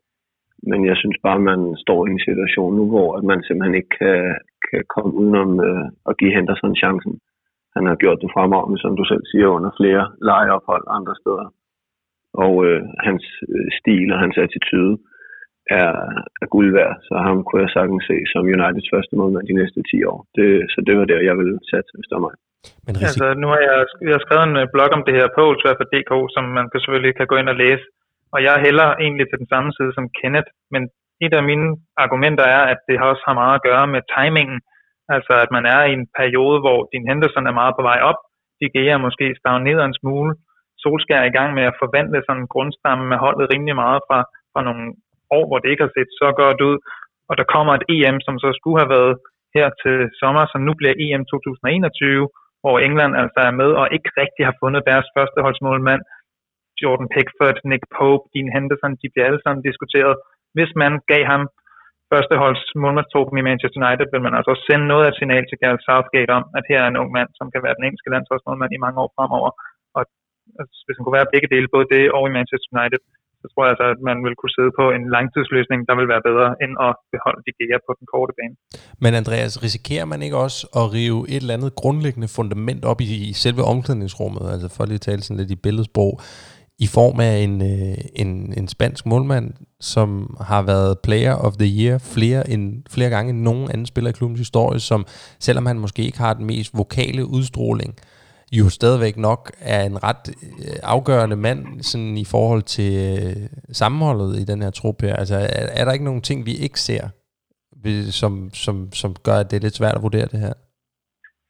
Men 0.70 0.80
jeg 0.90 0.96
synes 0.96 1.18
bare, 1.26 1.40
at 1.40 1.48
man 1.52 1.60
står 1.84 2.00
i 2.06 2.10
en 2.10 2.26
situation 2.28 2.76
nu, 2.76 2.84
hvor 2.92 3.08
at 3.18 3.24
man 3.30 3.42
simpelthen 3.42 3.74
ikke 3.80 3.94
kan, 4.00 4.18
kan 4.68 4.82
komme 4.94 5.12
udenom 5.20 5.50
øh, 5.68 5.84
at 6.08 6.16
give 6.20 6.34
Henderson 6.36 6.76
chancen. 6.82 7.14
Han 7.76 7.86
har 7.86 7.96
gjort 8.02 8.22
det 8.22 8.30
fremragende, 8.34 8.78
som 8.80 8.96
du 8.96 9.04
selv 9.04 9.24
siger, 9.30 9.48
under 9.56 9.70
flere 9.80 10.04
lejeophold 10.30 10.84
andre 10.98 11.14
steder. 11.22 11.46
Og 12.44 12.54
øh, 12.66 12.82
hans 13.08 13.24
øh, 13.52 13.68
stil 13.80 14.08
og 14.14 14.18
hans 14.24 14.36
attitude 14.44 14.94
er, 15.82 15.92
er 16.42 16.48
guld 16.54 16.70
værd, 16.78 16.94
så 17.06 17.14
ham 17.26 17.38
kunne 17.44 17.62
jeg 17.64 17.74
sagtens 17.78 18.04
se 18.10 18.16
som 18.32 18.50
Uniteds 18.54 18.90
første 18.94 19.14
målmand 19.16 19.46
de 19.50 19.58
næste 19.60 19.80
10 19.90 20.04
år. 20.12 20.18
Det, 20.36 20.48
så 20.72 20.78
det 20.86 20.94
var 20.98 21.04
der, 21.04 21.28
jeg 21.28 21.36
ville 21.40 21.58
sætte, 21.70 21.90
hvis 21.94 22.08
det 22.08 22.16
var 22.16 22.26
mig. 22.28 22.36
Men 22.86 22.92
risik- 22.94 23.08
altså, 23.08 23.26
nu 23.42 23.46
har 23.52 23.60
jeg, 23.68 23.78
jeg 24.08 24.14
har 24.16 24.22
skrevet 24.26 24.46
en 24.48 24.56
øh, 24.62 24.66
blog 24.74 24.90
om 24.96 25.02
det 25.06 25.14
her 25.18 25.28
på 25.36 25.84
DK, 25.92 26.12
som 26.34 26.44
man 26.58 26.66
kan 26.70 26.80
selvfølgelig 26.80 27.14
kan 27.16 27.30
gå 27.30 27.36
ind 27.40 27.52
og 27.54 27.60
læse. 27.64 27.84
Og 28.34 28.38
jeg 28.46 28.56
hælder 28.64 28.88
egentlig 29.04 29.26
til 29.28 29.38
den 29.42 29.48
samme 29.52 29.70
side 29.76 29.92
som 29.94 30.06
Kenneth, 30.18 30.50
men 30.72 30.82
et 31.24 31.34
af 31.40 31.44
mine 31.50 31.68
argumenter 32.04 32.44
er, 32.56 32.62
at 32.72 32.80
det 32.88 33.06
også 33.10 33.22
har 33.28 33.34
meget 33.40 33.54
at 33.58 33.66
gøre 33.68 33.86
med 33.94 34.02
timingen. 34.16 34.60
Altså 35.14 35.32
at 35.44 35.50
man 35.56 35.64
er 35.74 35.80
i 35.84 35.92
en 35.98 36.06
periode, 36.18 36.58
hvor 36.64 36.78
din 36.92 37.08
Henderson 37.08 37.46
er 37.46 37.60
meget 37.60 37.74
på 37.78 37.82
vej 37.90 38.00
op, 38.10 38.20
de 38.60 38.88
er 38.94 39.04
måske 39.06 39.26
stagneret 39.40 39.84
en 39.84 39.98
smule, 40.00 40.32
Solskær 40.82 41.20
er 41.20 41.28
i 41.30 41.36
gang 41.38 41.50
med 41.58 41.64
at 41.70 41.78
forvandle 41.82 42.20
sådan 42.26 42.42
en 42.42 42.52
grundstamme 42.54 43.04
med 43.12 43.18
holdet 43.24 43.50
rimelig 43.52 43.76
meget 43.84 44.00
fra, 44.08 44.18
fra 44.52 44.60
nogle 44.68 44.84
år, 45.36 45.44
hvor 45.48 45.58
det 45.58 45.70
ikke 45.70 45.84
har 45.86 45.94
set 45.96 46.10
så 46.20 46.28
godt 46.42 46.60
ud. 46.68 46.76
Og 47.28 47.34
der 47.38 47.52
kommer 47.54 47.72
et 47.74 47.86
EM, 47.94 48.18
som 48.26 48.34
så 48.44 48.48
skulle 48.58 48.78
have 48.82 48.94
været 48.96 49.14
her 49.56 49.66
til 49.82 49.96
sommer, 50.20 50.44
som 50.52 50.60
nu 50.68 50.72
bliver 50.78 50.94
EM 51.04 51.24
2021, 51.32 52.28
hvor 52.62 52.76
England 52.86 53.12
altså 53.22 53.40
er 53.48 53.54
med 53.60 53.70
og 53.80 53.86
ikke 53.96 54.10
rigtig 54.22 54.42
har 54.48 54.56
fundet 54.62 54.82
deres 54.90 55.08
førsteholdsmålmand. 55.16 56.02
Jordan 56.82 57.08
Pickford, 57.14 57.58
Nick 57.70 57.84
Pope, 57.96 58.24
Dean 58.32 58.50
Henderson, 58.56 58.92
de 59.02 59.08
bliver 59.12 59.26
alle 59.28 59.42
sammen 59.44 59.66
diskuteret. 59.68 60.14
Hvis 60.56 60.70
man 60.82 60.92
gav 61.12 61.24
ham 61.32 61.42
førsteholds 62.12 62.62
målmandstruppen 62.82 63.36
i 63.38 63.46
Manchester 63.48 63.80
United, 63.84 64.06
vil 64.12 64.26
man 64.26 64.34
altså 64.38 64.52
sende 64.66 64.86
noget 64.92 65.04
af 65.04 65.10
et 65.10 65.18
signal 65.20 65.44
til 65.46 65.60
Gareth 65.62 65.84
Southgate 65.86 66.32
om, 66.38 66.44
at 66.58 66.64
her 66.70 66.80
er 66.82 66.88
en 66.90 67.00
ung 67.02 67.10
mand, 67.16 67.30
som 67.38 67.46
kan 67.52 67.64
være 67.64 67.76
den 67.78 67.86
engelske 67.86 68.12
landsholdsmålmand 68.14 68.72
i 68.74 68.84
mange 68.84 68.98
år 69.02 69.10
fremover. 69.16 69.50
Og 69.96 70.02
altså, 70.60 70.76
hvis 70.84 70.96
han 70.96 71.04
kunne 71.04 71.18
være 71.20 71.32
begge 71.34 71.48
dele, 71.54 71.68
både 71.74 71.86
det 71.94 72.04
og 72.16 72.22
i 72.28 72.36
Manchester 72.38 72.70
United, 72.76 73.00
så 73.42 73.46
tror 73.48 73.62
jeg 73.64 73.72
altså, 73.74 73.86
at 73.94 74.00
man 74.10 74.18
vil 74.26 74.34
kunne 74.40 74.56
sidde 74.58 74.72
på 74.80 74.84
en 74.96 75.04
langtidsløsning, 75.16 75.80
der 75.88 75.94
vil 76.00 76.08
være 76.12 76.26
bedre, 76.30 76.48
end 76.64 76.72
at 76.88 76.92
beholde 77.14 77.42
de 77.46 77.52
gære 77.58 77.80
på 77.86 77.92
den 77.98 78.06
korte 78.12 78.32
bane. 78.38 78.56
Men 79.04 79.12
Andreas, 79.20 79.52
risikerer 79.66 80.06
man 80.12 80.20
ikke 80.26 80.38
også 80.46 80.60
at 80.80 80.84
rive 80.96 81.20
et 81.34 81.42
eller 81.42 81.56
andet 81.58 81.72
grundlæggende 81.82 82.28
fundament 82.38 82.82
op 82.90 83.00
i 83.00 83.32
selve 83.44 83.62
omklædningsrummet, 83.72 84.44
altså 84.54 84.68
for 84.74 84.82
lige 84.84 85.00
at 85.00 85.06
tale 85.08 85.22
sådan 85.22 85.40
lidt 85.40 85.54
i 85.56 85.62
billedsprog, 85.66 86.12
i 86.78 86.86
form 86.86 87.20
af 87.20 87.36
en, 87.38 87.62
øh, 87.62 87.98
en, 88.16 88.54
en 88.56 88.68
spansk 88.68 89.06
målmand, 89.06 89.54
som 89.80 90.36
har 90.40 90.62
været 90.62 90.98
player 91.02 91.34
of 91.34 91.52
the 91.56 91.68
year 91.80 91.98
flere, 91.98 92.50
end, 92.50 92.82
flere 92.90 93.10
gange 93.10 93.30
end 93.30 93.40
nogen 93.40 93.70
anden 93.70 93.86
spiller 93.86 94.10
i 94.10 94.12
klubbens 94.12 94.40
historie, 94.40 94.80
som 94.80 95.06
selvom 95.40 95.66
han 95.66 95.78
måske 95.78 96.02
ikke 96.02 96.18
har 96.18 96.34
den 96.34 96.46
mest 96.46 96.76
vokale 96.76 97.26
udstråling, 97.26 97.94
jo 98.52 98.68
stadigvæk 98.68 99.16
nok 99.16 99.52
er 99.60 99.82
en 99.82 100.04
ret 100.04 100.28
øh, 100.28 100.76
afgørende 100.82 101.36
mand 101.36 101.82
sådan 101.82 102.16
i 102.16 102.24
forhold 102.24 102.62
til 102.62 102.92
øh, 103.18 103.48
sammenholdet 103.72 104.38
i 104.38 104.44
den 104.44 104.62
her 104.62 104.70
trup 104.70 105.02
her. 105.02 105.16
Altså 105.16 105.36
er, 105.36 105.66
er 105.80 105.84
der 105.84 105.92
ikke 105.92 106.04
nogen 106.04 106.22
ting, 106.22 106.46
vi 106.46 106.54
ikke 106.54 106.80
ser, 106.80 107.08
som, 108.10 108.50
som, 108.54 108.92
som 108.92 109.14
gør, 109.22 109.36
at 109.36 109.50
det 109.50 109.56
er 109.56 109.60
lidt 109.60 109.76
svært 109.76 109.96
at 109.96 110.02
vurdere 110.02 110.26
det 110.26 110.40
her? 110.40 110.52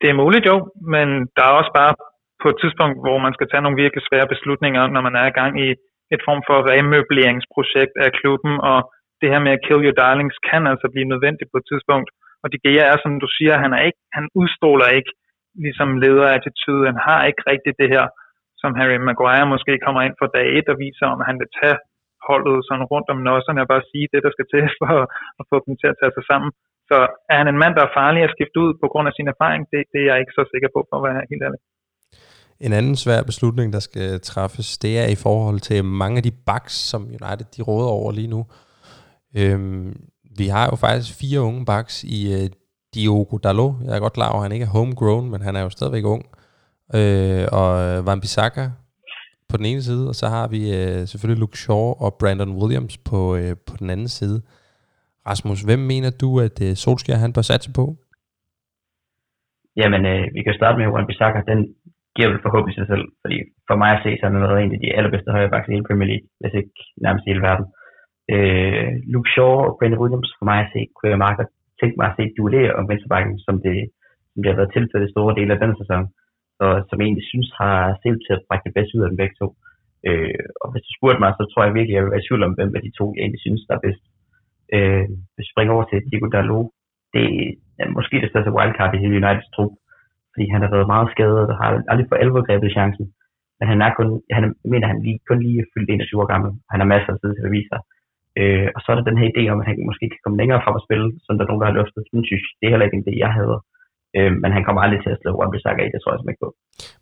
Det 0.00 0.10
er 0.10 0.14
muligt 0.14 0.46
jo, 0.46 0.56
men 0.92 1.08
der 1.36 1.42
er 1.42 1.54
også 1.60 1.70
bare 1.74 1.94
på 2.42 2.46
et 2.52 2.58
tidspunkt, 2.62 2.96
hvor 3.04 3.18
man 3.26 3.34
skal 3.36 3.48
tage 3.48 3.64
nogle 3.64 3.82
virkelig 3.82 4.02
svære 4.08 4.32
beslutninger, 4.34 4.82
når 4.94 5.02
man 5.08 5.14
er 5.20 5.26
i 5.28 5.36
gang 5.40 5.52
i 5.66 5.68
et 6.14 6.22
form 6.26 6.42
for 6.48 6.58
remøbleringsprojekt 6.72 7.94
af 8.04 8.10
klubben, 8.20 8.54
og 8.70 8.78
det 9.20 9.28
her 9.32 9.40
med 9.46 9.52
at 9.56 9.64
kill 9.66 9.84
your 9.86 9.98
darlings 10.02 10.36
kan 10.50 10.62
altså 10.72 10.86
blive 10.94 11.10
nødvendigt 11.12 11.50
på 11.52 11.58
et 11.60 11.68
tidspunkt. 11.70 12.08
Og 12.42 12.46
det 12.52 12.62
Gea 12.64 12.84
er, 12.92 12.96
som 13.04 13.12
du 13.24 13.28
siger, 13.36 13.54
han, 13.64 13.72
er 13.76 13.82
ikke, 13.88 14.00
han 14.16 14.24
udstråler 14.40 14.88
ikke 14.98 15.12
ligesom 15.64 15.90
lederattitude. 16.02 16.88
Han 16.90 17.00
har 17.08 17.20
ikke 17.28 17.42
rigtigt 17.52 17.80
det 17.82 17.88
her, 17.94 18.04
som 18.62 18.70
Harry 18.78 18.98
Maguire 19.06 19.52
måske 19.54 19.72
kommer 19.86 20.02
ind 20.06 20.16
for 20.20 20.28
dag 20.36 20.48
et 20.58 20.68
og 20.72 20.76
viser, 20.84 21.06
om 21.14 21.20
han 21.28 21.36
vil 21.40 21.50
tage 21.58 21.78
holdet 22.28 22.56
sådan 22.68 22.88
rundt 22.92 23.08
om 23.14 23.20
nosserne 23.28 23.62
og 23.64 23.70
bare 23.72 23.88
sige 23.90 24.08
det, 24.12 24.20
der 24.26 24.32
skal 24.34 24.46
til 24.52 24.62
for 24.80 24.92
at 25.40 25.44
få 25.50 25.56
dem 25.66 25.74
til 25.80 25.88
at 25.92 25.98
tage 26.00 26.14
sig 26.16 26.24
sammen. 26.30 26.50
Så 26.90 26.98
er 27.32 27.36
han 27.40 27.48
en 27.48 27.62
mand, 27.62 27.74
der 27.76 27.84
er 27.84 27.96
farlig 28.00 28.22
at 28.24 28.34
skifte 28.34 28.58
ud 28.64 28.70
på 28.82 28.86
grund 28.92 29.06
af 29.08 29.14
sin 29.16 29.28
erfaring? 29.34 29.62
Det, 29.72 29.80
det 29.92 30.00
er 30.00 30.08
jeg 30.10 30.20
ikke 30.20 30.36
så 30.38 30.42
sikker 30.52 30.70
på, 30.74 30.80
for 30.88 30.96
at 30.96 31.04
være 31.06 31.28
helt 31.30 31.44
ærlig. 31.46 31.60
En 32.60 32.72
anden 32.72 32.96
svær 32.96 33.22
beslutning, 33.22 33.72
der 33.72 33.78
skal 33.78 34.20
træffes, 34.20 34.78
det 34.78 34.98
er 34.98 35.06
i 35.06 35.14
forhold 35.14 35.60
til 35.60 35.84
mange 35.84 36.16
af 36.16 36.22
de 36.22 36.30
backs, 36.30 36.74
som 36.74 37.02
United 37.02 37.46
de 37.56 37.62
råder 37.62 37.88
over 37.88 38.12
lige 38.12 38.26
nu. 38.26 38.46
Øhm, 39.36 40.00
vi 40.38 40.46
har 40.46 40.66
jo 40.70 40.76
faktisk 40.76 41.18
fire 41.18 41.40
unge 41.40 41.64
backs 41.64 42.04
i 42.04 42.34
øh, 42.34 42.50
Diogo 42.94 43.36
Dalot. 43.36 43.74
Jeg 43.84 43.96
er 43.96 44.00
godt 44.00 44.12
klar 44.12 44.30
over, 44.30 44.38
at 44.38 44.44
han 44.44 44.52
ikke 44.52 44.64
er 44.64 44.70
homegrown, 44.70 45.30
men 45.30 45.40
han 45.42 45.56
er 45.56 45.60
jo 45.60 45.70
stadigvæk 45.70 46.04
ung. 46.04 46.24
Øh, 46.94 47.46
og 47.52 47.70
øh, 47.84 48.06
Van 48.06 48.20
Bissaka 48.20 48.68
på 49.48 49.56
den 49.56 49.66
ene 49.66 49.82
side, 49.82 50.08
og 50.08 50.14
så 50.14 50.28
har 50.28 50.48
vi 50.48 50.60
øh, 50.76 51.06
selvfølgelig 51.06 51.40
Luke 51.40 51.58
Shaw 51.58 51.86
og 52.04 52.16
Brandon 52.20 52.56
Williams 52.62 52.98
på, 52.98 53.36
øh, 53.36 53.56
på 53.66 53.76
den 53.78 53.90
anden 53.90 54.08
side. 54.08 54.42
Rasmus, 55.26 55.62
hvem 55.62 55.78
mener 55.78 56.10
du, 56.10 56.40
at 56.40 56.62
øh, 56.62 56.74
Solskjaer 56.76 57.18
han 57.18 57.32
bør 57.32 57.42
satse 57.42 57.72
på? 57.72 57.96
Jamen, 59.76 60.06
øh, 60.06 60.22
vi 60.34 60.42
kan 60.42 60.54
starte 60.54 60.78
med 60.78 60.86
Juan 60.86 61.06
Bissaka. 61.06 61.40
Den 61.52 61.60
giver 62.18 62.30
vel 62.32 62.44
forhåbentlig 62.46 62.76
sig 62.78 62.86
selv, 62.92 63.04
fordi 63.22 63.36
for 63.68 63.76
mig 63.82 63.90
at 63.94 64.02
se, 64.04 64.10
så 64.14 64.22
er 64.24 64.30
han 64.30 64.44
været 64.44 64.62
en 64.62 64.76
af 64.76 64.80
de 64.84 64.94
allerbedste 64.98 65.34
højrebacks 65.36 65.68
i 65.68 65.74
hele 65.74 65.88
Premier 65.88 66.08
League, 66.12 66.26
hvis 66.40 66.54
ikke 66.60 66.74
nærmest 67.04 67.24
i 67.24 67.30
hele 67.30 67.46
verden. 67.48 67.66
Øh, 68.34 68.90
Luke 69.12 69.30
Shaw 69.32 69.54
og 69.66 69.74
Brandon 69.78 70.02
Williams, 70.02 70.30
for 70.38 70.46
mig 70.50 70.58
at 70.62 70.70
se, 70.74 70.80
kunne 70.94 71.10
jeg 71.12 71.22
meget 71.24 71.52
tænke 71.80 71.96
mig 71.98 72.08
at 72.08 72.16
se 72.18 72.24
duellere 72.38 72.76
om 72.78 72.88
venstrebacken, 72.90 73.34
som 73.46 73.54
det, 73.66 73.78
som 74.30 74.38
det 74.40 74.48
har 74.50 74.58
været 74.60 74.74
tilfældet 74.74 75.08
i 75.08 75.14
store 75.14 75.36
dele 75.38 75.54
af 75.54 75.60
denne 75.62 75.80
sæson, 75.80 76.04
og 76.64 76.72
som 76.88 76.96
jeg 76.98 77.06
egentlig 77.06 77.28
synes 77.32 77.48
har 77.60 77.76
set 78.02 78.18
til 78.26 78.34
at 78.36 78.44
brække 78.46 78.66
det 78.68 78.76
bedste 78.76 78.96
ud 78.96 79.04
af 79.04 79.10
dem 79.10 79.20
begge 79.20 79.36
to. 79.40 79.48
Øh, 80.08 80.44
og 80.62 80.66
hvis 80.70 80.84
du 80.86 80.90
spurgte 80.92 81.22
mig, 81.22 81.30
så 81.34 81.44
tror 81.46 81.62
jeg 81.64 81.76
virkelig, 81.78 81.94
at 81.94 81.98
jeg 81.98 82.04
vil 82.04 82.14
være 82.14 82.24
i 82.24 82.28
tvivl 82.28 82.46
om, 82.46 82.56
hvem 82.56 82.76
af 82.78 82.82
de 82.86 82.92
to 82.98 83.04
jeg 83.14 83.22
egentlig 83.22 83.44
synes, 83.46 83.62
der 83.68 83.74
er 83.76 83.84
bedst. 83.86 84.04
Øh, 84.74 85.06
hvis 85.34 85.48
vi 85.48 85.52
springer 85.52 85.72
over 85.76 85.86
til 85.88 85.98
Diego 86.08 86.28
Dalot, 86.34 86.68
det 87.14 87.28
er 87.82 87.88
måske 87.98 88.16
det 88.22 88.30
største 88.30 88.54
wildcard 88.56 88.94
i 88.94 89.02
hele 89.02 89.16
Uniteds 89.20 89.50
trup, 89.54 89.72
fordi 90.38 90.54
han 90.54 90.64
har 90.64 90.72
været 90.74 90.92
meget 90.94 91.08
skadet 91.14 91.46
og 91.52 91.56
har 91.60 91.68
aldrig 91.90 92.08
for 92.08 92.18
alvor 92.22 92.42
grebet 92.48 92.76
chancen. 92.78 93.04
Men 93.58 93.66
han 93.72 93.78
er 93.86 93.90
kun, 93.98 94.08
han 94.36 94.42
er, 94.46 94.50
mener, 94.72 94.86
han 94.92 95.00
lige, 95.06 95.18
kun 95.28 95.40
lige 95.46 95.68
fyldt 95.72 95.90
21 95.90 96.22
år 96.22 96.30
gammel. 96.32 96.50
Han 96.72 96.80
har 96.80 96.88
masser 96.94 97.12
af 97.14 97.18
tid 97.20 97.32
til 97.34 97.48
at 97.48 97.54
vise 97.56 97.70
sig. 97.72 97.80
Øh, 98.40 98.68
og 98.74 98.80
så 98.80 98.88
er 98.90 98.96
der 98.96 99.08
den 99.10 99.20
her 99.20 99.28
idé 99.32 99.42
om, 99.52 99.60
at 99.62 99.66
han 99.68 99.76
måske 99.90 100.06
kan 100.12 100.22
komme 100.24 100.40
længere 100.40 100.62
frem 100.64 100.78
og 100.80 100.84
spille, 100.86 101.08
som 101.24 101.32
der 101.34 101.42
er 101.44 101.50
nogen, 101.50 101.62
der 101.62 101.70
har 101.70 101.78
løftet. 101.80 102.02
Den 102.14 102.22
synes 102.28 102.44
det 102.58 102.64
er 102.64 102.72
heller 102.72 102.86
ikke 102.86 102.98
en 102.98 103.06
idé, 103.06 103.14
jeg 103.24 103.32
havde. 103.38 103.56
Øh, 104.16 104.32
men 104.42 104.50
han 104.56 104.62
kommer 104.66 104.80
aldrig 104.84 105.00
til 105.02 105.14
at 105.14 105.20
slå 105.22 105.30
Wan-Bissaka 105.40 105.80
i, 105.84 105.90
det 105.94 106.00
tror 106.00 106.12
jeg 106.12 106.30
ikke 106.32 106.44
på. 106.46 106.50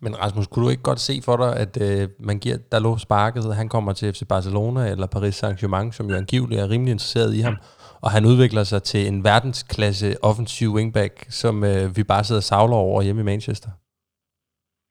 Men 0.04 0.12
Rasmus, 0.22 0.46
kunne 0.48 0.64
du 0.66 0.70
ikke 0.74 0.88
godt 0.90 1.02
se 1.08 1.14
for 1.26 1.36
dig, 1.42 1.50
at 1.64 1.74
øh, 1.86 2.02
man 2.28 2.36
giver 2.44 2.58
Dalot 2.72 3.00
sparket, 3.06 3.44
han 3.60 3.68
kommer 3.74 3.92
til 3.98 4.06
FC 4.14 4.22
Barcelona 4.34 4.82
eller 4.92 5.06
Paris 5.16 5.36
Saint-Germain, 5.42 5.88
som 5.96 6.04
jo 6.10 6.14
angiveligt 6.22 6.60
er 6.62 6.66
rimelig 6.74 6.92
interesseret 6.96 7.30
i 7.38 7.40
ham, 7.46 7.56
og 8.04 8.08
han 8.14 8.24
udvikler 8.30 8.64
sig 8.72 8.82
til 8.90 9.02
en 9.10 9.18
verdensklasse 9.30 10.08
offensiv 10.28 10.68
wingback, 10.76 11.14
som 11.40 11.54
øh, 11.70 11.84
vi 11.96 12.02
bare 12.12 12.24
sidder 12.24 12.42
og 12.44 12.50
savler 12.50 12.78
over 12.86 13.02
hjemme 13.06 13.22
i 13.22 13.30
Manchester? 13.32 13.70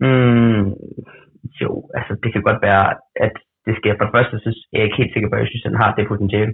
Mm, 0.06 0.64
jo, 1.62 1.72
altså 1.98 2.14
det 2.24 2.30
kan 2.34 2.44
godt 2.50 2.62
være, 2.70 2.86
at 3.26 3.36
det 3.66 3.74
sker. 3.80 3.94
For 3.96 4.06
det 4.06 4.16
første 4.18 4.36
synes 4.44 4.60
jeg 4.72 4.80
er 4.80 4.88
ikke 4.88 5.02
helt 5.02 5.14
sikker 5.14 5.30
på, 5.30 5.36
at 5.36 5.44
jeg 5.44 5.52
synes, 5.52 5.66
at 5.66 5.72
han 5.72 5.82
har 5.84 5.92
det 5.92 6.12
potentiale. 6.14 6.54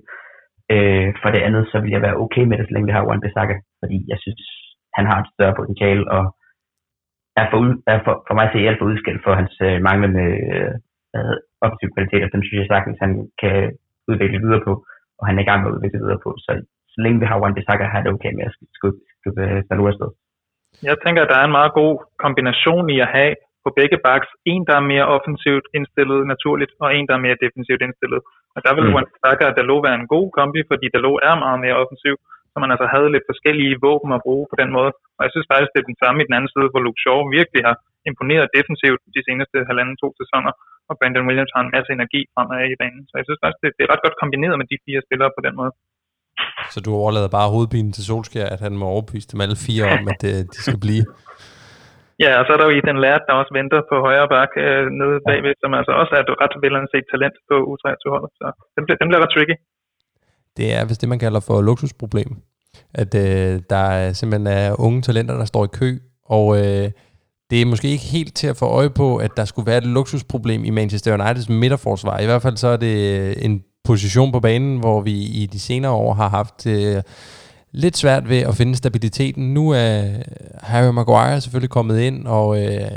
Øh, 0.73 1.09
for 1.21 1.29
det 1.33 1.41
andet, 1.47 1.63
så 1.71 1.77
vil 1.83 1.93
jeg 1.95 2.05
være 2.07 2.19
okay 2.23 2.43
med 2.47 2.57
det, 2.57 2.65
så 2.65 2.73
længe 2.73 2.89
vi 2.89 2.95
har 2.95 3.03
Juan 3.05 3.23
Bissaka, 3.23 3.55
fordi 3.81 3.97
jeg 4.11 4.19
synes, 4.23 4.41
han 4.97 5.05
har 5.09 5.17
et 5.19 5.31
større 5.33 5.57
potentiale, 5.59 6.03
og 6.15 6.23
er 7.41 7.45
for, 7.51 7.59
er 7.93 7.99
for, 8.05 8.15
for 8.27 8.33
mig 8.37 8.45
at 8.47 8.53
se 8.53 8.67
alt 8.69 8.79
for 8.79 8.89
udskilt 8.91 9.21
for 9.25 9.33
hans 9.39 9.55
øh, 9.67 9.77
manglende 9.87 10.27
øh, 11.15 11.35
optiv 11.65 11.87
kvalitet, 11.95 12.23
og 12.25 12.31
den 12.33 12.43
synes 12.43 12.61
jeg 12.61 12.71
sagtens, 12.73 12.97
han 13.05 13.13
kan 13.41 13.55
udvikle 14.11 14.41
videre 14.43 14.65
på 14.67 14.73
og 15.21 15.27
han 15.27 15.37
er 15.37 15.43
i 15.43 15.49
gang 15.49 15.59
med 15.61 15.69
at 15.69 15.75
udvikle 15.75 16.03
videre 16.03 16.23
på. 16.25 16.31
Så, 16.43 16.51
så 16.93 16.97
længe 17.03 17.19
vi 17.21 17.25
har 17.29 17.37
Juan 17.37 17.55
Bissaka, 17.57 17.83
har 17.93 18.01
det 18.01 18.13
okay 18.15 18.31
med 18.37 18.45
at 18.49 18.53
skubbe, 18.77 18.99
skubbe 19.19 19.43
Salou 19.67 19.87
afsted. 19.91 20.09
Jeg 20.89 20.95
tænker, 21.05 21.21
at 21.23 21.31
der 21.31 21.37
er 21.39 21.45
en 21.47 21.57
meget 21.59 21.73
god 21.81 21.93
kombination 22.25 22.85
i 22.95 22.97
at 23.05 23.13
have 23.17 23.33
på 23.65 23.69
begge 23.79 23.97
backs. 24.07 24.29
En, 24.53 24.63
der 24.69 24.75
er 24.77 24.89
mere 24.93 25.05
offensivt 25.15 25.65
indstillet 25.77 26.19
naturligt, 26.33 26.71
og 26.83 26.87
en, 26.95 27.07
der 27.07 27.15
er 27.15 27.25
mere 27.27 27.41
defensivt 27.45 27.81
indstillet. 27.87 28.21
Og 28.55 28.59
der 28.65 28.71
vil 28.75 28.83
mm. 28.85 28.91
Juan 28.91 29.09
Bissaka 29.11 29.43
og 29.49 29.55
Dalot 29.57 29.83
være 29.87 29.97
en 30.01 30.11
god 30.15 30.27
kombi, 30.37 30.59
fordi 30.71 30.85
Dalot 30.93 31.19
er 31.29 31.35
meget 31.43 31.59
mere 31.65 31.79
offensiv, 31.83 32.15
så 32.51 32.57
man 32.63 32.73
altså 32.73 32.87
havde 32.93 33.13
lidt 33.15 33.29
forskellige 33.31 33.79
våben 33.85 34.11
at 34.17 34.23
bruge 34.25 34.45
på 34.51 34.55
den 34.61 34.69
måde. 34.77 34.91
Og 35.17 35.21
jeg 35.25 35.31
synes 35.33 35.47
faktisk, 35.51 35.71
det 35.71 35.79
er 35.81 35.91
den 35.91 36.01
samme 36.03 36.19
i 36.19 36.27
den 36.27 36.35
anden 36.37 36.51
side, 36.53 36.67
hvor 36.71 36.81
Luke 36.85 37.01
Shaw 37.03 37.19
virkelig 37.37 37.61
har 37.69 37.75
imponeret 38.09 38.53
defensivt 38.57 39.01
de 39.15 39.21
seneste 39.27 39.57
halvanden 39.69 39.97
to 40.03 40.07
sæsoner, 40.21 40.51
og 40.89 40.93
Brandon 40.99 41.27
Williams 41.29 41.53
har 41.55 41.63
en 41.63 41.73
masse 41.75 41.91
energi 41.97 42.21
fremad 42.33 42.61
i 42.75 42.79
banen. 42.81 43.03
Så 43.09 43.13
jeg 43.19 43.25
synes 43.27 43.41
faktisk, 43.43 43.61
det, 43.63 43.69
det 43.77 43.83
er 43.83 43.91
ret 43.93 44.05
godt 44.05 44.19
kombineret 44.21 44.55
med 44.61 44.67
de 44.71 44.77
fire 44.85 45.01
spillere 45.07 45.31
på 45.37 45.41
den 45.47 45.55
måde. 45.61 45.71
Så 46.73 46.79
du 46.85 46.91
overlader 47.01 47.31
bare 47.37 47.53
hovedpinen 47.53 47.91
til 47.93 48.03
Solskjaer, 48.09 48.49
at 48.55 48.61
han 48.65 48.73
må 48.81 48.85
overbevise 48.93 49.29
dem 49.31 49.43
alle 49.45 49.57
fire 49.67 49.83
om, 49.95 50.03
at 50.13 50.21
øh, 50.31 50.39
de 50.53 50.59
skal 50.67 50.79
blive? 50.87 51.05
Ja, 52.23 52.31
og 52.39 52.43
så 52.45 52.51
er 52.53 52.59
der 52.59 52.67
jo 52.67 52.73
den 52.91 53.03
lært, 53.05 53.23
der 53.27 53.33
også 53.41 53.53
venter 53.59 53.79
på 53.91 53.95
højre 54.07 54.27
bak 54.35 54.51
øh, 54.65 54.85
nede 54.99 55.17
bagved, 55.27 55.55
som 55.63 55.71
altså 55.79 55.91
også 56.01 56.11
er 56.17 56.21
et 56.23 56.39
ret 56.41 56.55
velanset 56.63 57.05
talent 57.11 57.35
på 57.49 57.55
U23-holdet. 57.71 58.31
Så 58.39 58.45
den, 58.75 58.81
den 59.01 59.07
bliver 59.09 59.23
ret 59.23 59.33
tricky. 59.35 59.55
Det 60.57 60.73
er 60.73 60.85
vist 60.85 61.01
det, 61.01 61.09
man 61.09 61.19
kalder 61.19 61.39
for 61.39 61.61
luksusproblem. 61.61 62.35
At 62.93 63.15
øh, 63.15 63.61
der 63.69 64.13
simpelthen 64.13 64.47
er 64.47 64.79
unge 64.79 65.01
talenter, 65.01 65.37
der 65.37 65.45
står 65.45 65.65
i 65.65 65.67
kø, 65.73 65.97
og 66.25 66.57
øh, 66.57 66.91
det 67.49 67.61
er 67.61 67.65
måske 67.65 67.87
ikke 67.87 68.03
helt 68.03 68.35
til 68.35 68.47
at 68.47 68.57
få 68.57 68.65
øje 68.65 68.89
på, 68.89 69.17
at 69.17 69.31
der 69.37 69.45
skulle 69.45 69.65
være 69.65 69.77
et 69.77 69.85
luksusproblem 69.85 70.65
i 70.65 70.69
Manchester 70.69 71.13
Uniteds 71.13 71.49
midterforsvar. 71.49 72.19
I 72.19 72.25
hvert 72.25 72.41
fald 72.41 72.57
så 72.57 72.67
er 72.67 72.77
det 72.77 73.19
øh, 73.19 73.35
en 73.39 73.63
position 73.83 74.31
på 74.31 74.39
banen, 74.39 74.79
hvor 74.79 75.01
vi 75.01 75.11
i 75.11 75.45
de 75.45 75.59
senere 75.59 75.91
år 75.91 76.13
har 76.13 76.29
haft 76.29 76.67
øh, 76.67 77.01
lidt 77.71 77.97
svært 77.97 78.29
ved 78.29 78.37
at 78.37 78.55
finde 78.55 78.75
stabiliteten. 78.75 79.53
Nu 79.53 79.69
er 79.69 80.05
øh, 80.05 80.15
Harry 80.57 80.93
Maguire 80.93 81.41
selvfølgelig 81.41 81.69
kommet 81.69 81.99
ind, 81.99 82.27
og 82.27 82.63
øh, 82.63 82.91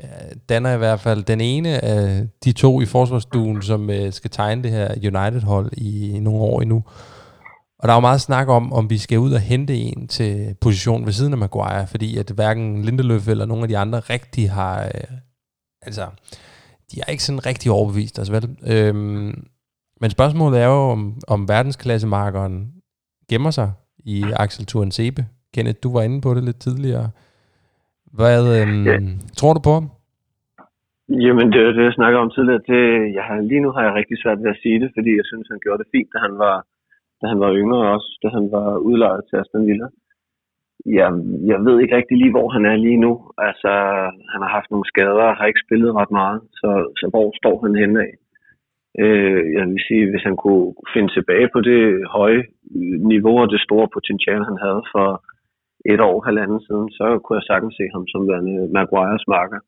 danner 0.48 0.74
i 0.74 0.78
hvert 0.78 1.00
fald 1.00 1.22
den 1.22 1.40
ene 1.40 1.84
af 1.84 2.26
de 2.44 2.52
to 2.52 2.80
i 2.80 2.86
forsvarsduen, 2.86 3.62
som 3.62 3.90
øh, 3.90 4.12
skal 4.12 4.30
tegne 4.30 4.62
det 4.62 4.70
her 4.70 4.88
United-hold 4.88 5.70
i, 5.72 6.10
i 6.10 6.18
nogle 6.18 6.40
år 6.40 6.60
endnu. 6.60 6.82
Og 7.84 7.88
der 7.88 7.94
er 7.94 8.00
jo 8.00 8.10
meget 8.10 8.26
snak 8.28 8.48
om, 8.58 8.64
om 8.78 8.84
vi 8.92 8.98
skal 9.04 9.18
ud 9.26 9.32
og 9.38 9.46
hente 9.52 9.74
en 9.88 10.00
til 10.16 10.32
position 10.64 11.04
ved 11.06 11.12
siden 11.12 11.32
af 11.32 11.40
Maguire, 11.42 11.86
fordi 11.94 12.08
at 12.22 12.28
hverken 12.38 12.66
Lindeløf 12.86 13.28
eller 13.28 13.46
nogen 13.50 13.64
af 13.64 13.70
de 13.72 13.78
andre 13.84 13.98
rigtig 14.14 14.44
har... 14.58 14.74
Øh, 14.90 15.10
altså, 15.86 16.04
de 16.90 16.94
er 17.02 17.08
ikke 17.12 17.26
sådan 17.26 17.46
rigtig 17.50 17.68
overbevist, 17.78 18.16
altså 18.18 18.32
vel? 18.36 18.44
Øhm, 18.72 19.32
men 20.00 20.08
spørgsmålet 20.16 20.56
er 20.62 20.68
jo, 20.74 20.80
om, 20.94 21.00
om 21.34 21.40
verdensklassemarkeren 21.52 22.56
gemmer 23.30 23.52
sig 23.58 23.68
i 24.14 24.16
Axel 24.44 24.66
Turen 24.66 24.92
Sebe. 24.98 25.22
Kenneth, 25.54 25.78
du 25.84 25.88
var 25.96 26.02
inde 26.02 26.20
på 26.24 26.30
det 26.36 26.44
lidt 26.44 26.60
tidligere. 26.66 27.08
Hvad 28.18 28.40
øhm, 28.58 28.84
ja. 28.90 28.96
tror 29.38 29.52
du 29.54 29.60
på 29.68 29.72
ham? 29.78 29.86
Jamen, 31.26 31.46
det 31.52 31.60
er 31.60 31.72
det, 31.78 31.84
jeg 31.88 31.98
snakker 32.00 32.18
om 32.24 32.30
tidligere. 32.36 32.62
Det, 32.72 32.82
jeg 33.16 33.24
har, 33.28 33.36
lige 33.50 33.64
nu 33.64 33.70
har 33.74 33.82
jeg 33.86 33.94
rigtig 34.00 34.16
svært 34.22 34.38
ved 34.42 34.50
at 34.54 34.60
sige 34.62 34.78
det, 34.82 34.90
fordi 34.96 35.10
jeg 35.20 35.26
synes, 35.30 35.46
han 35.52 35.60
gjorde 35.64 35.80
det 35.82 35.88
fint, 35.94 36.10
da 36.14 36.18
han 36.26 36.34
var, 36.44 36.56
da 37.24 37.28
han 37.32 37.40
var 37.44 37.52
yngre 37.62 37.82
også, 37.96 38.10
da 38.22 38.28
han 38.36 38.46
var 38.56 38.68
udlejet 38.88 39.22
til 39.24 39.36
Aston 39.36 39.66
Villa. 39.68 39.88
Ja, 40.98 41.08
jeg 41.50 41.58
ved 41.66 41.76
ikke 41.80 41.96
rigtig 41.96 42.16
lige, 42.18 42.34
hvor 42.36 42.48
han 42.56 42.64
er 42.66 42.76
lige 42.76 43.00
nu. 43.06 43.12
Altså, 43.48 43.70
han 44.32 44.40
har 44.44 44.50
haft 44.56 44.70
nogle 44.70 44.90
skader 44.92 45.26
og 45.30 45.36
har 45.38 45.46
ikke 45.46 45.64
spillet 45.66 45.96
ret 46.00 46.12
meget, 46.20 46.40
så, 46.60 46.70
så 47.00 47.04
hvor 47.12 47.28
står 47.40 47.56
han 47.64 47.74
henne 47.82 47.98
af? 48.06 48.12
Øh, 49.02 49.42
jeg 49.56 49.64
vil 49.68 49.86
sige, 49.88 50.10
hvis 50.10 50.24
han 50.28 50.36
kunne 50.42 50.74
finde 50.94 51.10
tilbage 51.12 51.48
på 51.54 51.60
det 51.68 51.80
høje 52.16 52.42
niveau 53.12 53.36
og 53.42 53.48
det 53.54 53.60
store 53.66 53.88
potentiale, 53.96 54.44
han 54.50 54.58
havde 54.64 54.82
for 54.94 55.08
et 55.92 56.00
år, 56.08 56.16
halvanden 56.28 56.60
siden, 56.66 56.88
så 56.98 57.06
kunne 57.18 57.38
jeg 57.38 57.48
sagtens 57.50 57.74
se 57.78 57.84
ham 57.94 58.04
som 58.12 58.28
værende 58.28 58.68
Maguires 58.76 59.26
marker. 59.36 59.60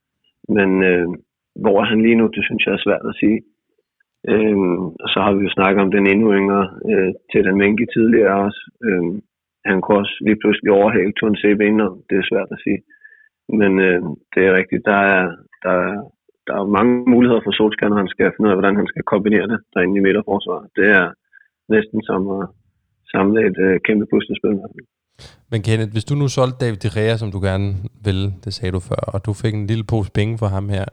Men 0.56 0.70
øh, 0.90 1.08
hvor 1.62 1.76
er 1.80 1.86
han 1.92 2.00
lige 2.02 2.18
nu, 2.20 2.26
det 2.36 2.42
synes 2.44 2.62
jeg 2.66 2.74
er 2.74 2.84
svært 2.86 3.06
at 3.10 3.18
sige. 3.22 3.38
Øhm, 4.32 4.84
og 5.02 5.08
så 5.12 5.18
har 5.24 5.32
vi 5.34 5.42
jo 5.46 5.56
snakket 5.56 5.80
om 5.84 5.90
den 5.96 6.06
endnu 6.12 6.28
yngre 6.40 6.64
øh, 6.90 7.12
til 7.32 7.40
den 7.48 7.56
mængde 7.62 7.86
tidligere 7.94 8.34
også. 8.46 8.62
Øhm, 8.86 9.14
han 9.68 9.76
kunne 9.80 9.98
også 10.02 10.16
lige 10.26 10.40
pludselig 10.42 10.70
overhale 10.80 11.12
Turen 11.12 11.40
CB 11.42 11.60
indenom. 11.60 11.94
Det 12.08 12.16
er 12.18 12.30
svært 12.30 12.50
at 12.54 12.62
sige. 12.64 12.80
Men 13.60 13.72
øh, 13.86 14.00
det 14.34 14.42
er 14.48 14.58
rigtigt, 14.60 14.82
der 14.90 15.00
er, 15.16 15.24
der, 15.64 15.74
er, 15.88 15.96
der 16.46 16.54
er 16.60 16.74
mange 16.78 16.94
muligheder 17.14 17.42
for 17.44 17.52
Solskjaer, 17.58 17.90
når 17.90 18.02
han 18.02 18.12
skal 18.14 18.32
finde 18.32 18.46
ud 18.46 18.54
af, 18.54 18.58
hvordan 18.58 18.76
han 18.80 18.90
skal 18.92 19.02
kombinere 19.12 19.46
det 19.52 19.58
derinde 19.72 19.98
i 19.98 20.04
midterforsvaret. 20.06 20.66
Det 20.78 20.88
er 21.00 21.06
næsten 21.74 21.98
som 22.08 22.20
at 22.38 22.44
samle 23.12 23.38
et 23.48 23.58
øh, 23.66 23.80
kæmpe 23.86 24.06
puslespil. 24.12 24.54
Men 25.50 25.60
Kenneth, 25.66 25.92
hvis 25.92 26.08
du 26.10 26.14
nu 26.14 26.28
solgte 26.28 26.60
David 26.62 26.78
De 26.84 26.90
Gea, 26.94 27.16
som 27.16 27.30
du 27.34 27.40
gerne 27.48 27.68
ville, 28.06 28.26
det 28.44 28.52
sagde 28.54 28.72
du 28.76 28.80
før, 28.90 29.02
og 29.14 29.18
du 29.26 29.32
fik 29.42 29.54
en 29.54 29.66
lille 29.66 29.84
pose 29.92 30.10
penge 30.18 30.38
for 30.38 30.48
ham 30.56 30.68
her, 30.76 30.86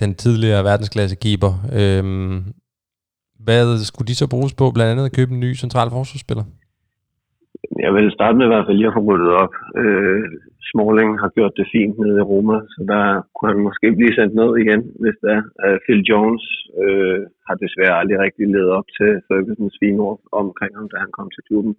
den 0.00 0.14
tidligere 0.14 0.64
verdensklasse 0.70 1.16
keeper, 1.24 1.52
øhm, 1.80 2.36
hvad 3.46 3.62
skulle 3.88 4.08
de 4.10 4.20
så 4.20 4.26
bruges 4.34 4.52
på? 4.60 4.64
Blandt 4.74 4.90
andet 4.92 5.08
at 5.08 5.16
købe 5.18 5.32
en 5.34 5.44
ny 5.46 5.50
central 5.62 5.88
forsvarsspiller? 5.96 6.46
Jeg 7.84 7.92
vil 7.96 8.06
starte 8.16 8.36
med 8.36 8.46
i 8.46 8.52
hvert 8.52 8.66
fald 8.66 8.78
lige 8.78 8.90
at 8.92 8.96
få 8.98 9.06
ryddet 9.08 9.32
op. 9.42 9.54
Øh, 9.82 10.22
Smalling 10.68 11.10
har 11.22 11.30
gjort 11.36 11.54
det 11.58 11.66
fint 11.74 11.94
nede 11.98 12.18
i 12.20 12.28
Roma, 12.30 12.56
så 12.72 12.80
der 12.92 13.04
kunne 13.34 13.50
han 13.52 13.66
måske 13.68 13.86
blive 13.98 14.14
sendt 14.18 14.34
ned 14.40 14.50
igen, 14.62 14.82
hvis 15.02 15.16
der 15.22 15.30
er. 15.36 15.42
Øh, 15.64 15.76
Phil 15.84 16.00
Jones 16.10 16.44
øh, 16.82 17.20
har 17.46 17.56
desværre 17.64 17.98
aldrig 18.00 18.18
rigtig 18.24 18.44
levet 18.54 18.70
op 18.78 18.88
til 18.98 19.10
Fergusons 19.26 19.76
fine 19.82 20.00
ord 20.06 20.20
omkring 20.42 20.72
ham, 20.78 20.88
da 20.92 20.96
han 21.04 21.12
kom 21.18 21.28
til 21.32 21.46
klubben. 21.48 21.74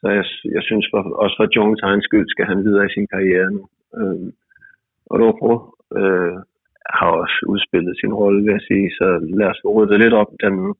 Så 0.00 0.06
jeg, 0.16 0.24
jeg 0.56 0.62
synes 0.68 0.86
for, 0.92 1.00
også 1.22 1.36
for 1.38 1.48
Jones 1.56 1.80
egen 1.88 2.02
skyld 2.06 2.28
skal 2.28 2.46
han 2.52 2.64
videre 2.66 2.86
i 2.86 2.94
sin 2.94 3.06
karriere 3.14 3.48
nu. 3.56 3.62
Øh, 3.98 4.28
og 5.10 5.16
Rojo 5.20 5.52
øh, 5.98 6.38
har 6.98 7.10
også 7.22 7.38
udspillet 7.52 7.94
sin 8.00 8.12
rolle, 8.20 8.42
vil 8.44 8.52
jeg 8.52 8.66
sige, 8.70 8.90
så 8.98 9.06
lad 9.38 9.46
os 9.52 9.60
få 9.62 9.68
ryddet 9.76 10.00
lidt 10.00 10.14
op 10.14 10.30
dernede. 10.40 10.74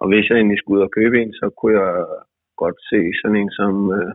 Og 0.00 0.08
hvis 0.08 0.28
jeg 0.28 0.36
egentlig 0.36 0.58
skulle 0.58 0.78
ud 0.78 0.86
og 0.88 0.94
købe 0.98 1.16
en, 1.22 1.32
så 1.32 1.46
kunne 1.58 1.74
jeg 1.80 2.04
godt 2.62 2.78
se 2.90 3.00
sådan 3.20 3.36
en 3.36 3.50
som 3.58 3.74
øh, 3.98 4.12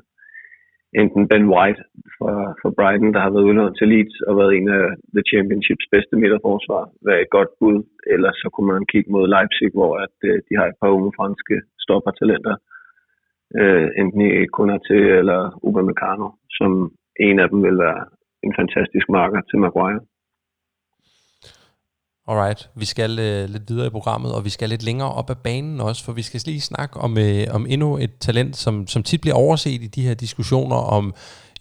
enten 1.01 1.23
Ben 1.29 1.45
White 1.53 1.81
fra, 2.15 2.33
fra 2.59 2.69
Brighton, 2.77 3.13
der 3.13 3.21
har 3.23 3.31
været 3.33 3.47
udlånt 3.49 3.77
til 3.77 3.87
Leeds 3.91 4.17
og 4.27 4.33
været 4.39 4.51
en 4.57 4.67
af 4.79 4.85
The 5.15 5.23
Championships 5.31 5.85
bedste 5.93 6.15
midterforsvar, 6.21 6.83
være 7.07 7.21
et 7.21 7.33
godt 7.37 7.51
bud. 7.59 7.77
Eller 8.13 8.31
så 8.41 8.47
kunne 8.53 8.69
man 8.73 8.85
kigge 8.91 9.11
mod 9.11 9.25
Leipzig, 9.35 9.69
hvor 9.77 9.91
at, 10.05 10.15
øh, 10.29 10.37
de 10.47 10.53
har 10.59 10.65
et 10.67 10.79
par 10.81 10.91
unge 10.97 11.11
franske 11.17 11.55
stoppertalenter, 11.83 12.55
øh, 13.59 13.87
enten 14.01 14.21
i 14.21 14.45
Konate 14.57 14.97
eller 15.19 15.39
Upamecano, 15.67 16.27
som 16.57 16.71
en 17.27 17.39
af 17.43 17.47
dem 17.49 17.59
vil 17.67 17.77
være 17.85 18.01
en 18.45 18.53
fantastisk 18.59 19.07
marker 19.09 19.41
til 19.49 19.59
Maguire. 19.59 20.01
Alright, 22.27 22.69
vi 22.75 22.85
skal 22.85 23.19
øh, 23.19 23.49
lidt 23.49 23.63
videre 23.69 23.87
i 23.87 23.89
programmet, 23.89 24.33
og 24.33 24.45
vi 24.45 24.49
skal 24.49 24.69
lidt 24.69 24.83
længere 24.83 25.11
op 25.11 25.29
ad 25.29 25.35
banen 25.35 25.81
også, 25.81 26.03
for 26.03 26.11
vi 26.11 26.21
skal 26.21 26.41
lige 26.45 26.61
snakke 26.61 26.99
om, 26.99 27.17
øh, 27.17 27.47
om 27.49 27.65
endnu 27.69 27.97
et 27.97 28.17
talent, 28.19 28.57
som, 28.57 28.87
som 28.87 29.03
tit 29.03 29.21
bliver 29.21 29.35
overset 29.35 29.81
i 29.81 29.87
de 29.87 30.01
her 30.01 30.13
diskussioner 30.13 30.75
om 30.75 31.13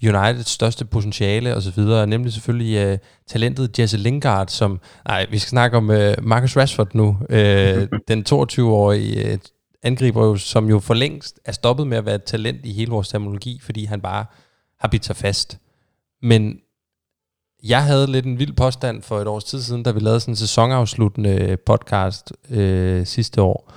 Uniteds 0.03 0.51
største 0.51 0.85
potentiale 0.85 1.55
osv., 1.57 1.83
nemlig 2.07 2.33
selvfølgelig 2.33 2.77
øh, 2.77 2.99
talentet 3.27 3.79
Jesse 3.79 3.97
Lingard, 3.97 4.49
som, 4.49 4.81
nej, 5.09 5.27
vi 5.31 5.39
skal 5.39 5.49
snakke 5.49 5.77
om 5.77 5.91
øh, 5.91 6.15
Marcus 6.23 6.57
Rashford 6.57 6.95
nu, 6.95 7.19
øh, 7.31 7.89
den 8.09 8.25
22-årige 8.29 9.33
øh, 9.33 9.39
angriber, 9.83 10.37
som 10.37 10.69
jo 10.69 10.79
for 10.79 10.95
længst 10.95 11.41
er 11.45 11.53
stoppet 11.53 11.87
med 11.87 11.99
at 11.99 12.07
være 12.07 12.15
et 12.15 12.25
talent 12.25 12.67
i 12.67 12.73
hele 12.73 12.91
vores 12.91 13.09
terminologi, 13.09 13.61
fordi 13.63 13.85
han 13.85 14.01
bare 14.01 14.27
har 14.81 14.89
bidt 14.89 15.05
sig 15.05 15.17
fast. 15.17 15.59
Men 16.23 16.59
jeg 17.65 17.85
havde 17.85 18.07
lidt 18.07 18.27
en 18.27 18.39
vild 18.39 18.53
påstand 18.53 19.03
for 19.03 19.21
et 19.21 19.27
års 19.27 19.45
tid 19.45 19.63
siden, 19.63 19.83
da 19.83 19.91
vi 19.91 20.01
lavede 20.01 20.21
sådan 20.21 20.33
en 20.33 20.37
sæsonafsluttende 20.37 21.31
øh, 21.31 21.59
podcast 21.67 22.33
øh, 22.51 23.07
sidste 23.07 23.43
år, 23.43 23.73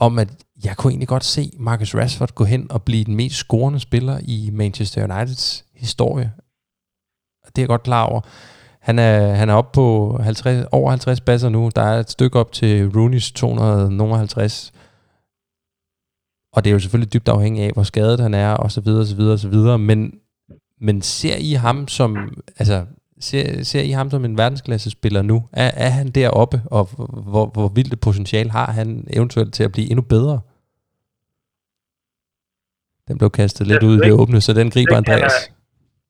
om 0.00 0.18
at 0.18 0.28
jeg 0.64 0.76
kunne 0.76 0.90
egentlig 0.90 1.08
godt 1.08 1.24
se 1.24 1.50
Marcus 1.58 1.94
Rashford 1.94 2.34
gå 2.34 2.44
hen 2.44 2.72
og 2.72 2.82
blive 2.82 3.04
den 3.04 3.16
mest 3.16 3.36
scorende 3.36 3.80
spiller 3.80 4.18
i 4.22 4.50
Manchester 4.52 5.04
Uniteds 5.04 5.64
historie. 5.74 6.32
Det 7.46 7.58
er 7.58 7.62
jeg 7.62 7.68
godt 7.68 7.82
klar 7.82 8.04
over. 8.04 8.20
Han 8.80 8.98
er, 8.98 9.34
han 9.34 9.48
er 9.48 9.54
oppe 9.54 9.74
på 9.74 10.18
50, 10.22 10.66
over 10.72 10.90
50 10.90 11.20
basser 11.20 11.48
nu. 11.48 11.70
Der 11.76 11.82
er 11.82 12.00
et 12.00 12.10
stykke 12.10 12.38
op 12.38 12.52
til 12.52 12.88
Rooney's 12.88 13.32
250. 13.34 14.72
Og 16.52 16.64
det 16.64 16.70
er 16.70 16.72
jo 16.72 16.78
selvfølgelig 16.78 17.12
dybt 17.12 17.28
afhængigt 17.28 17.66
af, 17.66 17.72
hvor 17.72 17.82
skadet 17.82 18.20
han 18.20 18.34
er, 18.34 18.52
og 18.52 18.72
så 18.72 18.80
videre, 18.80 19.00
og 19.00 19.06
så 19.06 19.16
videre, 19.16 19.32
og 19.32 19.38
så 19.38 19.48
videre. 19.48 19.78
Men 19.78 20.12
men 20.80 21.02
ser 21.02 21.36
I 21.50 21.52
ham 21.64 21.88
som, 21.88 22.10
altså, 22.60 22.86
ser, 23.20 23.62
ser 23.70 23.82
I 23.90 23.90
ham 23.90 24.10
som 24.10 24.24
en 24.24 24.38
verdensklasse 24.38 24.90
spiller 24.90 25.22
nu? 25.22 25.36
Er, 25.52 25.70
er 25.86 25.92
han 25.98 26.08
deroppe, 26.18 26.58
og 26.76 26.84
hvor, 27.32 27.46
hvor 27.54 27.68
vildt 27.76 27.92
et 27.92 28.00
potentiale 28.00 28.50
har 28.50 28.70
han 28.78 28.88
eventuelt 29.16 29.54
til 29.54 29.64
at 29.64 29.72
blive 29.72 29.90
endnu 29.90 30.04
bedre? 30.14 30.40
Den 33.08 33.18
blev 33.20 33.30
kastet 33.40 33.66
lidt 33.66 33.82
ud 33.88 33.94
i 33.96 34.04
det 34.06 34.12
åbne, 34.20 34.40
så 34.46 34.52
den 34.60 34.70
griber 34.74 34.96
Andreas. 34.96 35.36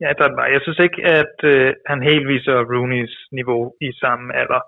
Ja, 0.05 0.11
der 0.20 0.28
var. 0.39 0.47
Jeg 0.55 0.61
synes 0.65 0.81
ikke, 0.86 1.01
at 1.20 1.36
øh, 1.53 1.69
han 1.90 2.01
helt 2.11 2.27
viser 2.35 2.57
Rooneys 2.73 3.15
niveau 3.39 3.62
i 3.86 3.89
samme 4.03 4.24
alder. 4.40 4.62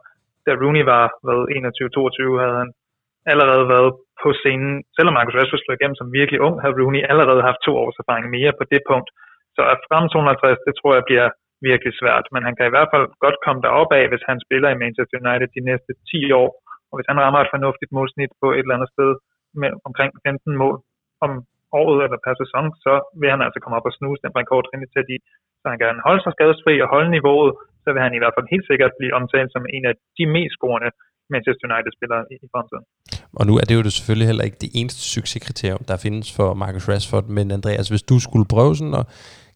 Da 0.47 0.51
Rooney 0.63 0.85
var 0.93 1.05
hvad, 1.25 1.41
21-22, 1.57 2.43
havde 2.43 2.59
han 2.63 2.71
allerede 3.33 3.67
været 3.75 3.91
på 4.23 4.29
scenen. 4.41 4.73
Selvom 4.97 5.15
Marcus 5.17 5.37
Rashford 5.39 5.61
slog 5.63 5.77
igennem 5.77 5.99
som 6.01 6.13
virkelig 6.19 6.41
ung, 6.47 6.55
havde 6.63 6.79
Rooney 6.81 7.03
allerede 7.13 7.43
haft 7.49 7.61
to 7.67 7.73
års 7.83 8.01
erfaring 8.03 8.27
mere 8.37 8.53
på 8.59 8.65
det 8.73 8.83
punkt. 8.91 9.09
Så 9.61 9.65
at 9.75 9.81
frem 9.89 10.05
250, 10.09 10.67
det 10.67 10.75
tror 10.81 10.93
jeg 10.99 11.05
bliver 11.09 11.29
virkelig 11.69 11.93
svært. 12.01 12.25
Men 12.35 12.43
han 12.47 12.55
kan 12.57 12.67
i 12.69 12.75
hvert 12.75 12.91
fald 12.93 13.07
godt 13.25 13.39
komme 13.45 13.61
derop 13.67 13.91
af, 14.01 14.05
hvis 14.11 14.25
han 14.31 14.39
spiller 14.47 14.69
i 14.71 14.81
Manchester 14.83 15.17
United 15.23 15.49
de 15.57 15.67
næste 15.71 15.91
10 16.11 16.21
år. 16.43 16.51
Og 16.91 16.95
hvis 16.97 17.11
han 17.11 17.21
rammer 17.25 17.41
et 17.43 17.53
fornuftigt 17.55 17.93
målsnit 17.99 18.33
på 18.43 18.49
et 18.57 18.65
eller 18.65 18.77
andet 18.77 18.91
sted 18.95 19.11
med 19.61 19.71
omkring 19.89 20.11
15 20.29 20.61
mål 20.63 20.77
om 21.25 21.33
året 21.81 21.99
eller 22.05 22.19
per 22.27 22.35
sæson, 22.43 22.65
så 22.85 22.93
vil 23.21 23.33
han 23.35 23.43
altså 23.47 23.59
komme 23.61 23.79
op 23.79 23.89
og 23.91 23.95
snuse 23.99 24.23
den 24.25 24.37
rekord 24.41 24.65
rimelig 24.71 24.91
tæt 24.93 25.09
i. 25.17 25.19
Så 25.61 25.67
han 25.73 25.79
kan 25.83 25.91
holde 26.09 26.23
sig 26.23 26.33
skadesfri 26.37 26.75
og 26.85 26.89
holde 26.95 27.11
niveauet, 27.17 27.53
så 27.85 27.89
vil 27.93 28.05
han 28.07 28.15
i 28.17 28.21
hvert 28.21 28.37
fald 28.37 28.53
helt 28.55 28.67
sikkert 28.71 28.93
blive 28.99 29.17
omtalt 29.19 29.51
som 29.55 29.65
en 29.77 29.85
af 29.91 29.95
de 30.19 30.25
mest 30.37 30.55
scorende 30.59 30.91
Manchester 31.35 31.65
United-spillere 31.71 32.23
i, 32.33 32.35
i 32.47 32.49
fremtiden. 32.53 32.85
Og 33.39 33.43
nu 33.49 33.53
er 33.61 33.65
det 33.69 33.75
jo 33.79 33.83
det 33.87 33.93
selvfølgelig 33.93 34.29
heller 34.31 34.45
ikke 34.49 34.61
det 34.65 34.71
eneste 34.81 35.01
succeskriterium, 35.15 35.83
der 35.91 35.97
findes 36.07 36.29
for 36.39 36.49
Marcus 36.63 36.89
Rashford, 36.93 37.27
men 37.37 37.47
Andreas, 37.59 37.89
hvis 37.93 38.09
du 38.11 38.17
skulle 38.27 38.47
prøve 38.55 38.73
sådan 38.81 38.97
at 39.03 39.07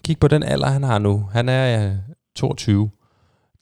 kig 0.06 0.16
på 0.20 0.28
den 0.35 0.43
alder, 0.52 0.70
han 0.76 0.85
har 0.90 0.98
nu. 1.06 1.14
Han 1.36 1.47
er 1.59 1.64
øh, 1.81 1.93
22. 2.36 2.90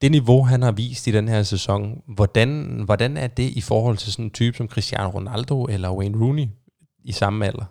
Det 0.02 0.10
niveau, 0.18 0.40
han 0.52 0.60
har 0.66 0.74
vist 0.82 1.04
i 1.06 1.16
den 1.18 1.26
her 1.34 1.42
sæson, 1.54 1.82
hvordan, 2.16 2.48
hvordan 2.88 3.12
er 3.24 3.30
det 3.40 3.48
i 3.60 3.62
forhold 3.70 3.96
til 3.98 4.10
sådan 4.12 4.28
en 4.28 4.36
type 4.40 4.56
som 4.56 4.70
Cristiano 4.72 5.08
Ronaldo 5.16 5.56
eller 5.74 5.96
Wayne 5.98 6.20
Rooney 6.22 6.48
i 7.10 7.12
samme 7.20 7.38
alder? 7.48 7.68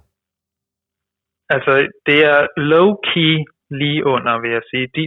Altså, 1.55 1.73
det 2.07 2.17
er 2.31 2.39
low-key 2.71 3.33
lige 3.81 4.01
under, 4.15 4.33
vil 4.43 4.51
jeg 4.57 4.65
sige. 4.71 4.85
De, 4.95 5.03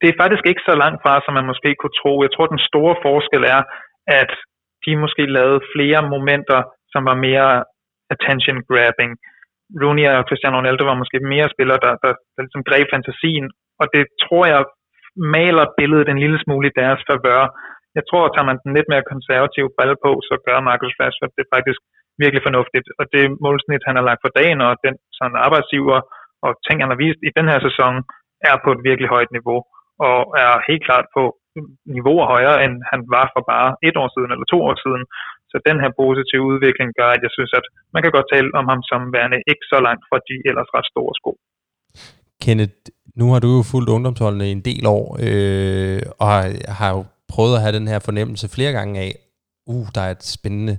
det 0.00 0.08
er 0.08 0.20
faktisk 0.22 0.44
ikke 0.50 0.64
så 0.70 0.74
langt 0.82 1.00
fra, 1.04 1.14
som 1.24 1.32
man 1.38 1.50
måske 1.52 1.70
kunne 1.80 1.98
tro. 2.00 2.12
Jeg 2.26 2.32
tror, 2.32 2.46
den 2.54 2.62
store 2.70 2.94
forskel 3.06 3.42
er, 3.56 3.62
at 4.20 4.32
de 4.84 4.92
måske 5.04 5.24
lavede 5.38 5.60
flere 5.74 6.00
momenter, 6.14 6.60
som 6.92 7.02
var 7.10 7.16
mere 7.26 7.50
attention-grabbing. 8.14 9.12
Rooney 9.82 10.06
og 10.18 10.26
Cristiano 10.28 10.56
Ronaldo 10.58 10.84
var 10.90 11.02
måske 11.02 11.18
mere 11.34 11.48
spillere, 11.54 11.80
der, 11.86 11.92
der, 12.04 12.12
der 12.34 12.40
ligesom 12.42 12.66
greb 12.68 12.86
fantasien, 12.94 13.46
og 13.80 13.86
det 13.94 14.04
tror 14.24 14.44
jeg 14.52 14.62
maler 15.36 15.66
billedet 15.78 16.08
en 16.08 16.22
lille 16.24 16.38
smule 16.44 16.66
i 16.68 16.76
deres 16.80 17.00
favør. 17.08 17.42
Jeg 17.98 18.04
tror, 18.10 18.22
at 18.24 18.32
tager 18.34 18.50
man 18.50 18.60
den 18.64 18.72
lidt 18.76 18.88
mere 18.92 19.10
konservative 19.12 19.72
brille 19.76 19.96
på, 20.04 20.12
så 20.28 20.34
gør 20.46 20.58
Marcus 20.68 20.98
Rashford 21.00 21.32
det 21.38 21.52
faktisk 21.54 21.80
virkelig 22.22 22.42
fornuftigt. 22.48 22.86
Og 23.00 23.04
det 23.14 23.24
målsnit, 23.44 23.86
han 23.88 23.96
har 23.98 24.04
lagt 24.08 24.22
for 24.24 24.32
dagen, 24.40 24.60
og 24.66 24.72
den 24.84 24.94
sådan 25.18 25.42
arbejdsgiver 25.46 25.98
og 26.44 26.50
ting, 26.66 26.76
han 26.82 26.92
har 26.92 27.02
vist 27.04 27.20
i 27.28 27.30
den 27.38 27.46
her 27.52 27.60
sæson, 27.66 27.94
er 28.50 28.56
på 28.64 28.70
et 28.74 28.84
virkelig 28.88 29.08
højt 29.14 29.32
niveau. 29.36 29.60
og 30.08 30.18
er 30.44 30.52
helt 30.68 30.84
klart 30.88 31.06
på 31.16 31.22
niveauer 31.94 32.26
højere, 32.34 32.58
end 32.64 32.74
han 32.92 33.00
var 33.14 33.26
for 33.34 33.42
bare 33.52 33.68
et 33.88 33.96
år 34.02 34.08
siden 34.14 34.30
eller 34.32 34.46
to 34.52 34.58
år 34.68 34.76
siden. 34.84 35.02
Så 35.52 35.56
den 35.68 35.76
her 35.82 35.90
positive 36.02 36.44
udvikling 36.52 36.88
gør, 36.98 37.10
at 37.16 37.22
jeg 37.26 37.32
synes, 37.36 37.52
at 37.60 37.66
man 37.94 38.02
kan 38.02 38.12
godt 38.16 38.28
tale 38.34 38.48
om 38.60 38.66
ham 38.72 38.80
som 38.90 39.00
værende 39.16 39.38
ikke 39.52 39.64
så 39.72 39.78
langt 39.86 40.02
fra 40.08 40.18
de 40.28 40.36
ellers 40.50 40.70
ret 40.76 40.88
store 40.92 41.12
sko. 41.20 41.32
Kenneth, 42.44 42.76
nu 43.20 43.26
har 43.32 43.40
du 43.44 43.50
jo 43.56 43.62
fulgt 43.72 43.90
ungdomsholdene 43.96 44.48
i 44.48 44.56
en 44.58 44.64
del 44.70 44.84
år, 44.98 45.04
øh, 45.26 46.00
og 46.20 46.26
har 46.32 46.44
har 46.80 46.90
jo 46.96 47.02
prøvet 47.32 47.54
at 47.56 47.62
have 47.64 47.76
den 47.78 47.88
her 47.92 47.98
fornemmelse 47.98 48.46
flere 48.56 48.72
gange 48.78 49.00
af, 49.00 49.12
uh, 49.66 49.86
der 49.94 50.00
er 50.00 50.10
et 50.10 50.24
spændende 50.24 50.76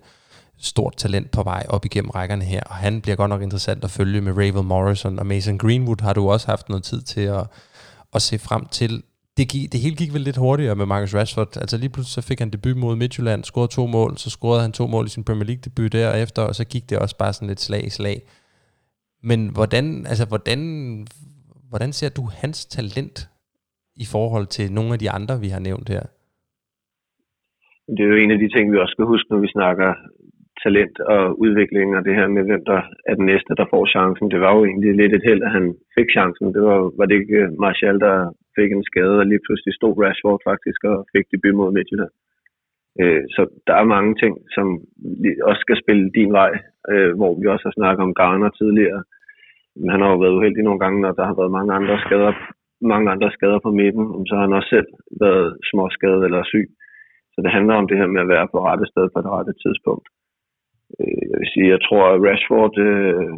stort 0.59 0.95
talent 0.97 1.31
på 1.31 1.43
vej 1.43 1.63
op 1.69 1.85
igennem 1.85 2.09
rækkerne 2.09 2.43
her, 2.43 2.63
og 2.65 2.75
han 2.75 3.01
bliver 3.01 3.15
godt 3.15 3.29
nok 3.29 3.41
interessant 3.41 3.83
at 3.83 3.91
følge 3.91 4.21
med 4.21 4.31
Ravel 4.31 4.63
Morrison 4.63 5.19
og 5.19 5.25
Mason 5.25 5.57
Greenwood 5.57 6.01
har 6.01 6.13
du 6.13 6.29
også 6.29 6.47
haft 6.47 6.69
noget 6.69 6.83
tid 6.83 7.01
til 7.01 7.21
at, 7.21 7.43
at 8.13 8.21
se 8.21 8.39
frem 8.39 8.65
til. 8.65 9.03
Det, 9.37 9.45
gik, 9.51 9.65
det 9.71 9.79
hele 9.83 9.95
gik 10.01 10.13
vel 10.15 10.27
lidt 10.27 10.43
hurtigere 10.45 10.75
med 10.75 10.85
Marcus 10.85 11.15
Rashford. 11.15 11.57
Altså 11.63 11.77
lige 11.77 11.93
pludselig 11.93 12.15
så 12.17 12.27
fik 12.29 12.39
han 12.39 12.53
debut 12.55 12.77
mod 12.83 12.95
Midtjylland, 13.01 13.43
scorede 13.43 13.71
to 13.77 13.83
mål, 13.97 14.11
så 14.23 14.29
scorede 14.29 14.61
han 14.65 14.71
to 14.79 14.85
mål 14.93 15.05
i 15.05 15.13
sin 15.15 15.27
Premier 15.27 15.49
League 15.49 15.63
debut 15.67 15.91
derefter, 15.99 16.41
og 16.49 16.55
så 16.59 16.63
gik 16.73 16.89
det 16.89 16.97
også 17.03 17.15
bare 17.21 17.33
sådan 17.33 17.51
lidt 17.51 17.65
slag 17.67 17.83
i 17.89 17.95
slag. 17.99 18.17
Men 19.29 19.39
hvordan, 19.57 19.85
altså 20.11 20.25
hvordan, 20.31 20.59
hvordan 21.69 21.91
ser 21.99 22.09
du 22.17 22.23
hans 22.41 22.59
talent 22.77 23.17
i 24.03 24.05
forhold 24.13 24.47
til 24.55 24.65
nogle 24.77 24.93
af 24.95 24.99
de 25.03 25.11
andre, 25.17 25.35
vi 25.43 25.49
har 25.55 25.61
nævnt 25.69 25.87
her? 25.95 26.03
Det 27.95 28.01
er 28.03 28.11
jo 28.13 28.21
en 28.23 28.35
af 28.35 28.39
de 28.43 28.49
ting, 28.55 28.65
vi 28.71 28.77
også 28.77 28.95
skal 28.95 29.11
huske, 29.13 29.27
når 29.31 29.41
vi 29.45 29.55
snakker 29.57 29.89
talent 30.63 30.95
og 31.13 31.23
udvikling, 31.45 31.87
og 31.97 32.01
det 32.07 32.13
her 32.19 32.27
med, 32.35 32.43
hvem 32.49 32.63
der 32.71 32.81
er 33.09 33.15
den 33.19 33.25
næste, 33.31 33.51
der 33.59 33.65
får 33.73 33.83
chancen. 33.95 34.25
Det 34.33 34.39
var 34.43 34.51
jo 34.55 34.61
egentlig 34.69 34.93
lidt 34.95 35.13
et 35.17 35.27
held, 35.27 35.41
at 35.47 35.51
han 35.57 35.65
fik 35.97 36.09
chancen. 36.17 36.47
Det 36.55 36.61
var, 36.69 36.79
var 36.97 37.05
det 37.07 37.15
ikke 37.21 37.41
Martial, 37.65 37.97
der 38.05 38.15
fik 38.57 38.71
en 38.71 38.89
skade, 38.91 39.15
og 39.21 39.25
lige 39.25 39.45
pludselig 39.45 39.73
stod 39.75 39.93
Rashford 40.01 40.39
faktisk 40.49 40.81
og 40.91 40.97
fik 41.13 41.25
debut 41.31 41.55
mod 41.59 41.71
Midtjylland. 41.75 42.13
Øh, 43.01 43.23
så 43.35 43.41
der 43.67 43.75
er 43.77 43.93
mange 43.95 44.13
ting, 44.21 44.33
som 44.55 44.67
også 45.49 45.61
skal 45.65 45.77
spille 45.83 46.05
din 46.17 46.31
vej, 46.39 46.51
øh, 46.91 47.11
hvor 47.17 47.31
vi 47.39 47.45
også 47.53 47.65
har 47.67 47.75
snakket 47.79 48.03
om 48.07 48.15
Garner 48.19 48.49
tidligere. 48.49 49.03
Men 49.79 49.89
han 49.93 50.01
har 50.01 50.09
jo 50.11 50.17
været 50.23 50.37
uheldig 50.37 50.63
nogle 50.63 50.79
gange, 50.83 51.01
når 51.01 51.11
der 51.11 51.25
har 51.29 51.35
været 51.39 51.55
mange 51.57 51.73
andre 51.79 51.97
skader, 52.05 52.33
mange 52.93 53.07
andre 53.11 53.31
skader 53.31 53.59
på 53.63 53.71
midten, 53.81 54.05
så 54.27 54.33
har 54.35 54.43
han 54.47 54.57
også 54.59 54.69
selv 54.75 54.89
været 55.23 55.57
småskadet 55.69 56.23
eller 56.27 56.43
syg. 56.43 56.67
Så 57.33 57.37
det 57.43 57.51
handler 57.57 57.75
om 57.75 57.87
det 57.87 57.97
her 57.97 58.07
med 58.07 58.21
at 58.21 58.31
være 58.35 58.47
på 58.53 58.57
rette 58.67 58.85
sted 58.91 59.05
på 59.13 59.19
det 59.21 59.31
rette 59.35 59.53
tidspunkt. 59.63 60.07
Øh, 60.99 61.21
jeg 61.29 61.37
vil 61.39 61.49
sige, 61.53 61.73
jeg 61.75 61.81
tror, 61.87 62.03
at 62.13 62.21
Rashford, 62.27 62.73
øh, 62.87 63.33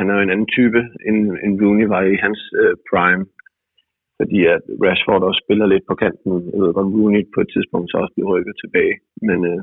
han 0.00 0.10
er 0.10 0.14
jo 0.14 0.20
en 0.24 0.34
anden 0.34 0.50
type, 0.56 0.80
end, 1.08 1.18
end 1.44 1.60
Rooney 1.62 1.86
var 1.94 2.02
i 2.02 2.16
hans 2.24 2.40
øh, 2.60 2.74
prime. 2.90 3.24
Fordi 4.18 4.38
at 4.54 4.62
Rashford 4.84 5.22
også 5.28 5.40
spiller 5.44 5.66
lidt 5.66 5.84
på 5.88 5.94
kanten. 6.02 6.32
Jeg 6.52 6.60
ved 6.62 6.76
godt, 6.76 6.94
Rooney 6.94 7.22
på 7.34 7.40
et 7.44 7.50
tidspunkt 7.54 7.86
så 7.88 7.96
også 8.02 8.14
bliver 8.14 8.30
rykket 8.34 8.54
tilbage. 8.62 8.94
Men 9.28 9.38
øh, 9.50 9.60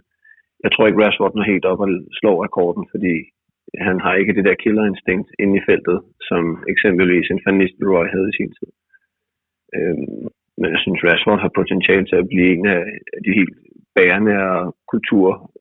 jeg 0.64 0.70
tror 0.72 0.88
ikke, 0.88 1.02
Rashford 1.04 1.34
når 1.36 1.52
helt 1.54 1.66
op 1.72 1.82
og 1.86 1.90
slår 2.20 2.38
rekorden, 2.46 2.84
fordi 2.94 3.16
han 3.88 3.98
har 4.06 4.14
ikke 4.16 4.36
det 4.38 4.46
der 4.48 4.64
killerinstinkt 4.64 5.30
inde 5.42 5.56
i 5.58 5.66
feltet, 5.70 5.98
som 6.30 6.44
eksempelvis 6.74 7.28
en 7.30 7.42
Van 7.46 7.58
Nistelrooy 7.58 8.08
havde 8.16 8.30
i 8.32 8.38
sin 8.40 8.52
tid. 8.58 8.72
Øhm, 9.76 10.24
men 10.60 10.68
jeg 10.74 10.80
synes, 10.84 11.00
Rashford 11.08 11.40
har 11.44 11.60
potentiale 11.60 12.06
til 12.08 12.18
at 12.22 12.30
blive 12.32 12.48
en 12.56 12.66
af 12.78 12.84
de 13.26 13.32
helt 13.40 13.56
bærende 13.96 14.38
kultur 14.92 15.52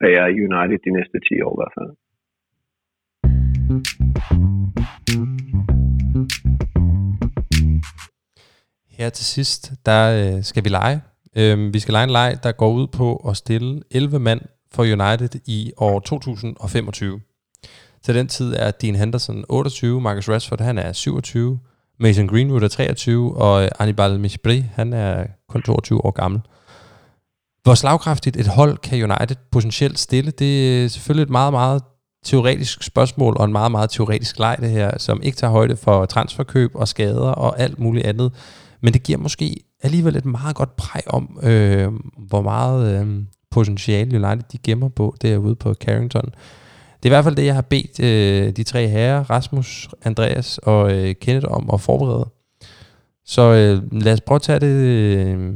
være 0.00 0.32
i 0.32 0.40
United 0.48 0.78
de 0.86 0.96
næste 0.98 1.16
10 1.28 1.40
år 1.46 1.52
i 1.54 1.58
hvert 1.60 1.76
fald. 1.78 1.90
Her 8.96 9.10
til 9.10 9.24
sidst, 9.24 9.72
der 9.86 10.36
øh, 10.36 10.44
skal 10.44 10.64
vi 10.64 10.68
lege. 10.68 11.00
Øh, 11.36 11.74
vi 11.74 11.78
skal 11.80 11.92
lege 11.92 12.04
en 12.04 12.10
leg, 12.10 12.38
der 12.42 12.52
går 12.52 12.70
ud 12.70 12.86
på 12.86 13.16
at 13.28 13.36
stille 13.36 13.82
11 13.90 14.18
mand 14.18 14.40
for 14.72 14.82
United 14.82 15.40
i 15.46 15.72
år 15.76 16.00
2025. 16.00 17.20
Til 18.02 18.14
den 18.14 18.28
tid 18.28 18.54
er 18.56 18.70
Dean 18.70 18.94
Henderson 18.94 19.44
28, 19.48 20.00
Marcus 20.00 20.28
Rashford 20.28 20.60
han 20.60 20.78
er 20.78 20.92
27, 20.92 21.58
Mason 22.00 22.28
Greenwood 22.28 22.62
er 22.62 22.68
23, 22.68 23.36
og 23.36 23.82
Anibal 23.82 24.20
Mishbri 24.20 24.64
han 24.74 24.92
er 24.92 25.26
kun 25.48 25.62
22 25.62 26.04
år 26.04 26.10
gammel. 26.10 26.40
Hvor 27.62 27.74
slagkraftigt 27.74 28.36
et 28.36 28.46
hold 28.46 28.78
kan 28.78 29.02
United 29.02 29.36
potentielt 29.50 29.98
stille, 29.98 30.30
det 30.30 30.84
er 30.84 30.88
selvfølgelig 30.88 31.22
et 31.22 31.30
meget, 31.30 31.52
meget 31.52 31.82
teoretisk 32.24 32.82
spørgsmål 32.82 33.36
og 33.36 33.44
en 33.44 33.52
meget, 33.52 33.70
meget 33.70 33.90
teoretisk 33.90 34.38
leg 34.38 34.56
det 34.60 34.70
her, 34.70 34.98
som 34.98 35.22
ikke 35.22 35.36
tager 35.36 35.50
højde 35.50 35.76
for 35.76 36.04
transferkøb 36.04 36.70
og 36.74 36.88
skader 36.88 37.30
og 37.30 37.60
alt 37.60 37.78
muligt 37.78 38.06
andet. 38.06 38.32
Men 38.80 38.92
det 38.92 39.02
giver 39.02 39.18
måske 39.18 39.56
alligevel 39.82 40.16
et 40.16 40.24
meget 40.24 40.56
godt 40.56 40.76
præg 40.76 41.02
om, 41.06 41.38
øh, 41.42 41.92
hvor 42.18 42.42
meget 42.42 43.00
øh, 43.00 43.22
potentiale 43.50 44.16
United 44.16 44.48
de 44.52 44.58
gemmer 44.58 44.88
på 44.88 45.14
derude 45.22 45.54
på 45.54 45.74
Carrington. 45.74 46.24
Det 47.02 47.04
er 47.04 47.08
i 47.08 47.16
hvert 47.16 47.24
fald 47.24 47.36
det, 47.36 47.46
jeg 47.46 47.54
har 47.54 47.62
bedt 47.62 48.00
øh, 48.00 48.56
de 48.56 48.62
tre 48.62 48.88
herrer, 48.88 49.30
Rasmus, 49.30 49.88
Andreas 50.04 50.58
og 50.58 50.92
øh, 50.92 51.14
Kenneth 51.14 51.46
om 51.50 51.70
at 51.72 51.80
forberede. 51.80 52.28
Så 53.24 53.42
øh, 53.42 54.02
lad 54.02 54.12
os 54.12 54.20
prøve 54.20 54.36
at 54.36 54.42
tage 54.42 54.60
det 54.60 54.66
øh, 54.66 55.54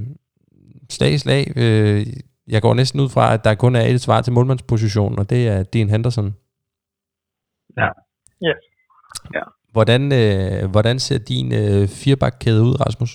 slag 0.90 1.12
i 1.12 1.18
slag. 1.18 1.52
Øh, 1.56 2.06
jeg 2.48 2.62
går 2.62 2.74
næsten 2.74 3.00
ud 3.00 3.08
fra, 3.08 3.34
at 3.34 3.44
der 3.44 3.54
kun 3.54 3.76
er 3.76 3.80
et 3.80 4.00
svar 4.00 4.20
til 4.20 4.32
målmandspositionen, 4.32 5.18
og 5.18 5.30
det 5.30 5.48
er 5.48 5.62
Dean 5.62 5.90
Henderson. 5.90 6.34
Ja. 7.76 7.88
Yes. 8.44 8.56
Ja. 9.34 9.42
Hvordan, 9.74 10.02
øh, 10.20 10.60
hvordan 10.74 10.96
ser 11.06 11.18
din 11.32 11.48
øh, 11.60 11.82
firebakkæde 12.00 12.62
ud, 12.68 12.74
Rasmus? 12.84 13.12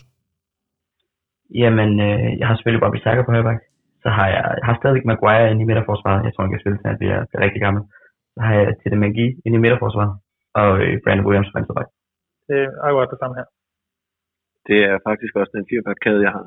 Jamen, 1.62 1.90
øh, 2.08 2.30
jeg 2.40 2.46
har 2.48 2.56
selvfølgelig 2.56 2.84
Bobby 2.84 3.00
Sacker 3.04 3.26
på 3.26 3.32
højbak. 3.36 3.60
Så 4.04 4.10
har 4.18 4.28
jeg, 4.36 4.44
jeg 4.60 4.66
har 4.70 4.76
stadig 4.82 5.02
Maguire 5.10 5.52
inde 5.52 5.62
i 5.64 5.70
midterforsvaret. 5.70 6.26
Jeg 6.26 6.32
tror, 6.32 6.44
han 6.46 6.54
kan 6.54 6.64
spille 6.64 6.80
til, 6.80 6.90
at 6.94 7.00
bliver, 7.02 7.20
bliver 7.30 7.44
rigtig 7.46 7.62
gammel. 7.66 7.82
Så 8.34 8.40
har 8.46 8.54
jeg 8.60 8.66
Tete 8.80 8.98
Magi 9.04 9.28
inde 9.46 9.58
i 9.60 9.64
midterforsvaret. 9.64 10.14
Og 10.62 10.70
øh, 10.84 10.94
Brandon 11.04 11.26
Williams 11.28 11.50
på 11.52 11.56
venstreback. 11.58 11.90
Det 12.48 12.58
er 12.64 12.70
akkurat 12.88 13.10
det 13.14 13.20
samme 13.22 13.36
her. 13.40 13.48
Det 14.68 14.80
er 14.90 14.96
faktisk 15.08 15.34
også 15.40 15.52
den 15.58 15.66
firebakkæde, 15.70 16.22
jeg 16.28 16.34
har. 16.38 16.46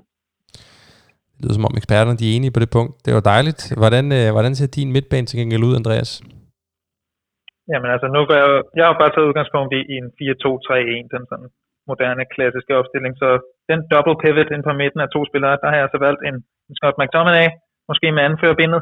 Det 1.33 1.41
lyder 1.43 1.57
som 1.59 1.69
om 1.71 1.75
eksperterne 1.81 2.19
de 2.21 2.27
er 2.29 2.35
enige 2.37 2.55
på 2.55 2.61
det 2.65 2.71
punkt. 2.77 2.93
Det 3.05 3.13
var 3.17 3.25
dejligt. 3.35 3.63
Hvordan, 3.81 4.05
øh, 4.19 4.29
hvordan 4.35 4.55
ser 4.55 4.69
din 4.79 4.93
midtbane 4.97 5.27
til 5.27 5.39
gengæld 5.41 5.67
ud, 5.69 5.75
Andreas? 5.81 6.11
Jamen 7.71 7.91
altså, 7.95 8.07
nu 8.15 8.21
går 8.29 8.37
jeg, 8.43 8.49
jeg 8.79 8.85
har 8.87 8.95
bare 9.03 9.13
taget 9.13 9.29
udgangspunkt 9.31 9.71
i, 9.79 9.81
i 9.93 9.95
en 10.03 10.09
4-2-3-1, 10.19 11.15
den 11.15 11.23
sådan 11.31 11.49
moderne 11.91 12.25
klassiske 12.35 12.77
opstilling. 12.81 13.13
Så 13.23 13.29
den 13.71 13.81
double 13.93 14.21
pivot 14.23 14.51
ind 14.55 14.65
på 14.67 14.73
midten 14.81 15.01
af 15.05 15.09
to 15.15 15.21
spillere, 15.31 15.61
der 15.63 15.69
har 15.73 15.79
jeg 15.83 15.89
så 15.93 15.99
valgt 16.07 16.23
en, 16.29 16.37
en 16.69 16.75
Scott 16.79 16.99
McTominay, 17.01 17.49
måske 17.91 18.07
med 18.13 18.23
anførerbindet. 18.29 18.81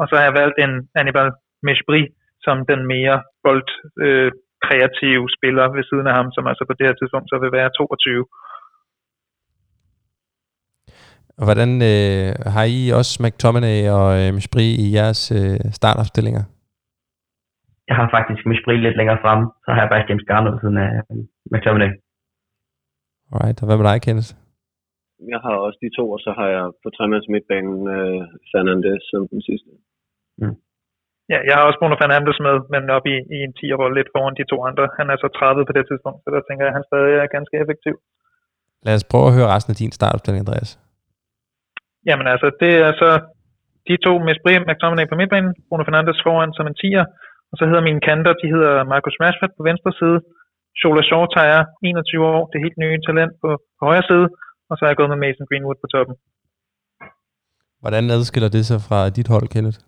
Og 0.00 0.04
så 0.08 0.12
har 0.16 0.24
jeg 0.28 0.38
valgt 0.42 0.58
en 0.64 0.72
Hannibal 0.96 1.28
Meshbri 1.66 2.02
som 2.46 2.56
den 2.70 2.80
mere 2.94 3.16
bold 3.44 3.68
øh, 4.06 4.30
kreative 4.66 5.26
spiller 5.36 5.64
ved 5.76 5.84
siden 5.90 6.06
af 6.10 6.14
ham, 6.18 6.28
som 6.36 6.44
altså 6.50 6.64
på 6.68 6.74
det 6.78 6.86
her 6.88 6.96
tidspunkt 6.96 7.28
så 7.30 7.36
vil 7.42 7.52
være 7.58 7.70
22. 7.70 8.26
Og 11.38 11.44
hvordan 11.48 11.70
øh, 11.92 12.28
har 12.54 12.66
I 12.76 12.80
også 12.98 13.12
McTominay 13.24 13.78
og 13.98 14.08
øh, 14.20 14.28
Mishbri 14.34 14.66
i 14.84 14.86
jeres 14.96 15.22
øh, 15.38 15.58
startopstillinger? 15.78 16.44
Jeg 17.88 17.96
har 17.98 18.06
faktisk 18.16 18.42
Mishbri 18.46 18.76
lidt 18.76 18.96
længere 19.00 19.22
frem, 19.24 19.40
så 19.64 19.68
har 19.72 19.80
jeg 19.82 19.90
bare 19.92 20.06
James 20.08 20.26
Garner 20.28 20.50
ved 20.52 20.60
siden 20.60 20.78
af 20.86 20.90
øh, 21.10 21.22
McTominay. 21.52 21.90
Alright, 23.32 23.58
og 23.62 23.66
hvad 23.66 23.76
med 23.78 23.86
dig, 23.90 23.98
Kenneth? 24.06 24.30
Jeg 25.32 25.40
har 25.44 25.54
også 25.66 25.78
de 25.84 25.90
to, 25.98 26.04
og 26.14 26.20
så 26.26 26.30
har 26.38 26.48
jeg 26.54 26.64
på 26.82 26.88
tremands 26.96 27.28
midtbanen 27.34 27.78
øh, 27.96 28.20
Fernandes 28.50 29.02
som 29.10 29.20
den 29.32 29.40
sidste. 29.48 29.70
Mm. 30.40 30.56
Ja, 31.32 31.38
jeg 31.48 31.54
har 31.56 31.64
også 31.68 31.80
Bruno 31.80 31.96
Fernandes 32.02 32.38
med, 32.46 32.56
men 32.72 32.82
op 32.96 33.06
i, 33.14 33.16
i 33.36 33.38
en 33.46 33.52
10 33.58 33.80
rolle 33.80 33.96
lidt 33.98 34.12
foran 34.14 34.38
de 34.40 34.50
to 34.52 34.56
andre. 34.68 34.84
Han 34.98 35.06
er 35.12 35.16
så 35.24 35.28
30 35.28 35.66
på 35.68 35.72
det 35.76 35.84
tidspunkt, 35.86 36.18
så 36.24 36.28
der 36.34 36.42
tænker 36.44 36.62
jeg, 36.64 36.72
at 36.72 36.78
han 36.78 36.88
stadig 36.90 37.14
er 37.22 37.34
ganske 37.36 37.54
effektiv. 37.62 37.94
Lad 38.86 38.94
os 38.98 39.10
prøve 39.12 39.26
at 39.28 39.36
høre 39.36 39.52
resten 39.54 39.72
af 39.72 39.80
din 39.82 39.92
startopstilling, 39.98 40.42
Andreas. 40.42 40.70
Jamen 42.08 42.26
altså, 42.32 42.48
det 42.62 42.72
er 42.86 42.92
så 43.02 43.10
de 43.88 43.96
to 44.06 44.12
med 44.26 44.34
Sprie 44.40 44.60
McTominay 44.68 45.06
på 45.08 45.16
midtbanen, 45.20 45.52
Bruno 45.68 45.84
Fernandes 45.84 46.22
foran 46.26 46.52
som 46.56 46.66
en 46.70 46.76
10'er, 46.82 47.04
og 47.50 47.54
så 47.58 47.64
hedder 47.68 47.88
mine 47.88 48.02
kanter, 48.08 48.32
de 48.42 48.52
hedder 48.54 48.74
Marcus 48.92 49.16
Rashford 49.22 49.52
på 49.56 49.62
venstre 49.70 49.92
side, 50.00 50.18
Shola 50.80 51.02
tager 51.36 51.64
21 51.82 52.26
år, 52.34 52.42
det 52.50 52.64
helt 52.64 52.78
nye 52.82 52.98
talent 53.08 53.32
på, 53.42 53.48
på 53.78 53.82
højre 53.88 54.06
side, 54.10 54.26
og 54.68 54.74
så 54.76 54.80
er 54.84 54.90
jeg 54.90 54.98
gået 55.00 55.12
med 55.12 55.22
Mason 55.24 55.46
Greenwood 55.48 55.78
på 55.82 55.88
toppen. 55.94 56.16
Hvordan 57.82 58.04
adskiller 58.14 58.50
det 58.56 58.64
sig 58.70 58.78
fra 58.88 59.00
dit 59.16 59.28
hold, 59.34 59.48
Kenneth? 59.54 59.78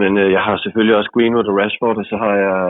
Men 0.00 0.12
øh, 0.22 0.28
jeg 0.36 0.42
har 0.46 0.56
selvfølgelig 0.64 0.96
også 0.96 1.10
Greenwood 1.14 1.50
og 1.50 1.56
Rashford, 1.60 1.96
og 2.02 2.06
så 2.10 2.16
har 2.24 2.34
jeg 2.46 2.60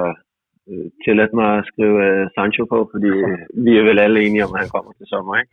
øh, 0.71 0.87
tilladt 1.05 1.33
mig 1.41 1.49
at 1.59 1.65
skrive 1.71 1.97
øh, 2.09 2.25
Sancho 2.35 2.65
på, 2.73 2.79
fordi 2.93 3.11
øh, 3.27 3.39
vi 3.65 3.73
er 3.79 3.85
vel 3.89 3.99
alle 4.05 4.19
enige 4.27 4.45
om, 4.47 4.55
at 4.55 4.61
han 4.63 4.71
kommer 4.75 4.93
til 4.93 5.07
sommer, 5.13 5.35
ikke? 5.41 5.53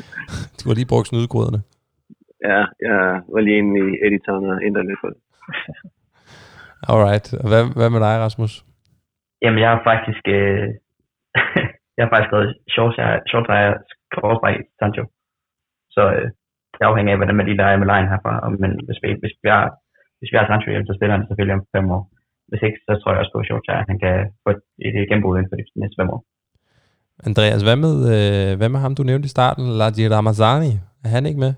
du 0.58 0.62
har 0.68 0.76
lige 0.76 0.92
brugt 0.92 1.08
snydegrøderne. 1.08 1.60
Ja, 2.50 2.62
jeg 2.86 3.00
var 3.34 3.40
lige 3.40 3.58
inde 3.62 3.74
i 3.84 3.86
editoren 4.06 4.44
og 4.52 4.58
ændret 4.66 4.86
lidt 4.86 5.00
på 5.04 5.08
det. 5.12 5.20
Alright. 6.92 7.26
Og 7.42 7.48
hvad, 7.50 7.62
hvad 7.78 7.90
med 7.94 8.00
dig, 8.06 8.14
Rasmus? 8.24 8.52
Jamen, 9.42 9.60
jeg 9.62 9.70
har 9.72 9.80
faktisk... 9.90 10.24
Øh, 10.38 10.68
Jeg 11.96 12.02
har 12.04 12.10
faktisk 12.12 12.30
skrevet 12.30 12.50
short 12.74 12.94
skråstreg 14.12 14.56
Sancho. 14.78 15.04
Så 15.94 16.02
øh, 16.16 16.28
det 16.74 16.82
afhænger 16.88 17.12
af, 17.12 17.18
hvordan 17.18 17.36
man 17.38 17.46
lige 17.46 17.60
der 17.60 17.66
er 17.68 17.80
med 17.80 17.90
lejen 17.92 18.10
herfra. 18.12 18.32
Men 18.62 18.70
hvis 18.86 18.98
vi, 19.02 19.08
hvis 19.22 19.34
vi 19.44 19.48
har, 19.54 19.64
hvis 20.18 20.30
vi 20.32 20.36
har 20.38 20.46
Sancho 20.46 20.70
hjem, 20.70 20.86
så 20.86 20.94
spiller 20.96 21.14
han 21.16 21.26
selvfølgelig 21.26 21.56
om 21.58 21.64
fem 21.76 21.86
år. 21.96 22.02
Hvis 22.48 22.62
ikke, 22.66 22.78
så 22.86 22.92
tror 22.92 23.10
jeg 23.12 23.20
også 23.20 23.32
på, 23.34 23.40
at 23.78 23.88
han 23.90 23.98
kan 24.04 24.16
få 24.42 24.48
et, 24.54 24.60
et 24.86 25.08
gennembrud 25.08 25.36
inden 25.36 25.50
for 25.50 25.56
de 25.56 25.80
næste 25.82 25.98
fem 26.00 26.10
år. 26.14 26.20
Andreas, 27.28 27.62
hvad 27.66 27.78
med, 27.84 27.94
øh, 28.14 28.50
hvad 28.58 28.70
med 28.72 28.80
ham, 28.84 28.94
du 28.94 29.02
nævnte 29.02 29.26
i 29.30 29.34
starten, 29.36 29.64
Ladi 29.78 30.04
Ramazani? 30.14 30.72
Er 31.04 31.10
han 31.16 31.26
ikke 31.30 31.42
med? 31.44 31.52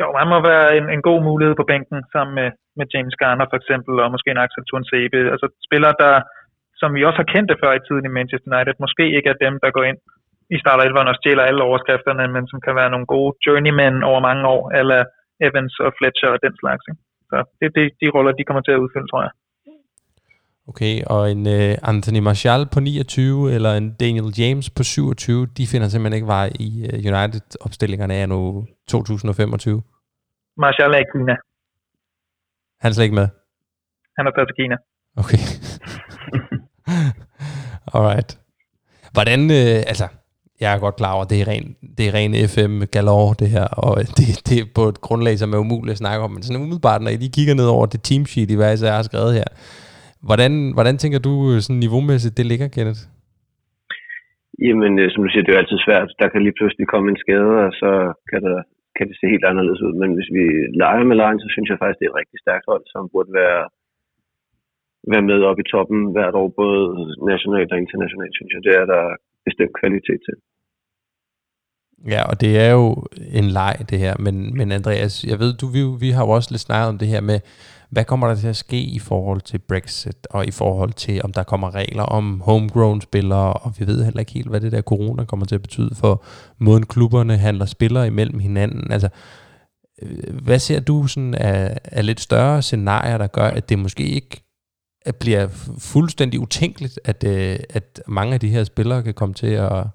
Jo, 0.00 0.06
han 0.20 0.28
må 0.32 0.38
være 0.50 0.66
en, 0.78 0.86
en 0.94 1.02
god 1.08 1.20
mulighed 1.28 1.54
på 1.60 1.64
bænken, 1.70 1.98
sammen 2.14 2.34
med, 2.40 2.48
med 2.78 2.86
James 2.94 3.16
Garner 3.20 3.46
for 3.50 3.58
eksempel, 3.60 3.94
og 4.02 4.12
måske 4.14 4.30
en 4.30 4.44
Axel 4.44 4.64
Tunsebe. 4.70 5.20
Altså 5.34 5.46
spillere, 5.66 5.94
der, 6.02 6.14
som 6.80 6.90
vi 6.96 7.06
også 7.08 7.20
har 7.22 7.32
kendt 7.34 7.50
det 7.50 7.60
før 7.62 7.72
i 7.76 7.84
tiden 7.86 8.04
i 8.06 8.16
Manchester 8.18 8.48
United, 8.52 8.74
måske 8.84 9.04
ikke 9.16 9.30
er 9.32 9.42
dem, 9.44 9.54
der 9.62 9.70
går 9.76 9.84
ind 9.90 10.00
i 10.54 10.56
starter 10.62 10.84
11 10.84 11.10
og 11.12 11.18
stjæler 11.18 11.44
alle 11.48 11.62
overskrifterne, 11.68 12.24
men 12.34 12.44
som 12.50 12.58
kan 12.66 12.74
være 12.80 12.92
nogle 12.94 13.06
gode 13.14 13.32
journeymen 13.46 13.96
over 14.10 14.20
mange 14.28 14.44
år, 14.54 14.62
eller 14.80 15.00
Evans 15.46 15.74
og 15.86 15.90
Fletcher 15.98 16.30
og 16.34 16.40
den 16.44 16.54
slags. 16.62 16.84
Ikke? 16.90 17.02
Så 17.30 17.36
det 17.58 17.64
er 17.68 17.74
de, 17.78 17.84
de 18.00 18.06
roller, 18.14 18.32
de 18.38 18.46
kommer 18.48 18.62
til 18.64 18.74
at 18.76 18.82
udfylde, 18.84 19.10
tror 19.10 19.22
jeg. 19.26 19.32
Okay, 20.70 20.94
og 21.14 21.22
en 21.34 21.42
uh, 21.56 21.90
Anthony 21.90 22.20
Martial 22.28 22.62
på 22.74 22.80
29, 22.80 23.52
eller 23.56 23.72
en 23.80 23.88
Daniel 24.04 24.30
James 24.40 24.70
på 24.76 24.82
27, 24.82 25.46
de 25.58 25.66
finder 25.72 25.88
simpelthen 25.88 26.18
ikke 26.18 26.32
vej 26.36 26.48
i 26.66 26.70
uh, 26.88 26.98
United-opstillingerne 27.12 28.14
af 28.14 28.28
nu 28.28 28.66
2025? 28.88 29.82
Martial 30.64 30.90
er 30.96 31.00
i 31.06 31.08
Kina. 31.12 31.36
Han 32.82 32.88
er 32.88 32.94
slet 32.94 33.04
ikke 33.04 33.20
med? 33.22 33.28
Han 34.16 34.26
er 34.26 34.30
taget 34.30 34.48
til 34.48 34.56
Kina. 34.60 34.76
Okay. 35.22 35.42
Alright. 37.94 38.30
Hvordan, 39.14 39.40
uh, 39.58 39.90
altså, 39.92 40.06
jeg 40.60 40.68
er 40.74 40.78
godt 40.84 40.96
klar 41.00 41.12
over, 41.14 41.24
at 41.24 41.30
det 41.30 41.40
er 41.40 41.48
ren, 41.52 41.66
det 41.96 42.04
er 42.08 42.14
ren 42.18 42.32
FM 42.54 42.74
galore, 42.94 43.34
det 43.42 43.48
her, 43.56 43.66
og 43.86 43.92
det, 44.18 44.26
det 44.48 44.56
er 44.60 44.66
på 44.78 44.84
et 44.92 45.00
grundlag, 45.06 45.34
som 45.38 45.52
er 45.54 45.64
umuligt 45.66 45.96
at 45.96 46.02
snakke 46.04 46.24
om, 46.24 46.30
men 46.30 46.42
sådan 46.42 46.62
umiddelbart, 46.62 47.02
når 47.02 47.10
I 47.10 47.16
lige 47.22 47.36
kigger 47.38 47.54
ned 47.60 47.68
over 47.76 47.86
det 47.86 48.00
teamsheet, 48.08 48.50
I 48.50 48.56
hvad 48.56 48.78
jeg 48.88 48.96
har 48.98 49.08
skrevet 49.10 49.32
her, 49.38 49.48
hvordan, 50.28 50.52
hvordan 50.76 50.96
tænker 50.98 51.20
du 51.28 51.32
sådan 51.60 51.82
niveaumæssigt, 51.84 52.36
det 52.38 52.46
ligger, 52.46 52.68
Kenneth? 52.76 53.02
Jamen, 54.66 54.92
øh, 55.02 55.06
som 55.10 55.20
du 55.24 55.28
siger, 55.30 55.42
det 55.42 55.50
er 55.50 55.56
jo 55.56 55.62
altid 55.62 55.78
svært. 55.86 56.08
Der 56.20 56.28
kan 56.28 56.42
lige 56.42 56.56
pludselig 56.58 56.86
komme 56.92 57.06
en 57.10 57.22
skade, 57.24 57.52
og 57.66 57.72
så 57.80 57.90
kan, 58.30 58.40
der, 58.46 58.58
kan 58.96 59.06
det 59.08 59.16
se 59.16 59.26
helt 59.34 59.46
anderledes 59.50 59.82
ud. 59.86 59.94
Men 60.02 60.10
hvis 60.16 60.30
vi 60.36 60.44
leger 60.82 61.04
med 61.10 61.16
lejen, 61.22 61.40
så 61.40 61.48
synes 61.54 61.68
jeg 61.68 61.78
faktisk, 61.80 61.98
det 61.98 62.06
er 62.06 62.12
et 62.14 62.20
rigtig 62.22 62.38
stærkt 62.44 62.66
hold, 62.70 62.84
som 62.92 63.02
burde 63.12 63.32
være, 63.40 63.62
være 65.12 65.28
med 65.30 65.38
op 65.50 65.58
i 65.62 65.70
toppen 65.72 66.00
hvert 66.14 66.34
år, 66.40 66.48
både 66.62 66.82
nationalt 67.32 67.72
og 67.74 67.78
internationalt, 67.84 68.34
synes 68.38 68.52
jeg. 68.54 68.62
Det 68.66 68.74
er 68.80 68.86
der 68.94 69.02
bestemt 69.48 69.74
kvalitet 69.80 70.20
til. 70.26 70.36
Ja, 72.12 72.22
og 72.30 72.36
det 72.42 72.52
er 72.64 72.70
jo 72.78 72.86
en 73.40 73.48
leg, 73.58 73.74
det 73.90 73.98
her. 74.04 74.14
Men, 74.24 74.34
men 74.58 74.72
Andreas, 74.78 75.14
jeg 75.30 75.38
ved, 75.42 75.50
du, 75.60 75.66
vi, 75.76 75.80
vi 76.04 76.10
har 76.16 76.22
jo 76.26 76.30
også 76.36 76.48
lidt 76.50 76.66
snakket 76.66 76.88
om 76.92 76.98
det 77.02 77.08
her 77.14 77.22
med, 77.30 77.38
hvad 77.90 78.04
kommer 78.04 78.28
der 78.28 78.34
til 78.34 78.48
at 78.48 78.56
ske 78.56 78.80
i 78.80 78.98
forhold 78.98 79.40
til 79.40 79.58
Brexit, 79.58 80.26
og 80.30 80.46
i 80.46 80.50
forhold 80.50 80.92
til, 80.92 81.20
om 81.24 81.32
der 81.32 81.42
kommer 81.42 81.74
regler 81.74 82.02
om 82.02 82.40
homegrown 82.40 83.00
spillere, 83.00 83.52
og 83.52 83.74
vi 83.78 83.86
ved 83.86 84.04
heller 84.04 84.20
ikke 84.20 84.32
helt, 84.32 84.48
hvad 84.48 84.60
det 84.60 84.72
der 84.72 84.82
corona 84.82 85.24
kommer 85.24 85.46
til 85.46 85.54
at 85.54 85.62
betyde 85.62 85.94
for 85.94 86.24
måden 86.58 86.86
klubberne 86.86 87.36
handler 87.36 87.66
spillere 87.66 88.06
imellem 88.06 88.38
hinanden. 88.38 88.92
Altså, 88.92 89.08
øh, 90.02 90.40
hvad 90.42 90.58
ser 90.58 90.80
du 90.80 91.06
sådan 91.06 91.34
af, 91.34 91.78
af 91.84 92.06
lidt 92.06 92.20
større 92.20 92.62
scenarier, 92.62 93.18
der 93.18 93.26
gør, 93.26 93.48
at 93.48 93.68
det 93.68 93.78
måske 93.78 94.04
ikke 94.04 94.42
at 95.06 95.16
bliver 95.16 95.48
fuldstændig 95.78 96.40
utænkeligt, 96.40 97.00
at, 97.04 97.24
øh, 97.24 97.58
at 97.70 98.02
mange 98.06 98.34
af 98.34 98.40
de 98.40 98.48
her 98.48 98.64
spillere 98.64 99.02
kan 99.02 99.14
komme 99.14 99.34
til 99.34 99.46
at 99.46 99.86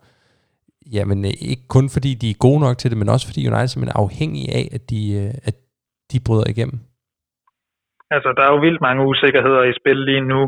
Jamen 0.92 1.26
øh, 1.26 1.32
ikke 1.40 1.68
kun 1.68 1.90
fordi 1.90 2.14
de 2.14 2.30
er 2.30 2.34
gode 2.34 2.60
nok 2.60 2.78
til 2.78 2.92
det, 2.92 2.98
men 2.98 3.10
også 3.10 3.28
fordi 3.28 3.48
United 3.48 3.84
er 3.84 3.92
afhængig 3.96 4.50
af, 4.50 4.70
at 4.72 4.90
de, 4.90 5.34
at 5.44 5.56
de 6.12 6.20
bryder 6.20 6.44
igennem. 6.48 6.80
Altså, 8.16 8.30
der 8.38 8.44
er 8.46 8.52
jo 8.54 8.64
vildt 8.66 8.86
mange 8.88 9.06
usikkerheder 9.12 9.64
i 9.64 9.78
spil 9.80 10.00
lige 10.10 10.26
nu. 10.34 10.42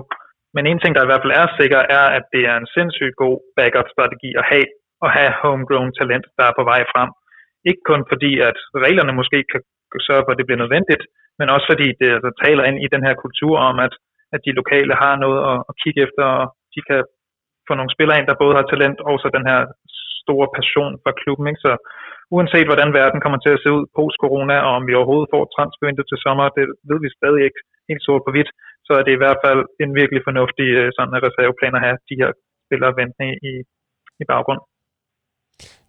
Men 0.55 0.63
en 0.65 0.79
ting, 0.79 0.91
der 0.95 1.03
i 1.03 1.09
hvert 1.09 1.23
fald 1.23 1.39
er 1.41 1.47
sikker, 1.59 1.81
er, 1.99 2.05
at 2.17 2.25
det 2.33 2.43
er 2.51 2.55
en 2.57 2.71
sindssygt 2.75 3.15
god 3.23 3.35
backup-strategi 3.57 4.29
at 4.41 4.45
have, 4.51 4.67
at 5.05 5.09
have 5.17 5.33
homegrown 5.43 5.91
talent, 5.99 6.25
der 6.37 6.45
er 6.47 6.57
på 6.59 6.63
vej 6.71 6.81
frem. 6.93 7.09
Ikke 7.69 7.83
kun 7.91 8.01
fordi, 8.11 8.31
at 8.49 8.57
reglerne 8.85 9.13
måske 9.19 9.37
kan 9.51 9.61
sørge 10.07 10.23
for, 10.23 10.31
at 10.31 10.39
det 10.39 10.47
bliver 10.47 10.63
nødvendigt, 10.63 11.03
men 11.39 11.47
også 11.55 11.65
fordi 11.71 11.87
det 11.99 12.09
altså, 12.17 12.31
taler 12.45 12.63
ind 12.69 12.77
i 12.85 12.93
den 12.93 13.03
her 13.07 13.15
kultur 13.23 13.55
om, 13.69 13.75
at, 13.85 13.93
at 14.33 14.39
de 14.45 14.57
lokale 14.59 14.93
har 15.03 15.15
noget 15.23 15.39
at, 15.51 15.57
at 15.69 15.73
kigge 15.81 15.99
efter, 16.05 16.23
og 16.39 16.45
de 16.75 16.81
kan 16.89 17.01
få 17.67 17.73
nogle 17.75 17.95
spillere 17.95 18.17
ind, 18.19 18.27
der 18.27 18.41
både 18.43 18.55
har 18.59 18.65
talent 18.67 18.99
og 19.09 19.15
så 19.19 19.27
den 19.37 19.45
her 19.51 19.59
store 20.23 20.47
passion 20.57 20.93
for 21.03 21.11
klubben. 21.21 21.45
Ikke? 21.47 21.63
Så 21.65 21.71
uanset 22.35 22.67
hvordan 22.69 22.91
verden 22.99 23.19
kommer 23.23 23.39
til 23.41 23.55
at 23.55 23.61
se 23.63 23.69
ud 23.77 23.83
post-corona, 23.97 24.55
og 24.67 24.71
om 24.77 24.83
vi 24.87 24.97
overhovedet 24.99 25.31
får 25.33 25.43
transfervinduet 25.55 26.09
til 26.09 26.23
sommer, 26.25 26.45
det 26.57 26.65
ved 26.89 26.99
vi 27.05 27.09
stadig 27.19 27.41
ikke 27.47 27.61
helt 27.89 28.03
sort 28.07 28.23
på 28.25 28.31
hvidt, 28.33 28.49
så 28.87 28.91
er 28.99 29.03
det 29.03 29.13
i 29.15 29.21
hvert 29.21 29.39
fald 29.45 29.61
en 29.83 29.91
virkelig 29.99 30.21
fornuftig 30.27 30.67
øh, 30.79 30.87
sådan 30.97 31.15
øh, 31.17 31.21
reserveplan 31.27 31.77
at 31.77 31.85
have 31.85 31.97
de 32.09 32.19
her 32.21 32.29
spillere 32.65 32.93
ventende 33.01 33.29
i, 33.49 33.53
i 34.21 34.25
baggrund. 34.31 34.61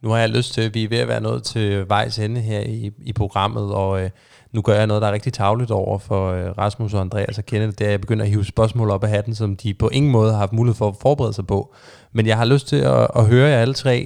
Nu 0.02 0.08
har 0.12 0.20
jeg 0.24 0.34
lyst 0.38 0.50
til, 0.54 0.62
at 0.66 0.74
vi 0.76 0.82
er 0.84 0.92
ved 0.94 1.04
at 1.04 1.12
være 1.12 1.26
nået 1.28 1.42
til 1.52 1.68
vejs 1.94 2.18
ende 2.18 2.40
her 2.50 2.60
i, 2.76 2.78
i 3.10 3.12
programmet, 3.20 3.66
og 3.82 3.90
øh, 4.00 4.10
nu 4.54 4.60
gør 4.66 4.76
jeg 4.78 4.86
noget, 4.86 5.02
der 5.02 5.08
er 5.08 5.16
rigtig 5.18 5.32
tavligt 5.32 5.72
over 5.82 5.98
for 6.08 6.22
øh, 6.36 6.48
Rasmus 6.62 6.94
og 6.94 7.00
Andreas 7.00 7.38
og 7.38 7.44
Kenneth, 7.50 7.74
det 7.78 7.84
er, 7.84 7.90
at 7.90 7.96
jeg 7.96 8.04
begynder 8.04 8.24
at 8.24 8.30
hive 8.30 8.52
spørgsmål 8.54 8.90
op 8.90 9.04
af 9.04 9.10
hatten, 9.16 9.34
som 9.34 9.50
de 9.62 9.74
på 9.82 9.88
ingen 9.98 10.12
måde 10.12 10.30
har 10.32 10.38
haft 10.44 10.58
mulighed 10.58 10.78
for 10.78 10.88
at 10.90 11.00
forberede 11.02 11.36
sig 11.38 11.46
på. 11.54 11.74
Men 12.16 12.26
jeg 12.26 12.36
har 12.40 12.48
lyst 12.52 12.66
til 12.72 12.80
at, 12.96 13.04
at 13.18 13.24
høre 13.32 13.48
jer 13.52 13.60
alle 13.64 13.74
tre, 13.74 13.96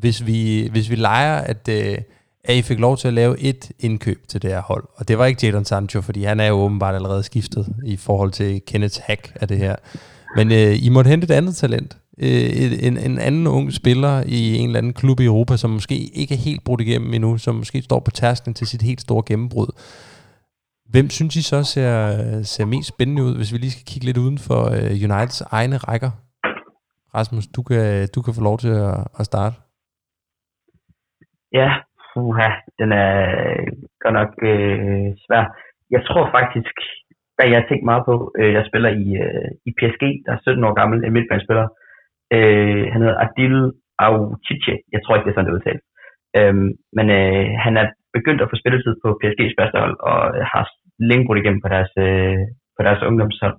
hvis 0.00 0.26
vi, 0.26 0.68
hvis 0.70 0.90
vi 0.90 0.94
leger, 0.94 1.38
at, 1.38 1.68
øh, 1.68 1.98
at 2.44 2.56
I 2.56 2.62
fik 2.62 2.78
lov 2.78 2.96
til 2.96 3.08
at 3.08 3.14
lave 3.14 3.38
et 3.40 3.70
indkøb 3.78 4.28
til 4.28 4.42
det 4.42 4.50
her 4.50 4.60
hold, 4.60 4.84
og 4.96 5.08
det 5.08 5.18
var 5.18 5.26
ikke 5.26 5.46
Jadon 5.46 5.64
Sancho, 5.64 6.00
fordi 6.00 6.24
han 6.24 6.40
er 6.40 6.46
jo 6.46 6.54
åbenbart 6.54 6.94
allerede 6.94 7.22
skiftet 7.22 7.68
i 7.84 7.96
forhold 7.96 8.30
til 8.30 8.62
Kenneths 8.66 8.96
hack 8.96 9.32
af 9.34 9.48
det 9.48 9.58
her. 9.58 9.76
Men 10.36 10.52
øh, 10.52 10.84
I 10.84 10.88
måtte 10.88 11.08
hente 11.08 11.24
et 11.24 11.30
andet 11.30 11.56
talent 11.56 11.96
øh, 12.18 12.86
en, 12.86 12.98
en 12.98 13.18
anden 13.18 13.46
ung 13.46 13.72
spiller 13.72 14.22
i 14.26 14.56
en 14.56 14.66
eller 14.66 14.78
anden 14.78 14.92
klub 14.92 15.20
i 15.20 15.24
Europa, 15.24 15.56
som 15.56 15.70
måske 15.70 15.98
ikke 15.98 16.34
er 16.34 16.38
helt 16.38 16.64
brudt 16.64 16.80
igennem 16.80 17.14
endnu, 17.14 17.38
som 17.38 17.54
måske 17.54 17.82
står 17.82 18.00
på 18.00 18.10
tærsklen 18.10 18.54
til 18.54 18.66
sit 18.66 18.82
helt 18.82 19.00
store 19.00 19.22
gennembrud. 19.26 19.66
Hvem 20.88 21.10
synes 21.10 21.36
I 21.36 21.42
så 21.42 21.62
ser, 21.62 22.42
ser 22.42 22.64
mest 22.64 22.88
spændende 22.88 23.22
ud, 23.22 23.36
hvis 23.36 23.52
vi 23.52 23.58
lige 23.58 23.70
skal 23.70 23.84
kigge 23.84 24.06
lidt 24.06 24.16
uden 24.16 24.38
for 24.38 24.64
øh, 24.70 24.90
Uniteds 24.90 25.40
egne 25.40 25.76
rækker? 25.76 26.10
Rasmus, 27.14 27.46
du 27.46 27.62
kan, 27.62 28.08
du 28.14 28.22
kan 28.22 28.34
få 28.34 28.40
lov 28.40 28.58
til 28.58 28.68
at, 28.68 29.04
at 29.18 29.24
starte. 29.24 29.56
Ja, 31.52 31.68
puha, 32.14 32.48
den 32.78 32.92
er 32.92 33.14
øh, 33.38 33.66
godt 34.02 34.14
nok 34.20 34.32
øh, 34.50 35.08
svær. 35.24 35.44
Jeg 35.90 36.02
tror 36.08 36.30
faktisk, 36.38 36.76
hvad 37.36 37.46
jeg 37.48 37.60
har 37.60 37.68
tænkt 37.68 37.84
meget 37.84 38.04
på, 38.10 38.32
øh, 38.38 38.52
jeg 38.52 38.64
spiller 38.66 38.90
i, 39.04 39.06
øh, 39.24 39.48
i 39.68 39.70
PSG, 39.78 40.02
der 40.26 40.32
er 40.32 40.38
17 40.42 40.64
år 40.64 40.74
gammel, 40.80 41.04
en 41.04 41.12
midtbanespiller, 41.12 41.68
Øh, 42.34 42.84
han 42.92 43.00
hedder 43.02 43.22
Adil 43.24 43.56
Auchiche. 44.06 44.76
Jeg 44.94 45.00
tror 45.00 45.14
ikke, 45.14 45.26
det 45.26 45.32
er 45.32 45.36
sådan, 45.36 45.48
det 45.50 45.58
udtales. 45.58 45.84
Øh, 46.38 46.54
men 46.96 47.06
øh, 47.18 47.46
han 47.64 47.74
er 47.82 47.86
begyndt 48.16 48.42
at 48.42 48.50
få 48.50 48.56
spilletid 48.62 48.94
på 49.04 49.08
PSG's 49.20 49.56
første 49.58 49.78
hold, 49.82 49.96
og 50.10 50.20
øh, 50.36 50.42
har 50.52 50.64
længe 51.10 51.26
brugt 51.26 51.40
igennem 51.40 51.62
på 51.64 51.68
deres, 51.74 51.92
øh, 52.06 52.42
på 52.76 52.80
deres 52.86 53.02
ungdomshold, 53.08 53.56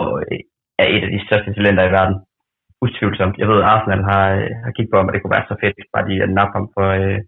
og 0.00 0.10
øh, 0.22 0.38
er 0.82 0.86
et 0.94 1.04
af 1.06 1.10
de 1.14 1.24
største 1.26 1.54
talenter 1.54 1.84
i 1.86 1.94
verden. 1.98 2.16
Utvivlsomt. 2.84 3.36
Jeg 3.40 3.48
ved, 3.48 3.58
at 3.62 3.68
Arsenal 3.72 4.02
har, 4.10 4.24
øh, 4.38 4.50
har 4.64 4.72
kigget 4.72 4.92
på 4.92 4.96
ham, 4.98 5.08
og 5.08 5.12
det 5.12 5.20
kunne 5.22 5.36
være 5.36 5.50
så 5.50 5.56
fedt, 5.62 5.92
bare 5.94 6.08
de 6.08 6.24
at 6.26 6.34
nappe 6.38 6.54
ham 6.58 6.66
for, 6.74 6.88
øh, 7.00 7.20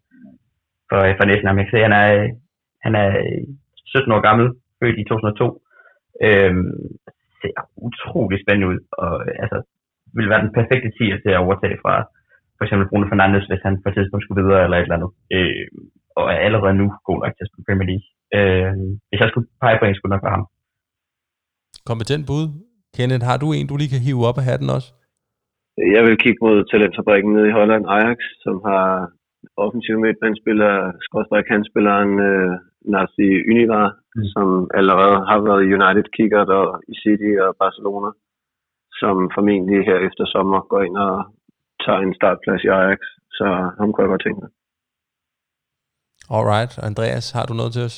for, 0.88 1.00
øh, 1.06 1.14
for 1.16 1.24
næsten 1.24 1.48
ham. 1.48 1.58
Jeg 1.58 1.66
kan 1.66 1.74
se, 1.74 1.86
han 1.88 1.96
er, 2.02 2.08
øh, 2.18 2.28
han 2.84 2.92
er 3.02 3.08
øh, 3.24 3.44
17 3.86 4.12
år 4.16 4.22
gammel, 4.28 4.46
født 4.80 4.98
i 5.02 5.04
2002. 5.04 5.62
Øhm, 6.26 6.70
ser 7.40 7.56
utrolig 7.86 8.38
spændende 8.40 8.68
ud, 8.72 8.78
og 9.02 9.12
øh, 9.26 9.34
altså, 9.44 9.58
ville 10.16 10.30
være 10.32 10.44
den 10.44 10.56
perfekte 10.58 10.90
tier 10.98 11.16
til 11.20 11.32
at 11.34 11.42
overtage 11.46 11.78
fra 11.82 11.94
for 12.56 12.64
eksempel 12.64 12.88
Bruno 12.90 13.06
Fernandes, 13.10 13.46
hvis 13.48 13.62
han 13.66 13.74
på 13.82 13.88
et 13.88 13.94
tidspunkt 13.96 14.24
skulle 14.24 14.42
videre 14.42 14.62
eller 14.64 14.76
et 14.76 14.86
eller 14.86 14.98
andet. 14.98 15.10
Øh, 15.36 15.66
og 16.18 16.24
er 16.34 16.40
allerede 16.46 16.76
nu 16.80 16.86
god 17.08 17.18
nok 17.22 17.32
til 17.34 17.44
at 17.44 17.50
spille 17.50 17.66
Premier 17.68 17.88
League. 17.90 18.06
Øh, 18.36 18.72
hvis 19.08 19.20
jeg 19.22 19.28
skulle 19.30 19.48
pege 19.62 19.78
på 19.78 19.84
en, 19.84 19.96
skulle 19.98 20.14
nok 20.14 20.24
være 20.26 20.36
ham. 20.38 20.46
Kompetent 21.90 22.24
bud. 22.30 22.44
Kenneth, 22.96 23.24
har 23.30 23.38
du 23.42 23.48
en, 23.56 23.66
du 23.70 23.76
lige 23.76 23.92
kan 23.94 24.04
hive 24.06 24.26
op 24.28 24.38
af 24.40 24.44
hatten 24.50 24.68
også? 24.76 24.88
Jeg 25.96 26.02
vil 26.06 26.16
kigge 26.22 26.40
mod 26.46 26.56
talentfabrikken 26.64 27.32
nede 27.32 27.48
i 27.48 27.56
Holland, 27.59 27.84
Ajax, 27.96 28.18
som 28.44 28.55
har 28.68 28.84
offensiv 29.64 29.94
midtbandspiller, 30.00 30.72
kandspilleren 31.50 32.12
øh, 32.28 32.52
Nasi 32.92 33.28
Univar, 33.50 33.86
mm. 34.16 34.24
som 34.34 34.46
allerede 34.78 35.18
har 35.30 35.40
været 35.48 35.62
i 35.64 35.72
United 35.78 36.06
Kickert 36.16 36.50
og 36.60 36.66
i 36.92 36.94
City 37.02 37.32
og 37.46 37.50
Barcelona 37.62 38.10
som 39.00 39.16
formentlig 39.36 39.80
her 39.88 39.98
efter 40.09 40.24
sommer 40.34 40.59
går 40.70 40.82
ind 40.86 40.96
og 41.06 41.14
tager 41.84 42.00
en 42.06 42.14
startplads 42.20 42.62
i 42.64 42.72
Ajax. 42.78 43.00
Så 43.38 43.46
ham 43.78 43.88
kunne 43.92 44.05
jeg 44.05 44.12
godt 44.14 44.24
tænke 44.24 44.40
mig. 44.42 44.50
Alright. 46.36 46.72
Andreas, 46.88 47.26
har 47.36 47.44
du 47.48 47.55
noget 47.60 47.72
til 47.72 47.84
os? 47.88 47.96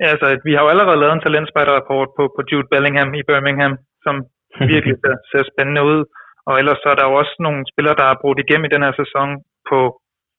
Ja, 0.00 0.06
altså, 0.14 0.26
vi 0.46 0.52
har 0.54 0.62
jo 0.64 0.72
allerede 0.72 1.00
lavet 1.00 1.14
en 1.14 1.24
talentspejderrapport 1.26 2.10
på, 2.18 2.24
på 2.36 2.40
Jude 2.50 2.68
Bellingham 2.72 3.10
i 3.20 3.22
Birmingham, 3.28 3.72
som 4.04 4.14
virkelig 4.72 4.96
ser, 5.02 5.16
ser 5.30 5.44
spændende 5.52 5.82
ud. 5.92 6.00
Og 6.48 6.54
ellers 6.60 6.78
så 6.82 6.88
er 6.92 6.96
der 6.98 7.06
jo 7.08 7.14
også 7.22 7.34
nogle 7.46 7.60
spillere, 7.72 7.98
der 8.00 8.06
er 8.08 8.20
brugt 8.22 8.40
igennem 8.40 8.66
i 8.66 8.74
den 8.74 8.84
her 8.86 8.94
sæson 9.02 9.28
på 9.70 9.78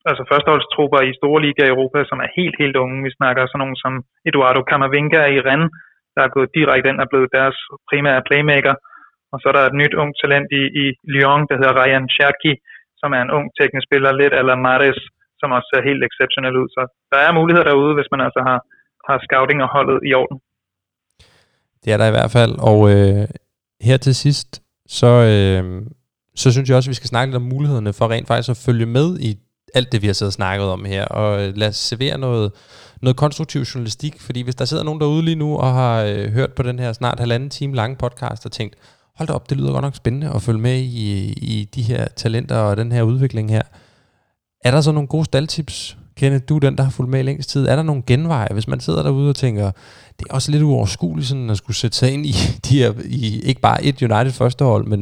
altså 0.09 0.23
førsteholdstrupper 0.31 1.01
i 1.01 1.17
store 1.19 1.39
ligaer 1.45 1.69
i 1.69 1.73
Europa, 1.75 1.99
som 2.09 2.19
er 2.25 2.29
helt, 2.37 2.55
helt 2.61 2.77
unge. 2.83 2.97
Vi 3.07 3.11
snakker 3.19 3.41
sådan 3.43 3.61
nogle 3.63 3.77
som 3.83 3.93
Eduardo 4.29 4.61
Camavinga 4.69 5.21
i 5.35 5.39
Rennes, 5.47 5.71
der 6.15 6.21
er 6.23 6.35
gået 6.35 6.53
direkte 6.57 6.89
ind 6.91 6.99
og 7.03 7.09
blevet 7.11 7.29
deres 7.37 7.57
primære 7.89 8.25
playmaker. 8.27 8.75
Og 9.31 9.37
så 9.39 9.45
er 9.49 9.55
der 9.55 9.65
et 9.65 9.79
nyt 9.81 9.93
ung 10.01 10.11
talent 10.21 10.49
i, 10.61 10.63
i 10.83 10.85
Lyon, 11.13 11.41
der 11.49 11.55
hedder 11.59 11.77
Ryan 11.79 12.07
Cherki, 12.15 12.53
som 13.01 13.09
er 13.17 13.21
en 13.23 13.33
ung 13.37 13.47
teknisk 13.59 13.85
spiller, 13.87 14.11
lidt 14.21 14.33
eller 14.39 14.55
Mares, 14.65 14.99
som 15.39 15.49
også 15.57 15.67
ser 15.71 15.87
helt 15.89 16.03
exceptionel 16.09 16.55
ud. 16.61 16.67
Så 16.75 16.81
der 17.11 17.19
er 17.25 17.37
muligheder 17.39 17.67
derude, 17.69 17.93
hvis 17.97 18.11
man 18.13 18.21
altså 18.27 18.41
har, 18.47 18.59
har 19.07 19.17
scouting 19.25 19.59
og 19.65 19.69
holdet 19.75 19.99
i 20.09 20.11
orden. 20.21 20.37
Det 21.83 21.89
er 21.93 21.97
der 21.97 22.07
i 22.11 22.15
hvert 22.17 22.33
fald, 22.37 22.53
og 22.69 22.79
øh, 22.93 23.23
her 23.87 23.97
til 24.05 24.15
sidst, 24.23 24.49
så, 24.87 25.07
øh, 25.07 25.81
så 26.35 26.51
synes 26.51 26.69
jeg 26.69 26.77
også, 26.77 26.87
at 26.87 26.89
vi 26.89 26.95
skal 26.95 27.07
snakke 27.07 27.31
lidt 27.31 27.43
om 27.43 27.49
mulighederne 27.49 27.93
for 27.93 28.11
rent 28.11 28.27
faktisk 28.27 28.49
at 28.49 28.57
følge 28.57 28.85
med 28.85 29.19
i 29.19 29.37
alt 29.73 29.91
det, 29.91 30.01
vi 30.01 30.07
har 30.07 30.13
siddet 30.13 30.29
og 30.29 30.33
snakket 30.33 30.67
om 30.67 30.85
her, 30.85 31.05
og 31.05 31.47
øh, 31.47 31.57
lad 31.57 31.67
os 31.67 31.75
servere 31.75 32.17
noget, 32.17 32.51
noget 33.01 33.17
konstruktiv 33.17 33.61
journalistik, 33.61 34.21
fordi 34.21 34.41
hvis 34.41 34.55
der 34.55 34.65
sidder 34.65 34.83
nogen 34.83 35.01
derude 35.01 35.25
lige 35.25 35.35
nu 35.35 35.57
og 35.57 35.73
har 35.73 36.01
øh, 36.01 36.31
hørt 36.31 36.53
på 36.53 36.63
den 36.63 36.79
her 36.79 36.93
snart 36.93 37.19
halvanden 37.19 37.49
time 37.49 37.75
lange 37.75 37.95
podcast 37.95 38.45
og 38.45 38.51
tænkt, 38.51 38.75
hold 39.15 39.27
da 39.27 39.33
op, 39.33 39.49
det 39.49 39.57
lyder 39.57 39.71
godt 39.71 39.81
nok 39.81 39.95
spændende 39.95 40.31
at 40.35 40.41
følge 40.41 40.59
med 40.59 40.79
i, 40.79 41.33
i 41.33 41.69
de 41.75 41.81
her 41.81 42.07
talenter 42.07 42.57
og 42.57 42.77
den 42.77 42.91
her 42.91 43.03
udvikling 43.03 43.49
her. 43.49 43.61
Er 44.63 44.71
der 44.71 44.81
så 44.81 44.91
nogle 44.91 45.07
gode 45.07 45.25
staldtips, 45.25 45.97
Kenneth, 46.21 46.45
du 46.49 46.55
er 46.55 46.63
den, 46.67 46.75
der 46.77 46.83
har 46.87 46.93
fulgt 46.97 47.11
med 47.11 47.19
i 47.21 47.27
længst 47.29 47.49
tid. 47.53 47.63
Er 47.71 47.75
der 47.79 47.85
nogle 47.89 48.03
genveje, 48.11 48.51
hvis 48.57 48.67
man 48.71 48.79
sidder 48.85 49.01
derude 49.07 49.29
og 49.33 49.39
tænker, 49.45 49.67
det 50.17 50.23
er 50.27 50.33
også 50.37 50.49
lidt 50.51 50.67
uoverskueligt 50.69 51.27
sådan 51.31 51.49
at 51.53 51.59
skulle 51.61 51.79
sætte 51.81 51.97
sig 51.99 52.09
ind 52.15 52.23
i, 52.31 52.35
de 52.65 52.73
her, 52.81 52.91
i 53.21 53.21
ikke 53.49 53.61
bare 53.69 53.79
et 53.87 53.97
United 54.07 54.33
førstehold, 54.41 54.83
men, 54.93 55.01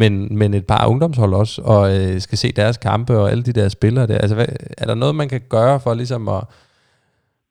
men, 0.00 0.12
men 0.40 0.48
et 0.60 0.66
par 0.72 0.82
ungdomshold 0.92 1.32
også, 1.42 1.56
og 1.74 1.82
øh, 1.96 2.14
skal 2.26 2.38
se 2.42 2.48
deres 2.60 2.76
kampe 2.88 3.12
og 3.20 3.26
alle 3.30 3.44
de 3.48 3.56
der 3.58 3.76
spillere 3.78 4.06
der. 4.10 4.18
Altså, 4.24 4.36
hvad, 4.38 4.50
er 4.82 4.86
der 4.90 4.96
noget, 5.02 5.14
man 5.22 5.28
kan 5.34 5.42
gøre 5.56 5.76
for 5.84 5.92
ligesom 6.00 6.22
at 6.36 6.42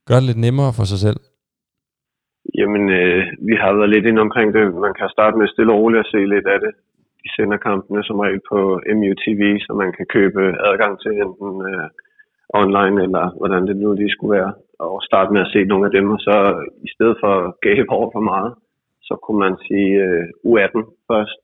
gøre 0.07 0.19
det 0.21 0.29
lidt 0.29 0.43
nemmere 0.47 0.71
for 0.77 0.85
sig 0.91 0.99
selv? 1.05 1.19
Jamen, 2.59 2.83
øh, 2.99 3.21
vi 3.49 3.55
har 3.61 3.71
været 3.77 3.93
lidt 3.93 4.05
ind 4.11 4.19
omkring 4.25 4.49
det. 4.57 4.63
Man 4.87 4.93
kan 4.99 5.09
starte 5.15 5.37
med 5.37 5.47
stille 5.47 5.73
og 5.73 5.79
roligt 5.81 6.03
at 6.03 6.11
se 6.13 6.19
lidt 6.33 6.47
af 6.55 6.59
det. 6.65 6.71
De 7.23 7.29
sender 7.35 7.57
kampene 7.67 8.01
som 8.07 8.19
regel 8.23 8.41
på 8.51 8.59
MUTV, 8.97 9.41
så 9.65 9.71
man 9.81 9.91
kan 9.97 10.05
købe 10.15 10.41
adgang 10.69 10.93
til 11.03 11.11
enten 11.23 11.51
øh, 11.71 11.87
online, 12.49 13.03
eller 13.05 13.25
hvordan 13.39 13.67
det 13.67 13.75
nu 13.77 13.93
lige 13.93 14.15
skulle 14.15 14.37
være, 14.39 14.53
og 14.79 15.03
starte 15.09 15.33
med 15.33 15.41
at 15.41 15.51
se 15.53 15.63
nogle 15.63 15.85
af 15.85 15.91
dem, 15.91 16.11
og 16.15 16.19
så 16.19 16.35
i 16.87 16.89
stedet 16.95 17.17
for 17.21 17.31
at 17.39 17.53
gabe 17.67 17.89
over 17.97 18.09
for 18.15 18.23
meget, 18.31 18.53
så 19.07 19.13
kunne 19.23 19.39
man 19.45 19.55
sige 19.67 19.91
uh, 20.07 20.51
U18 20.51 20.81
først, 21.09 21.43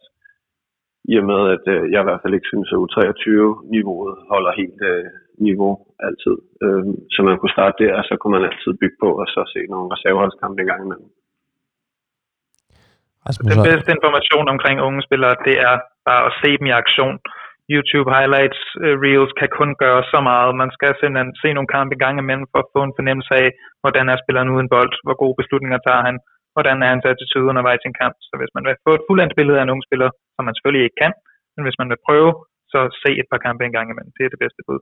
i 1.12 1.14
og 1.22 1.26
med 1.32 1.42
at 1.56 1.66
uh, 1.76 1.92
jeg 1.92 2.02
i 2.02 2.08
hvert 2.08 2.22
fald 2.24 2.34
ikke 2.34 2.52
synes, 2.52 2.70
at 2.74 2.82
U23-niveauet 2.84 4.14
holder 4.32 4.52
helt 4.62 4.80
uh, 4.92 5.06
niveau 5.48 5.74
altid. 6.08 6.38
Uh, 6.64 6.84
så 7.14 7.20
man 7.30 7.38
kunne 7.38 7.56
starte 7.58 7.78
der, 7.84 7.94
og 8.00 8.04
så 8.10 8.14
kunne 8.18 8.36
man 8.38 8.50
altid 8.50 8.72
bygge 8.82 8.98
på, 9.04 9.10
og 9.22 9.28
så 9.34 9.42
se 9.54 9.60
nogle 9.74 9.92
reserveholdskampe 9.94 10.62
en 10.62 10.72
gang 10.72 10.82
imellem. 10.86 11.10
Den 13.52 13.60
bedste 13.70 13.90
information 13.98 14.46
omkring 14.54 14.78
unge 14.88 15.02
spillere, 15.08 15.36
det 15.48 15.56
er 15.70 15.76
bare 16.10 16.24
at 16.30 16.34
se 16.42 16.50
dem 16.58 16.66
i 16.72 16.78
aktion. 16.84 17.18
YouTube 17.74 18.10
highlights 18.16 18.62
øh, 18.86 18.96
reels 19.06 19.34
kan 19.40 19.50
kun 19.60 19.72
gøre 19.84 20.02
så 20.14 20.20
meget. 20.30 20.60
Man 20.64 20.72
skal 20.76 20.92
simpelthen 20.96 21.32
se 21.42 21.50
nogle 21.54 21.74
kampe 21.76 21.96
gang 22.04 22.16
imellem 22.24 22.48
for 22.52 22.60
at 22.64 22.72
få 22.76 22.80
en 22.86 22.98
fornemmelse 22.98 23.34
af, 23.44 23.50
hvordan 23.84 24.06
er 24.14 24.18
spilleren 24.24 24.54
uden 24.56 24.70
bold, 24.74 24.94
hvor 25.06 25.18
gode 25.24 25.36
beslutninger 25.40 25.80
tager 25.88 26.04
han, 26.08 26.16
hvordan 26.56 26.78
er 26.84 26.90
hans 26.94 27.06
attitude 27.12 27.50
undervejs 27.52 27.84
i 27.84 27.90
en 27.92 28.00
kamp. 28.02 28.16
Så 28.28 28.34
hvis 28.40 28.54
man 28.56 28.64
vil 28.68 28.84
få 28.86 28.92
et 28.98 29.06
fuldendt 29.08 29.34
billede 29.40 29.58
af 29.60 29.64
en 29.64 29.74
ung 29.74 29.84
spiller, 29.88 30.10
som 30.36 30.44
man 30.46 30.56
selvfølgelig 30.56 30.86
ikke 30.88 31.02
kan, 31.04 31.14
men 31.56 31.64
hvis 31.66 31.80
man 31.82 31.90
vil 31.92 32.06
prøve, 32.08 32.32
så 32.72 32.80
se 33.04 33.10
et 33.22 33.28
par 33.32 33.42
kampe 33.46 33.62
en 33.64 33.76
gang 33.78 33.88
imellem. 33.90 34.14
Det 34.18 34.24
er 34.26 34.32
det 34.34 34.44
bedste 34.44 34.62
bud. 34.68 34.80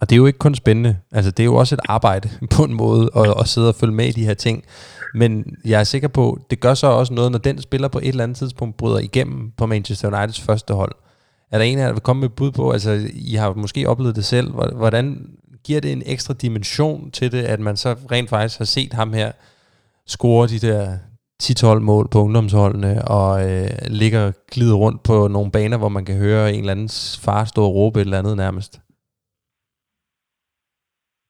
Og 0.00 0.04
det 0.06 0.14
er 0.14 0.22
jo 0.22 0.30
ikke 0.30 0.44
kun 0.46 0.54
spændende. 0.54 0.92
Altså, 1.12 1.30
det 1.30 1.40
er 1.42 1.50
jo 1.52 1.56
også 1.62 1.74
et 1.74 1.84
arbejde 1.88 2.28
på 2.56 2.62
en 2.68 2.74
måde 2.84 3.04
at, 3.20 3.28
at 3.40 3.46
sidde 3.52 3.68
og 3.72 3.78
følge 3.80 3.96
med 4.00 4.06
i 4.08 4.16
de 4.18 4.26
her 4.28 4.34
ting. 4.46 4.56
Men 5.14 5.30
jeg 5.64 5.80
er 5.80 5.88
sikker 5.94 6.10
på, 6.18 6.24
det 6.50 6.60
gør 6.64 6.74
så 6.74 6.86
også 7.00 7.12
noget, 7.14 7.32
når 7.32 7.38
den 7.48 7.56
spiller 7.68 7.88
på 7.88 7.98
et 7.98 8.08
eller 8.08 8.24
andet 8.24 8.38
tidspunkt 8.38 8.76
bryder 8.80 9.00
igennem 9.08 9.40
på 9.58 9.66
Manchester 9.66 10.08
Uniteds 10.08 10.46
første 10.48 10.74
hold. 10.74 10.94
Er 11.52 11.56
der 11.58 11.64
en 11.64 11.78
af 11.78 11.82
jer, 11.82 11.90
der 11.90 11.98
vil 11.98 12.08
komme 12.08 12.20
med 12.20 12.36
bud 12.38 12.52
på, 12.58 12.64
altså 12.76 12.90
I 13.32 13.34
har 13.40 13.48
måske 13.64 13.88
oplevet 13.92 14.18
det 14.20 14.26
selv, 14.34 14.48
hvordan 14.82 15.06
giver 15.66 15.80
det 15.80 15.92
en 15.92 16.04
ekstra 16.14 16.34
dimension 16.44 17.10
til 17.18 17.28
det, 17.34 17.42
at 17.54 17.60
man 17.68 17.76
så 17.76 17.90
rent 18.14 18.30
faktisk 18.34 18.58
har 18.62 18.70
set 18.76 18.92
ham 19.00 19.12
her 19.20 19.30
score 20.14 20.44
de 20.52 20.60
der 20.68 20.82
10-12 21.42 21.80
mål 21.90 22.04
på 22.12 22.18
ungdomsholdene, 22.26 22.92
og 23.18 23.30
øh, 23.48 23.70
ligger 24.00 24.20
og 24.28 24.34
glider 24.52 24.76
rundt 24.84 25.00
på 25.08 25.16
nogle 25.34 25.50
baner, 25.56 25.78
hvor 25.80 25.92
man 25.96 26.04
kan 26.08 26.16
høre 26.24 26.44
en 26.54 26.60
eller 26.62 26.76
andens 26.76 26.98
far 27.24 27.42
stå 27.52 27.60
og 27.68 27.74
råbe 27.78 27.96
et 27.98 28.06
eller 28.06 28.22
andet 28.22 28.36
nærmest? 28.44 28.72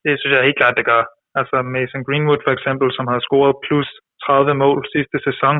Det 0.04 0.12
synes 0.16 0.34
jeg 0.34 0.46
helt 0.48 0.60
klart, 0.60 0.78
det 0.80 0.90
gør. 0.92 1.02
Altså 1.40 1.56
Mason 1.74 2.02
Greenwood 2.06 2.42
for 2.46 2.52
eksempel, 2.56 2.88
som 2.96 3.06
har 3.12 3.20
scoret 3.26 3.54
plus 3.66 3.88
30 4.26 4.54
mål 4.64 4.78
sidste 4.94 5.18
sæson, 5.26 5.56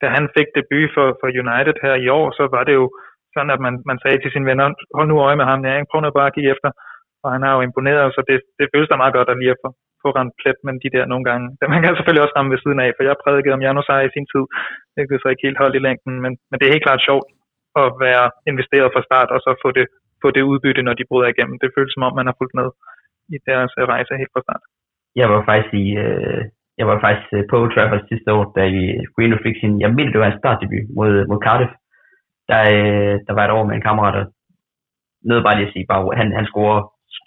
da 0.00 0.06
han 0.16 0.24
fik 0.36 0.48
debut 0.58 0.90
for, 0.96 1.06
for 1.20 1.28
United 1.42 1.76
her 1.84 1.96
i 2.04 2.08
år, 2.18 2.26
så 2.38 2.44
var 2.54 2.62
det 2.68 2.74
jo 2.80 2.86
sådan, 3.34 3.54
at 3.56 3.60
man, 3.66 3.74
man 3.90 3.98
sagde 4.02 4.18
til 4.20 4.32
sine 4.32 4.48
venner, 4.50 4.66
hold 4.96 5.08
nu 5.08 5.16
øje 5.26 5.38
med 5.40 5.46
ham, 5.50 5.60
ja, 5.68 5.72
prøv 5.90 6.00
nu 6.00 6.10
bare 6.18 6.30
at 6.30 6.36
give 6.36 6.50
efter. 6.54 6.70
Og 7.24 7.28
han 7.34 7.42
har 7.44 7.52
jo 7.56 7.60
imponeret, 7.68 8.14
så 8.16 8.20
det, 8.28 8.38
det 8.58 8.66
føles 8.72 8.88
da 8.90 8.96
meget 9.02 9.16
godt 9.18 9.30
at 9.32 9.38
lige 9.40 9.54
at 9.54 9.62
få, 9.62 9.68
få 10.02 10.08
ramt 10.18 10.34
plet 10.40 10.58
med 10.64 10.74
de 10.84 10.94
der 10.96 11.04
nogle 11.12 11.24
gange. 11.28 11.46
Man 11.74 11.82
kan 11.82 11.96
selvfølgelig 11.96 12.24
også 12.24 12.36
ramme 12.36 12.52
ved 12.54 12.60
siden 12.62 12.80
af, 12.84 12.90
for 12.94 13.02
jeg 13.02 13.22
prædikede 13.24 13.56
om 13.56 13.64
Janus 13.64 13.90
i 14.06 14.14
sin 14.16 14.26
tid. 14.32 14.44
Det 14.94 15.02
kan 15.02 15.22
så 15.22 15.28
ikke 15.30 15.46
helt 15.46 15.62
holde 15.62 15.78
i 15.78 15.84
længden, 15.86 16.14
men, 16.24 16.32
men 16.48 16.56
det 16.56 16.64
er 16.64 16.74
helt 16.74 16.86
klart 16.88 17.06
sjovt 17.08 17.26
at 17.82 17.88
være 18.06 18.24
investeret 18.50 18.88
fra 18.94 19.06
start, 19.08 19.30
og 19.34 19.40
så 19.44 19.50
få 19.64 19.68
det, 19.78 19.86
få 20.22 20.28
det 20.36 20.48
udbytte, 20.50 20.82
når 20.82 20.94
de 20.98 21.08
bryder 21.10 21.28
igennem. 21.30 21.56
Det 21.62 21.74
føles 21.76 21.92
som 21.94 22.06
om, 22.06 22.14
man 22.20 22.28
har 22.28 22.36
fulgt 22.38 22.54
med 22.60 22.68
i 23.34 23.36
deres 23.48 23.72
øh, 23.80 23.84
rejse 23.92 24.20
helt 24.22 24.34
fra 24.34 24.44
start. 24.46 24.62
Jeg 25.20 25.26
var 25.32 25.40
faktisk 25.48 25.72
i, 25.84 25.86
øh, 26.04 26.40
jeg 26.80 26.86
var 26.90 26.98
faktisk 27.04 27.28
øh, 27.36 27.44
på 27.50 27.56
Trafford 27.72 28.02
sidste 28.10 28.30
år, 28.36 28.44
da 28.56 28.62
vi 28.76 28.82
Greenwood 29.14 29.42
fik 29.46 29.56
sin, 29.60 29.80
jeg 29.84 29.90
mener 29.96 30.12
det 30.12 30.20
var 30.24 30.30
en 30.30 30.40
startdebut 30.42 30.86
mod, 30.98 31.12
mod 31.30 31.40
Cardiff, 31.46 31.72
der, 32.50 32.60
øh, 32.76 33.14
der 33.26 33.32
var 33.36 33.44
et 33.44 33.56
år 33.56 33.64
med 33.66 33.74
en 33.74 33.86
kammerat, 33.88 34.14
der 34.18 34.24
nød 35.28 35.40
bare 35.42 35.56
lige 35.56 35.68
at 35.68 35.72
sige, 35.72 35.86
bare, 35.90 36.02
han, 36.20 36.28
han 36.38 36.46
scorer 36.50 36.80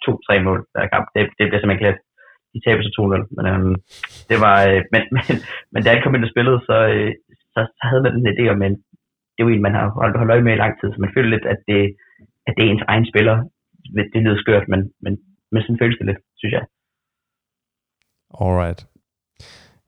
to-tre 0.04 0.34
mål 0.46 0.58
der 0.74 0.92
kamp. 0.94 1.06
Det, 1.14 1.22
det 1.38 1.44
bliver 1.46 1.60
simpelthen 1.60 1.84
klædt. 1.84 2.00
De 2.52 2.58
taber 2.64 2.82
så 2.82 2.92
2-0. 2.98 3.36
Men, 3.36 3.44
øhm, 3.50 3.74
det 4.30 4.38
var, 4.44 4.56
øh, 4.68 4.80
men, 4.92 5.02
men, 5.16 5.24
men 5.72 5.80
da 5.82 5.88
han 5.94 6.02
kom 6.02 6.14
ind 6.14 6.26
og 6.26 6.32
spillede, 6.34 6.58
så, 6.68 6.76
øh, 6.94 7.12
så, 7.52 7.60
så 7.78 7.82
havde 7.88 8.02
man 8.04 8.12
den 8.14 8.32
idé 8.32 8.44
om, 8.54 8.62
at 8.62 8.74
det 9.32 9.40
er 9.40 9.46
jo 9.46 9.54
en, 9.54 9.66
man 9.66 9.74
har 9.78 9.86
holdt, 10.00 10.16
holdt 10.18 10.32
øje 10.34 10.46
med 10.46 10.54
i 10.54 10.62
lang 10.62 10.74
tid, 10.80 10.88
så 10.92 10.98
man 11.00 11.14
føler 11.14 11.30
lidt, 11.30 11.46
at 11.52 11.60
det, 11.68 11.80
at 12.46 12.52
det 12.56 12.62
er 12.64 12.70
ens 12.70 12.88
egen 12.92 13.06
spiller. 13.12 13.36
Det 14.12 14.22
lyder 14.22 14.38
skørt, 14.40 14.68
men, 14.68 14.80
men, 15.04 15.12
men 15.52 15.62
sådan 15.62 15.80
føles 15.82 15.98
det 15.98 16.06
lidt, 16.06 16.20
synes 16.40 16.52
jeg. 16.52 16.64
Alright. 18.40 18.80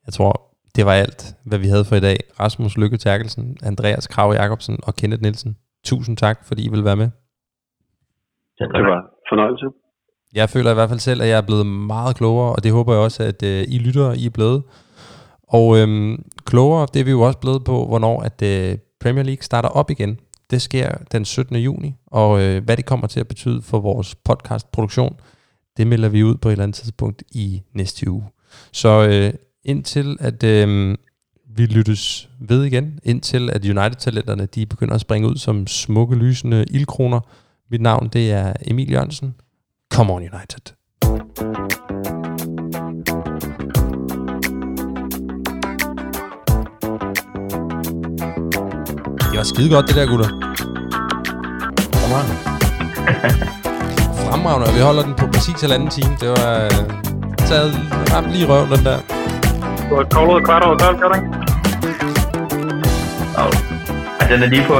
Jeg 0.06 0.12
tror, 0.12 0.47
det 0.78 0.86
var 0.86 0.92
alt, 0.92 1.36
hvad 1.44 1.58
vi 1.58 1.66
havde 1.66 1.84
for 1.84 1.96
i 1.96 2.00
dag. 2.00 2.16
Rasmus 2.40 2.76
Lykke 2.76 2.96
Terkelsen, 2.96 3.56
Andreas 3.62 4.06
Krav 4.06 4.32
Jacobsen 4.32 4.78
og 4.82 4.94
Kenneth 4.94 5.22
Nielsen. 5.22 5.56
Tusind 5.84 6.16
tak, 6.16 6.38
fordi 6.48 6.66
I 6.66 6.70
vil 6.70 6.84
være 6.84 6.96
med. 6.96 7.08
Det 8.58 8.84
var 8.90 9.00
fornøjelse. 9.30 9.66
Jeg 10.34 10.48
føler 10.48 10.70
i 10.70 10.74
hvert 10.74 10.88
fald 10.88 10.98
selv, 10.98 11.22
at 11.22 11.28
jeg 11.28 11.38
er 11.38 11.46
blevet 11.46 11.66
meget 11.66 12.16
klogere, 12.16 12.52
og 12.56 12.64
det 12.64 12.72
håber 12.72 12.92
jeg 12.92 13.02
også, 13.02 13.22
at 13.22 13.42
øh, 13.42 13.64
I 13.68 13.78
lytter, 13.78 14.12
I 14.12 14.26
er 14.26 14.30
blevet. 14.30 14.62
Og 15.48 15.78
øhm, 15.78 16.24
klogere, 16.46 16.86
det 16.94 17.00
er 17.00 17.04
vi 17.04 17.10
jo 17.10 17.20
også 17.20 17.38
blevet 17.38 17.64
på, 17.64 17.86
hvornår 17.86 18.22
at 18.22 18.42
øh, 18.42 18.78
Premier 19.00 19.24
League 19.24 19.42
starter 19.42 19.68
op 19.68 19.90
igen. 19.90 20.20
Det 20.50 20.62
sker 20.62 20.88
den 21.12 21.24
17. 21.24 21.56
juni, 21.56 21.94
og 22.06 22.42
øh, 22.42 22.64
hvad 22.64 22.76
det 22.76 22.86
kommer 22.86 23.06
til 23.06 23.20
at 23.20 23.28
betyde 23.28 23.62
for 23.62 23.80
vores 23.80 24.14
podcastproduktion, 24.14 25.20
det 25.76 25.86
melder 25.86 26.08
vi 26.08 26.24
ud 26.24 26.36
på 26.36 26.48
et 26.48 26.52
eller 26.52 26.62
andet 26.62 26.74
tidspunkt 26.74 27.22
i 27.30 27.62
næste 27.72 28.10
uge. 28.10 28.24
Så 28.72 28.88
øh, 29.10 29.47
indtil 29.68 30.16
at 30.20 30.42
øh, 30.42 30.96
vi 31.56 31.66
lyttes 31.66 32.28
ved 32.40 32.64
igen, 32.64 32.98
indtil 33.04 33.50
at 33.50 33.64
United-talenterne 33.64 34.46
de 34.46 34.66
begynder 34.66 34.94
at 34.94 35.00
springe 35.00 35.28
ud 35.28 35.36
som 35.36 35.66
smukke, 35.66 36.16
lysende 36.16 36.64
ildkroner. 36.70 37.20
Mit 37.70 37.80
navn 37.80 38.08
det 38.08 38.32
er 38.32 38.52
Emil 38.66 38.90
Jørgensen. 38.90 39.34
Come 39.92 40.12
on 40.12 40.22
United. 40.22 40.74
Det 49.30 49.36
var 49.36 49.42
skide 49.42 49.70
godt 49.70 49.88
det 49.88 49.96
der, 49.96 50.06
gutter. 50.06 50.28
Fremragende. 51.92 52.34
Fremragende, 54.30 54.66
og 54.66 54.74
vi 54.74 54.80
holder 54.80 55.02
den 55.02 55.14
på 55.14 55.26
præcis 55.26 55.60
halvanden 55.60 55.90
time. 55.90 56.16
Det 56.20 56.28
var 56.28 56.64
øh, 56.64 56.70
taget 57.38 57.74
ramt 58.12 58.32
lige 58.32 58.46
røven, 58.46 58.70
den 58.70 58.84
der. 58.84 58.98
Du 59.88 59.94
har 59.96 60.04
koldet 60.04 60.44
kvart 60.44 60.62
over 60.64 60.76
12, 60.76 60.98
gør 60.98 61.08
du 61.08 61.14
ikke? 61.14 61.28
Og, 63.36 63.52
den 64.30 64.42
er 64.42 64.46
lige 64.46 64.64
på, 64.66 64.74